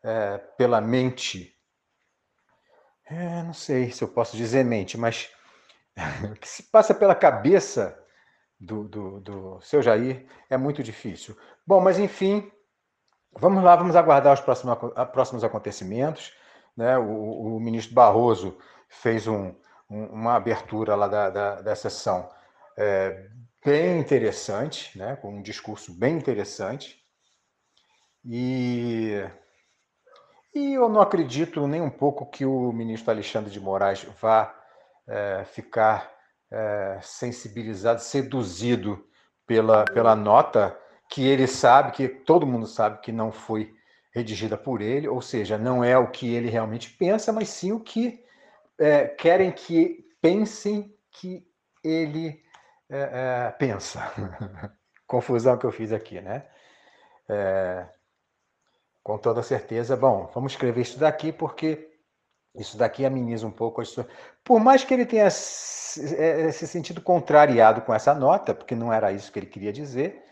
é, 0.02 0.38
pela 0.56 0.80
mente, 0.80 1.54
é, 3.10 3.42
não 3.42 3.52
sei 3.52 3.90
se 3.90 4.02
eu 4.02 4.08
posso 4.08 4.36
dizer 4.36 4.64
mente, 4.64 4.96
mas 4.96 5.28
o 6.30 6.34
que 6.34 6.48
se 6.48 6.62
passa 6.62 6.94
pela 6.94 7.14
cabeça 7.14 7.98
do, 8.58 8.84
do, 8.86 9.20
do 9.20 9.60
seu 9.62 9.82
Jair 9.82 10.26
é 10.48 10.56
muito 10.56 10.82
difícil. 10.82 11.36
Bom, 11.66 11.80
mas 11.80 11.98
enfim, 11.98 12.50
vamos 13.32 13.64
lá, 13.64 13.74
vamos 13.74 13.96
aguardar 13.96 14.34
os 14.34 14.40
próximos, 14.40 14.78
próximos 15.12 15.42
acontecimentos. 15.42 16.32
Né? 16.76 16.96
O, 16.98 17.56
o 17.56 17.60
ministro 17.60 17.94
Barroso 17.94 18.56
fez 18.88 19.26
um, 19.26 19.54
um, 19.90 20.04
uma 20.06 20.36
abertura 20.36 20.94
lá 20.94 21.08
da, 21.08 21.30
da, 21.30 21.60
da 21.62 21.74
sessão 21.74 22.30
é, 22.78 23.28
bem 23.64 23.98
interessante, 23.98 24.96
né? 24.96 25.16
com 25.16 25.34
um 25.34 25.42
discurso 25.42 25.92
bem 25.92 26.16
interessante. 26.16 27.00
E 28.24 29.24
e 30.54 30.74
eu 30.74 30.88
não 30.88 31.00
acredito 31.00 31.66
nem 31.66 31.80
um 31.80 31.90
pouco 31.90 32.26
que 32.26 32.44
o 32.44 32.72
ministro 32.72 33.10
Alexandre 33.10 33.50
de 33.50 33.60
Moraes 33.60 34.04
vá 34.20 34.54
é, 35.08 35.44
ficar 35.44 36.10
é, 36.50 36.98
sensibilizado, 37.02 38.00
seduzido 38.00 39.04
pela, 39.46 39.84
pela 39.84 40.14
nota 40.14 40.76
que 41.08 41.26
ele 41.26 41.46
sabe, 41.46 41.92
que 41.92 42.08
todo 42.08 42.46
mundo 42.46 42.66
sabe 42.66 43.00
que 43.00 43.12
não 43.12 43.32
foi 43.32 43.74
redigida 44.12 44.56
por 44.56 44.80
ele, 44.80 45.08
ou 45.08 45.20
seja, 45.20 45.56
não 45.56 45.84
é 45.84 45.96
o 45.96 46.10
que 46.10 46.32
ele 46.34 46.48
realmente 46.48 46.90
pensa, 46.90 47.32
mas 47.32 47.48
sim 47.48 47.72
o 47.72 47.80
que 47.80 48.24
é, 48.78 49.06
querem 49.06 49.52
que 49.52 50.04
pensem 50.20 50.94
que 51.10 51.44
ele 51.82 52.42
é, 52.88 52.98
é, 53.46 53.50
pensa. 53.52 54.12
Confusão 55.06 55.56
que 55.58 55.66
eu 55.66 55.72
fiz 55.72 55.92
aqui, 55.92 56.20
né? 56.20 56.46
É, 57.28 57.88
com 59.02 59.18
toda 59.18 59.42
certeza. 59.42 59.96
Bom, 59.96 60.30
vamos 60.34 60.52
escrever 60.52 60.82
isso 60.82 60.98
daqui 60.98 61.32
porque 61.32 61.90
isso 62.54 62.76
daqui 62.76 63.04
ameniza 63.04 63.46
um 63.46 63.50
pouco 63.50 63.80
história. 63.82 64.10
Por 64.44 64.60
mais 64.60 64.84
que 64.84 64.92
ele 64.92 65.06
tenha 65.06 65.26
é, 65.26 65.30
se 65.30 66.66
sentido 66.66 67.00
contrariado 67.00 67.82
com 67.82 67.94
essa 67.94 68.14
nota, 68.14 68.54
porque 68.54 68.74
não 68.74 68.92
era 68.92 69.12
isso 69.12 69.30
que 69.30 69.38
ele 69.38 69.46
queria 69.46 69.72
dizer, 69.72 70.24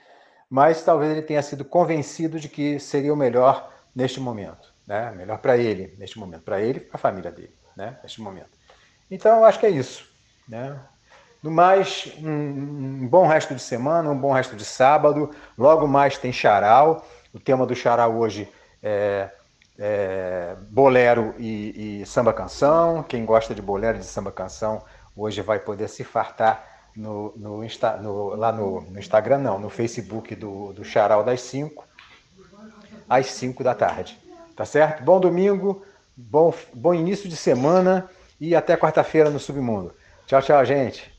mas 0.50 0.82
talvez 0.82 1.12
ele 1.12 1.22
tenha 1.22 1.42
sido 1.42 1.64
convencido 1.64 2.40
de 2.40 2.48
que 2.48 2.78
seria 2.80 3.12
o 3.12 3.16
melhor 3.16 3.72
neste 3.94 4.20
momento, 4.20 4.72
né? 4.86 5.12
Melhor 5.12 5.38
para 5.38 5.56
ele 5.56 5.94
neste 5.98 6.18
momento, 6.18 6.42
para 6.42 6.60
ele 6.60 6.80
para 6.80 6.96
a 6.96 6.98
família 6.98 7.30
dele, 7.30 7.54
né? 7.76 7.98
Neste 8.02 8.20
momento. 8.20 8.58
Então, 9.10 9.38
eu 9.38 9.44
acho 9.44 9.58
que 9.58 9.66
é 9.66 9.70
isso, 9.70 10.08
né? 10.48 10.78
No 11.42 11.50
mais, 11.50 12.12
um, 12.18 13.04
um 13.04 13.08
bom 13.08 13.26
resto 13.26 13.54
de 13.54 13.62
semana, 13.62 14.10
um 14.10 14.18
bom 14.18 14.32
resto 14.32 14.56
de 14.56 14.64
sábado. 14.64 15.30
Logo 15.56 15.86
mais 15.86 16.18
tem 16.18 16.32
Charal. 16.32 17.06
O 17.32 17.38
tema 17.38 17.64
do 17.64 17.76
Charal 17.76 18.16
hoje 18.16 18.52
é, 18.82 19.30
é, 19.78 20.56
bolero 20.70 21.34
e, 21.38 22.00
e, 22.00 22.06
samba 22.06 22.32
canção. 22.32 23.02
Quem 23.02 23.24
gosta 23.24 23.54
de 23.54 23.62
bolero 23.62 23.98
e 23.98 24.00
de 24.00 24.06
samba 24.06 24.32
canção 24.32 24.82
hoje 25.16 25.40
vai 25.42 25.58
poder 25.58 25.88
se 25.88 26.04
fartar 26.04 26.64
no, 26.96 27.32
no, 27.36 27.64
Insta, 27.64 27.96
no 27.96 28.34
lá 28.34 28.52
no, 28.52 28.80
no, 28.82 28.98
Instagram, 28.98 29.38
não, 29.38 29.58
no 29.58 29.70
Facebook 29.70 30.34
do, 30.34 30.72
do 30.72 30.84
Charal 30.84 31.22
das 31.22 31.40
5, 31.42 31.84
às 33.08 33.26
5 33.26 33.62
da 33.62 33.74
tarde. 33.74 34.18
Tá 34.56 34.64
certo? 34.64 35.04
Bom 35.04 35.20
domingo, 35.20 35.84
bom, 36.16 36.52
bom 36.74 36.92
início 36.92 37.28
de 37.28 37.36
semana 37.36 38.08
e 38.40 38.54
até 38.54 38.76
quarta-feira 38.76 39.30
no 39.30 39.38
Submundo. 39.38 39.94
Tchau, 40.26 40.42
tchau, 40.42 40.64
gente. 40.64 41.17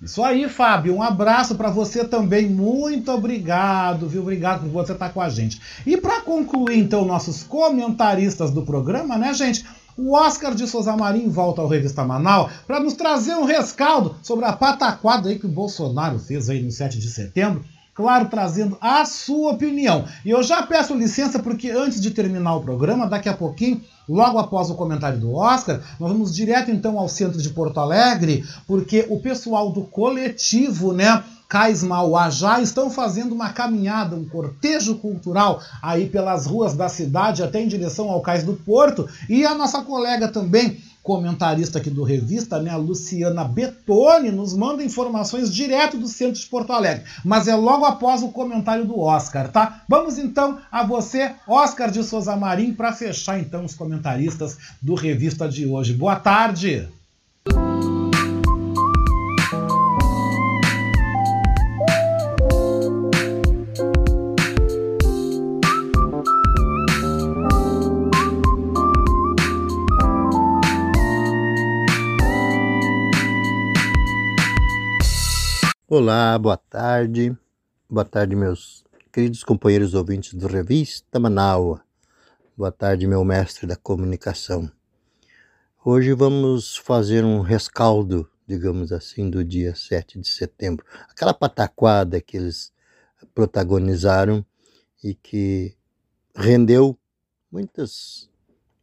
Isso 0.00 0.22
aí, 0.22 0.48
Fábio. 0.48 0.94
Um 0.94 1.02
abraço 1.02 1.56
para 1.56 1.70
você 1.70 2.04
também. 2.04 2.48
Muito 2.48 3.10
obrigado, 3.10 4.08
viu? 4.08 4.22
Obrigado 4.22 4.60
por 4.60 4.70
você 4.70 4.92
estar 4.92 5.08
com 5.10 5.20
a 5.20 5.28
gente. 5.28 5.60
E 5.84 5.96
para 5.96 6.20
concluir, 6.20 6.78
então, 6.78 7.04
nossos 7.04 7.42
comentaristas 7.42 8.50
do 8.50 8.62
programa, 8.62 9.18
né, 9.18 9.34
gente? 9.34 9.64
o 9.96 10.14
Oscar 10.14 10.54
de 10.54 10.64
Souza 10.68 10.96
Marim 10.96 11.28
volta 11.28 11.60
ao 11.60 11.66
Revista 11.66 12.04
Manaus 12.04 12.52
para 12.68 12.78
nos 12.78 12.94
trazer 12.94 13.34
um 13.34 13.44
rescaldo 13.44 14.14
sobre 14.22 14.44
a 14.44 14.52
pataquada 14.52 15.28
aí 15.28 15.40
que 15.40 15.46
o 15.46 15.50
Bolsonaro 15.50 16.20
fez 16.20 16.48
aí 16.48 16.62
no 16.62 16.70
7 16.70 17.00
de 17.00 17.10
setembro 17.10 17.64
claro, 17.98 18.28
trazendo 18.28 18.78
a 18.80 19.04
sua 19.04 19.50
opinião. 19.50 20.04
E 20.24 20.30
eu 20.30 20.40
já 20.40 20.62
peço 20.62 20.94
licença 20.94 21.40
porque 21.40 21.68
antes 21.68 22.00
de 22.00 22.12
terminar 22.12 22.54
o 22.54 22.60
programa, 22.60 23.08
daqui 23.08 23.28
a 23.28 23.34
pouquinho, 23.34 23.82
logo 24.08 24.38
após 24.38 24.70
o 24.70 24.74
comentário 24.74 25.18
do 25.18 25.34
Oscar, 25.34 25.80
nós 26.00 26.10
vamos 26.10 26.34
direto 26.34 26.70
então 26.70 26.98
ao 26.98 27.08
centro 27.08 27.40
de 27.40 27.50
Porto 27.50 27.78
Alegre, 27.78 28.44
porque 28.66 29.06
o 29.08 29.20
pessoal 29.20 29.70
do 29.70 29.82
coletivo, 29.82 30.92
né, 30.92 31.22
Cais 31.48 31.82
Mauá 31.82 32.28
já 32.28 32.60
estão 32.60 32.90
fazendo 32.90 33.34
uma 33.34 33.50
caminhada, 33.50 34.14
um 34.14 34.24
cortejo 34.24 34.96
cultural 34.96 35.62
aí 35.82 36.06
pelas 36.06 36.44
ruas 36.44 36.74
da 36.74 36.90
cidade 36.90 37.42
até 37.42 37.62
em 37.62 37.68
direção 37.68 38.10
ao 38.10 38.20
Cais 38.20 38.44
do 38.44 38.52
Porto. 38.52 39.08
E 39.30 39.46
a 39.46 39.54
nossa 39.54 39.80
colega 39.80 40.28
também, 40.28 40.78
comentarista 41.08 41.78
aqui 41.78 41.88
do 41.88 42.02
Revista, 42.02 42.60
né, 42.60 42.68
a 42.68 42.76
Luciana 42.76 43.42
Betoni, 43.42 44.30
nos 44.30 44.54
manda 44.54 44.84
informações 44.84 45.50
direto 45.50 45.96
do 45.96 46.06
centro 46.06 46.38
de 46.38 46.44
Porto 46.44 46.70
Alegre. 46.70 47.04
Mas 47.24 47.48
é 47.48 47.56
logo 47.56 47.86
após 47.86 48.22
o 48.22 48.28
comentário 48.28 48.84
do 48.84 49.00
Oscar, 49.00 49.50
tá? 49.50 49.84
Vamos 49.88 50.18
então 50.18 50.58
a 50.70 50.84
você, 50.84 51.34
Oscar 51.46 51.90
de 51.90 52.04
Souza 52.04 52.36
Marim, 52.36 52.74
para 52.74 52.92
fechar 52.92 53.40
então 53.40 53.64
os 53.64 53.74
comentaristas 53.74 54.58
do 54.82 54.94
Revista 54.94 55.48
de 55.48 55.64
hoje. 55.64 55.94
Boa 55.94 56.16
tarde! 56.16 56.86
Olá, 75.90 76.38
boa 76.38 76.58
tarde. 76.58 77.34
Boa 77.88 78.04
tarde, 78.04 78.36
meus 78.36 78.84
queridos 79.10 79.42
companheiros 79.42 79.94
ouvintes 79.94 80.34
do 80.34 80.46
Revista 80.46 81.18
Manaua. 81.18 81.82
Boa 82.54 82.70
tarde, 82.70 83.06
meu 83.06 83.24
mestre 83.24 83.66
da 83.66 83.74
comunicação. 83.74 84.70
Hoje 85.82 86.12
vamos 86.12 86.76
fazer 86.76 87.24
um 87.24 87.40
rescaldo, 87.40 88.30
digamos 88.46 88.92
assim, 88.92 89.30
do 89.30 89.42
dia 89.42 89.74
7 89.74 90.20
de 90.20 90.28
setembro. 90.28 90.84
Aquela 91.08 91.32
pataquada 91.32 92.20
que 92.20 92.36
eles 92.36 92.70
protagonizaram 93.34 94.44
e 95.02 95.14
que 95.14 95.74
rendeu 96.36 96.98
muitos 97.50 98.30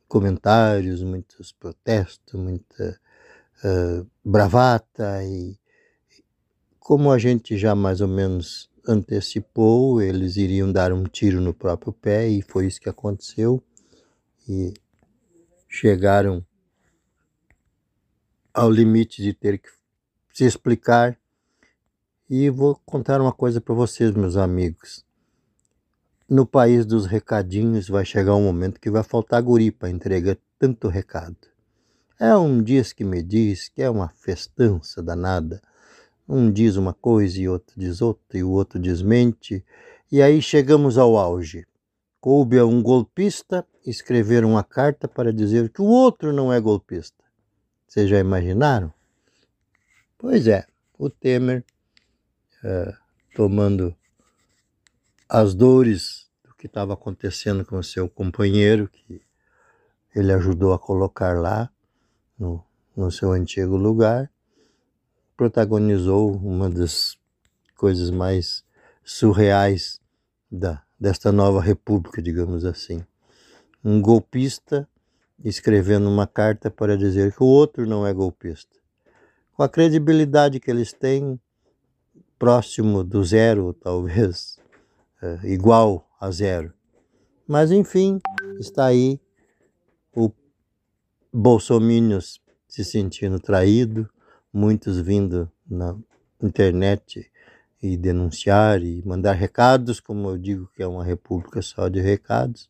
comentários, 0.08 1.04
muitos 1.04 1.52
protestos, 1.52 2.34
muita 2.34 3.00
uh, 3.64 4.10
bravata 4.24 5.24
e 5.24 5.56
como 6.86 7.12
a 7.12 7.18
gente 7.18 7.58
já 7.58 7.74
mais 7.74 8.00
ou 8.00 8.08
menos 8.08 8.70
antecipou, 8.88 10.00
eles 10.00 10.38
iriam 10.38 10.72
dar 10.72 10.94
um 10.94 11.04
tiro 11.06 11.42
no 11.42 11.52
próprio 11.52 11.92
pé 11.92 12.28
e 12.28 12.44
foi 12.44 12.68
isso 12.68 12.80
que 12.80 12.88
aconteceu. 12.88 13.60
E 14.48 14.72
chegaram 15.68 16.46
ao 18.54 18.70
limite 18.70 19.24
de 19.24 19.34
ter 19.34 19.58
que 19.58 19.68
se 20.32 20.46
explicar. 20.46 21.18
E 22.30 22.52
vou 22.52 22.80
contar 22.86 23.20
uma 23.20 23.34
coisa 23.34 23.60
para 23.60 23.74
vocês, 23.74 24.12
meus 24.12 24.38
amigos. 24.38 25.04
No 26.30 26.46
país 26.46 26.86
dos 26.86 27.08
recadinhos 27.08 27.90
vai 27.90 28.06
chegar 28.06 28.36
um 28.36 28.44
momento 28.44 28.80
que 28.80 28.92
vai 28.92 29.02
faltar 29.02 29.42
guri 29.42 29.72
para 29.72 29.90
entregar 29.90 30.38
tanto 30.60 30.88
recado. 30.88 31.36
É 32.20 32.38
um 32.38 32.62
dias 32.62 32.94
que 32.94 33.04
me 33.04 33.24
diz 33.24 33.70
que 33.70 33.82
é 33.82 33.90
uma 33.90 34.10
festança 34.10 35.02
danada 35.02 35.60
um 36.28 36.52
diz 36.52 36.76
uma 36.76 36.94
coisa 36.94 37.40
e 37.40 37.48
outro 37.48 37.74
diz 37.78 38.02
outra, 38.02 38.38
e 38.38 38.44
o 38.44 38.50
outro 38.50 38.80
desmente, 38.80 39.64
e 40.12 40.22
aí 40.22 40.42
chegamos 40.42 40.98
ao 40.98 41.18
auge. 41.18 41.66
Coube 42.20 42.58
a 42.58 42.66
um 42.66 42.82
golpista 42.82 43.66
escrever 43.86 44.44
uma 44.44 44.64
carta 44.64 45.08
para 45.08 45.32
dizer 45.32 45.70
que 45.70 45.82
o 45.82 45.86
outro 45.86 46.34
não 46.34 46.52
é 46.52 46.60
golpista. 46.60 47.24
Vocês 47.88 48.10
já 48.10 48.20
imaginaram? 48.20 48.92
Pois 50.18 50.48
é, 50.48 50.66
o 50.98 51.10
Temer, 51.10 51.64
é, 52.64 52.94
tomando 53.36 53.96
as 55.30 55.54
dores 55.54 56.28
do 56.44 56.56
que 56.56 56.66
estava 56.66 56.94
acontecendo 56.94 57.64
com 57.64 57.82
seu 57.84 58.10
companheiro, 58.10 58.88
que 58.88 59.22
ele 60.16 60.34
ajudou 60.34 60.74
a 60.74 60.80
colocar 60.80 61.40
lá 61.40 61.70
no, 62.40 62.64
no 62.96 63.12
seu 63.12 63.32
antigo 63.32 63.76
lugar, 63.76 64.32
protagonizou 65.36 66.36
uma 66.36 66.70
das 66.70 67.18
coisas 67.76 68.10
mais 68.10 68.64
surreais 69.04 70.00
da, 70.52 70.82
desta 71.00 71.32
nova 71.32 71.62
república, 71.62 72.22
digamos 72.22 72.66
assim. 72.66 73.06
Um 73.84 74.02
golpista 74.02 74.88
escrevendo 75.44 76.10
uma 76.10 76.26
carta 76.26 76.72
para 76.72 76.98
dizer 76.98 77.34
que 77.36 77.44
o 77.44 77.48
outro 77.48 77.86
não 77.86 78.08
é 78.08 78.14
golpista. 78.14 78.76
Com 79.54 79.64
a 79.64 79.70
credibilidade 79.70 80.60
que 80.60 80.72
eles 80.72 80.92
têm, 80.92 81.40
próximo 82.38 83.04
do 83.04 83.24
zero, 83.24 83.74
talvez 83.74 84.60
é, 85.22 85.40
igual 85.52 86.10
a 86.20 86.32
zero. 86.32 86.74
Mas 87.48 87.72
enfim, 87.72 88.20
está 88.60 88.86
aí 88.86 89.20
o 90.16 90.32
Bolsominions 91.32 92.40
se 92.68 92.84
sentindo 92.84 93.40
traído, 93.40 94.10
muitos 94.56 94.98
vindo 95.02 95.52
na 95.70 95.98
internet 96.42 97.30
e 97.84 97.98
denunciar 97.98 98.82
e 98.82 99.04
mandar 99.06 99.34
recados, 99.34 100.00
como 100.00 100.30
eu 100.30 100.38
digo 100.38 100.72
que 100.74 100.82
é 100.82 100.88
uma 100.88 101.04
república 101.04 101.62
só 101.62 101.90
de 101.90 102.00
recados. 102.00 102.70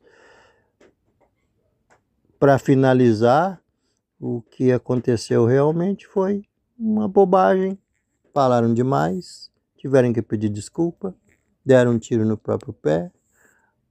Para 2.40 2.58
finalizar, 2.58 3.62
o 4.20 4.42
que 4.42 4.72
aconteceu 4.72 5.46
realmente 5.46 6.08
foi 6.08 6.44
uma 6.76 7.08
bobagem. 7.08 7.78
Falaram 8.34 8.74
demais, 8.74 9.52
tiveram 9.78 10.12
que 10.12 10.24
pedir 10.24 10.50
desculpa, 10.50 11.16
deram 11.64 11.92
um 11.92 12.00
tiro 12.00 12.26
no 12.26 12.36
próprio 12.36 12.74
pé. 12.74 13.12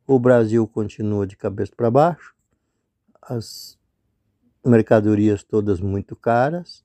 O 0.04 0.18
Brasil 0.18 0.66
continua 0.66 1.28
de 1.28 1.36
cabeça 1.36 1.72
para 1.76 1.92
baixo, 1.92 2.34
as 3.22 3.78
mercadorias 4.66 5.44
todas 5.44 5.80
muito 5.80 6.16
caras, 6.16 6.84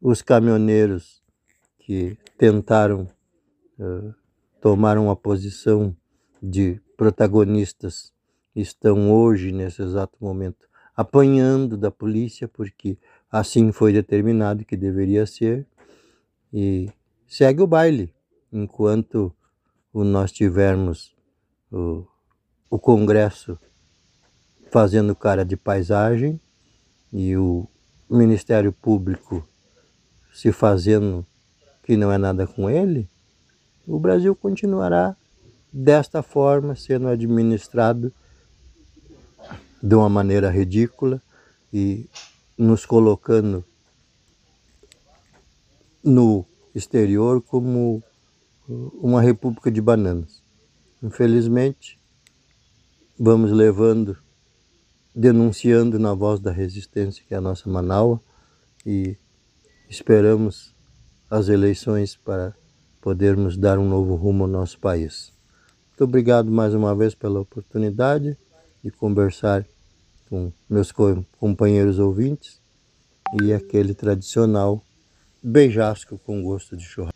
os 0.00 0.22
caminhoneiros 0.22 1.22
que 1.78 2.18
tentaram 2.36 3.08
uh, 3.78 4.14
tomar 4.60 4.98
uma 4.98 5.14
posição 5.14 5.96
de 6.42 6.80
protagonistas 6.96 8.12
estão 8.54 9.12
hoje, 9.12 9.52
nesse 9.52 9.82
exato 9.82 10.16
momento, 10.20 10.66
apanhando 10.96 11.76
da 11.76 11.90
polícia, 11.90 12.48
porque 12.48 12.98
assim 13.30 13.70
foi 13.70 13.92
determinado 13.92 14.64
que 14.64 14.76
deveria 14.76 15.26
ser, 15.26 15.66
e 16.52 16.90
segue 17.26 17.62
o 17.62 17.66
baile, 17.66 18.14
enquanto 18.52 19.32
nós 19.92 20.32
tivermos 20.32 21.14
o, 21.70 22.06
o 22.70 22.78
Congresso 22.78 23.58
fazendo 24.70 25.14
cara 25.14 25.44
de 25.44 25.56
paisagem 25.56 26.40
e 27.12 27.36
o 27.36 27.66
Ministério 28.08 28.72
Público 28.72 29.46
se 30.36 30.52
fazendo 30.52 31.26
que 31.82 31.96
não 31.96 32.12
é 32.12 32.18
nada 32.18 32.46
com 32.46 32.68
ele, 32.68 33.08
o 33.86 33.98
Brasil 33.98 34.36
continuará 34.36 35.16
desta 35.72 36.22
forma 36.22 36.76
sendo 36.76 37.08
administrado 37.08 38.12
de 39.82 39.94
uma 39.94 40.10
maneira 40.10 40.50
ridícula 40.50 41.22
e 41.72 42.06
nos 42.58 42.84
colocando 42.84 43.64
no 46.04 46.44
exterior 46.74 47.40
como 47.40 48.02
uma 48.68 49.22
república 49.22 49.70
de 49.70 49.80
bananas. 49.80 50.42
Infelizmente, 51.02 51.98
vamos 53.18 53.50
levando, 53.52 54.18
denunciando 55.14 55.98
na 55.98 56.12
voz 56.12 56.40
da 56.40 56.52
resistência, 56.52 57.24
que 57.26 57.32
é 57.32 57.38
a 57.38 57.40
nossa 57.40 57.70
Manaus, 57.70 58.20
e 58.84 59.16
Esperamos 59.88 60.74
as 61.30 61.48
eleições 61.48 62.16
para 62.16 62.54
podermos 63.00 63.56
dar 63.56 63.78
um 63.78 63.88
novo 63.88 64.16
rumo 64.16 64.44
ao 64.44 64.50
nosso 64.50 64.78
país. 64.80 65.32
Muito 65.90 66.04
obrigado 66.04 66.50
mais 66.50 66.74
uma 66.74 66.94
vez 66.94 67.14
pela 67.14 67.40
oportunidade 67.40 68.36
de 68.82 68.90
conversar 68.90 69.64
com 70.28 70.52
meus 70.68 70.92
companheiros 71.38 72.00
ouvintes 72.00 72.60
e 73.40 73.52
aquele 73.52 73.94
tradicional 73.94 74.82
beijasco 75.40 76.18
com 76.18 76.42
gosto 76.42 76.76
de 76.76 76.84
churrasco. 76.84 77.15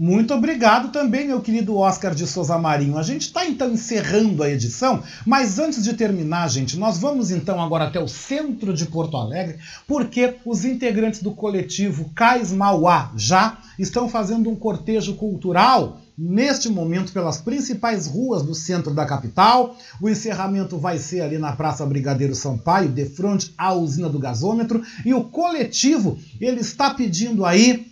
Muito 0.00 0.32
obrigado 0.32 0.92
também, 0.92 1.26
meu 1.26 1.40
querido 1.40 1.76
Oscar 1.76 2.14
de 2.14 2.24
Souza 2.24 2.56
Marinho. 2.56 2.96
A 2.96 3.02
gente 3.02 3.22
está 3.22 3.44
então 3.44 3.72
encerrando 3.72 4.44
a 4.44 4.48
edição, 4.50 5.02
mas 5.26 5.58
antes 5.58 5.82
de 5.82 5.92
terminar, 5.94 6.48
gente, 6.48 6.78
nós 6.78 6.98
vamos 6.98 7.32
então 7.32 7.60
agora 7.60 7.86
até 7.86 7.98
o 8.00 8.06
centro 8.06 8.72
de 8.72 8.86
Porto 8.86 9.16
Alegre, 9.16 9.58
porque 9.88 10.36
os 10.44 10.64
integrantes 10.64 11.20
do 11.20 11.32
coletivo 11.32 12.10
Cais 12.14 12.52
Mauá 12.52 13.12
já 13.16 13.58
estão 13.76 14.08
fazendo 14.08 14.48
um 14.48 14.56
cortejo 14.56 15.14
cultural 15.14 16.00
neste 16.16 16.68
momento 16.68 17.12
pelas 17.12 17.38
principais 17.38 18.06
ruas 18.06 18.42
do 18.42 18.54
centro 18.54 18.92
da 18.92 19.06
capital. 19.06 19.76
O 20.00 20.08
encerramento 20.08 20.76
vai 20.76 20.98
ser 20.98 21.20
ali 21.20 21.38
na 21.38 21.52
Praça 21.52 21.86
Brigadeiro 21.86 22.34
Sampaio, 22.34 22.88
de 22.88 23.04
frente 23.04 23.52
à 23.56 23.72
usina 23.72 24.08
do 24.08 24.18
gasômetro, 24.18 24.82
e 25.04 25.14
o 25.14 25.24
coletivo 25.24 26.18
ele 26.40 26.60
está 26.60 26.92
pedindo 26.92 27.44
aí 27.44 27.87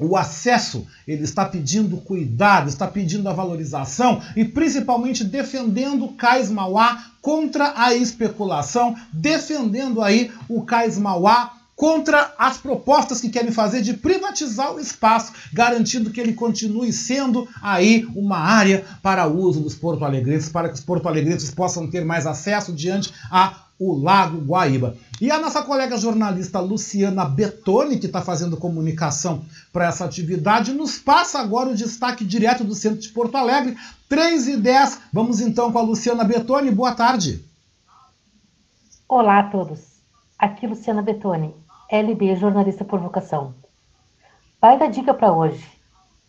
o 0.00 0.16
acesso, 0.16 0.86
ele 1.06 1.24
está 1.24 1.44
pedindo 1.44 1.98
cuidado, 1.98 2.68
está 2.68 2.86
pedindo 2.86 3.28
a 3.28 3.32
valorização 3.32 4.22
e 4.34 4.44
principalmente 4.44 5.22
defendendo 5.22 6.04
o 6.06 6.12
Cais 6.14 6.50
Mauá 6.50 7.06
contra 7.20 7.74
a 7.76 7.94
especulação, 7.94 8.96
defendendo 9.12 10.02
aí 10.02 10.30
o 10.48 10.62
Cais 10.62 10.98
Mauá 10.98 11.52
contra 11.80 12.34
as 12.38 12.58
propostas 12.58 13.22
que 13.22 13.30
querem 13.30 13.50
fazer 13.50 13.80
de 13.80 13.94
privatizar 13.94 14.74
o 14.74 14.78
espaço, 14.78 15.32
garantindo 15.50 16.10
que 16.10 16.20
ele 16.20 16.34
continue 16.34 16.92
sendo 16.92 17.48
aí 17.62 18.06
uma 18.14 18.36
área 18.36 18.84
para 19.02 19.26
uso 19.26 19.60
dos 19.60 19.74
porto-alegrenses, 19.74 20.50
para 20.50 20.68
que 20.68 20.74
os 20.74 20.82
porto-alegrenses 20.82 21.50
possam 21.50 21.88
ter 21.88 22.04
mais 22.04 22.26
acesso 22.26 22.70
diante 22.74 23.14
a 23.30 23.69
o 23.80 23.94
Lago 23.96 24.44
Guaíba. 24.44 24.94
E 25.18 25.30
a 25.30 25.38
nossa 25.38 25.62
colega 25.62 25.96
jornalista 25.96 26.60
Luciana 26.60 27.24
Betoni, 27.24 27.98
que 27.98 28.04
está 28.04 28.20
fazendo 28.20 28.58
comunicação 28.58 29.42
para 29.72 29.86
essa 29.86 30.04
atividade, 30.04 30.74
nos 30.74 30.98
passa 30.98 31.40
agora 31.40 31.70
o 31.70 31.74
destaque 31.74 32.22
direto 32.22 32.62
do 32.62 32.74
centro 32.74 33.00
de 33.00 33.08
Porto 33.08 33.36
Alegre, 33.36 33.74
3 34.06 34.48
e 34.48 34.56
10. 34.58 35.00
Vamos 35.10 35.40
então 35.40 35.72
com 35.72 35.78
a 35.78 35.82
Luciana 35.82 36.24
Betoni. 36.24 36.70
Boa 36.70 36.94
tarde. 36.94 37.42
Olá 39.08 39.38
a 39.38 39.44
todos. 39.44 39.80
Aqui 40.38 40.66
Luciana 40.66 41.00
Betoni. 41.00 41.54
LB, 41.90 42.36
jornalista 42.36 42.84
por 42.84 43.00
vocação. 43.00 43.54
Vai 44.60 44.78
da 44.78 44.88
dica 44.88 45.14
para 45.14 45.32
hoje. 45.32 45.66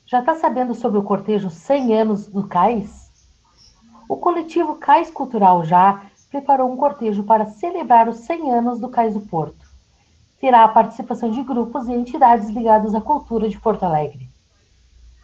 Já 0.06 0.22
está 0.22 0.36
sabendo 0.36 0.74
sobre 0.74 0.98
o 0.98 1.04
cortejo 1.04 1.50
100 1.50 2.00
anos 2.00 2.28
do 2.28 2.48
CAIS? 2.48 3.12
O 4.08 4.16
coletivo 4.16 4.76
CAIS 4.76 5.12
Cultural 5.12 5.64
Já 5.64 6.11
preparou 6.32 6.72
um 6.72 6.78
cortejo 6.78 7.24
para 7.24 7.46
celebrar 7.46 8.08
os 8.08 8.20
100 8.20 8.52
anos 8.52 8.80
do 8.80 8.88
Cais 8.88 9.14
do 9.14 9.20
Porto. 9.20 9.70
Terá 10.40 10.64
a 10.64 10.70
participação 10.70 11.30
de 11.30 11.44
grupos 11.44 11.88
e 11.88 11.92
entidades 11.92 12.50
ligados 12.50 12.96
à 12.96 13.02
cultura 13.02 13.50
de 13.50 13.60
Porto 13.60 13.84
Alegre. 13.84 14.30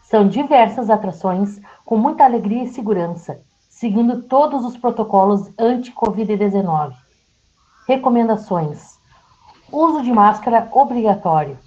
São 0.04 0.28
diversas 0.28 0.90
atrações 0.90 1.62
com 1.86 1.98
muita 1.98 2.26
alegria 2.26 2.64
e 2.64 2.68
segurança, 2.68 3.42
seguindo 3.70 4.24
todos 4.24 4.66
os 4.66 4.78
protocolos 4.78 5.50
anti-Covid-19. 5.58 6.94
Recomendações: 7.88 9.00
Uso 9.72 10.04
de 10.04 10.12
máscara 10.12 10.68
obrigatório. 10.74 11.58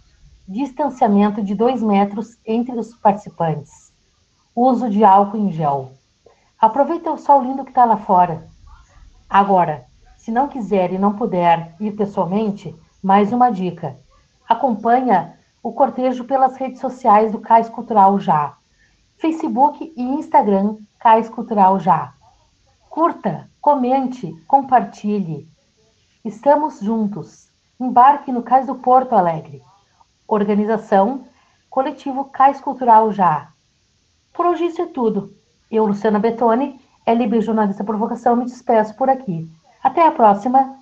Distanciamento 0.47 1.43
de 1.43 1.55
2 1.55 1.83
metros 1.83 2.37
entre 2.45 2.79
os 2.79 2.95
participantes. 2.95 3.91
Uso 4.55 4.91
de 4.91 5.03
álcool 5.03 5.39
em 5.39 5.53
gel. 5.53 5.93
Aproveita 6.59 7.11
o 7.11 7.17
sol 7.17 7.43
lindo 7.43 7.65
que 7.65 7.71
está 7.71 7.85
lá 7.85 7.97
fora. 7.97 8.49
Agora, 9.31 9.86
se 10.16 10.32
não 10.32 10.48
quiser 10.48 10.93
e 10.93 10.98
não 10.98 11.15
puder 11.15 11.77
ir 11.78 11.93
pessoalmente, 11.93 12.74
mais 13.01 13.32
uma 13.32 13.48
dica. 13.48 13.97
Acompanha 14.48 15.39
o 15.62 15.73
cortejo 15.73 16.24
pelas 16.24 16.57
redes 16.57 16.81
sociais 16.81 17.31
do 17.31 17.39
Cais 17.39 17.69
Cultural 17.69 18.19
Já. 18.19 18.57
Facebook 19.19 19.93
e 19.97 20.02
Instagram 20.02 20.78
Cais 20.98 21.28
Cultural 21.28 21.78
Já. 21.78 22.12
Curta, 22.89 23.48
comente, 23.61 24.35
compartilhe. 24.48 25.48
Estamos 26.24 26.81
juntos. 26.81 27.48
Embarque 27.78 28.32
no 28.32 28.43
Cais 28.43 28.66
do 28.66 28.74
Porto 28.74 29.15
Alegre. 29.15 29.62
Organização 30.27 31.24
Coletivo 31.70 32.24
Cais 32.24 32.61
Cultural 32.61 33.12
Já. 33.12 33.52
Por 34.32 34.47
hoje 34.47 34.66
isso 34.66 34.82
é 34.82 34.86
tudo. 34.86 35.32
Eu, 35.70 35.86
Luciana 35.86 36.19
Betoni, 36.19 36.81
LB 37.11 37.41
Jornalista 37.41 37.85
por 37.85 37.97
Vocação, 37.97 38.37
me 38.37 38.45
despeço 38.45 38.95
por 38.95 39.09
aqui. 39.09 39.49
Até 39.82 40.07
a 40.07 40.11
próxima. 40.11 40.81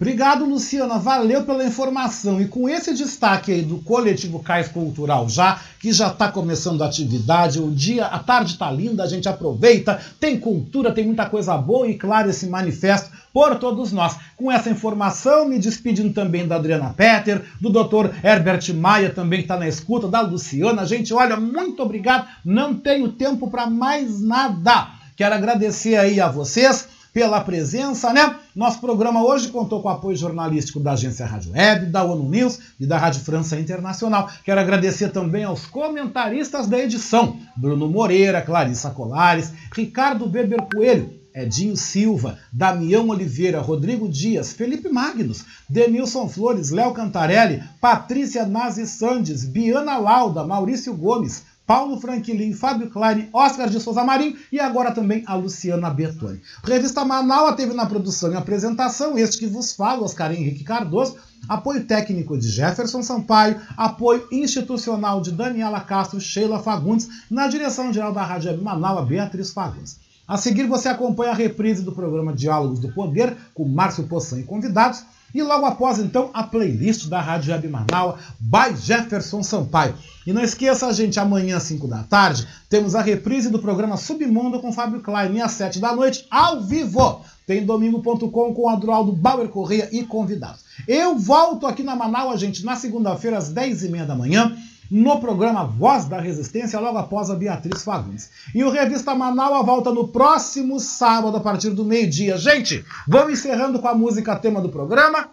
Obrigado, 0.00 0.46
Luciana. 0.46 0.98
Valeu 0.98 1.44
pela 1.44 1.62
informação. 1.62 2.40
E 2.40 2.48
com 2.48 2.66
esse 2.66 2.94
destaque 2.94 3.52
aí 3.52 3.60
do 3.60 3.78
coletivo 3.82 4.40
Cais 4.40 4.68
Cultural 4.68 5.28
já, 5.28 5.60
que 5.78 5.92
já 5.92 6.08
está 6.08 6.32
começando 6.32 6.80
a 6.80 6.86
atividade, 6.86 7.60
o 7.60 7.70
dia, 7.70 8.06
a 8.06 8.18
tarde 8.18 8.52
está 8.52 8.70
linda, 8.70 9.02
a 9.02 9.06
gente 9.06 9.28
aproveita, 9.28 10.00
tem 10.18 10.40
cultura, 10.40 10.90
tem 10.90 11.04
muita 11.04 11.26
coisa 11.26 11.54
boa 11.58 11.86
e, 11.86 11.98
claro, 11.98 12.30
esse 12.30 12.46
manifesto 12.46 13.10
por 13.32 13.56
todos 13.58 13.92
nós. 13.92 14.16
Com 14.36 14.50
essa 14.50 14.70
informação, 14.70 15.48
me 15.48 15.58
despedindo 15.58 16.12
também 16.12 16.46
da 16.46 16.56
Adriana 16.56 16.94
Petter, 16.96 17.44
do 17.60 17.70
Dr. 17.70 18.10
Herbert 18.22 18.74
Maia, 18.74 19.10
também 19.10 19.40
que 19.40 19.44
está 19.44 19.56
na 19.56 19.68
escuta, 19.68 20.08
da 20.08 20.20
Luciana. 20.20 20.86
Gente, 20.86 21.12
olha, 21.12 21.36
muito 21.36 21.82
obrigado. 21.82 22.26
Não 22.44 22.74
tenho 22.74 23.12
tempo 23.12 23.50
para 23.50 23.66
mais 23.66 24.20
nada. 24.20 24.88
Quero 25.16 25.34
agradecer 25.34 25.96
aí 25.96 26.20
a 26.20 26.28
vocês 26.28 26.88
pela 27.12 27.40
presença, 27.40 28.12
né? 28.12 28.36
Nosso 28.54 28.80
programa 28.80 29.22
hoje 29.24 29.48
contou 29.48 29.82
com 29.82 29.88
o 29.88 29.90
apoio 29.90 30.16
jornalístico 30.16 30.80
da 30.80 30.92
agência 30.92 31.26
Rádio 31.26 31.52
Web, 31.52 31.86
da 31.86 32.04
ONU 32.04 32.28
News 32.28 32.58
e 32.78 32.86
da 32.86 32.96
Rádio 32.98 33.20
França 33.20 33.58
Internacional. 33.58 34.30
Quero 34.44 34.60
agradecer 34.60 35.10
também 35.10 35.44
aos 35.44 35.66
comentaristas 35.66 36.66
da 36.66 36.78
edição: 36.78 37.38
Bruno 37.56 37.88
Moreira, 37.88 38.40
Clarissa 38.40 38.90
Colares, 38.90 39.52
Ricardo 39.74 40.30
Weber 40.30 40.62
Coelho, 40.72 41.19
Edinho 41.34 41.76
Silva, 41.76 42.38
Damião 42.52 43.08
Oliveira, 43.08 43.60
Rodrigo 43.60 44.08
Dias, 44.08 44.52
Felipe 44.52 44.88
Magnus, 44.88 45.44
Denilson 45.68 46.28
Flores, 46.28 46.70
Léo 46.70 46.92
Cantarelli, 46.92 47.62
Patrícia 47.80 48.44
Nazi 48.46 48.86
Sandes, 48.86 49.44
Biana 49.44 49.96
Lauda, 49.96 50.44
Maurício 50.44 50.94
Gomes, 50.94 51.44
Paulo 51.70 52.00
Franklin, 52.00 52.52
Fábio 52.52 52.90
Klein, 52.90 53.28
Oscar 53.32 53.70
de 53.70 53.78
Souza 53.78 54.02
Marinho 54.02 54.36
e 54.50 54.58
agora 54.58 54.90
também 54.90 55.22
a 55.24 55.36
Luciana 55.36 55.88
Bertoni. 55.88 56.42
Revista 56.64 57.04
Manaus 57.04 57.54
teve 57.54 57.72
na 57.74 57.86
produção 57.86 58.32
e 58.32 58.34
apresentação 58.34 59.16
este 59.16 59.38
que 59.38 59.46
vos 59.46 59.72
fala, 59.72 60.02
Oscar 60.02 60.32
Henrique 60.32 60.64
Cardoso, 60.64 61.14
apoio 61.48 61.84
técnico 61.86 62.36
de 62.36 62.48
Jefferson 62.48 63.04
Sampaio, 63.04 63.60
apoio 63.76 64.26
institucional 64.32 65.20
de 65.20 65.30
Daniela 65.30 65.80
Castro, 65.80 66.20
Sheila 66.20 66.58
Fagundes, 66.58 67.08
na 67.30 67.46
direção 67.46 67.92
geral 67.92 68.12
da 68.12 68.24
Rádio 68.24 68.60
Manaus, 68.60 69.06
Beatriz 69.06 69.52
Fagundes. 69.52 70.09
A 70.30 70.36
seguir 70.36 70.68
você 70.68 70.88
acompanha 70.88 71.32
a 71.32 71.34
reprise 71.34 71.82
do 71.82 71.90
programa 71.90 72.32
Diálogos 72.32 72.78
do 72.78 72.92
Poder 72.92 73.36
com 73.52 73.66
Márcio 73.66 74.04
Poçan 74.04 74.38
e 74.38 74.44
convidados 74.44 75.02
e 75.34 75.42
logo 75.42 75.66
após, 75.66 75.98
então, 75.98 76.30
a 76.32 76.44
playlist 76.44 77.08
da 77.08 77.20
Rádio 77.20 77.52
Web 77.52 77.66
Manaus, 77.66 78.20
by 78.38 78.76
Jefferson 78.80 79.42
Sampaio. 79.42 79.96
E 80.24 80.32
não 80.32 80.40
esqueça, 80.40 80.92
gente, 80.92 81.18
amanhã 81.18 81.56
às 81.56 81.64
5 81.64 81.88
da 81.88 82.04
tarde, 82.04 82.46
temos 82.68 82.94
a 82.94 83.02
reprise 83.02 83.50
do 83.50 83.58
programa 83.58 83.96
Submundo 83.96 84.60
com 84.60 84.72
Fábio 84.72 85.00
Klein, 85.00 85.40
às 85.40 85.50
7 85.50 85.80
da 85.80 85.96
noite, 85.96 86.24
ao 86.30 86.60
vivo. 86.60 87.22
Tem 87.44 87.66
domingo.com 87.66 88.54
com 88.54 88.68
Adroaldo 88.68 89.10
Bauer 89.10 89.48
Correia 89.48 89.88
e 89.90 90.04
convidados. 90.04 90.64
Eu 90.86 91.18
volto 91.18 91.66
aqui 91.66 91.82
na 91.82 91.96
Manaus, 91.96 92.38
gente, 92.38 92.64
na 92.64 92.76
segunda-feira, 92.76 93.36
às 93.36 93.52
10h30 93.52 94.06
da 94.06 94.14
manhã, 94.14 94.56
no 94.90 95.20
programa 95.20 95.64
Voz 95.64 96.06
da 96.06 96.20
Resistência, 96.20 96.80
logo 96.80 96.98
após 96.98 97.30
a 97.30 97.34
Beatriz 97.34 97.84
Fagundes. 97.84 98.30
E 98.54 98.64
o 98.64 98.70
Revista 98.70 99.14
Manaus 99.14 99.64
volta 99.64 99.92
no 99.92 100.08
próximo 100.08 100.80
sábado, 100.80 101.36
a 101.36 101.40
partir 101.40 101.70
do 101.70 101.84
meio-dia. 101.84 102.36
Gente, 102.36 102.84
vamos 103.06 103.34
encerrando 103.34 103.78
com 103.78 103.88
a 103.88 103.94
música 103.94 104.34
tema 104.36 104.60
do 104.60 104.68
programa. 104.68 105.28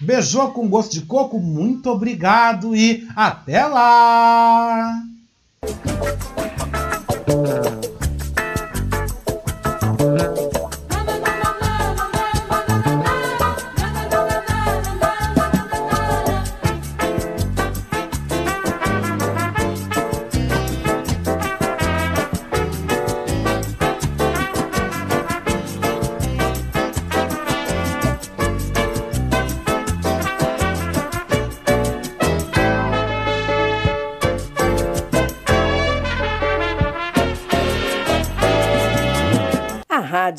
Beijou 0.00 0.50
com 0.50 0.68
gosto 0.68 0.92
de 0.92 1.02
coco, 1.02 1.38
muito 1.38 1.90
obrigado 1.90 2.74
e 2.74 3.06
até 3.14 3.66
lá! 3.66 5.02